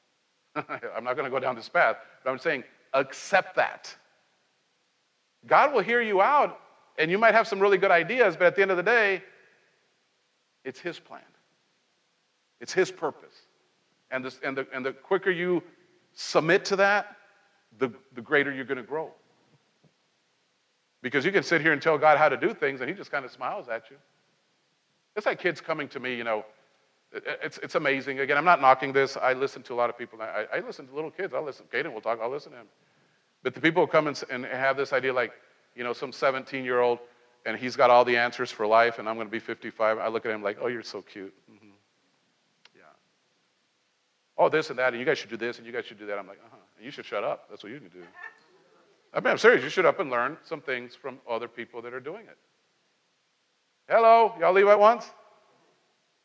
I'm 0.56 1.04
not 1.04 1.16
going 1.16 1.26
to 1.26 1.32
go 1.32 1.40
down 1.40 1.56
this 1.56 1.70
path, 1.70 1.98
but 2.24 2.32
I'm 2.32 2.40
saying 2.40 2.64
accept 2.94 3.56
that. 3.56 3.96
God 5.46 5.74
will 5.74 5.82
hear 5.82 6.02
you 6.02 6.22
out, 6.22 6.60
and 6.98 7.12
you 7.12 7.18
might 7.18 7.34
have 7.34 7.48
some 7.48 7.60
really 7.60 7.78
good 7.78 7.92
ideas, 7.92 8.36
but 8.36 8.48
at 8.48 8.56
the 8.56 8.62
end 8.62 8.72
of 8.72 8.78
the 8.78 8.84
day, 8.84 9.24
it's 10.66 10.80
His 10.80 11.00
plan, 11.00 11.22
it's 12.60 12.74
His 12.74 12.92
purpose. 12.92 13.36
And, 14.10 14.24
this, 14.24 14.40
and, 14.42 14.58
the, 14.58 14.66
and 14.74 14.86
the 14.86 14.94
quicker 14.94 15.30
you 15.30 15.62
submit 16.14 16.64
to 16.66 16.78
that, 16.78 17.18
the, 17.78 17.92
the 18.16 18.22
greater 18.22 18.54
you're 18.54 18.64
going 18.64 18.78
to 18.78 18.84
grow. 18.84 19.12
Because 21.02 21.26
you 21.26 21.32
can 21.34 21.44
sit 21.44 21.62
here 21.62 21.74
and 21.74 21.82
tell 21.82 21.98
God 21.98 22.18
how 22.18 22.30
to 22.30 22.38
do 22.38 22.54
things, 22.54 22.82
and 22.82 22.90
He 22.90 22.96
just 22.96 23.12
kind 23.12 23.26
of 23.26 23.32
smiles 23.32 23.68
at 23.68 23.90
you. 23.92 23.98
It's 25.18 25.26
like 25.26 25.40
kids 25.40 25.60
coming 25.60 25.88
to 25.90 26.00
me, 26.00 26.16
you 26.16 26.24
know, 26.24 26.46
it's, 27.12 27.58
it's 27.64 27.76
amazing. 27.76 28.20
Again, 28.20 28.38
I'm 28.38 28.46
not 28.46 28.62
knocking 28.62 28.94
this. 28.94 29.18
I 29.18 29.34
listen 29.34 29.64
to 29.64 29.74
a 29.74 29.76
lot 29.76 29.90
of 29.90 29.98
people. 29.98 30.22
I, 30.22 30.46
I 30.54 30.60
listen 30.60 30.88
to 30.88 30.94
little 30.94 31.10
kids. 31.10 31.34
I'll 31.34 31.44
listen. 31.44 31.66
Caden 31.74 31.92
will 31.94 32.02
talk. 32.02 32.20
I'll 32.22 32.30
listen 32.30 32.52
to 32.52 32.60
him. 32.60 32.68
But 33.42 33.56
the 33.56 33.62
people 33.62 33.84
who 33.84 33.92
come 33.92 34.08
and, 34.08 34.24
and 34.30 34.46
have 34.46 34.78
this 34.78 34.94
idea 34.94 35.14
like, 35.14 35.32
you 35.76 35.84
know, 35.84 35.94
some 35.94 36.12
17 36.12 36.64
year 36.64 36.82
old 36.82 37.00
and 37.46 37.58
he's 37.58 37.76
got 37.76 37.90
all 37.90 38.06
the 38.06 38.18
answers 38.18 38.52
for 38.52 38.68
life 38.68 39.00
and 39.00 39.08
I'm 39.10 39.16
going 39.16 39.28
to 39.28 39.32
be 39.32 39.40
55. 39.40 39.98
I 39.98 40.08
look 40.08 40.26
at 40.26 40.32
him 40.32 40.44
like, 40.44 40.58
oh, 40.62 40.68
you're 40.68 40.84
so 40.84 41.02
cute. 41.02 41.34
Mm-hmm. 41.52 41.70
Yeah. 42.76 42.82
Oh, 44.38 44.50
this 44.50 44.70
and 44.70 44.78
that. 44.78 44.94
And 44.94 45.00
you 45.00 45.06
guys 45.06 45.18
should 45.18 45.30
do 45.30 45.38
this 45.38 45.58
and 45.58 45.66
you 45.66 45.74
guys 45.74 45.86
should 45.86 45.98
do 45.98 46.06
that. 46.08 46.20
I'm 46.20 46.28
like, 46.28 46.40
uh 46.46 46.50
huh. 46.52 46.58
You 46.80 46.92
should 46.92 47.06
shut 47.06 47.24
up. 47.24 47.50
That's 47.50 47.64
what 47.64 47.72
you 47.72 47.80
can 47.80 47.90
do. 47.90 48.04
I 49.14 49.20
mean, 49.22 49.32
I'm 49.32 49.38
serious. 49.38 49.64
You 49.64 49.70
should 49.70 49.86
up 49.86 50.00
and 50.00 50.12
learn 50.12 50.38
some 50.44 50.62
things 50.62 50.94
from 50.94 51.20
other 51.28 51.48
people 51.48 51.82
that 51.82 51.94
are 51.94 52.00
doing 52.00 52.26
it. 52.26 52.38
Hello, 53.90 54.34
y'all 54.40 54.54
leave 54.54 54.68
at 54.68 54.80
once? 54.80 55.10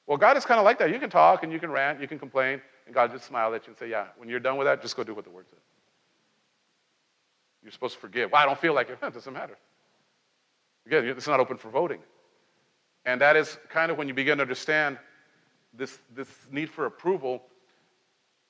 Well, 0.06 0.18
God 0.18 0.36
is 0.36 0.44
kind 0.44 0.58
of 0.58 0.64
like 0.64 0.78
that. 0.80 0.90
You 0.90 0.98
can 0.98 1.10
talk 1.10 1.44
and 1.44 1.52
you 1.52 1.60
can 1.60 1.70
rant, 1.70 2.00
you 2.00 2.08
can 2.08 2.18
complain, 2.18 2.60
and 2.86 2.94
God 2.94 3.12
just 3.12 3.24
smile 3.24 3.54
at 3.54 3.66
you 3.66 3.70
and 3.70 3.78
say, 3.78 3.88
Yeah, 3.88 4.06
when 4.16 4.28
you're 4.28 4.40
done 4.40 4.56
with 4.56 4.66
that, 4.66 4.82
just 4.82 4.96
go 4.96 5.04
do 5.04 5.14
what 5.14 5.24
the 5.24 5.30
word 5.30 5.46
says. 5.48 5.60
You're 7.62 7.72
supposed 7.72 7.94
to 7.94 8.00
forgive. 8.00 8.32
Well, 8.32 8.42
I 8.42 8.46
don't 8.46 8.58
feel 8.58 8.74
like 8.74 8.90
it. 8.90 8.98
It 9.02 9.14
doesn't 9.14 9.32
matter. 9.32 9.56
Again, 10.86 11.04
it's 11.06 11.28
not 11.28 11.38
open 11.38 11.56
for 11.56 11.70
voting. 11.70 12.00
And 13.04 13.20
that 13.20 13.36
is 13.36 13.58
kind 13.68 13.92
of 13.92 13.98
when 13.98 14.08
you 14.08 14.14
begin 14.14 14.38
to 14.38 14.42
understand 14.42 14.98
this, 15.72 15.98
this 16.14 16.28
need 16.50 16.68
for 16.68 16.86
approval. 16.86 17.42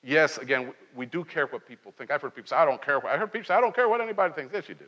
Yes, 0.03 0.39
again, 0.39 0.73
we 0.95 1.05
do 1.05 1.23
care 1.23 1.45
what 1.47 1.67
people 1.67 1.93
think. 1.95 2.11
I've 2.11 2.21
heard 2.21 2.35
people 2.35 2.49
say, 2.49 2.55
I 2.55 2.65
don't 2.65 2.81
care. 2.81 2.99
What, 2.99 3.13
I 3.13 3.17
heard 3.17 3.31
people 3.31 3.45
say, 3.45 3.53
I 3.53 3.61
don't 3.61 3.75
care 3.75 3.87
what 3.87 4.01
anybody 4.01 4.33
thinks. 4.33 4.53
Yes, 4.53 4.67
you 4.67 4.75
do. 4.75 4.85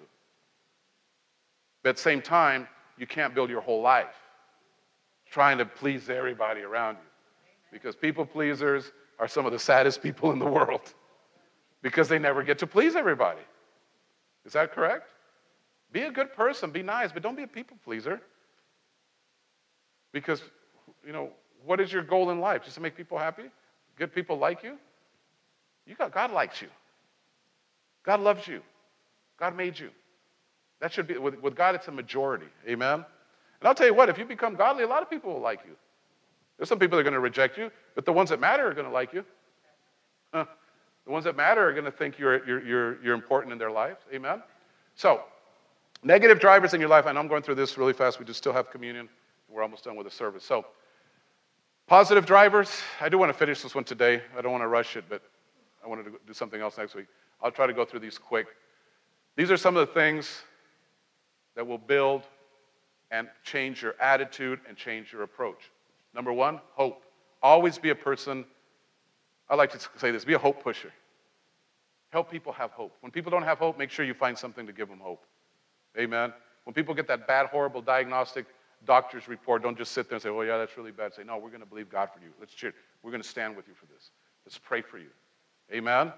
But 1.84 1.90
at 1.92 1.96
the 1.98 2.02
same 2.02 2.22
time, 2.22 2.68
you 2.98 3.08
can't 3.08 3.34
build 3.36 3.50
your 3.50 3.62
whole 3.62 3.82
life 3.82 4.16
trying 5.30 5.58
to 5.58 5.66
please 5.66 6.10
everybody 6.10 6.62
around 6.62 6.96
you. 6.96 7.10
Because 7.72 7.96
people 7.96 8.26
pleasers 8.26 8.92
are 9.20 9.28
some 9.28 9.46
of 9.46 9.52
the 9.52 9.60
saddest 9.60 10.02
people 10.02 10.32
in 10.32 10.40
the 10.40 10.46
world 10.46 10.94
because 11.82 12.08
they 12.08 12.20
never 12.20 12.44
get 12.44 12.58
to 12.60 12.68
please 12.68 12.96
everybody. 12.96 13.42
Is 14.46 14.54
that 14.54 14.72
correct? 14.72 15.10
Be 15.92 16.02
a 16.02 16.12
good 16.12 16.34
person, 16.34 16.72
be 16.72 16.84
nice, 16.84 17.12
but 17.12 17.24
don't 17.24 17.36
be 17.36 17.44
a 17.44 17.48
people 17.48 17.78
pleaser. 17.84 18.22
Because, 20.12 20.42
you 21.06 21.12
know, 21.12 21.30
what 21.66 21.80
is 21.80 21.92
your 21.92 22.04
goal 22.04 22.30
in 22.32 22.40
life? 22.40 22.64
Just 22.64 22.76
to 22.76 22.82
make 22.82 22.96
people 22.96 23.18
happy? 23.18 23.50
Good 23.98 24.14
people 24.14 24.38
like 24.38 24.64
you? 24.64 24.78
You 25.86 25.96
got 25.96 26.14
God 26.14 26.32
likes 26.32 26.62
you. 26.62 26.70
God 28.04 28.20
loves 28.20 28.48
you. 28.48 28.62
God 29.38 29.56
made 29.56 29.78
you. 29.78 29.90
That 30.82 30.92
should 30.92 31.08
be 31.08 31.18
with, 31.18 31.42
with 31.42 31.56
God 31.56 31.76
it's 31.76 31.88
a 31.88 31.92
majority. 31.92 32.48
Amen. 32.68 33.06
And 33.60 33.68
I'll 33.68 33.76
tell 33.76 33.88
you 33.88 33.94
what, 33.94 34.10
if 34.10 34.18
you 34.18 34.26
become 34.26 34.56
godly, 34.56 34.84
a 34.84 34.88
lot 34.88 35.02
of 35.02 35.10
people 35.10 35.34
will 35.34 35.42
like 35.42 35.62
you. 35.66 35.76
There's 36.58 36.70
some 36.70 36.80
people 36.80 36.98
that 36.98 37.02
are 37.02 37.04
going 37.04 37.14
to 37.14 37.20
reject 37.20 37.58
you, 37.58 37.72
but 37.96 38.06
the 38.06 38.14
ones 38.14 38.30
that 38.30 38.40
matter 38.40 38.68
are 38.68 38.74
going 38.74 38.86
to 38.86 38.92
like 38.92 39.14
you. 39.14 39.26
Huh. 40.34 40.46
The 41.06 41.12
ones 41.12 41.26
that 41.26 41.36
matter 41.36 41.68
are 41.68 41.74
going 41.74 41.86
to 41.86 41.92
think 41.92 42.18
you're, 42.18 42.46
you're, 42.46 42.66
you're, 42.66 43.04
you're 43.04 43.14
important 43.14 43.54
in 43.54 43.60
their 43.60 43.72
lives. 43.72 44.00
Amen? 44.14 44.42
So, 44.96 45.22
negative 46.04 46.40
drivers 46.40 46.74
in 46.74 46.80
your 46.80 46.90
life. 46.90 47.06
Know 47.06 47.12
I'm 47.12 47.28
going 47.28 47.44
through 47.44 47.56
this 47.56 47.78
really 47.78 47.94
fast. 47.94 48.20
We 48.20 48.26
just 48.26 48.38
still 48.38 48.54
have 48.54 48.72
communion. 48.72 49.10
We're 49.50 49.62
almost 49.62 49.84
done 49.84 49.96
with 49.96 50.08
the 50.08 50.12
service. 50.12 50.44
So, 50.44 50.66
positive 51.88 52.26
drivers. 52.26 52.82
I 53.00 53.10
do 53.10 53.18
want 53.18 53.32
to 53.32 53.38
finish 53.38 53.62
this 53.62 53.76
one 53.76 53.84
today. 53.84 54.22
I 54.38 54.42
don't 54.42 54.52
want 54.52 54.64
to 54.64 54.68
rush 54.68 54.96
it, 54.96 55.06
but 55.08 55.22
I 55.84 55.88
wanted 55.88 56.06
to 56.06 56.14
do 56.26 56.34
something 56.34 56.62
else 56.62 56.78
next 56.78 56.96
week. 56.96 57.08
I'll 57.42 57.52
try 57.52 57.68
to 57.68 57.74
go 57.74 57.86
through 57.86 58.00
these 58.00 58.18
quick. 58.18 58.48
These 59.36 59.52
are 59.52 59.58
some 59.58 59.76
of 59.78 59.88
the 59.88 59.94
things 59.94 60.44
that 61.56 61.66
will 61.66 61.78
build 61.78 62.24
and 63.12 63.28
change 63.44 63.82
your 63.82 63.96
attitude 64.02 64.60
and 64.68 64.78
change 64.78 65.12
your 65.14 65.24
approach. 65.24 65.72
Number 66.14 66.34
one, 66.34 66.60
hope. 66.74 67.04
Always 67.42 67.78
be 67.78 67.90
a 67.90 67.96
person, 67.96 68.46
I 69.50 69.56
like 69.56 69.72
to 69.72 69.80
say 69.98 70.12
this 70.12 70.26
be 70.26 70.34
a 70.34 70.40
hope 70.40 70.64
pusher. 70.64 70.92
Help 72.10 72.32
people 72.32 72.54
have 72.54 72.72
hope. 72.72 72.96
When 73.02 73.12
people 73.12 73.30
don't 73.30 73.44
have 73.44 73.58
hope, 73.58 73.78
make 73.78 73.92
sure 73.92 74.06
you 74.06 74.14
find 74.14 74.38
something 74.38 74.66
to 74.66 74.74
give 74.74 74.88
them 74.88 75.00
hope. 75.00 75.24
Amen. 75.98 76.34
When 76.64 76.74
people 76.74 76.96
get 76.96 77.08
that 77.08 77.28
bad, 77.28 77.48
horrible 77.48 77.82
diagnostic 77.82 78.46
doctor's 78.86 79.28
report, 79.28 79.64
don't 79.64 79.78
just 79.78 79.92
sit 79.92 80.10
there 80.10 80.16
and 80.16 80.24
say, 80.24 80.30
oh, 80.30 80.42
yeah, 80.42 80.58
that's 80.58 80.78
really 80.78 80.92
bad. 80.92 81.14
Say, 81.14 81.24
no, 81.24 81.38
we're 81.38 81.50
going 81.50 81.62
to 81.62 81.66
believe 81.66 81.90
God 81.90 82.10
for 82.14 82.22
you. 82.22 82.30
Let's 82.40 82.54
cheer. 82.54 82.74
We're 83.04 83.12
going 83.12 83.22
to 83.22 83.28
stand 83.28 83.56
with 83.56 83.68
you 83.68 83.74
for 83.74 83.86
this. 83.88 84.12
Let's 84.46 84.58
pray 84.58 84.82
for 84.82 84.98
you. 84.98 85.10
Amen. 85.74 86.12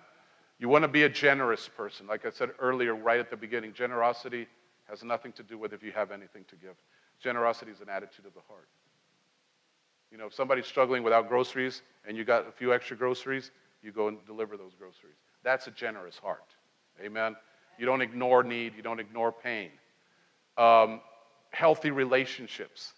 You 0.60 0.70
want 0.70 0.84
to 0.84 0.88
be 0.88 1.04
a 1.04 1.10
generous 1.10 1.68
person. 1.68 2.08
Like 2.08 2.26
I 2.26 2.30
said 2.30 2.52
earlier, 2.60 2.96
right 2.96 3.20
at 3.20 3.30
the 3.30 3.38
beginning, 3.38 3.74
generosity 3.74 4.48
has 4.90 5.04
nothing 5.04 5.32
to 5.34 5.44
do 5.44 5.58
with 5.58 5.74
if 5.74 5.84
you 5.84 5.92
have 5.92 6.12
anything 6.12 6.46
to 6.50 6.56
give. 6.56 6.76
Generosity 7.20 7.72
is 7.72 7.82
an 7.82 7.90
attitude 7.90 8.26
of 8.26 8.34
the 8.34 8.42
heart. 8.48 8.68
You 10.12 10.18
know, 10.18 10.28
if 10.28 10.34
somebody's 10.34 10.66
struggling 10.66 11.04
without 11.04 11.28
groceries 11.28 11.82
and 12.08 12.16
you 12.16 12.24
got 12.24 12.48
a 12.48 12.52
few 12.52 12.74
extra 12.74 12.96
groceries, 12.96 13.52
you 13.82 13.92
go 13.92 14.08
and 14.08 14.18
deliver 14.26 14.56
those 14.56 14.74
groceries. 14.78 15.18
That's 15.44 15.68
a 15.68 15.72
generous 15.72 16.18
heart. 16.18 16.56
Amen. 17.04 17.36
You 17.78 17.86
don't 17.86 18.02
ignore 18.02 18.44
need, 18.44 18.74
you 18.76 18.82
don't 18.82 19.00
ignore 19.00 19.32
pain. 19.32 19.70
Um, 20.58 21.02
healthy 21.52 21.92
relationships. 21.92 22.94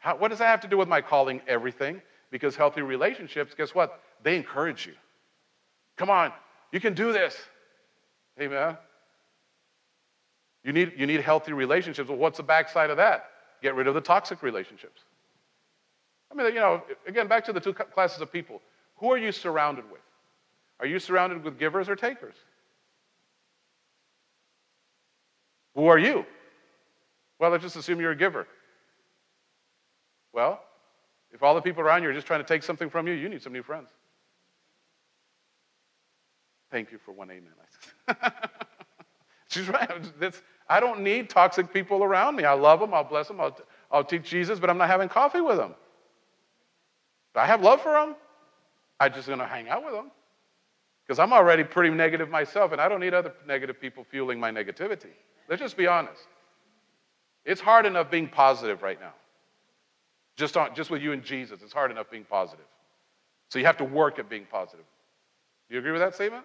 How, 0.00 0.16
what 0.16 0.28
does 0.28 0.38
that 0.38 0.46
have 0.46 0.60
to 0.62 0.68
do 0.68 0.78
with 0.78 0.88
my 0.88 1.00
calling? 1.00 1.40
Everything. 1.46 2.00
Because 2.30 2.56
healthy 2.56 2.82
relationships, 2.82 3.54
guess 3.56 3.74
what? 3.74 4.00
They 4.22 4.36
encourage 4.36 4.86
you. 4.86 4.94
Come 5.96 6.10
on, 6.10 6.32
you 6.72 6.80
can 6.80 6.94
do 6.94 7.12
this. 7.12 7.36
Amen. 8.40 8.76
You 10.64 10.72
need, 10.72 10.92
you 10.96 11.06
need 11.06 11.20
healthy 11.20 11.52
relationships. 11.52 12.08
Well, 12.08 12.18
what's 12.18 12.36
the 12.36 12.42
backside 12.42 12.90
of 12.90 12.98
that? 12.98 13.30
Get 13.62 13.74
rid 13.74 13.86
of 13.86 13.94
the 13.94 14.00
toxic 14.00 14.42
relationships. 14.42 15.02
I 16.30 16.34
mean, 16.34 16.46
you 16.48 16.60
know, 16.60 16.82
again, 17.06 17.26
back 17.26 17.44
to 17.46 17.52
the 17.52 17.60
two 17.60 17.72
classes 17.72 18.20
of 18.20 18.30
people. 18.30 18.60
Who 18.96 19.10
are 19.12 19.18
you 19.18 19.32
surrounded 19.32 19.90
with? 19.90 20.00
Are 20.78 20.86
you 20.86 20.98
surrounded 20.98 21.42
with 21.42 21.58
givers 21.58 21.88
or 21.88 21.96
takers? 21.96 22.36
Who 25.74 25.86
are 25.86 25.98
you? 25.98 26.24
Well, 27.38 27.50
let's 27.50 27.62
just 27.62 27.76
assume 27.76 28.00
you're 28.00 28.12
a 28.12 28.16
giver. 28.16 28.46
Well, 30.32 30.60
if 31.32 31.42
all 31.42 31.54
the 31.54 31.60
people 31.60 31.82
around 31.82 32.02
you 32.02 32.10
are 32.10 32.14
just 32.14 32.26
trying 32.26 32.40
to 32.40 32.46
take 32.46 32.62
something 32.62 32.90
from 32.90 33.06
you, 33.06 33.14
you 33.14 33.28
need 33.28 33.42
some 33.42 33.52
new 33.52 33.62
friends. 33.62 33.88
Thank 36.70 36.92
you 36.92 36.98
for 36.98 37.12
one 37.12 37.30
amen. 37.30 37.52
She's 39.48 39.68
right. 39.68 39.90
That's, 40.20 40.40
I 40.70 40.78
don't 40.78 41.00
need 41.00 41.28
toxic 41.28 41.72
people 41.72 42.04
around 42.04 42.36
me. 42.36 42.44
I 42.44 42.52
love 42.52 42.78
them. 42.78 42.94
I'll 42.94 43.02
bless 43.02 43.26
them. 43.26 43.40
I'll, 43.40 43.58
I'll 43.90 44.04
teach 44.04 44.22
Jesus, 44.30 44.60
but 44.60 44.70
I'm 44.70 44.78
not 44.78 44.88
having 44.88 45.08
coffee 45.08 45.40
with 45.40 45.56
them. 45.56 45.74
I 47.34 47.44
have 47.44 47.60
love 47.60 47.82
for 47.82 47.92
them. 47.92 48.14
I'm 49.00 49.12
just 49.12 49.26
going 49.26 49.40
to 49.40 49.46
hang 49.46 49.68
out 49.68 49.84
with 49.84 49.94
them 49.94 50.12
because 51.04 51.18
I'm 51.18 51.32
already 51.32 51.64
pretty 51.64 51.90
negative 51.90 52.30
myself, 52.30 52.70
and 52.70 52.80
I 52.80 52.88
don't 52.88 53.00
need 53.00 53.14
other 53.14 53.32
negative 53.48 53.80
people 53.80 54.04
fueling 54.08 54.38
my 54.38 54.52
negativity. 54.52 55.10
Let's 55.48 55.60
just 55.60 55.76
be 55.76 55.88
honest. 55.88 56.22
It's 57.44 57.60
hard 57.60 57.84
enough 57.84 58.08
being 58.08 58.28
positive 58.28 58.82
right 58.82 59.00
now. 59.00 59.14
Just, 60.36 60.56
on, 60.56 60.72
just 60.76 60.88
with 60.88 61.02
you 61.02 61.10
and 61.10 61.24
Jesus, 61.24 61.62
it's 61.64 61.72
hard 61.72 61.90
enough 61.90 62.08
being 62.12 62.24
positive. 62.24 62.66
So 63.48 63.58
you 63.58 63.64
have 63.64 63.76
to 63.78 63.84
work 63.84 64.20
at 64.20 64.30
being 64.30 64.46
positive. 64.48 64.84
Do 65.68 65.74
you 65.74 65.80
agree 65.80 65.90
with 65.90 66.00
that 66.00 66.14
statement? 66.14 66.44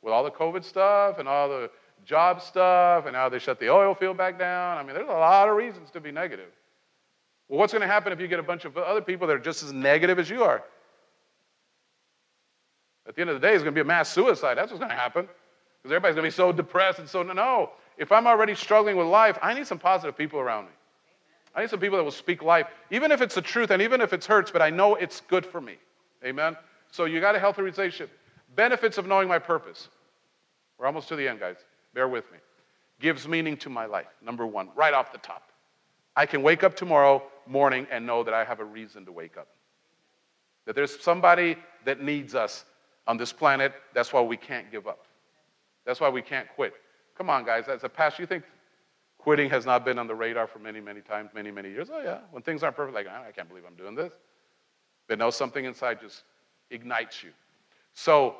With 0.00 0.14
all 0.14 0.24
the 0.24 0.30
COVID 0.30 0.64
stuff 0.64 1.18
and 1.18 1.28
all 1.28 1.48
the 1.50 1.70
job 2.04 2.40
stuff 2.40 3.06
and 3.06 3.14
how 3.14 3.28
they 3.28 3.38
shut 3.38 3.60
the 3.60 3.68
oil 3.68 3.94
field 3.94 4.16
back 4.16 4.38
down. 4.38 4.78
I 4.78 4.82
mean, 4.82 4.94
there's 4.94 5.08
a 5.08 5.12
lot 5.12 5.48
of 5.48 5.56
reasons 5.56 5.90
to 5.90 6.00
be 6.00 6.10
negative. 6.10 6.50
Well, 7.48 7.58
what's 7.58 7.72
going 7.72 7.82
to 7.82 7.88
happen 7.88 8.12
if 8.12 8.20
you 8.20 8.28
get 8.28 8.38
a 8.38 8.42
bunch 8.42 8.64
of 8.64 8.76
other 8.76 9.00
people 9.00 9.26
that 9.26 9.36
are 9.36 9.40
just 9.40 9.62
as 9.62 9.72
negative 9.72 10.18
as 10.18 10.28
you 10.28 10.42
are? 10.44 10.62
At 13.06 13.14
the 13.14 13.22
end 13.22 13.30
of 13.30 13.40
the 13.40 13.46
day, 13.46 13.54
it's 13.54 13.62
going 13.62 13.74
to 13.74 13.78
be 13.78 13.80
a 13.80 13.84
mass 13.84 14.10
suicide. 14.10 14.56
That's 14.56 14.70
what's 14.70 14.80
going 14.80 14.90
to 14.90 14.96
happen. 14.96 15.26
Because 15.82 15.92
everybody's 15.92 16.14
going 16.14 16.24
to 16.24 16.30
be 16.30 16.36
so 16.36 16.52
depressed 16.52 16.98
and 16.98 17.08
so, 17.08 17.22
no, 17.22 17.32
no. 17.32 17.70
If 17.96 18.12
I'm 18.12 18.26
already 18.26 18.54
struggling 18.54 18.96
with 18.96 19.06
life, 19.06 19.38
I 19.40 19.54
need 19.54 19.66
some 19.66 19.78
positive 19.78 20.16
people 20.16 20.38
around 20.38 20.66
me. 20.66 20.72
I 21.54 21.62
need 21.62 21.70
some 21.70 21.80
people 21.80 21.96
that 21.96 22.04
will 22.04 22.10
speak 22.10 22.42
life, 22.42 22.66
even 22.90 23.10
if 23.10 23.22
it's 23.22 23.34
the 23.34 23.42
truth 23.42 23.70
and 23.70 23.80
even 23.80 24.00
if 24.00 24.12
it 24.12 24.24
hurts, 24.24 24.50
but 24.50 24.62
I 24.62 24.70
know 24.70 24.94
it's 24.94 25.22
good 25.22 25.46
for 25.46 25.60
me. 25.60 25.76
Amen? 26.24 26.56
So 26.90 27.06
you 27.06 27.20
got 27.20 27.34
a 27.34 27.38
healthy 27.38 27.62
relationship. 27.62 28.10
Benefits 28.54 28.98
of 28.98 29.06
knowing 29.06 29.26
my 29.26 29.38
purpose. 29.38 29.88
We're 30.78 30.86
almost 30.86 31.08
to 31.08 31.16
the 31.16 31.26
end, 31.26 31.40
guys. 31.40 31.56
Bear 31.98 32.06
with 32.06 32.30
me. 32.30 32.38
Gives 33.00 33.26
meaning 33.26 33.56
to 33.56 33.68
my 33.68 33.84
life. 33.84 34.06
Number 34.24 34.46
one, 34.46 34.68
right 34.76 34.94
off 34.94 35.10
the 35.10 35.18
top. 35.18 35.50
I 36.14 36.26
can 36.26 36.44
wake 36.44 36.62
up 36.62 36.76
tomorrow 36.76 37.24
morning 37.44 37.88
and 37.90 38.06
know 38.06 38.22
that 38.22 38.32
I 38.32 38.44
have 38.44 38.60
a 38.60 38.64
reason 38.64 39.04
to 39.06 39.10
wake 39.10 39.36
up. 39.36 39.48
That 40.64 40.76
there's 40.76 41.02
somebody 41.02 41.56
that 41.84 42.00
needs 42.00 42.36
us 42.36 42.64
on 43.08 43.16
this 43.16 43.32
planet. 43.32 43.72
That's 43.94 44.12
why 44.12 44.20
we 44.20 44.36
can't 44.36 44.70
give 44.70 44.86
up. 44.86 45.06
That's 45.84 45.98
why 45.98 46.08
we 46.08 46.22
can't 46.22 46.46
quit. 46.54 46.74
Come 47.16 47.30
on, 47.30 47.44
guys. 47.44 47.66
As 47.66 47.82
a 47.82 47.88
pastor, 47.88 48.22
you 48.22 48.28
think 48.28 48.44
quitting 49.18 49.50
has 49.50 49.66
not 49.66 49.84
been 49.84 49.98
on 49.98 50.06
the 50.06 50.14
radar 50.14 50.46
for 50.46 50.60
many, 50.60 50.80
many 50.80 51.00
times, 51.00 51.30
many, 51.34 51.50
many 51.50 51.68
years? 51.68 51.88
Oh, 51.92 52.00
yeah. 52.00 52.18
When 52.30 52.44
things 52.44 52.62
aren't 52.62 52.76
perfect, 52.76 52.94
like, 52.94 53.08
ah, 53.10 53.24
I 53.26 53.32
can't 53.32 53.48
believe 53.48 53.64
I'm 53.66 53.74
doing 53.74 53.96
this. 53.96 54.12
But 55.08 55.18
no, 55.18 55.30
something 55.30 55.64
inside 55.64 56.00
just 56.00 56.22
ignites 56.70 57.24
you. 57.24 57.30
So 57.92 58.36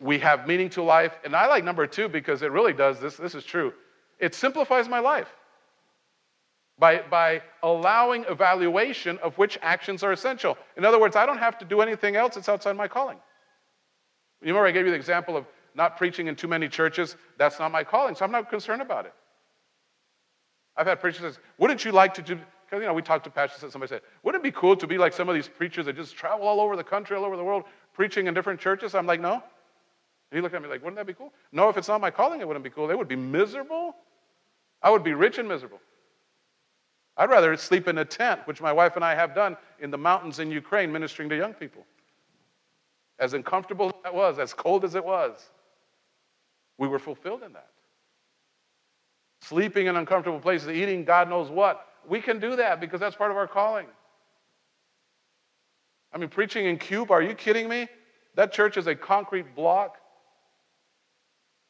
we 0.00 0.18
have 0.18 0.46
meaning 0.46 0.68
to 0.70 0.82
life. 0.82 1.18
And 1.24 1.34
I 1.34 1.46
like 1.46 1.64
number 1.64 1.86
two 1.86 2.08
because 2.08 2.42
it 2.42 2.52
really 2.52 2.72
does 2.72 3.00
this. 3.00 3.16
This 3.16 3.34
is 3.34 3.44
true. 3.44 3.72
It 4.18 4.34
simplifies 4.34 4.88
my 4.88 4.98
life 4.98 5.28
by, 6.78 7.02
by 7.10 7.42
allowing 7.62 8.24
evaluation 8.28 9.18
of 9.18 9.36
which 9.38 9.58
actions 9.62 10.02
are 10.02 10.12
essential. 10.12 10.58
In 10.76 10.84
other 10.84 11.00
words, 11.00 11.16
I 11.16 11.26
don't 11.26 11.38
have 11.38 11.58
to 11.58 11.64
do 11.64 11.80
anything 11.80 12.16
else 12.16 12.34
that's 12.34 12.48
outside 12.48 12.76
my 12.76 12.88
calling. 12.88 13.18
You 14.42 14.48
remember 14.48 14.68
I 14.68 14.72
gave 14.72 14.84
you 14.84 14.90
the 14.90 14.96
example 14.96 15.36
of 15.36 15.46
not 15.74 15.96
preaching 15.96 16.26
in 16.26 16.36
too 16.36 16.48
many 16.48 16.68
churches? 16.68 17.16
That's 17.38 17.58
not 17.58 17.72
my 17.72 17.84
calling, 17.84 18.14
so 18.14 18.24
I'm 18.24 18.30
not 18.30 18.50
concerned 18.50 18.82
about 18.82 19.06
it. 19.06 19.14
I've 20.76 20.86
had 20.86 21.00
preachers 21.00 21.34
say, 21.34 21.40
Wouldn't 21.58 21.84
you 21.84 21.92
like 21.92 22.12
to 22.14 22.22
do? 22.22 22.34
Because, 22.34 22.80
you 22.80 22.86
know, 22.86 22.92
we 22.94 23.02
talked 23.02 23.24
to 23.24 23.30
pastors 23.30 23.62
and 23.62 23.72
somebody 23.72 23.88
said, 23.88 24.02
Wouldn't 24.22 24.42
it 24.42 24.44
be 24.44 24.52
cool 24.52 24.76
to 24.76 24.86
be 24.86 24.98
like 24.98 25.14
some 25.14 25.28
of 25.28 25.34
these 25.34 25.48
preachers 25.48 25.86
that 25.86 25.96
just 25.96 26.14
travel 26.14 26.46
all 26.46 26.60
over 26.60 26.76
the 26.76 26.84
country, 26.84 27.16
all 27.16 27.24
over 27.24 27.36
the 27.36 27.44
world, 27.44 27.64
preaching 27.94 28.26
in 28.26 28.34
different 28.34 28.60
churches? 28.60 28.94
I'm 28.94 29.06
like, 29.06 29.20
No. 29.20 29.42
And 30.36 30.42
he 30.42 30.42
looked 30.42 30.54
at 30.54 30.60
me 30.60 30.68
like, 30.68 30.82
Wouldn't 30.82 30.96
that 30.96 31.06
be 31.06 31.14
cool? 31.14 31.32
No, 31.50 31.70
if 31.70 31.78
it's 31.78 31.88
not 31.88 31.98
my 31.98 32.10
calling, 32.10 32.42
it 32.42 32.46
wouldn't 32.46 32.62
be 32.62 32.68
cool. 32.68 32.86
They 32.86 32.94
would 32.94 33.08
be 33.08 33.16
miserable. 33.16 33.96
I 34.82 34.90
would 34.90 35.02
be 35.02 35.14
rich 35.14 35.38
and 35.38 35.48
miserable. 35.48 35.80
I'd 37.16 37.30
rather 37.30 37.56
sleep 37.56 37.88
in 37.88 37.96
a 37.96 38.04
tent, 38.04 38.42
which 38.44 38.60
my 38.60 38.70
wife 38.70 38.96
and 38.96 39.04
I 39.04 39.14
have 39.14 39.34
done 39.34 39.56
in 39.80 39.90
the 39.90 39.96
mountains 39.96 40.38
in 40.38 40.50
Ukraine 40.50 40.92
ministering 40.92 41.30
to 41.30 41.36
young 41.38 41.54
people. 41.54 41.86
As 43.18 43.32
uncomfortable 43.32 43.86
as 43.86 43.94
that 44.04 44.14
was, 44.14 44.38
as 44.38 44.52
cold 44.52 44.84
as 44.84 44.94
it 44.94 45.02
was, 45.02 45.42
we 46.76 46.86
were 46.86 46.98
fulfilled 46.98 47.42
in 47.42 47.54
that. 47.54 47.70
Sleeping 49.40 49.86
in 49.86 49.96
uncomfortable 49.96 50.38
places, 50.38 50.68
eating 50.68 51.06
God 51.06 51.30
knows 51.30 51.48
what, 51.48 51.86
we 52.06 52.20
can 52.20 52.38
do 52.38 52.56
that 52.56 52.78
because 52.78 53.00
that's 53.00 53.16
part 53.16 53.30
of 53.30 53.38
our 53.38 53.48
calling. 53.48 53.86
I 56.12 56.18
mean, 56.18 56.28
preaching 56.28 56.66
in 56.66 56.76
Cuba, 56.76 57.14
are 57.14 57.22
you 57.22 57.34
kidding 57.34 57.70
me? 57.70 57.88
That 58.34 58.52
church 58.52 58.76
is 58.76 58.86
a 58.86 58.94
concrete 58.94 59.56
block. 59.56 59.96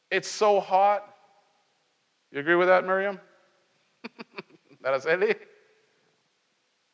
It's 0.09 0.27
so 0.27 0.59
hot. 0.59 1.13
You 2.31 2.39
agree 2.39 2.55
with 2.55 2.67
that, 2.67 2.85
Miriam? 2.85 3.19
that 4.81 4.93
is 4.93 5.05
Araceli? 5.05 5.35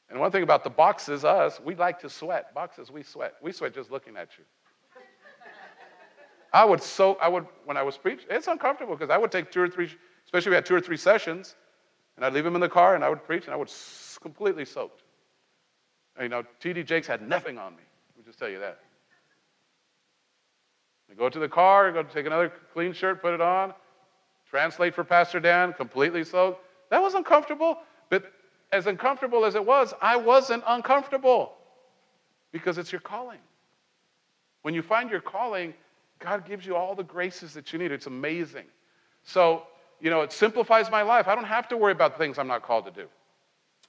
And 0.10 0.19
one 0.19 0.31
thing 0.31 0.44
about 0.44 0.64
the 0.64 0.69
boxes, 0.69 1.26
us, 1.26 1.60
we 1.60 1.76
like 1.76 1.99
to 2.02 2.10
sweat. 2.10 2.53
Boxes, 2.53 2.91
we 2.91 3.02
sweat. 3.02 3.34
We 3.41 3.52
sweat 3.52 3.73
just 3.73 3.90
looking 3.90 4.15
at 4.15 4.30
you. 4.38 4.44
I 6.53 6.65
would 6.65 6.84
so, 6.84 7.15
I 7.15 7.27
would, 7.27 7.48
when 7.65 7.77
I 7.77 7.81
was 7.81 7.98
preaching, 7.98 8.27
it's 8.30 8.48
uncomfortable 8.48 8.95
because 8.95 9.10
I 9.10 9.18
would 9.18 9.31
take 9.31 9.52
two 9.52 9.61
or 9.61 9.68
three, 9.68 9.90
especially 10.26 10.49
if 10.49 10.52
we 10.52 10.56
had 10.56 10.65
two 10.68 10.76
or 10.76 10.81
three 10.81 10.98
sessions, 10.98 11.56
and 12.15 12.23
I'd 12.23 12.34
leave 12.34 12.44
them 12.44 12.53
in 12.53 12.61
the 12.61 12.69
car 12.69 12.94
and 12.94 13.03
I 13.03 13.10
would 13.10 13.23
preach 13.23 13.45
and 13.45 13.53
I 13.53 13.57
would 13.57 13.72
completely 14.22 14.65
soaked. 14.65 15.02
And, 16.15 16.23
you 16.23 16.30
know, 16.30 16.44
T.D. 16.60 16.84
Jakes 16.84 17.07
had 17.07 17.27
nothing 17.27 17.57
on 17.57 17.76
me. 17.76 17.81
Let 18.15 18.18
me 18.18 18.23
just 18.23 18.38
tell 18.38 18.49
you 18.49 18.60
that. 18.60 18.80
I 21.14 21.15
go 21.15 21.30
to 21.30 21.40
the 21.40 21.49
car, 21.49 21.91
go 21.91 22.02
take 22.02 22.26
another 22.26 22.52
clean 22.73 22.91
shirt, 22.91 23.22
put 23.22 23.35
it 23.35 23.41
on, 23.41 23.73
translate 24.49 24.95
for 24.95 25.03
Pastor 25.03 25.40
Dan, 25.40 25.73
completely 25.73 26.23
soaked. 26.23 26.65
That 26.90 27.02
was 27.02 27.14
uncomfortable, 27.14 27.77
but 28.10 28.31
as 28.72 28.88
uncomfortable 28.88 29.45
as 29.45 29.53
it 29.53 29.64
was, 29.64 29.94
I 30.02 30.15
wasn't 30.15 30.64
uncomfortable 30.65 31.53
because 32.52 32.80
it's 32.80 32.91
your 32.91 33.02
calling. 33.02 33.40
When 34.64 34.73
you 34.73 34.81
find 34.81 35.10
your 35.11 35.19
calling, 35.19 35.76
God 36.18 36.45
gives 36.48 36.65
you 36.65 36.76
all 36.76 36.95
the 36.95 37.03
graces 37.03 37.53
that 37.53 37.72
you 37.72 37.80
need. 37.80 37.91
It's 37.91 38.07
amazing. 38.07 38.65
So, 39.23 39.68
you 39.99 40.10
know, 40.10 40.22
it 40.22 40.31
simplifies 40.31 40.90
my 40.90 41.03
life. 41.03 41.27
I 41.27 41.35
don't 41.35 41.44
have 41.44 41.68
to 41.68 41.77
worry 41.77 41.91
about 41.91 42.18
things 42.18 42.40
I'm 42.40 42.48
not 42.48 42.64
called 42.64 42.85
to 42.85 42.91
do. 42.91 43.07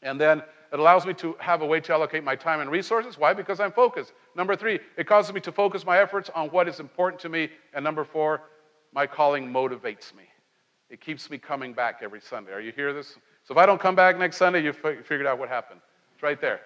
And 0.02 0.20
then 0.20 0.42
it 0.74 0.80
allows 0.80 1.06
me 1.06 1.14
to 1.14 1.36
have 1.38 1.62
a 1.62 1.66
way 1.66 1.78
to 1.78 1.92
allocate 1.92 2.24
my 2.24 2.34
time 2.34 2.58
and 2.58 2.68
resources. 2.68 3.16
Why? 3.16 3.32
Because 3.32 3.60
I'm 3.60 3.70
focused. 3.70 4.12
Number 4.34 4.56
three, 4.56 4.80
it 4.96 5.06
causes 5.06 5.32
me 5.32 5.40
to 5.42 5.52
focus 5.52 5.86
my 5.86 6.00
efforts 6.00 6.30
on 6.34 6.48
what 6.48 6.66
is 6.66 6.80
important 6.80 7.22
to 7.22 7.28
me. 7.28 7.48
And 7.74 7.84
number 7.84 8.02
four, 8.02 8.42
my 8.92 9.06
calling 9.06 9.48
motivates 9.52 10.12
me. 10.16 10.24
It 10.90 11.00
keeps 11.00 11.30
me 11.30 11.38
coming 11.38 11.74
back 11.74 12.00
every 12.02 12.20
Sunday. 12.20 12.50
Are 12.50 12.60
you 12.60 12.72
here 12.72 12.92
this? 12.92 13.16
So 13.44 13.52
if 13.52 13.56
I 13.56 13.66
don't 13.66 13.80
come 13.80 13.94
back 13.94 14.18
next 14.18 14.36
Sunday, 14.36 14.64
you 14.64 14.72
figured 14.72 15.26
out 15.26 15.38
what 15.38 15.48
happened. 15.48 15.80
It's 16.12 16.24
right 16.24 16.40
there. 16.40 16.60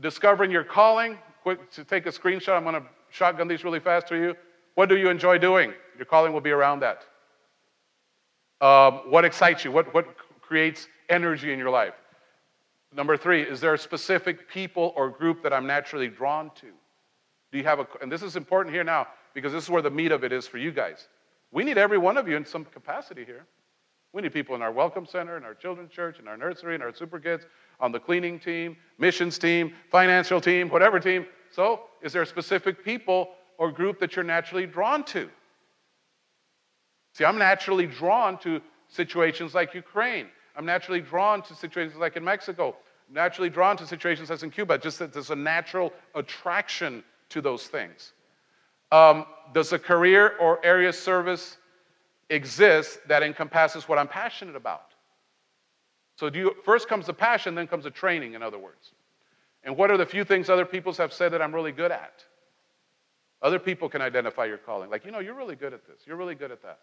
Discovering 0.00 0.50
your 0.50 0.64
calling. 0.64 1.16
Quick 1.42 1.70
to 1.70 1.82
take 1.82 2.04
a 2.04 2.10
screenshot. 2.10 2.58
I'm 2.58 2.64
going 2.64 2.74
to 2.74 2.86
shotgun 3.08 3.48
these 3.48 3.64
really 3.64 3.80
fast 3.80 4.06
to 4.08 4.16
you. 4.16 4.36
What 4.74 4.90
do 4.90 4.98
you 4.98 5.08
enjoy 5.08 5.38
doing? 5.38 5.72
Your 5.96 6.04
calling 6.04 6.34
will 6.34 6.42
be 6.42 6.50
around 6.50 6.80
that. 6.80 7.06
Um, 8.60 9.10
what 9.10 9.24
excites 9.24 9.64
you? 9.64 9.72
What, 9.72 9.94
what 9.94 10.14
creates 10.42 10.88
energy 11.08 11.52
in 11.52 11.58
your 11.58 11.70
life? 11.70 11.94
Number 12.94 13.16
three, 13.16 13.42
is 13.42 13.60
there 13.60 13.74
a 13.74 13.78
specific 13.78 14.48
people 14.48 14.92
or 14.96 15.10
group 15.10 15.42
that 15.42 15.52
I'm 15.52 15.66
naturally 15.66 16.08
drawn 16.08 16.50
to? 16.56 16.66
Do 17.50 17.58
you 17.58 17.64
have 17.64 17.80
a, 17.80 17.86
and 18.00 18.10
this 18.10 18.22
is 18.22 18.36
important 18.36 18.74
here 18.74 18.84
now 18.84 19.06
because 19.34 19.52
this 19.52 19.64
is 19.64 19.70
where 19.70 19.82
the 19.82 19.90
meat 19.90 20.12
of 20.12 20.24
it 20.24 20.32
is 20.32 20.46
for 20.46 20.58
you 20.58 20.70
guys. 20.70 21.08
We 21.50 21.64
need 21.64 21.78
every 21.78 21.98
one 21.98 22.16
of 22.16 22.28
you 22.28 22.36
in 22.36 22.44
some 22.44 22.64
capacity 22.64 23.24
here. 23.24 23.46
We 24.12 24.22
need 24.22 24.32
people 24.32 24.54
in 24.54 24.62
our 24.62 24.70
welcome 24.70 25.06
center, 25.06 25.36
in 25.36 25.42
our 25.42 25.54
children's 25.54 25.90
church, 25.90 26.20
in 26.20 26.28
our 26.28 26.36
nursery, 26.36 26.76
in 26.76 26.82
our 26.82 26.94
super 26.94 27.18
kids, 27.18 27.46
on 27.80 27.90
the 27.90 27.98
cleaning 27.98 28.38
team, 28.38 28.76
missions 28.98 29.38
team, 29.38 29.72
financial 29.90 30.40
team, 30.40 30.68
whatever 30.68 31.00
team. 31.00 31.26
So, 31.50 31.82
is 32.00 32.12
there 32.12 32.22
a 32.22 32.26
specific 32.26 32.84
people 32.84 33.30
or 33.58 33.72
group 33.72 33.98
that 33.98 34.14
you're 34.14 34.24
naturally 34.24 34.66
drawn 34.66 35.02
to? 35.06 35.28
See, 37.12 37.24
I'm 37.24 37.38
naturally 37.38 37.86
drawn 37.86 38.38
to 38.38 38.60
situations 38.88 39.54
like 39.54 39.74
Ukraine. 39.74 40.26
I'm 40.56 40.66
naturally 40.66 41.00
drawn 41.00 41.42
to 41.42 41.54
situations 41.54 41.98
like 41.98 42.16
in 42.16 42.24
Mexico, 42.24 42.76
naturally 43.10 43.50
drawn 43.50 43.76
to 43.76 43.86
situations 43.86 44.30
as 44.30 44.42
in 44.42 44.50
Cuba, 44.50 44.78
just 44.78 44.98
that 44.98 45.12
there's 45.12 45.30
a 45.30 45.36
natural 45.36 45.92
attraction 46.14 47.02
to 47.30 47.40
those 47.40 47.66
things. 47.66 48.12
Um, 48.92 49.26
does 49.52 49.72
a 49.72 49.78
career 49.78 50.36
or 50.38 50.64
area 50.64 50.90
of 50.90 50.94
service 50.94 51.56
exist 52.30 53.00
that 53.08 53.22
encompasses 53.22 53.88
what 53.88 53.98
I'm 53.98 54.08
passionate 54.08 54.56
about? 54.56 54.92
So 56.16 56.30
do 56.30 56.38
you, 56.38 56.54
first 56.64 56.88
comes 56.88 57.06
the 57.06 57.12
passion, 57.12 57.54
then 57.54 57.66
comes 57.66 57.84
the 57.84 57.90
training, 57.90 58.34
in 58.34 58.42
other 58.42 58.58
words. 58.58 58.92
And 59.64 59.76
what 59.76 59.90
are 59.90 59.96
the 59.96 60.06
few 60.06 60.24
things 60.24 60.48
other 60.48 60.64
people 60.64 60.92
have 60.94 61.12
said 61.12 61.32
that 61.32 61.42
I'm 61.42 61.54
really 61.54 61.72
good 61.72 61.90
at? 61.90 62.24
Other 63.42 63.58
people 63.58 63.88
can 63.88 64.00
identify 64.00 64.44
your 64.44 64.58
calling. 64.58 64.90
Like, 64.90 65.04
you 65.04 65.10
know, 65.10 65.18
you're 65.18 65.34
really 65.34 65.56
good 65.56 65.74
at 65.74 65.86
this. 65.86 66.02
You're 66.06 66.16
really 66.16 66.34
good 66.34 66.50
at 66.50 66.62
that. 66.62 66.78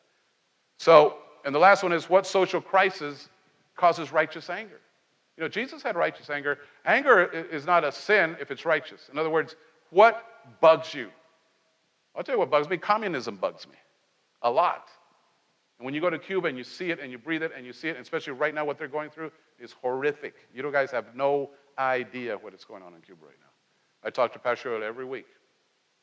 So, 0.77 1.17
and 1.45 1.55
the 1.55 1.59
last 1.59 1.81
one 1.81 1.93
is 1.93 2.09
what 2.09 2.27
social 2.27 2.61
crisis 2.61 3.29
causes 3.81 4.11
righteous 4.11 4.49
anger? 4.49 4.79
You 5.35 5.43
know, 5.43 5.49
Jesus 5.49 5.81
had 5.81 5.95
righteous 5.95 6.29
anger. 6.29 6.59
Anger 6.85 7.25
is 7.51 7.65
not 7.65 7.83
a 7.83 7.91
sin 7.91 8.37
if 8.39 8.51
it's 8.51 8.63
righteous. 8.63 9.09
In 9.11 9.17
other 9.17 9.29
words, 9.29 9.55
what 9.89 10.23
bugs 10.61 10.93
you? 10.93 11.09
I'll 12.15 12.23
tell 12.23 12.35
you 12.35 12.39
what 12.39 12.51
bugs 12.51 12.69
me. 12.69 12.77
Communism 12.77 13.37
bugs 13.37 13.67
me 13.67 13.75
a 14.43 14.51
lot. 14.51 14.89
And 15.79 15.85
when 15.85 15.95
you 15.95 16.01
go 16.01 16.11
to 16.11 16.19
Cuba 16.19 16.47
and 16.47 16.57
you 16.57 16.63
see 16.63 16.91
it 16.91 16.99
and 16.99 17.11
you 17.11 17.17
breathe 17.17 17.41
it 17.41 17.51
and 17.57 17.65
you 17.65 17.73
see 17.73 17.87
it, 17.87 17.97
especially 17.99 18.33
right 18.33 18.53
now 18.53 18.63
what 18.63 18.77
they're 18.77 18.87
going 18.87 19.09
through 19.09 19.31
is 19.59 19.71
horrific. 19.81 20.35
You 20.53 20.71
guys 20.71 20.91
have 20.91 21.15
no 21.15 21.49
idea 21.79 22.37
what 22.37 22.53
is 22.53 22.63
going 22.63 22.83
on 22.83 22.93
in 22.93 23.01
Cuba 23.01 23.25
right 23.25 23.39
now. 23.39 24.07
I 24.07 24.11
talk 24.11 24.31
to 24.33 24.39
Pastor 24.39 24.83
every 24.83 25.05
week. 25.05 25.25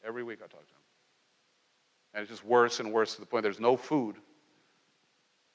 Every 0.04 0.24
week 0.24 0.40
I 0.40 0.48
talk 0.48 0.66
to 0.66 0.74
him. 0.74 0.84
And 2.14 2.22
it's 2.22 2.30
just 2.30 2.44
worse 2.44 2.80
and 2.80 2.92
worse 2.92 3.14
to 3.14 3.20
the 3.20 3.26
point 3.26 3.44
there's 3.44 3.60
no 3.60 3.76
food. 3.76 4.16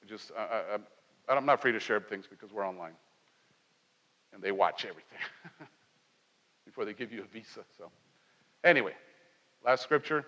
Just, 0.06 0.32
I, 0.36 0.42
I, 0.42 0.78
I'm 1.28 1.46
not 1.46 1.60
free 1.60 1.72
to 1.72 1.80
share 1.80 2.00
things 2.00 2.26
because 2.28 2.52
we're 2.52 2.66
online. 2.66 2.92
And 4.32 4.42
they 4.42 4.52
watch 4.52 4.84
everything 4.84 5.18
before 6.64 6.84
they 6.84 6.92
give 6.92 7.12
you 7.12 7.22
a 7.22 7.26
visa. 7.26 7.60
So, 7.78 7.90
anyway, 8.64 8.92
last 9.64 9.82
scripture, 9.82 10.26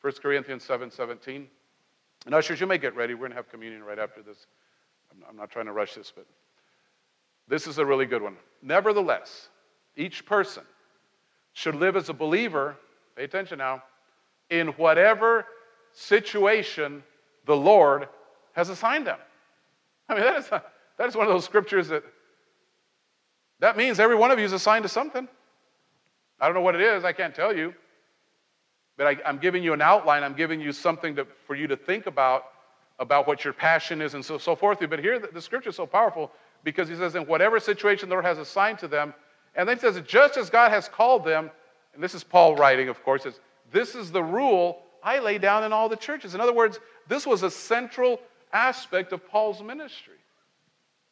1 0.00 0.12
Corinthians 0.22 0.64
7 0.64 0.90
17. 0.90 1.48
And 2.26 2.34
ushers, 2.34 2.60
you 2.60 2.66
may 2.66 2.78
get 2.78 2.94
ready. 2.94 3.14
We're 3.14 3.20
going 3.20 3.30
to 3.30 3.36
have 3.36 3.50
communion 3.50 3.82
right 3.82 3.98
after 3.98 4.22
this. 4.22 4.46
I'm 5.28 5.36
not 5.36 5.50
trying 5.50 5.66
to 5.66 5.72
rush 5.72 5.94
this, 5.94 6.12
but 6.14 6.26
this 7.48 7.66
is 7.66 7.78
a 7.78 7.84
really 7.84 8.06
good 8.06 8.22
one. 8.22 8.36
Nevertheless, 8.62 9.48
each 9.96 10.24
person 10.24 10.62
should 11.52 11.74
live 11.74 11.96
as 11.96 12.08
a 12.08 12.12
believer, 12.12 12.76
pay 13.16 13.24
attention 13.24 13.58
now, 13.58 13.82
in 14.50 14.68
whatever 14.68 15.46
situation 15.92 17.02
the 17.46 17.56
Lord 17.56 18.08
has 18.52 18.68
assigned 18.68 19.06
them. 19.06 19.18
I 20.10 20.14
mean, 20.14 20.22
that 20.24 20.36
is, 20.36 20.48
that 20.48 21.08
is 21.08 21.16
one 21.16 21.26
of 21.26 21.32
those 21.32 21.44
scriptures 21.44 21.88
that 21.88 22.02
that 23.60 23.76
means 23.76 24.00
every 24.00 24.16
one 24.16 24.30
of 24.30 24.38
you 24.38 24.44
is 24.44 24.52
assigned 24.52 24.82
to 24.82 24.88
something. 24.88 25.28
I 26.40 26.46
don't 26.46 26.54
know 26.54 26.62
what 26.62 26.74
it 26.74 26.80
is, 26.80 27.04
I 27.04 27.12
can't 27.12 27.34
tell 27.34 27.54
you. 27.54 27.74
But 28.96 29.06
I, 29.24 29.28
am 29.28 29.38
giving 29.38 29.62
you 29.62 29.72
an 29.72 29.80
outline, 29.80 30.24
I'm 30.24 30.34
giving 30.34 30.60
you 30.60 30.72
something 30.72 31.14
to, 31.16 31.26
for 31.46 31.54
you 31.54 31.66
to 31.68 31.76
think 31.76 32.06
about, 32.06 32.46
about 32.98 33.26
what 33.26 33.44
your 33.44 33.52
passion 33.52 34.02
is 34.02 34.14
and 34.14 34.24
so, 34.24 34.36
so 34.36 34.56
forth. 34.56 34.78
But 34.80 34.98
here, 34.98 35.18
the, 35.18 35.28
the 35.28 35.40
scripture 35.40 35.70
is 35.70 35.76
so 35.76 35.86
powerful 35.86 36.32
because 36.64 36.88
he 36.88 36.96
says, 36.96 37.14
in 37.14 37.22
whatever 37.22 37.60
situation 37.60 38.08
the 38.08 38.14
Lord 38.14 38.24
has 38.24 38.38
assigned 38.38 38.78
to 38.80 38.88
them, 38.88 39.14
and 39.54 39.68
then 39.68 39.76
he 39.76 39.80
says, 39.80 40.00
just 40.06 40.36
as 40.36 40.50
God 40.50 40.70
has 40.70 40.88
called 40.88 41.24
them, 41.24 41.50
and 41.94 42.02
this 42.02 42.14
is 42.14 42.24
Paul 42.24 42.56
writing, 42.56 42.88
of 42.88 43.02
course, 43.02 43.26
is 43.26 43.40
this 43.72 43.94
is 43.94 44.10
the 44.10 44.22
rule 44.22 44.82
I 45.02 45.18
lay 45.18 45.38
down 45.38 45.64
in 45.64 45.72
all 45.72 45.88
the 45.88 45.96
churches. 45.96 46.34
In 46.34 46.40
other 46.40 46.52
words, 46.52 46.78
this 47.08 47.26
was 47.26 47.42
a 47.42 47.50
central 47.50 48.20
aspect 48.52 49.12
of 49.12 49.26
Paul's 49.28 49.62
ministry. 49.62 50.14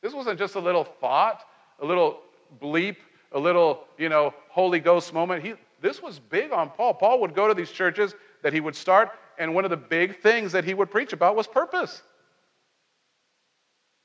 This 0.02 0.12
wasn't 0.12 0.38
just 0.38 0.54
a 0.54 0.60
little 0.60 0.84
thought, 0.84 1.42
a 1.80 1.86
little 1.86 2.20
bleep, 2.60 2.96
a 3.32 3.38
little, 3.38 3.84
you 3.98 4.08
know, 4.08 4.34
Holy 4.48 4.80
Ghost 4.80 5.12
moment. 5.12 5.44
He, 5.44 5.54
this 5.80 6.02
was 6.02 6.18
big 6.18 6.52
on 6.52 6.70
Paul. 6.70 6.94
Paul 6.94 7.20
would 7.20 7.34
go 7.34 7.48
to 7.48 7.54
these 7.54 7.70
churches 7.70 8.14
that 8.42 8.52
he 8.52 8.60
would 8.60 8.76
start, 8.76 9.10
and 9.38 9.54
one 9.54 9.64
of 9.64 9.70
the 9.70 9.76
big 9.76 10.20
things 10.20 10.52
that 10.52 10.64
he 10.64 10.74
would 10.74 10.90
preach 10.90 11.12
about 11.12 11.36
was 11.36 11.46
purpose. 11.46 12.02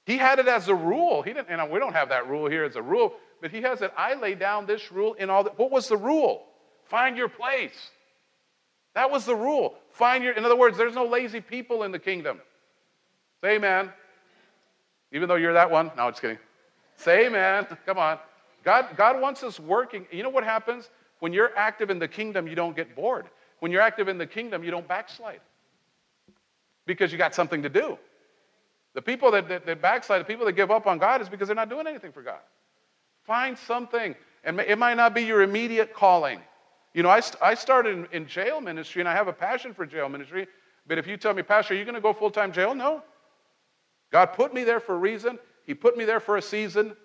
He 0.05 0.17
had 0.17 0.39
it 0.39 0.47
as 0.47 0.67
a 0.67 0.75
rule. 0.75 1.21
He 1.21 1.33
didn't, 1.33 1.49
and 1.49 1.71
we 1.71 1.79
don't 1.79 1.93
have 1.93 2.09
that 2.09 2.27
rule 2.27 2.49
here 2.49 2.65
as 2.65 2.75
a 2.75 2.81
rule, 2.81 3.13
but 3.41 3.51
he 3.51 3.61
has 3.61 3.81
it. 3.81 3.93
I 3.97 4.15
lay 4.15 4.35
down 4.35 4.65
this 4.65 4.91
rule 4.91 5.13
in 5.13 5.29
all. 5.29 5.45
What 5.55 5.71
was 5.71 5.87
the 5.87 5.97
rule? 5.97 6.43
Find 6.85 7.15
your 7.15 7.29
place. 7.29 7.91
That 8.95 9.09
was 9.09 9.25
the 9.25 9.35
rule. 9.35 9.75
Find 9.91 10.23
your. 10.23 10.33
In 10.33 10.43
other 10.43 10.57
words, 10.57 10.77
there's 10.77 10.95
no 10.95 11.05
lazy 11.05 11.39
people 11.39 11.83
in 11.83 11.91
the 11.91 11.99
kingdom. 11.99 12.41
Say 13.43 13.55
amen. 13.55 13.91
Even 15.11 15.27
though 15.27 15.35
you're 15.35 15.51
that 15.51 15.69
one. 15.69 15.91
No, 15.97 16.09
just 16.09 16.21
kidding. 16.21 16.37
Say 16.95 17.25
amen. 17.27 17.67
Come 17.85 17.97
on. 17.97 18.17
God, 18.63 18.87
God 18.95 19.19
wants 19.19 19.43
us 19.43 19.59
working. 19.59 20.05
You 20.11 20.23
know 20.23 20.29
what 20.29 20.45
happens? 20.45 20.89
When 21.19 21.33
you're 21.33 21.51
active 21.57 21.89
in 21.89 21.99
the 21.99 22.07
kingdom, 22.07 22.47
you 22.47 22.55
don't 22.55 22.73
get 22.73 22.95
bored. 22.95 23.25
When 23.59 23.69
you're 23.69 23.81
active 23.81 24.07
in 24.07 24.17
the 24.17 24.25
kingdom, 24.25 24.63
you 24.63 24.71
don't 24.71 24.87
backslide 24.87 25.41
because 26.85 27.11
you 27.11 27.17
got 27.17 27.35
something 27.35 27.61
to 27.63 27.69
do. 27.69 27.97
The 28.93 29.01
people 29.01 29.29
that, 29.31 29.49
that, 29.49 29.65
that 29.65 29.81
backslide, 29.81 30.21
the 30.21 30.25
people 30.25 30.45
that 30.45 30.53
give 30.53 30.71
up 30.71 30.87
on 30.87 30.97
God, 30.97 31.21
is 31.21 31.27
because 31.27 31.49
they're 31.49 31.55
not 31.55 31.69
doing 31.69 31.85
anything 31.85 32.13
for 32.13 32.21
God. 32.21 32.39
Find 33.25 33.57
something. 33.57 34.15
And 34.45 34.57
it 34.61 34.77
might 34.77 34.95
not 34.95 35.13
be 35.13 35.21
your 35.23 35.41
immediate 35.41 35.93
calling. 35.93 36.39
You 36.93 37.03
know, 37.03 37.09
I, 37.09 37.21
I 37.41 37.55
started 37.55 37.97
in, 37.97 38.07
in 38.13 38.25
jail 38.25 38.61
ministry 38.61 39.01
and 39.01 39.09
I 39.09 39.13
have 39.13 39.27
a 39.27 39.33
passion 39.33 39.73
for 39.73 39.85
jail 39.85 40.07
ministry. 40.07 40.47
But 40.87 40.97
if 40.97 41.07
you 41.07 41.17
tell 41.17 41.33
me, 41.33 41.43
Pastor, 41.43 41.73
are 41.73 41.77
you 41.77 41.83
going 41.83 41.95
to 41.95 42.01
go 42.01 42.13
full 42.13 42.31
time 42.31 42.53
jail? 42.53 42.73
No. 42.73 43.03
God 44.13 44.27
put 44.27 44.53
me 44.53 44.63
there 44.63 44.79
for 44.79 44.93
a 44.93 44.97
reason. 44.97 45.39
He 45.65 45.73
put 45.73 45.97
me 45.97 46.05
there 46.05 46.19
for 46.19 46.37
a 46.37 46.41
season. 46.41 46.95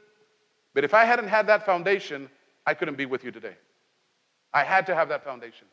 But 0.75 0.85
if 0.85 0.93
I 0.93 1.07
hadn't 1.07 1.29
had 1.29 1.47
that 1.47 1.65
foundation, 1.65 2.29
I 2.67 2.75
couldn't 2.75 2.99
be 2.99 3.07
with 3.07 3.25
you 3.25 3.33
today. 3.33 3.57
I 4.53 4.63
had 4.63 4.85
to 4.87 4.95
have 4.95 5.09
that 5.09 5.25
foundation. 5.25 5.67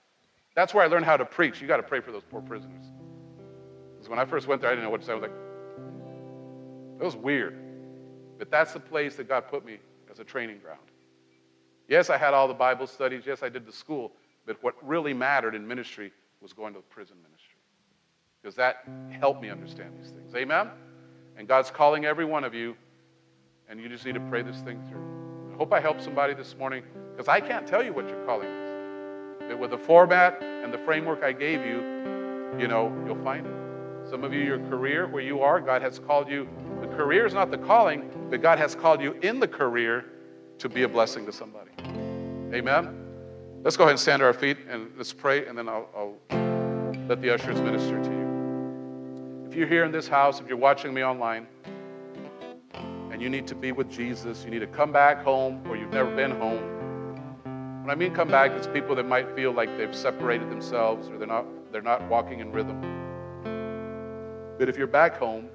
That's 0.55 0.73
where 0.73 0.85
I 0.85 0.87
learned 0.87 1.03
how 1.03 1.17
to 1.17 1.25
preach. 1.25 1.61
You 1.61 1.67
got 1.67 1.77
to 1.77 1.83
pray 1.83 1.99
for 1.99 2.13
those 2.13 2.23
poor 2.23 2.41
prisoners. 2.41 2.85
Because 3.93 4.09
when 4.09 4.17
I 4.17 4.23
first 4.23 4.47
went 4.47 4.61
there, 4.61 4.71
I 4.71 4.73
didn't 4.73 4.85
know 4.85 4.89
what 4.89 5.01
to 5.01 5.05
say. 5.05 5.11
I 5.11 5.15
was 5.15 5.23
like, 5.23 5.31
it 7.01 7.03
was 7.03 7.17
weird. 7.17 7.59
But 8.37 8.49
that's 8.49 8.71
the 8.71 8.79
place 8.79 9.17
that 9.17 9.27
God 9.27 9.49
put 9.49 9.65
me 9.65 9.79
as 10.09 10.19
a 10.19 10.23
training 10.23 10.59
ground. 10.59 10.79
Yes, 11.89 12.09
I 12.09 12.17
had 12.17 12.33
all 12.33 12.47
the 12.47 12.53
Bible 12.53 12.87
studies. 12.87 13.23
Yes, 13.25 13.43
I 13.43 13.49
did 13.49 13.65
the 13.65 13.73
school. 13.73 14.13
But 14.45 14.63
what 14.63 14.75
really 14.81 15.13
mattered 15.13 15.53
in 15.53 15.67
ministry 15.67 16.13
was 16.41 16.53
going 16.53 16.73
to 16.73 16.79
the 16.79 16.85
prison 16.85 17.17
ministry. 17.21 17.55
Because 18.41 18.55
that 18.55 18.87
helped 19.19 19.41
me 19.41 19.49
understand 19.49 19.91
these 19.99 20.11
things. 20.11 20.33
Amen? 20.33 20.69
And 21.37 21.47
God's 21.47 21.69
calling 21.69 22.05
every 22.05 22.25
one 22.25 22.43
of 22.43 22.53
you, 22.53 22.75
and 23.69 23.79
you 23.79 23.89
just 23.89 24.05
need 24.05 24.15
to 24.15 24.21
pray 24.21 24.41
this 24.41 24.57
thing 24.61 24.81
through. 24.89 25.53
I 25.53 25.57
hope 25.57 25.73
I 25.73 25.79
helped 25.79 26.03
somebody 26.03 26.33
this 26.33 26.55
morning, 26.57 26.83
because 27.11 27.27
I 27.27 27.39
can't 27.39 27.67
tell 27.67 27.83
you 27.83 27.93
what 27.93 28.07
your 28.07 28.23
calling 28.25 28.47
is. 28.47 28.71
But 29.49 29.59
with 29.59 29.71
the 29.71 29.77
format 29.77 30.41
and 30.41 30.73
the 30.73 30.77
framework 30.79 31.23
I 31.23 31.31
gave 31.31 31.65
you, 31.65 31.81
you 32.59 32.67
know, 32.67 32.95
you'll 33.05 33.23
find 33.23 33.45
it. 33.45 33.53
Some 34.09 34.23
of 34.23 34.33
you, 34.33 34.41
your 34.41 34.59
career, 34.69 35.07
where 35.07 35.23
you 35.23 35.41
are, 35.41 35.59
God 35.59 35.81
has 35.81 35.99
called 35.99 36.29
you. 36.29 36.47
The 36.79 36.87
career 36.87 37.25
is 37.25 37.33
not 37.33 37.51
the 37.51 37.57
calling, 37.57 38.09
but 38.29 38.41
God 38.41 38.59
has 38.59 38.75
called 38.75 39.01
you 39.01 39.13
in 39.21 39.39
the 39.39 39.47
career 39.47 40.05
to 40.59 40.69
be 40.69 40.83
a 40.83 40.87
blessing 40.87 41.25
to 41.25 41.33
somebody. 41.33 41.71
Amen? 42.53 43.01
Let's 43.63 43.75
go 43.75 43.83
ahead 43.83 43.91
and 43.91 43.99
stand 43.99 44.19
to 44.19 44.25
our 44.25 44.33
feet 44.33 44.57
and 44.69 44.91
let's 44.95 45.11
pray, 45.11 45.47
and 45.47 45.57
then 45.57 45.67
I'll, 45.67 45.89
I'll 45.95 46.17
let 47.07 47.21
the 47.21 47.33
ushers 47.33 47.59
minister 47.59 48.01
to 48.01 48.09
you. 48.09 48.24
If 49.55 49.59
you're 49.59 49.69
here 49.69 49.85
in 49.85 49.93
this 49.93 50.09
house, 50.09 50.41
if 50.41 50.49
you're 50.49 50.57
watching 50.57 50.93
me 50.93 51.01
online, 51.01 51.47
and 53.09 53.21
you 53.21 53.29
need 53.29 53.47
to 53.47 53.55
be 53.55 53.71
with 53.71 53.89
Jesus, 53.89 54.43
you 54.43 54.51
need 54.51 54.59
to 54.59 54.67
come 54.67 54.91
back 54.91 55.23
home 55.23 55.65
or 55.69 55.77
you've 55.77 55.93
never 55.93 56.13
been 56.13 56.31
home 56.31 56.75
when 57.85 57.91
I 57.91 57.95
mean 57.95 58.15
come 58.15 58.29
back, 58.29 58.49
it's 58.51 58.65
people 58.65 58.95
that 58.95 59.07
might 59.07 59.35
feel 59.35 59.51
like 59.51 59.77
they've 59.77 59.95
separated 59.95 60.49
themselves 60.49 61.07
or 61.07 61.19
they're 61.19 61.27
not, 61.27 61.45
they're 61.71 61.83
not 61.83 62.01
walking 62.09 62.39
in 62.39 62.51
rhythm. 62.51 62.81
But 64.57 64.67
if 64.69 64.75
you're 64.75 64.87
back 64.87 65.17
home, 65.17 65.47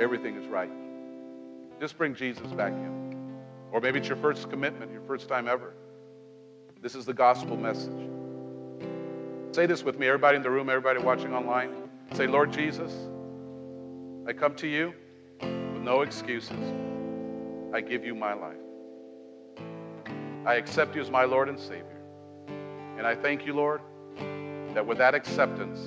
everything 0.00 0.34
is 0.34 0.46
right. 0.48 0.70
Just 1.78 1.98
bring 1.98 2.14
Jesus 2.14 2.50
back 2.52 2.72
in. 2.72 3.36
Or 3.70 3.82
maybe 3.82 3.98
it's 3.98 4.08
your 4.08 4.16
first 4.16 4.48
commitment, 4.48 4.90
your 4.90 5.02
first 5.02 5.28
time 5.28 5.46
ever. 5.46 5.74
This 6.80 6.94
is 6.94 7.04
the 7.04 7.12
gospel 7.12 7.58
message. 7.58 8.09
Say 9.52 9.66
this 9.66 9.82
with 9.82 9.98
me, 9.98 10.06
everybody 10.06 10.36
in 10.36 10.44
the 10.44 10.50
room, 10.50 10.70
everybody 10.70 11.00
watching 11.00 11.34
online. 11.34 11.72
Say, 12.14 12.28
Lord 12.28 12.52
Jesus, 12.52 12.92
I 14.26 14.32
come 14.32 14.54
to 14.54 14.68
you 14.68 14.94
with 15.40 15.82
no 15.82 16.02
excuses. 16.02 16.72
I 17.74 17.80
give 17.80 18.04
you 18.04 18.14
my 18.14 18.32
life. 18.32 18.56
I 20.46 20.54
accept 20.54 20.94
you 20.94 21.02
as 21.02 21.10
my 21.10 21.24
Lord 21.24 21.48
and 21.48 21.58
Savior. 21.58 22.00
And 22.96 23.04
I 23.04 23.16
thank 23.16 23.44
you, 23.44 23.52
Lord, 23.52 23.80
that 24.74 24.86
with 24.86 24.98
that 24.98 25.16
acceptance, 25.16 25.80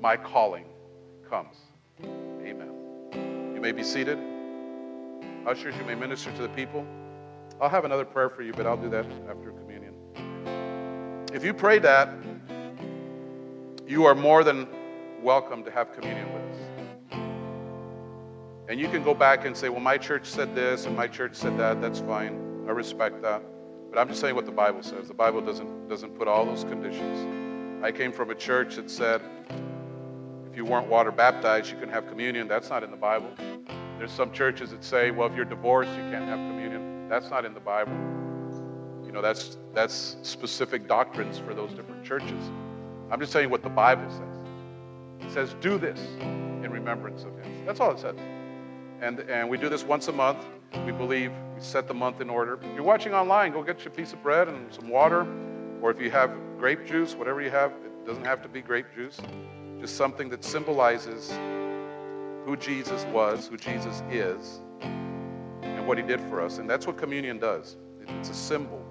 my 0.00 0.16
calling 0.16 0.64
comes. 1.28 1.56
Amen. 2.02 3.52
You 3.54 3.60
may 3.60 3.72
be 3.72 3.82
seated. 3.82 4.18
Ushers, 5.46 5.74
you 5.76 5.84
may 5.84 5.94
minister 5.94 6.32
to 6.32 6.42
the 6.42 6.48
people. 6.50 6.86
I'll 7.60 7.68
have 7.68 7.84
another 7.84 8.06
prayer 8.06 8.30
for 8.30 8.42
you, 8.42 8.52
but 8.54 8.66
I'll 8.66 8.76
do 8.76 8.88
that 8.88 9.04
after 9.28 9.50
communion. 9.50 9.87
If 11.32 11.44
you 11.44 11.52
prayed 11.52 11.82
that, 11.82 12.08
you 13.86 14.06
are 14.06 14.14
more 14.14 14.42
than 14.42 14.66
welcome 15.22 15.62
to 15.64 15.70
have 15.70 15.92
communion 15.92 16.32
with 16.32 16.42
us. 16.42 16.56
And 18.68 18.80
you 18.80 18.88
can 18.88 19.02
go 19.02 19.12
back 19.12 19.44
and 19.44 19.54
say, 19.54 19.68
well, 19.68 19.80
my 19.80 19.98
church 19.98 20.24
said 20.24 20.54
this 20.54 20.86
and 20.86 20.96
my 20.96 21.06
church 21.06 21.34
said 21.34 21.58
that. 21.58 21.82
That's 21.82 22.00
fine. 22.00 22.64
I 22.66 22.70
respect 22.70 23.20
that. 23.22 23.42
But 23.90 23.98
I'm 23.98 24.08
just 24.08 24.20
saying 24.22 24.36
what 24.36 24.46
the 24.46 24.52
Bible 24.52 24.82
says. 24.82 25.06
The 25.06 25.14
Bible 25.14 25.42
doesn't, 25.42 25.88
doesn't 25.88 26.18
put 26.18 26.28
all 26.28 26.46
those 26.46 26.64
conditions. 26.64 27.84
I 27.84 27.92
came 27.92 28.10
from 28.10 28.30
a 28.30 28.34
church 28.34 28.76
that 28.76 28.90
said 28.90 29.20
if 30.50 30.56
you 30.56 30.64
weren't 30.64 30.88
water 30.88 31.12
baptized, 31.12 31.70
you 31.70 31.78
can 31.78 31.90
have 31.90 32.08
communion. 32.08 32.48
That's 32.48 32.70
not 32.70 32.82
in 32.82 32.90
the 32.90 32.96
Bible. 32.96 33.30
There's 33.98 34.12
some 34.12 34.32
churches 34.32 34.70
that 34.70 34.82
say, 34.82 35.10
well, 35.10 35.28
if 35.28 35.36
you're 35.36 35.44
divorced, 35.44 35.90
you 35.90 36.10
can't 36.10 36.24
have 36.24 36.38
communion. 36.38 37.08
That's 37.10 37.28
not 37.28 37.44
in 37.44 37.52
the 37.52 37.60
Bible. 37.60 38.17
You 39.08 39.14
know, 39.14 39.22
that's, 39.22 39.56
that's 39.72 40.16
specific 40.20 40.86
doctrines 40.86 41.38
for 41.38 41.54
those 41.54 41.72
different 41.72 42.04
churches. 42.04 42.50
I'm 43.10 43.18
just 43.18 43.32
telling 43.32 43.46
you 43.46 43.50
what 43.50 43.62
the 43.62 43.70
Bible 43.70 44.04
says. 44.10 45.26
It 45.26 45.32
says, 45.32 45.56
do 45.62 45.78
this 45.78 45.98
in 46.20 46.70
remembrance 46.70 47.24
of 47.24 47.30
him. 47.42 47.64
That's 47.64 47.80
all 47.80 47.92
it 47.92 48.00
says. 48.00 48.16
And, 49.00 49.20
and 49.20 49.48
we 49.48 49.56
do 49.56 49.70
this 49.70 49.82
once 49.82 50.08
a 50.08 50.12
month. 50.12 50.44
We 50.84 50.92
believe 50.92 51.32
we 51.54 51.62
set 51.62 51.88
the 51.88 51.94
month 51.94 52.20
in 52.20 52.28
order. 52.28 52.58
If 52.62 52.74
you're 52.74 52.82
watching 52.82 53.14
online, 53.14 53.52
go 53.52 53.62
get 53.62 53.82
you 53.82 53.90
a 53.90 53.94
piece 53.94 54.12
of 54.12 54.22
bread 54.22 54.46
and 54.46 54.70
some 54.74 54.90
water. 54.90 55.26
Or 55.80 55.90
if 55.90 55.98
you 56.02 56.10
have 56.10 56.30
grape 56.58 56.84
juice, 56.84 57.14
whatever 57.14 57.40
you 57.40 57.48
have, 57.48 57.70
it 57.70 58.06
doesn't 58.06 58.26
have 58.26 58.42
to 58.42 58.48
be 58.48 58.60
grape 58.60 58.94
juice. 58.94 59.18
Just 59.80 59.96
something 59.96 60.28
that 60.28 60.44
symbolizes 60.44 61.30
who 62.44 62.58
Jesus 62.58 63.06
was, 63.06 63.46
who 63.46 63.56
Jesus 63.56 64.02
is, 64.10 64.60
and 64.82 65.86
what 65.86 65.96
he 65.96 66.04
did 66.04 66.20
for 66.28 66.42
us. 66.42 66.58
And 66.58 66.68
that's 66.68 66.86
what 66.86 66.98
communion 66.98 67.38
does. 67.38 67.78
It's 68.06 68.28
a 68.28 68.34
symbol. 68.34 68.84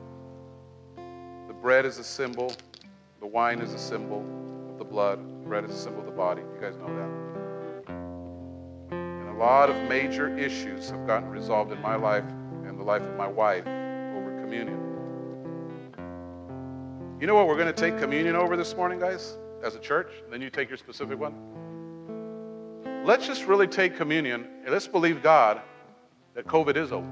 Bread 1.67 1.85
is 1.85 1.97
a 1.97 2.03
symbol, 2.05 2.55
the 3.19 3.27
wine 3.27 3.59
is 3.59 3.73
a 3.73 3.77
symbol 3.77 4.25
of 4.71 4.77
the 4.77 4.85
blood, 4.85 5.19
bread 5.43 5.65
is 5.65 5.71
a 5.71 5.77
symbol 5.77 5.99
of 5.99 6.05
the 6.05 6.13
body. 6.13 6.41
You 6.41 6.61
guys 6.61 6.77
know 6.77 6.87
that. 6.95 7.09
And 8.95 9.27
a 9.27 9.33
lot 9.33 9.69
of 9.69 9.75
major 9.89 10.37
issues 10.37 10.89
have 10.89 11.05
gotten 11.05 11.27
resolved 11.27 11.73
in 11.73 11.81
my 11.81 11.97
life 11.97 12.23
and 12.65 12.79
the 12.79 12.83
life 12.83 13.01
of 13.01 13.17
my 13.17 13.27
wife 13.27 13.67
over 13.67 14.39
communion. 14.41 14.79
You 17.19 17.27
know 17.27 17.35
what 17.35 17.49
we're 17.49 17.57
going 17.57 17.67
to 17.67 17.73
take 17.73 17.99
communion 17.99 18.37
over 18.37 18.55
this 18.55 18.73
morning, 18.73 18.97
guys, 18.97 19.37
as 19.61 19.75
a 19.75 19.79
church? 19.79 20.13
Then 20.31 20.41
you 20.41 20.49
take 20.49 20.69
your 20.69 20.77
specific 20.77 21.19
one. 21.19 21.35
Let's 23.03 23.27
just 23.27 23.45
really 23.45 23.67
take 23.67 23.97
communion 23.97 24.47
and 24.63 24.71
let's 24.71 24.87
believe 24.87 25.21
God 25.21 25.59
that 26.33 26.47
COVID 26.47 26.77
is 26.77 26.93
over. 26.93 27.11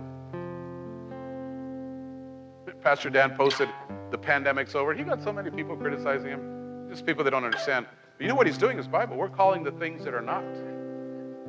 Pastor 2.85 3.09
Dan 3.09 3.35
posted, 3.35 3.67
the 4.15 4.21
pandemic's 4.21 4.75
over. 4.75 4.93
He 4.93 5.03
got 5.03 5.21
so 5.21 5.33
many 5.33 5.51
people 5.51 5.75
criticizing 5.75 6.29
him, 6.29 6.87
just 6.89 7.05
people 7.05 7.25
that 7.25 7.31
don't 7.31 7.43
understand. 7.43 7.85
But 8.17 8.23
you 8.23 8.29
know 8.29 8.35
what 8.35 8.47
he's 8.47 8.57
doing 8.57 8.79
is 8.79 8.87
Bible. 8.87 9.17
We're 9.17 9.27
calling 9.27 9.61
the 9.61 9.73
things 9.73 10.05
that 10.05 10.13
are 10.13 10.21
not 10.21 10.45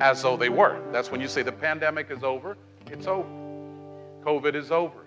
as 0.01 0.21
though 0.21 0.35
they 0.35 0.49
were. 0.49 0.77
That's 0.91 1.09
when 1.09 1.21
you 1.21 1.29
say 1.29 1.43
the 1.43 1.51
pandemic 1.51 2.11
is 2.11 2.23
over, 2.23 2.57
it's 2.87 3.07
over. 3.07 3.29
COVID 4.21 4.53
is 4.53 4.69
over. 4.69 5.05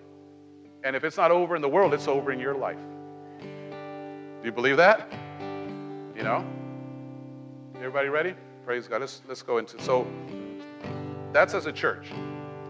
And 0.83 0.95
if 0.95 1.03
it's 1.03 1.17
not 1.17 1.29
over 1.29 1.55
in 1.55 1.61
the 1.61 1.69
world, 1.69 1.93
it's 1.93 2.07
over 2.07 2.31
in 2.31 2.39
your 2.39 2.55
life. 2.55 2.79
Do 3.39 4.45
you 4.45 4.51
believe 4.51 4.77
that? 4.77 5.07
You 6.15 6.23
know? 6.23 6.43
Everybody 7.75 8.09
ready? 8.09 8.33
Praise 8.65 8.87
God. 8.87 9.01
Let's, 9.01 9.21
let's 9.27 9.43
go 9.43 9.59
into 9.59 9.79
So 9.83 10.07
that's 11.31 11.53
as 11.53 11.67
a 11.67 11.71
church. 11.71 12.07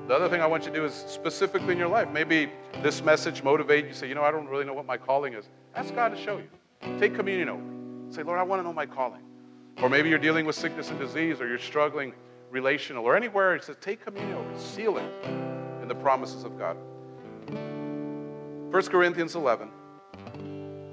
The 0.07 0.15
other 0.15 0.28
thing 0.28 0.41
I 0.41 0.48
want 0.48 0.65
you 0.65 0.72
to 0.72 0.76
do 0.76 0.86
is 0.86 0.94
specifically 0.94 1.73
in 1.73 1.78
your 1.78 1.88
life. 1.88 2.10
Maybe 2.11 2.52
this 2.82 3.03
message 3.03 3.44
motivate 3.44 3.86
you. 3.86 3.94
Say, 3.94 4.10
you 4.10 4.15
know, 4.15 4.23
I 4.23 4.32
don't 4.32 4.48
really 4.48 4.65
know 4.65 4.73
what 4.73 4.86
my 4.86 4.98
calling 4.98 5.34
is. 5.34 5.48
Ask 5.76 5.95
God 5.95 6.10
to 6.10 6.18
show 6.18 6.38
you. 6.38 6.98
Take 6.99 7.15
communion 7.15 7.49
over. 7.49 7.64
Say, 8.10 8.23
Lord, 8.23 8.40
I 8.40 8.44
want 8.44 8.60
to 8.60 8.64
know 8.64 8.73
my 8.73 8.86
calling. 8.86 9.22
Or 9.82 9.90
maybe 9.90 10.10
you're 10.10 10.19
dealing 10.19 10.45
with 10.45 10.56
sickness 10.56 10.90
and 10.90 10.99
disease, 10.99 11.40
or 11.40 11.48
you're 11.48 11.60
struggling 11.60 12.14
relational, 12.49 13.06
or 13.06 13.15
anywhere. 13.15 13.56
It 13.56 13.64
says, 13.64 13.78
take 13.80 14.03
communion 14.03 14.38
over. 14.38 14.60
Seal 14.60 14.98
it 14.98 15.26
in 15.82 15.88
the 15.88 15.95
promises 15.95 16.44
of 16.44 16.57
God. 16.57 16.76
1 17.48 18.72
Corinthians 18.88 19.36
11, 19.36 19.69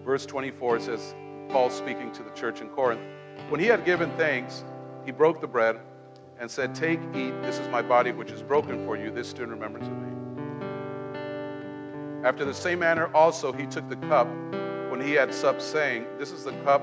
verse 0.04 0.26
24 0.26 0.80
says, 0.80 1.14
Paul 1.48 1.70
speaking 1.70 2.12
to 2.12 2.22
the 2.22 2.30
church 2.30 2.60
in 2.60 2.68
Corinth, 2.68 3.00
when 3.48 3.60
he 3.60 3.66
had 3.66 3.84
given 3.84 4.10
thanks, 4.16 4.64
he 5.04 5.12
broke 5.12 5.40
the 5.40 5.46
bread 5.46 5.80
and 6.38 6.50
said, 6.50 6.74
Take, 6.74 7.00
eat, 7.14 7.32
this 7.42 7.58
is 7.58 7.68
my 7.68 7.82
body 7.82 8.12
which 8.12 8.30
is 8.30 8.42
broken 8.42 8.84
for 8.84 8.96
you. 8.96 9.10
This 9.10 9.32
do 9.32 9.42
in 9.42 9.50
remembrance 9.50 9.86
of 9.86 9.94
me. 9.94 10.08
After 12.24 12.44
the 12.44 12.54
same 12.54 12.80
manner 12.80 13.14
also 13.14 13.52
he 13.52 13.66
took 13.66 13.88
the 13.88 13.96
cup 13.96 14.28
when 14.90 15.00
he 15.00 15.12
had 15.12 15.32
supped, 15.34 15.62
saying, 15.62 16.06
This 16.18 16.30
is 16.30 16.44
the 16.44 16.52
cup 16.62 16.82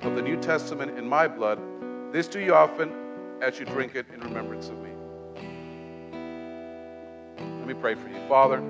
of 0.00 0.14
the 0.14 0.22
New 0.22 0.40
Testament 0.40 0.98
in 0.98 1.08
my 1.08 1.26
blood. 1.28 1.60
This 2.12 2.28
do 2.28 2.40
you 2.40 2.54
often 2.54 2.92
as 3.42 3.58
you 3.58 3.66
drink 3.66 3.94
it 3.94 4.06
in 4.12 4.20
remembrance 4.20 4.68
of 4.68 4.78
me. 4.78 4.90
Let 7.38 7.66
me 7.66 7.74
pray 7.74 7.94
for 7.94 8.08
you. 8.08 8.16
Father, 8.28 8.62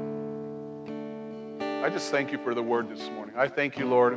I 1.84 1.90
just 1.90 2.10
thank 2.10 2.32
you 2.32 2.38
for 2.38 2.54
the 2.54 2.62
word 2.62 2.88
this 2.88 3.08
morning. 3.10 3.34
I 3.36 3.48
thank 3.48 3.78
you, 3.78 3.86
Lord. 3.86 4.14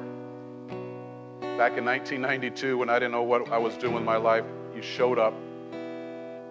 Back 1.57 1.77
in 1.77 1.83
1992, 1.83 2.77
when 2.77 2.89
I 2.89 2.95
didn't 2.95 3.11
know 3.11 3.23
what 3.23 3.51
I 3.51 3.57
was 3.57 3.75
doing 3.75 3.93
with 3.93 4.03
my 4.03 4.15
life, 4.15 4.45
you 4.73 4.81
showed 4.81 5.19
up 5.19 5.33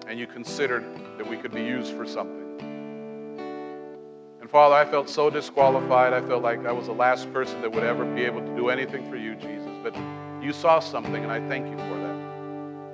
and 0.08 0.18
you 0.18 0.26
considered 0.26 0.84
that 1.18 1.28
we 1.28 1.36
could 1.36 1.52
be 1.52 1.62
used 1.62 1.92
for 1.92 2.06
something. 2.06 2.46
And 4.40 4.48
Father, 4.48 4.74
I 4.74 4.86
felt 4.86 5.10
so 5.10 5.28
disqualified. 5.28 6.14
I 6.14 6.22
felt 6.26 6.42
like 6.42 6.64
I 6.64 6.72
was 6.72 6.86
the 6.86 6.94
last 6.94 7.30
person 7.32 7.60
that 7.60 7.70
would 7.70 7.84
ever 7.84 8.06
be 8.06 8.24
able 8.24 8.40
to 8.40 8.56
do 8.56 8.70
anything 8.70 9.08
for 9.10 9.16
you, 9.16 9.34
Jesus. 9.34 9.70
But 9.82 9.94
you 10.42 10.54
saw 10.54 10.80
something, 10.80 11.22
and 11.22 11.30
I 11.30 11.46
thank 11.46 11.66
you 11.66 11.76
for 11.76 11.98
that. 11.98 12.16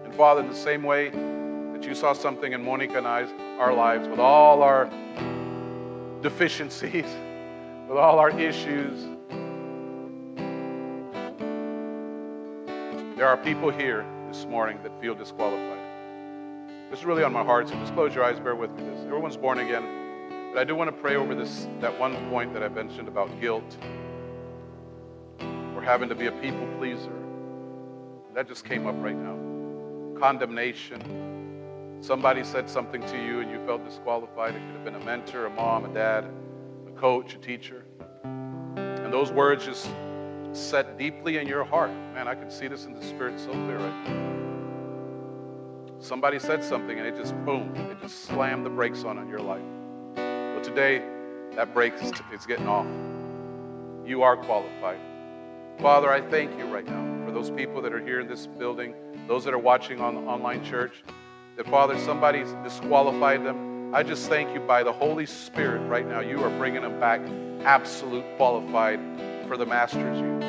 And 0.04 0.14
Father, 0.16 0.40
in 0.40 0.48
the 0.48 0.56
same 0.56 0.82
way 0.82 1.10
that 1.10 1.84
you 1.84 1.94
saw 1.94 2.14
something 2.14 2.52
in 2.52 2.64
Monica 2.64 2.98
and 2.98 3.06
I's, 3.06 3.28
our 3.60 3.72
lives, 3.72 4.08
with 4.08 4.18
all 4.18 4.64
our 4.64 4.86
deficiencies, 6.20 7.04
with 7.88 7.96
all 7.96 8.18
our 8.18 8.30
issues, 8.40 9.04
there 13.16 13.28
are 13.28 13.36
people 13.36 13.70
here 13.70 14.04
this 14.26 14.46
morning 14.46 14.80
that 14.82 15.00
feel 15.00 15.14
disqualified. 15.14 15.83
This 16.94 17.00
is 17.00 17.06
really 17.06 17.24
on 17.24 17.32
my 17.32 17.42
heart, 17.42 17.68
so 17.68 17.74
just 17.74 17.92
close 17.92 18.14
your 18.14 18.22
eyes, 18.22 18.38
bear 18.38 18.54
with 18.54 18.70
me 18.70 18.84
this. 18.84 19.00
Everyone's 19.00 19.36
born 19.36 19.58
again. 19.58 20.52
But 20.52 20.60
I 20.60 20.62
do 20.62 20.76
want 20.76 20.94
to 20.94 20.96
pray 20.96 21.16
over 21.16 21.34
this 21.34 21.66
that 21.80 21.98
one 21.98 22.14
point 22.30 22.54
that 22.54 22.62
I 22.62 22.68
mentioned 22.68 23.08
about 23.08 23.40
guilt 23.40 23.76
or 25.40 25.82
having 25.82 26.08
to 26.08 26.14
be 26.14 26.26
a 26.26 26.32
people 26.40 26.68
pleaser. 26.78 27.10
That 28.32 28.46
just 28.46 28.64
came 28.64 28.86
up 28.86 28.94
right 28.98 29.16
now. 29.16 30.20
Condemnation. 30.20 31.98
Somebody 32.00 32.44
said 32.44 32.70
something 32.70 33.00
to 33.08 33.16
you 33.16 33.40
and 33.40 33.50
you 33.50 33.58
felt 33.66 33.84
disqualified. 33.84 34.54
It 34.54 34.60
could 34.60 34.76
have 34.76 34.84
been 34.84 34.94
a 34.94 35.04
mentor, 35.04 35.46
a 35.46 35.50
mom, 35.50 35.86
a 35.86 35.92
dad, 35.92 36.30
a 36.86 36.92
coach, 36.92 37.34
a 37.34 37.38
teacher. 37.38 37.84
And 38.22 39.12
those 39.12 39.32
words 39.32 39.64
just 39.64 39.90
set 40.52 40.96
deeply 40.96 41.38
in 41.38 41.48
your 41.48 41.64
heart. 41.64 41.90
Man, 42.14 42.28
I 42.28 42.36
can 42.36 42.52
see 42.52 42.68
this 42.68 42.84
in 42.84 42.94
the 42.94 43.02
spirit 43.04 43.40
so 43.40 43.50
clear 43.50 43.78
right 43.78 44.08
now. 44.08 44.43
Somebody 46.00 46.38
said 46.38 46.62
something 46.62 46.98
and 46.98 47.06
it 47.06 47.16
just 47.16 47.34
boom, 47.44 47.74
it 47.76 48.00
just 48.00 48.24
slammed 48.24 48.66
the 48.66 48.70
brakes 48.70 49.04
on 49.04 49.18
in 49.18 49.28
your 49.28 49.40
life. 49.40 49.62
But 50.14 50.62
today, 50.62 51.02
that 51.54 51.72
brake 51.72 51.94
is, 52.00 52.46
getting 52.46 52.68
off. 52.68 52.86
You 54.06 54.22
are 54.22 54.36
qualified. 54.36 54.98
Father, 55.80 56.12
I 56.12 56.20
thank 56.20 56.58
you 56.58 56.64
right 56.66 56.84
now 56.84 57.24
for 57.24 57.32
those 57.32 57.50
people 57.50 57.80
that 57.82 57.92
are 57.92 58.00
here 58.00 58.20
in 58.20 58.28
this 58.28 58.46
building, 58.46 58.94
those 59.26 59.44
that 59.44 59.54
are 59.54 59.58
watching 59.58 60.00
on 60.00 60.14
the 60.14 60.20
online 60.22 60.64
church, 60.64 61.02
that 61.56 61.66
Father, 61.68 61.98
somebody's 61.98 62.52
disqualified 62.64 63.44
them. 63.44 63.94
I 63.94 64.02
just 64.02 64.28
thank 64.28 64.52
you 64.52 64.60
by 64.60 64.82
the 64.82 64.92
Holy 64.92 65.26
Spirit 65.26 65.86
right 65.88 66.06
now. 66.06 66.20
You 66.20 66.42
are 66.42 66.50
bringing 66.58 66.82
them 66.82 66.98
back 66.98 67.20
absolute 67.64 68.24
qualified 68.36 69.00
for 69.46 69.56
the 69.56 69.64
Master's 69.64 70.20
use. 70.20 70.44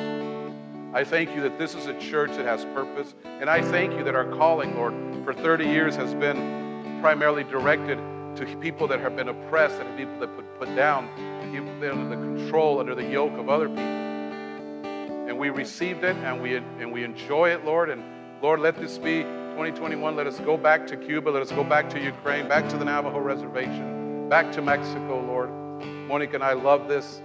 I 0.92 1.04
thank 1.04 1.34
you 1.34 1.42
that 1.42 1.58
this 1.58 1.74
is 1.74 1.86
a 1.86 1.98
church 2.00 2.30
that 2.30 2.46
has 2.46 2.64
purpose. 2.66 3.14
And 3.24 3.48
I 3.48 3.62
thank 3.62 3.92
you 3.92 4.02
that 4.04 4.14
our 4.14 4.24
calling, 4.24 4.74
Lord, 4.76 4.94
for 5.26 5.34
30 5.34 5.64
years 5.64 5.96
has 5.96 6.14
been 6.14 7.00
primarily 7.00 7.42
directed 7.42 7.98
to 8.36 8.46
people 8.60 8.86
that 8.86 9.00
have 9.00 9.16
been 9.16 9.28
oppressed 9.28 9.74
and 9.80 9.98
people 9.98 10.16
that 10.20 10.28
put, 10.36 10.60
put 10.60 10.76
down, 10.76 11.08
people 11.50 11.68
under 11.90 12.08
the 12.08 12.14
control, 12.14 12.78
under 12.78 12.94
the 12.94 13.02
yoke 13.02 13.36
of 13.36 13.48
other 13.48 13.66
people. 13.66 13.82
And 13.82 15.36
we 15.36 15.50
received 15.50 16.04
it 16.04 16.14
and 16.18 16.40
we, 16.40 16.54
and 16.54 16.92
we 16.92 17.02
enjoy 17.02 17.50
it, 17.50 17.64
Lord. 17.64 17.90
And 17.90 18.04
Lord, 18.40 18.60
let 18.60 18.76
this 18.76 18.98
be 18.98 19.22
2021. 19.24 20.14
Let 20.14 20.28
us 20.28 20.38
go 20.38 20.56
back 20.56 20.86
to 20.86 20.96
Cuba. 20.96 21.28
Let 21.28 21.42
us 21.42 21.50
go 21.50 21.64
back 21.64 21.90
to 21.90 22.00
Ukraine, 22.00 22.46
back 22.46 22.68
to 22.68 22.76
the 22.76 22.84
Navajo 22.84 23.18
Reservation, 23.18 24.28
back 24.28 24.52
to 24.52 24.62
Mexico, 24.62 25.24
Lord. 25.26 25.50
Monica 26.06 26.36
and 26.36 26.44
I 26.44 26.52
love 26.52 26.86
this. 26.86 27.20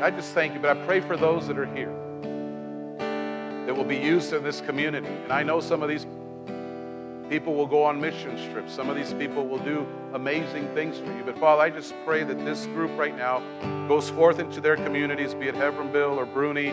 I 0.00 0.12
just 0.12 0.34
thank 0.34 0.54
you, 0.54 0.60
but 0.60 0.76
I 0.76 0.86
pray 0.86 1.00
for 1.00 1.16
those 1.16 1.48
that 1.48 1.58
are 1.58 1.74
here 1.74 1.92
that 3.66 3.74
will 3.74 3.82
be 3.82 3.96
used 3.96 4.32
in 4.32 4.44
this 4.44 4.60
community. 4.60 5.08
And 5.08 5.32
I 5.32 5.42
know 5.42 5.58
some 5.58 5.82
of 5.82 5.88
these 5.88 6.06
people 7.30 7.54
will 7.54 7.66
go 7.66 7.84
on 7.84 8.00
mission 8.00 8.36
trips. 8.52 8.74
Some 8.74 8.90
of 8.90 8.96
these 8.96 9.14
people 9.14 9.46
will 9.46 9.60
do 9.60 9.86
amazing 10.14 10.66
things 10.74 10.98
for 10.98 11.16
you. 11.16 11.22
But 11.24 11.38
Father, 11.38 11.62
I 11.62 11.70
just 11.70 11.94
pray 12.04 12.24
that 12.24 12.44
this 12.44 12.66
group 12.66 12.90
right 12.98 13.16
now 13.16 13.38
goes 13.86 14.10
forth 14.10 14.40
into 14.40 14.60
their 14.60 14.74
communities, 14.74 15.32
be 15.32 15.46
it 15.46 15.54
Hebbronville 15.54 16.16
or 16.16 16.26
Bruni 16.26 16.72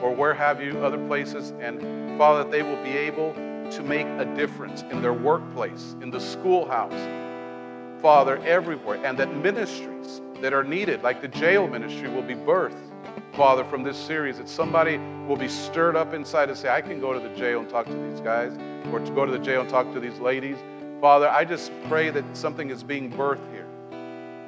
or 0.00 0.14
where 0.14 0.32
have 0.32 0.62
you, 0.62 0.82
other 0.84 0.98
places. 1.06 1.52
And 1.60 2.16
Father, 2.16 2.42
that 2.42 2.50
they 2.50 2.62
will 2.62 2.82
be 2.82 2.96
able 2.96 3.34
to 3.34 3.82
make 3.82 4.06
a 4.06 4.24
difference 4.34 4.80
in 4.90 5.02
their 5.02 5.12
workplace, 5.12 5.94
in 6.00 6.10
the 6.10 6.20
schoolhouse, 6.20 8.00
Father, 8.00 8.38
everywhere, 8.46 9.04
and 9.04 9.18
that 9.18 9.34
ministries 9.36 10.22
that 10.40 10.54
are 10.54 10.64
needed, 10.64 11.02
like 11.02 11.20
the 11.20 11.28
jail 11.28 11.68
ministry, 11.68 12.08
will 12.08 12.22
be 12.22 12.34
birthed, 12.34 12.87
Father, 13.32 13.64
from 13.64 13.82
this 13.82 13.96
series, 13.96 14.38
that 14.38 14.48
somebody 14.48 14.98
will 15.26 15.36
be 15.36 15.48
stirred 15.48 15.96
up 15.96 16.14
inside 16.14 16.46
to 16.46 16.56
say, 16.56 16.68
I 16.68 16.80
can 16.80 17.00
go 17.00 17.12
to 17.12 17.20
the 17.20 17.34
jail 17.36 17.60
and 17.60 17.68
talk 17.68 17.86
to 17.86 18.10
these 18.10 18.20
guys, 18.20 18.52
or 18.92 19.00
to 19.00 19.12
go 19.12 19.24
to 19.26 19.32
the 19.32 19.38
jail 19.38 19.60
and 19.60 19.70
talk 19.70 19.92
to 19.92 20.00
these 20.00 20.18
ladies. 20.18 20.56
Father, 21.00 21.28
I 21.28 21.44
just 21.44 21.70
pray 21.88 22.10
that 22.10 22.24
something 22.36 22.70
is 22.70 22.82
being 22.82 23.10
birthed 23.10 23.50
here. 23.52 23.66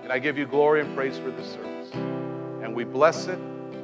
And 0.02 0.12
I 0.12 0.18
give 0.18 0.36
you 0.36 0.46
glory 0.46 0.80
and 0.80 0.94
praise 0.96 1.18
for 1.18 1.30
this 1.30 1.52
service. 1.52 1.92
And 1.92 2.74
we 2.74 2.84
bless 2.84 3.26
it, 3.26 3.38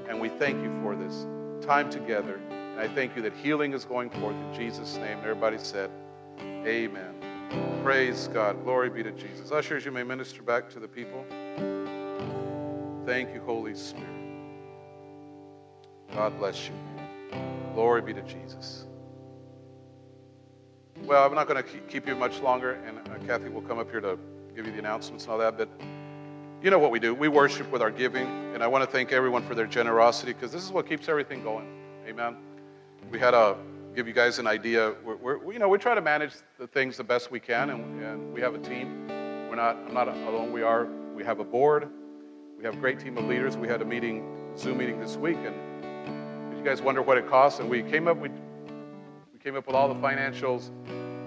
and 0.09 0.21
we 0.21 0.29
thank 0.29 0.63
you 0.63 0.73
for 0.83 0.97
this 0.97 1.27
time 1.65 1.91
together. 1.91 2.41
And 2.51 2.81
I 2.81 2.89
thank 2.89 3.15
you 3.17 3.23
that 3.23 3.33
healing 3.35 3.73
is 3.73 3.85
going 3.85 4.11
forth 4.11 4.35
in 4.35 4.55
Jesus' 4.55 4.97
name. 4.97 5.19
And 5.19 5.23
Everybody 5.23 5.59
said, 5.59 5.91
Amen. 6.41 7.15
Praise 7.85 8.29
God. 8.35 8.63
Glory 8.65 8.91
be 8.91 9.03
to 9.05 9.13
Jesus. 9.13 9.53
Ushers, 9.53 9.85
you 9.85 9.93
may 9.93 10.03
minister 10.03 10.43
back 10.43 10.69
to 10.71 10.81
the 10.81 10.89
people. 10.89 11.25
Thank 13.07 13.33
you, 13.33 13.41
Holy 13.41 13.77
Spirit. 13.77 14.26
God 16.17 16.39
bless 16.39 16.67
you. 16.67 16.73
Glory 17.75 18.01
be 18.01 18.15
to 18.15 18.23
Jesus. 18.23 18.87
Well, 21.03 21.27
I'm 21.27 21.35
not 21.35 21.47
going 21.47 21.63
to 21.63 21.71
keep 21.89 22.09
you 22.09 22.17
much 22.17 22.41
longer, 22.41 22.81
and 22.87 22.99
uh, 23.01 23.27
Kathy 23.27 23.51
will 23.51 23.61
come 23.61 23.79
up 23.79 23.91
here 23.91 24.01
to 24.01 24.19
give 24.55 24.65
you 24.65 24.73
the 24.73 24.79
announcements 24.79 25.25
and 25.25 25.33
all 25.33 25.39
that, 25.39 25.59
but 25.59 25.69
you 26.63 26.71
know 26.71 26.79
what 26.79 26.91
we 26.91 26.99
do. 26.99 27.15
We 27.15 27.29
worship 27.29 27.71
with 27.71 27.83
our 27.83 27.91
giving, 27.91 28.27
and 28.55 28.63
I 28.63 28.67
want 28.67 28.83
to 28.83 28.91
thank 28.91 29.13
everyone 29.13 29.43
for 29.43 29.55
their 29.55 29.67
generosity 29.67 30.33
because 30.33 30.51
this 30.51 30.65
is 30.65 30.73
what 30.73 30.89
keeps 30.89 31.07
everything 31.07 31.43
going. 31.43 31.69
Amen. 32.09 32.37
We 33.11 33.19
had 33.19 33.35
a 33.35 33.59
give 33.95 34.09
you 34.09 34.15
guys 34.15 34.39
an 34.39 34.47
idea. 34.47 34.95
We're, 35.05 35.17
we're, 35.17 35.53
you 35.53 35.59
know, 35.59 35.69
we 35.69 35.77
try 35.77 35.95
to 35.95 36.01
manage 36.01 36.33
the 36.59 36.67
things 36.67 36.97
the 36.97 37.05
best 37.05 37.31
we 37.31 37.41
can, 37.41 37.69
and, 37.69 38.03
and 38.03 38.33
we 38.33 38.41
have 38.41 38.55
a 38.55 38.59
team. 38.59 39.07
We're 39.51 39.57
not, 39.57 39.77
I'm 39.87 39.93
not 39.93 40.09
alone. 40.09 40.51
We 40.51 40.63
are. 40.63 40.87
We 41.15 41.25
have 41.25 41.41
a 41.41 41.45
board. 41.45 41.91
We 42.57 42.65
have 42.65 42.73
a 42.73 42.79
great 42.79 43.01
team 43.01 43.19
of 43.19 43.27
leaders. 43.27 43.59
We 43.59 43.69
had 43.69 43.83
a 43.83 43.85
meeting, 43.85 44.55
Zoom 44.57 44.79
meeting 44.79 44.99
this 44.99 45.17
week, 45.19 45.37
and 45.45 45.76
guys 46.67 46.83
wonder 46.83 47.01
what 47.01 47.17
it 47.17 47.29
costs, 47.29 47.61
and 47.61 47.71
we 47.71 47.81
came 47.81 48.09
up, 48.09 48.17
we, 48.17 48.29
we 49.33 49.39
came 49.39 49.55
up 49.55 49.69
with 49.69 49.77
all 49.77 49.87
the 49.87 49.95
financials. 49.95 50.71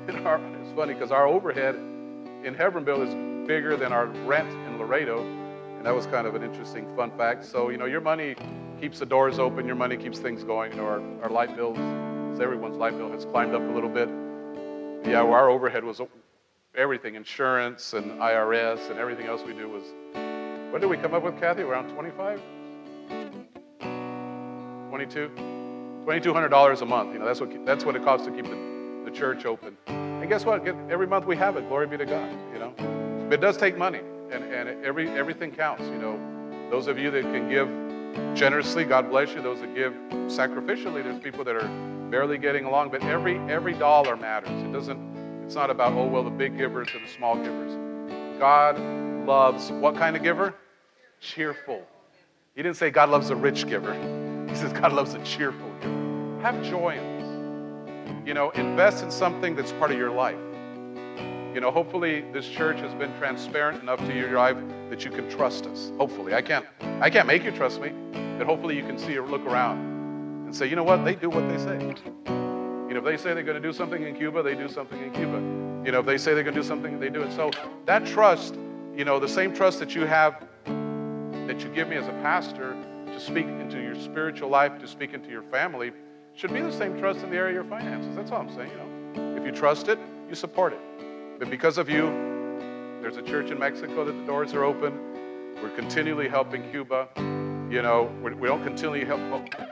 And 0.09 0.27
our, 0.27 0.37
it's 0.61 0.71
funny 0.75 0.93
because 0.93 1.13
our 1.13 1.27
overhead 1.27 1.75
in 2.43 2.53
Hebbronville 2.53 3.07
is 3.07 3.47
bigger 3.47 3.77
than 3.77 3.93
our 3.93 4.07
rent 4.25 4.49
in 4.49 4.77
Laredo, 4.77 5.21
and 5.21 5.85
that 5.85 5.95
was 5.95 6.07
kind 6.07 6.27
of 6.27 6.35
an 6.35 6.43
interesting 6.43 6.93
fun 6.93 7.11
fact. 7.17 7.45
So, 7.45 7.69
you 7.69 7.77
know, 7.77 7.85
your 7.85 8.01
money 8.01 8.35
keeps 8.81 8.99
the 8.99 9.05
doors 9.05 9.39
open, 9.39 9.65
your 9.65 9.77
money 9.77 9.95
keeps 9.95 10.19
things 10.19 10.43
going. 10.43 10.71
You 10.73 10.79
know, 10.79 10.85
our, 10.85 11.23
our 11.23 11.29
light 11.29 11.55
bills 11.55 11.77
everyone's 12.41 12.77
light 12.77 12.97
bill 12.97 13.11
has 13.11 13.25
climbed 13.25 13.53
up 13.53 13.61
a 13.61 13.73
little 13.73 13.89
bit. 13.89 14.07
Yeah, 15.09 15.21
well, 15.23 15.33
our 15.33 15.49
overhead 15.49 15.83
was 15.83 16.01
everything 16.75 17.15
insurance 17.15 17.93
and 17.93 18.11
IRS 18.19 18.89
and 18.89 18.99
everything 18.99 19.27
else 19.27 19.41
we 19.45 19.53
do 19.53 19.69
was. 19.69 19.83
What 20.71 20.81
did 20.81 20.89
we 20.89 20.97
come 20.97 21.13
up 21.13 21.23
with, 21.23 21.39
Kathy? 21.39 21.63
Around 21.63 21.93
25? 21.93 23.48
22? 24.89 25.29
$2,200 26.05 26.81
a 26.81 26.85
month. 26.85 27.13
You 27.13 27.19
know, 27.19 27.25
that's 27.25 27.39
what, 27.39 27.65
that's 27.65 27.85
what 27.85 27.95
it 27.95 28.03
costs 28.03 28.25
to 28.25 28.33
keep 28.33 28.45
the, 28.45 28.57
the 29.05 29.11
church 29.11 29.45
open. 29.45 29.77
And 29.87 30.27
guess 30.27 30.45
what? 30.45 30.67
Every 30.67 31.05
month 31.05 31.25
we 31.25 31.37
have 31.37 31.55
it. 31.57 31.67
Glory 31.69 31.87
be 31.87 31.97
to 31.97 32.05
God. 32.05 32.31
You 32.53 32.59
know, 32.59 32.73
but 33.29 33.35
it 33.35 33.41
does 33.41 33.57
take 33.57 33.77
money, 33.77 34.01
and, 34.31 34.43
and 34.43 34.83
every, 34.83 35.07
everything 35.09 35.51
counts. 35.51 35.83
You 35.83 35.97
know, 35.97 36.69
those 36.71 36.87
of 36.87 36.97
you 36.97 37.11
that 37.11 37.21
can 37.21 37.47
give 37.47 37.67
generously, 38.35 38.83
God 38.83 39.09
bless 39.11 39.33
you. 39.33 39.41
Those 39.41 39.61
that 39.61 39.75
give 39.75 39.93
sacrificially, 40.27 41.03
there's 41.03 41.21
people 41.21 41.43
that 41.43 41.55
are 41.55 41.67
barely 42.09 42.39
getting 42.39 42.65
along, 42.65 42.89
but 42.89 43.03
every 43.03 43.37
every 43.51 43.73
dollar 43.73 44.15
matters. 44.15 44.49
It 44.63 44.73
doesn't. 44.73 45.43
It's 45.45 45.55
not 45.55 45.69
about 45.69 45.93
oh 45.93 46.07
well 46.07 46.23
the 46.23 46.29
big 46.31 46.57
givers 46.57 46.89
and 46.95 47.05
the 47.05 47.09
small 47.09 47.35
givers. 47.35 47.73
God 48.39 48.79
loves 49.27 49.71
what 49.71 49.95
kind 49.95 50.15
of 50.15 50.23
giver? 50.23 50.55
Cheerful. 51.21 51.85
He 52.55 52.63
didn't 52.63 52.77
say 52.77 52.89
God 52.89 53.09
loves 53.09 53.29
a 53.29 53.35
rich 53.35 53.67
giver. 53.67 53.93
He 54.49 54.55
says 54.55 54.73
God 54.73 54.93
loves 54.93 55.13
a 55.13 55.23
cheerful 55.23 55.69
giver. 55.81 56.39
Have 56.41 56.63
joy 56.63 56.97
in 56.97 58.15
this. 58.15 58.27
You 58.27 58.33
know, 58.33 58.49
invest 58.51 59.03
in 59.03 59.11
something 59.11 59.55
that's 59.55 59.71
part 59.73 59.91
of 59.91 59.97
your 59.97 60.11
life. 60.11 60.39
You 61.53 61.61
know, 61.61 61.71
hopefully 61.71 62.23
this 62.33 62.47
church 62.47 62.79
has 62.79 62.93
been 62.93 63.15
transparent 63.17 63.81
enough 63.81 63.99
to 63.99 64.15
your 64.15 64.31
life 64.33 64.57
that 64.89 65.03
you 65.03 65.11
can 65.11 65.29
trust 65.29 65.65
us. 65.65 65.91
Hopefully, 65.97 66.33
I 66.33 66.41
can't. 66.41 66.65
I 67.01 67.09
can't 67.09 67.27
make 67.27 67.43
you 67.43 67.51
trust 67.51 67.81
me, 67.81 67.91
but 68.37 68.45
hopefully 68.45 68.75
you 68.75 68.83
can 68.83 68.97
see 68.97 69.17
or 69.17 69.27
look 69.27 69.45
around 69.45 69.79
and 70.45 70.55
say, 70.55 70.67
you 70.67 70.75
know 70.75 70.83
what, 70.83 71.05
they 71.05 71.15
do 71.15 71.29
what 71.29 71.47
they 71.49 71.57
say. 71.57 71.79
You 72.87 72.95
know, 72.95 72.99
if 72.99 73.03
they 73.03 73.17
say 73.17 73.33
they're 73.35 73.43
going 73.43 73.61
to 73.61 73.67
do 73.67 73.73
something 73.73 74.03
in 74.03 74.15
Cuba, 74.15 74.41
they 74.41 74.55
do 74.55 74.67
something 74.67 75.01
in 75.01 75.11
Cuba. 75.11 75.37
You 75.85 75.91
know, 75.91 75.99
if 75.99 76.05
they 76.05 76.17
say 76.17 76.33
they're 76.33 76.43
going 76.43 76.55
to 76.55 76.61
do 76.61 76.67
something, 76.67 76.99
they 76.99 77.09
do 77.09 77.21
it. 77.21 77.31
So 77.33 77.51
that 77.85 78.05
trust, 78.05 78.55
you 78.95 79.05
know, 79.05 79.19
the 79.19 79.29
same 79.29 79.53
trust 79.53 79.79
that 79.79 79.93
you 79.93 80.05
have, 80.05 80.43
that 80.65 81.61
you 81.61 81.69
give 81.69 81.87
me 81.87 81.97
as 81.97 82.07
a 82.07 82.13
pastor 82.23 82.75
to 83.05 83.19
speak 83.19 83.45
into 83.45 83.81
your 83.81 83.88
spiritual 83.99 84.49
life, 84.49 84.79
to 84.79 84.87
speak 84.87 85.13
into 85.13 85.29
your 85.29 85.43
family, 85.43 85.91
should 86.33 86.53
be 86.53 86.61
the 86.61 86.71
same 86.71 86.97
trust 86.99 87.23
in 87.23 87.29
the 87.29 87.35
area 87.35 87.59
of 87.59 87.65
your 87.67 87.79
finances. 87.79 88.15
That's 88.15 88.31
all 88.31 88.41
I'm 88.41 88.53
saying, 88.53 88.71
you 88.71 88.77
know. 88.77 89.37
If 89.37 89.45
you 89.45 89.51
trust 89.51 89.87
it, 89.87 89.99
you 90.29 90.35
support 90.35 90.73
it. 90.73 90.79
But 91.39 91.49
because 91.49 91.77
of 91.77 91.89
you, 91.89 92.03
there's 93.01 93.17
a 93.17 93.21
church 93.21 93.49
in 93.51 93.59
Mexico 93.59 94.05
that 94.05 94.11
the 94.11 94.25
doors 94.25 94.53
are 94.53 94.63
open. 94.63 94.97
We're 95.61 95.75
continually 95.75 96.29
helping 96.29 96.69
Cuba. 96.71 97.09
You 97.69 97.81
know, 97.81 98.11
we 98.21 98.47
don't 98.47 98.63
continually 98.63 99.05
help, 99.05 99.21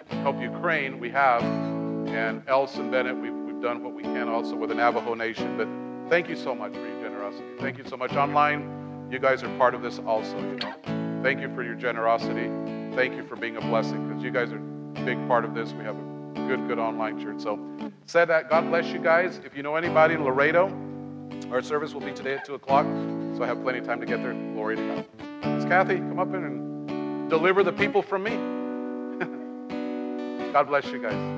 help 0.09 0.41
Ukraine. 0.41 0.99
We 0.99 1.09
have, 1.09 1.41
and 1.43 2.43
Elson 2.47 2.91
Bennett, 2.91 3.17
we've, 3.17 3.33
we've 3.33 3.61
done 3.61 3.83
what 3.83 3.93
we 3.93 4.03
can 4.03 4.27
also 4.27 4.55
with 4.55 4.69
the 4.69 4.75
Navajo 4.75 5.13
Nation. 5.13 5.57
But 5.57 6.09
thank 6.09 6.29
you 6.29 6.35
so 6.35 6.53
much 6.53 6.73
for 6.73 6.87
your 6.87 7.01
generosity. 7.01 7.45
Thank 7.59 7.77
you 7.77 7.85
so 7.85 7.97
much. 7.97 8.13
Online, 8.13 9.07
you 9.11 9.19
guys 9.19 9.43
are 9.43 9.57
part 9.57 9.73
of 9.73 9.81
this 9.81 9.99
also. 9.99 10.37
You 10.37 10.57
know, 10.57 11.21
thank 11.23 11.41
you 11.41 11.53
for 11.55 11.63
your 11.63 11.75
generosity. 11.75 12.76
Thank 12.97 13.15
you 13.15 13.23
for 13.27 13.35
being 13.35 13.57
a 13.57 13.61
blessing 13.61 14.07
because 14.07 14.23
you 14.23 14.31
guys 14.31 14.51
are 14.51 14.57
a 14.57 15.05
big 15.05 15.27
part 15.27 15.45
of 15.45 15.53
this. 15.53 15.71
We 15.71 15.83
have 15.83 15.95
a 15.95 16.47
good, 16.47 16.67
good 16.67 16.79
online 16.79 17.21
church. 17.21 17.39
So, 17.39 17.59
said 18.07 18.25
that. 18.29 18.49
God 18.49 18.69
bless 18.69 18.87
you 18.87 18.97
guys. 18.97 19.39
If 19.45 19.55
you 19.55 19.61
know 19.61 19.75
anybody 19.75 20.15
in 20.15 20.23
Laredo, 20.23 20.65
our 21.51 21.61
service 21.61 21.93
will 21.93 22.01
be 22.01 22.11
today 22.11 22.33
at 22.33 22.43
two 22.43 22.55
o'clock. 22.55 22.87
So 23.35 23.43
I 23.43 23.45
have 23.45 23.61
plenty 23.61 23.77
of 23.77 23.85
time 23.85 23.99
to 23.99 24.07
get 24.07 24.23
there. 24.23 24.33
Glory 24.33 24.77
to 24.77 24.87
God. 24.87 25.05
It's 25.43 25.65
Kathy, 25.65 25.97
come 25.97 26.17
up 26.17 26.29
in 26.29 26.43
and 26.43 27.29
deliver 27.29 27.63
the 27.63 27.71
people 27.71 28.01
from 28.01 28.23
me. 28.23 28.31
God 30.51 30.63
bless 30.63 30.87
you 30.87 30.99
guys. 30.99 31.37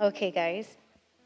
Okay, 0.00 0.30
guys. 0.30 0.76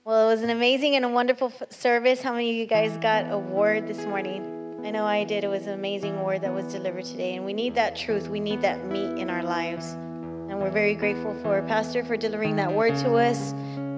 Well, 0.03 0.31
it 0.31 0.33
was 0.33 0.43
an 0.43 0.49
amazing 0.49 0.97
and 0.97 1.05
a 1.05 1.09
wonderful 1.11 1.53
f- 1.61 1.71
service. 1.71 2.23
How 2.23 2.33
many 2.33 2.49
of 2.49 2.57
you 2.57 2.65
guys 2.65 2.97
got 2.97 3.31
a 3.31 3.37
word 3.39 3.87
this 3.87 4.07
morning? 4.07 4.81
I 4.83 4.91
know 4.91 5.05
I 5.05 5.25
did. 5.25 5.45
It 5.45 5.49
was 5.49 5.67
an 5.67 5.75
amazing 5.75 6.23
word 6.23 6.41
that 6.41 6.55
was 6.55 6.73
delivered 6.73 7.05
today. 7.05 7.37
And 7.37 7.45
we 7.45 7.53
need 7.53 7.75
that 7.75 7.97
truth. 7.97 8.29
We 8.29 8.41
need 8.41 8.63
that 8.63 8.83
meat 8.87 9.19
in 9.21 9.29
our 9.29 9.43
lives. 9.43 9.93
And 9.93 10.59
we're 10.59 10.71
very 10.71 10.95
grateful 10.95 11.35
for 11.43 11.61
Pastor 11.69 12.03
for 12.03 12.17
delivering 12.17 12.57
that 12.57 12.73
word 12.73 12.97
to 13.01 13.17
us, 13.17 13.53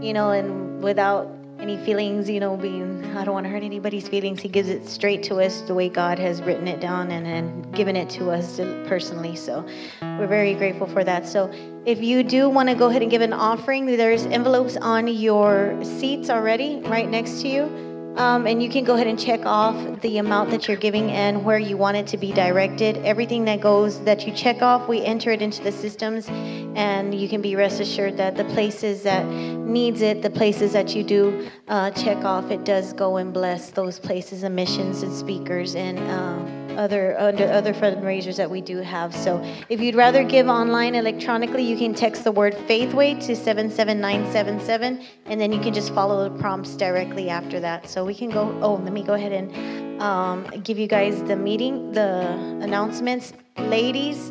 you 0.04 0.12
know, 0.12 0.32
and 0.32 0.82
without 0.82 1.28
any 1.58 1.76
feelings, 1.84 2.28
you 2.28 2.40
know, 2.40 2.56
being, 2.56 3.04
I 3.16 3.24
don't 3.24 3.34
want 3.34 3.44
to 3.44 3.50
hurt 3.50 3.62
anybody's 3.62 4.08
feelings. 4.08 4.40
He 4.40 4.48
gives 4.48 4.68
it 4.68 4.86
straight 4.86 5.22
to 5.24 5.40
us 5.40 5.60
the 5.62 5.74
way 5.74 5.88
God 5.88 6.18
has 6.18 6.42
written 6.42 6.68
it 6.68 6.80
down 6.80 7.10
and, 7.10 7.26
and 7.26 7.74
given 7.74 7.96
it 7.96 8.10
to 8.10 8.30
us 8.30 8.58
personally. 8.86 9.36
So 9.36 9.66
we're 10.02 10.26
very 10.26 10.54
grateful 10.54 10.86
for 10.86 11.04
that. 11.04 11.26
So 11.26 11.50
if 11.86 12.02
you 12.02 12.22
do 12.22 12.48
want 12.48 12.68
to 12.68 12.74
go 12.74 12.88
ahead 12.88 13.02
and 13.02 13.10
give 13.10 13.22
an 13.22 13.32
offering, 13.32 13.86
there's 13.86 14.26
envelopes 14.26 14.76
on 14.76 15.08
your 15.08 15.78
seats 15.82 16.28
already 16.28 16.80
right 16.84 17.08
next 17.08 17.40
to 17.42 17.48
you. 17.48 17.93
Um, 18.16 18.46
and 18.46 18.62
you 18.62 18.68
can 18.68 18.84
go 18.84 18.94
ahead 18.94 19.08
and 19.08 19.18
check 19.18 19.44
off 19.44 20.00
the 20.00 20.18
amount 20.18 20.50
that 20.50 20.68
you're 20.68 20.76
giving 20.76 21.10
and 21.10 21.44
where 21.44 21.58
you 21.58 21.76
want 21.76 21.96
it 21.96 22.06
to 22.08 22.16
be 22.16 22.32
directed. 22.32 22.96
Everything 22.98 23.44
that 23.46 23.60
goes 23.60 24.00
that 24.04 24.24
you 24.26 24.32
check 24.32 24.62
off, 24.62 24.88
we 24.88 25.02
enter 25.04 25.32
it 25.32 25.42
into 25.42 25.62
the 25.62 25.72
systems, 25.72 26.28
and 26.28 27.12
you 27.12 27.28
can 27.28 27.42
be 27.42 27.56
rest 27.56 27.80
assured 27.80 28.16
that 28.16 28.36
the 28.36 28.44
places 28.44 29.02
that 29.02 29.26
needs 29.26 30.00
it, 30.00 30.22
the 30.22 30.30
places 30.30 30.72
that 30.72 30.94
you 30.94 31.02
do 31.02 31.48
uh, 31.66 31.90
check 31.90 32.18
off, 32.24 32.50
it 32.52 32.64
does 32.64 32.92
go 32.92 33.16
and 33.16 33.34
bless 33.34 33.70
those 33.70 33.98
places 33.98 34.44
and 34.44 34.54
missions 34.54 35.02
and 35.02 35.12
speakers 35.12 35.74
and. 35.74 35.98
Uh, 35.98 36.64
other 36.76 37.18
under 37.18 37.50
other 37.50 37.72
fundraisers 37.72 38.36
that 38.36 38.50
we 38.50 38.60
do 38.60 38.78
have. 38.78 39.14
So 39.14 39.42
if 39.68 39.80
you'd 39.80 39.94
rather 39.94 40.24
give 40.24 40.48
online 40.48 40.94
electronically, 40.94 41.62
you 41.62 41.76
can 41.76 41.94
text 41.94 42.24
the 42.24 42.32
word 42.32 42.54
Faithway 42.66 43.14
to 43.26 43.36
77977 43.36 45.04
and 45.26 45.40
then 45.40 45.52
you 45.52 45.60
can 45.60 45.72
just 45.72 45.94
follow 45.94 46.28
the 46.28 46.38
prompts 46.38 46.76
directly 46.76 47.30
after 47.30 47.60
that. 47.60 47.88
So 47.88 48.03
we 48.04 48.14
can 48.14 48.30
go 48.30 48.56
oh, 48.62 48.74
let 48.76 48.92
me 48.92 49.02
go 49.02 49.14
ahead 49.14 49.32
and 49.32 50.00
um, 50.00 50.44
give 50.62 50.78
you 50.78 50.86
guys 50.86 51.22
the 51.24 51.36
meeting, 51.36 51.92
the 51.92 52.28
announcements. 52.60 53.32
Ladies, 53.58 54.30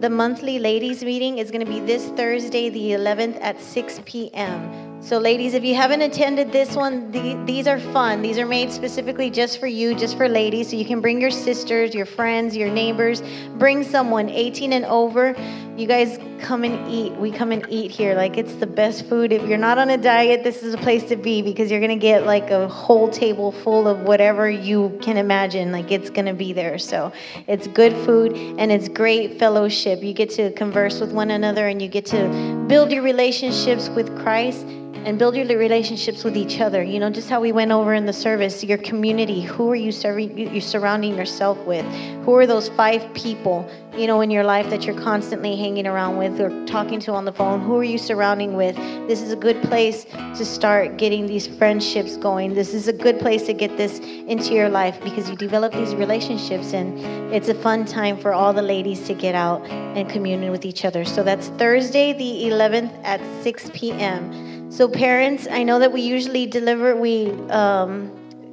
the 0.00 0.08
monthly 0.08 0.58
ladies 0.58 1.04
meeting 1.04 1.38
is 1.38 1.50
going 1.50 1.64
to 1.64 1.70
be 1.70 1.80
this 1.80 2.08
Thursday, 2.10 2.70
the 2.70 2.92
11th 2.92 3.38
at 3.40 3.60
6 3.60 4.00
p.m. 4.06 4.89
So, 5.02 5.16
ladies, 5.16 5.54
if 5.54 5.64
you 5.64 5.74
haven't 5.74 6.02
attended 6.02 6.52
this 6.52 6.76
one, 6.76 7.10
the, 7.10 7.42
these 7.46 7.66
are 7.66 7.80
fun. 7.80 8.20
These 8.20 8.38
are 8.38 8.44
made 8.44 8.70
specifically 8.70 9.30
just 9.30 9.58
for 9.58 9.66
you, 9.66 9.94
just 9.94 10.14
for 10.14 10.28
ladies. 10.28 10.68
So 10.68 10.76
you 10.76 10.84
can 10.84 11.00
bring 11.00 11.22
your 11.22 11.30
sisters, 11.30 11.94
your 11.94 12.04
friends, 12.04 12.54
your 12.54 12.68
neighbors. 12.68 13.22
Bring 13.56 13.82
someone 13.82 14.28
18 14.28 14.74
and 14.74 14.84
over. 14.84 15.34
You 15.74 15.86
guys 15.86 16.18
come 16.42 16.64
and 16.64 16.86
eat. 16.92 17.14
We 17.14 17.30
come 17.30 17.50
and 17.50 17.64
eat 17.70 17.90
here. 17.90 18.14
Like 18.14 18.36
it's 18.36 18.52
the 18.56 18.66
best 18.66 19.06
food. 19.06 19.32
If 19.32 19.48
you're 19.48 19.56
not 19.56 19.78
on 19.78 19.88
a 19.88 19.96
diet, 19.96 20.44
this 20.44 20.62
is 20.62 20.74
a 20.74 20.78
place 20.78 21.04
to 21.04 21.16
be 21.16 21.40
because 21.40 21.70
you're 21.70 21.80
gonna 21.80 21.96
get 21.96 22.26
like 22.26 22.50
a 22.50 22.68
whole 22.68 23.08
table 23.08 23.52
full 23.52 23.88
of 23.88 24.02
whatever 24.02 24.50
you 24.50 24.98
can 25.00 25.16
imagine. 25.16 25.72
Like 25.72 25.90
it's 25.90 26.10
gonna 26.10 26.34
be 26.34 26.52
there. 26.52 26.78
So 26.78 27.10
it's 27.46 27.66
good 27.68 27.94
food 28.04 28.34
and 28.34 28.70
it's 28.70 28.88
great 28.88 29.38
fellowship. 29.38 30.02
You 30.02 30.12
get 30.12 30.28
to 30.32 30.52
converse 30.52 31.00
with 31.00 31.12
one 31.12 31.30
another 31.30 31.68
and 31.68 31.80
you 31.80 31.88
get 31.88 32.04
to 32.06 32.66
build 32.68 32.92
your 32.92 33.02
relationships 33.02 33.88
with 33.88 34.14
Christ 34.18 34.66
and 35.04 35.18
build 35.18 35.34
your 35.34 35.46
relationships 35.46 36.24
with 36.24 36.36
each 36.36 36.60
other. 36.60 36.82
You 36.82 37.00
know, 37.00 37.08
just 37.10 37.30
how 37.30 37.40
we 37.40 37.52
went 37.52 37.72
over 37.72 37.94
in 37.94 38.06
the 38.06 38.12
service, 38.12 38.62
your 38.62 38.78
community. 38.78 39.40
Who 39.40 39.70
are 39.70 39.76
you 39.76 39.92
serving? 39.92 40.36
You're 40.36 40.60
surrounding 40.60 41.16
yourself 41.16 41.58
with? 41.64 41.86
Who 42.24 42.34
are 42.34 42.46
those 42.46 42.68
five 42.70 43.12
people? 43.14 43.68
You 43.96 44.06
know, 44.06 44.20
in 44.20 44.30
your 44.30 44.44
life 44.44 44.68
that 44.70 44.84
you're 44.84 45.00
constantly 45.00 45.56
hanging 45.56 45.86
around 45.86 46.16
with 46.16 46.40
or 46.40 46.64
talking 46.66 47.00
to 47.00 47.12
on 47.12 47.24
the 47.24 47.32
phone. 47.32 47.60
Who 47.60 47.76
are 47.78 47.84
you 47.84 47.98
surrounding 47.98 48.54
with? 48.54 48.76
This 49.08 49.22
is 49.22 49.32
a 49.32 49.36
good 49.36 49.60
place 49.62 50.04
to 50.04 50.44
start 50.44 50.96
getting 50.96 51.26
these 51.26 51.46
friendships 51.46 52.16
going. 52.16 52.54
This 52.54 52.74
is 52.74 52.86
a 52.86 52.92
good 52.92 53.18
place 53.18 53.44
to 53.46 53.52
get 53.52 53.76
this 53.76 53.98
into 53.98 54.54
your 54.54 54.68
life 54.68 55.02
because 55.02 55.28
you 55.30 55.36
develop 55.36 55.72
these 55.72 55.94
relationships, 55.94 56.72
and 56.72 56.98
it's 57.34 57.48
a 57.48 57.54
fun 57.54 57.84
time 57.84 58.16
for 58.18 58.32
all 58.32 58.52
the 58.52 58.62
ladies 58.62 59.06
to 59.06 59.14
get 59.14 59.34
out 59.34 59.66
and 59.66 60.08
commune 60.08 60.50
with 60.50 60.64
each 60.64 60.84
other. 60.84 61.04
So 61.04 61.22
that's 61.22 61.48
Thursday, 61.48 62.12
the 62.12 62.50
11th 62.50 62.92
at 63.02 63.20
6 63.42 63.70
p.m. 63.74 64.59
So, 64.70 64.88
parents, 64.88 65.48
I 65.50 65.64
know 65.64 65.80
that 65.80 65.92
we 65.92 66.00
usually 66.00 66.46
deliver, 66.46 66.94
we 66.94 67.32
um, 67.50 68.10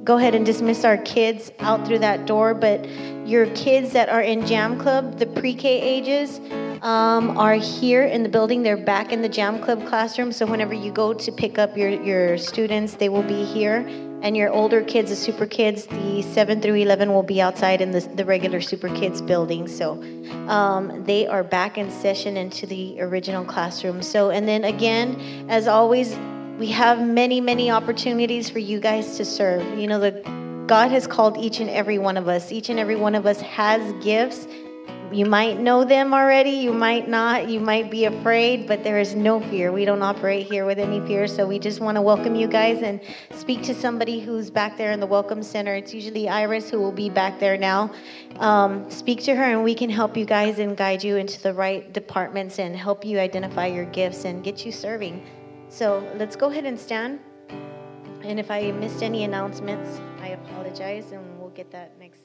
go 0.08 0.16
ahead 0.16 0.34
and 0.34 0.46
dismiss 0.46 0.86
our 0.86 0.96
kids 0.96 1.52
out 1.58 1.86
through 1.86 1.98
that 1.98 2.24
door, 2.24 2.54
but 2.54 2.88
your 3.28 3.44
kids 3.54 3.92
that 3.92 4.08
are 4.08 4.22
in 4.22 4.46
Jam 4.46 4.78
Club, 4.78 5.18
the 5.18 5.26
pre 5.26 5.52
K 5.52 5.78
ages, 5.78 6.40
um, 6.80 7.36
are 7.36 7.56
here 7.56 8.04
in 8.04 8.22
the 8.22 8.28
building. 8.30 8.62
They're 8.62 8.78
back 8.78 9.12
in 9.12 9.20
the 9.20 9.28
Jam 9.28 9.62
Club 9.62 9.86
classroom. 9.86 10.32
So, 10.32 10.46
whenever 10.46 10.72
you 10.72 10.90
go 10.92 11.12
to 11.12 11.30
pick 11.30 11.58
up 11.58 11.76
your, 11.76 11.90
your 11.90 12.38
students, 12.38 12.94
they 12.94 13.10
will 13.10 13.22
be 13.22 13.44
here 13.44 13.86
and 14.22 14.34
your 14.34 14.50
older 14.50 14.82
kids, 14.82 15.10
the 15.10 15.16
super 15.16 15.46
kids, 15.46 15.86
the 15.86 16.22
7 16.22 16.60
through 16.60 16.74
11 16.74 17.12
will 17.12 17.22
be 17.22 17.40
outside 17.40 17.80
in 17.80 17.92
the, 17.92 18.00
the 18.00 18.24
regular 18.24 18.60
super 18.60 18.88
kids 18.88 19.20
building. 19.20 19.68
So 19.68 20.02
um, 20.48 21.04
they 21.04 21.26
are 21.26 21.44
back 21.44 21.78
in 21.78 21.90
session 21.90 22.36
into 22.36 22.66
the 22.66 23.00
original 23.00 23.44
classroom. 23.44 24.02
So, 24.02 24.30
and 24.30 24.48
then 24.48 24.64
again, 24.64 25.46
as 25.48 25.68
always, 25.68 26.16
we 26.58 26.66
have 26.68 27.00
many, 27.00 27.40
many 27.40 27.70
opportunities 27.70 28.50
for 28.50 28.58
you 28.58 28.80
guys 28.80 29.16
to 29.16 29.24
serve. 29.24 29.78
You 29.78 29.86
know, 29.86 29.98
the 29.98 30.10
God 30.66 30.90
has 30.90 31.06
called 31.06 31.38
each 31.38 31.60
and 31.60 31.70
every 31.70 31.98
one 31.98 32.16
of 32.16 32.28
us. 32.28 32.52
Each 32.52 32.68
and 32.68 32.78
every 32.78 32.96
one 32.96 33.14
of 33.14 33.26
us 33.26 33.40
has 33.40 33.92
gifts 34.04 34.46
you 35.10 35.24
might 35.24 35.58
know 35.58 35.84
them 35.84 36.12
already, 36.12 36.50
you 36.50 36.72
might 36.72 37.08
not, 37.08 37.48
you 37.48 37.60
might 37.60 37.90
be 37.90 38.04
afraid, 38.04 38.66
but 38.66 38.84
there 38.84 38.98
is 38.98 39.14
no 39.14 39.40
fear. 39.40 39.72
We 39.72 39.86
don't 39.86 40.02
operate 40.02 40.46
here 40.46 40.66
with 40.66 40.78
any 40.78 41.00
fear, 41.06 41.26
so 41.26 41.46
we 41.46 41.58
just 41.58 41.80
want 41.80 41.96
to 41.96 42.02
welcome 42.02 42.34
you 42.34 42.46
guys 42.46 42.82
and 42.82 43.00
speak 43.32 43.62
to 43.62 43.74
somebody 43.74 44.20
who's 44.20 44.50
back 44.50 44.76
there 44.76 44.92
in 44.92 45.00
the 45.00 45.06
Welcome 45.06 45.42
Center. 45.42 45.74
It's 45.74 45.94
usually 45.94 46.28
Iris 46.28 46.68
who 46.68 46.78
will 46.78 46.92
be 46.92 47.08
back 47.08 47.40
there 47.40 47.56
now. 47.56 47.90
Um, 48.36 48.90
speak 48.90 49.22
to 49.22 49.34
her, 49.34 49.44
and 49.44 49.64
we 49.64 49.74
can 49.74 49.88
help 49.88 50.14
you 50.14 50.26
guys 50.26 50.58
and 50.58 50.76
guide 50.76 51.02
you 51.02 51.16
into 51.16 51.40
the 51.40 51.54
right 51.54 51.90
departments 51.90 52.58
and 52.58 52.76
help 52.76 53.02
you 53.02 53.18
identify 53.18 53.66
your 53.66 53.86
gifts 53.86 54.26
and 54.26 54.44
get 54.44 54.66
you 54.66 54.72
serving. 54.72 55.24
So 55.78 56.02
let's 56.16 56.34
go 56.34 56.50
ahead 56.50 56.64
and 56.64 56.76
stand. 56.76 57.20
And 58.22 58.40
if 58.40 58.50
I 58.50 58.72
missed 58.72 59.00
any 59.00 59.22
announcements, 59.22 60.00
I 60.20 60.30
apologize, 60.30 61.12
and 61.12 61.38
we'll 61.38 61.50
get 61.50 61.70
that 61.70 61.96
next 62.00 62.24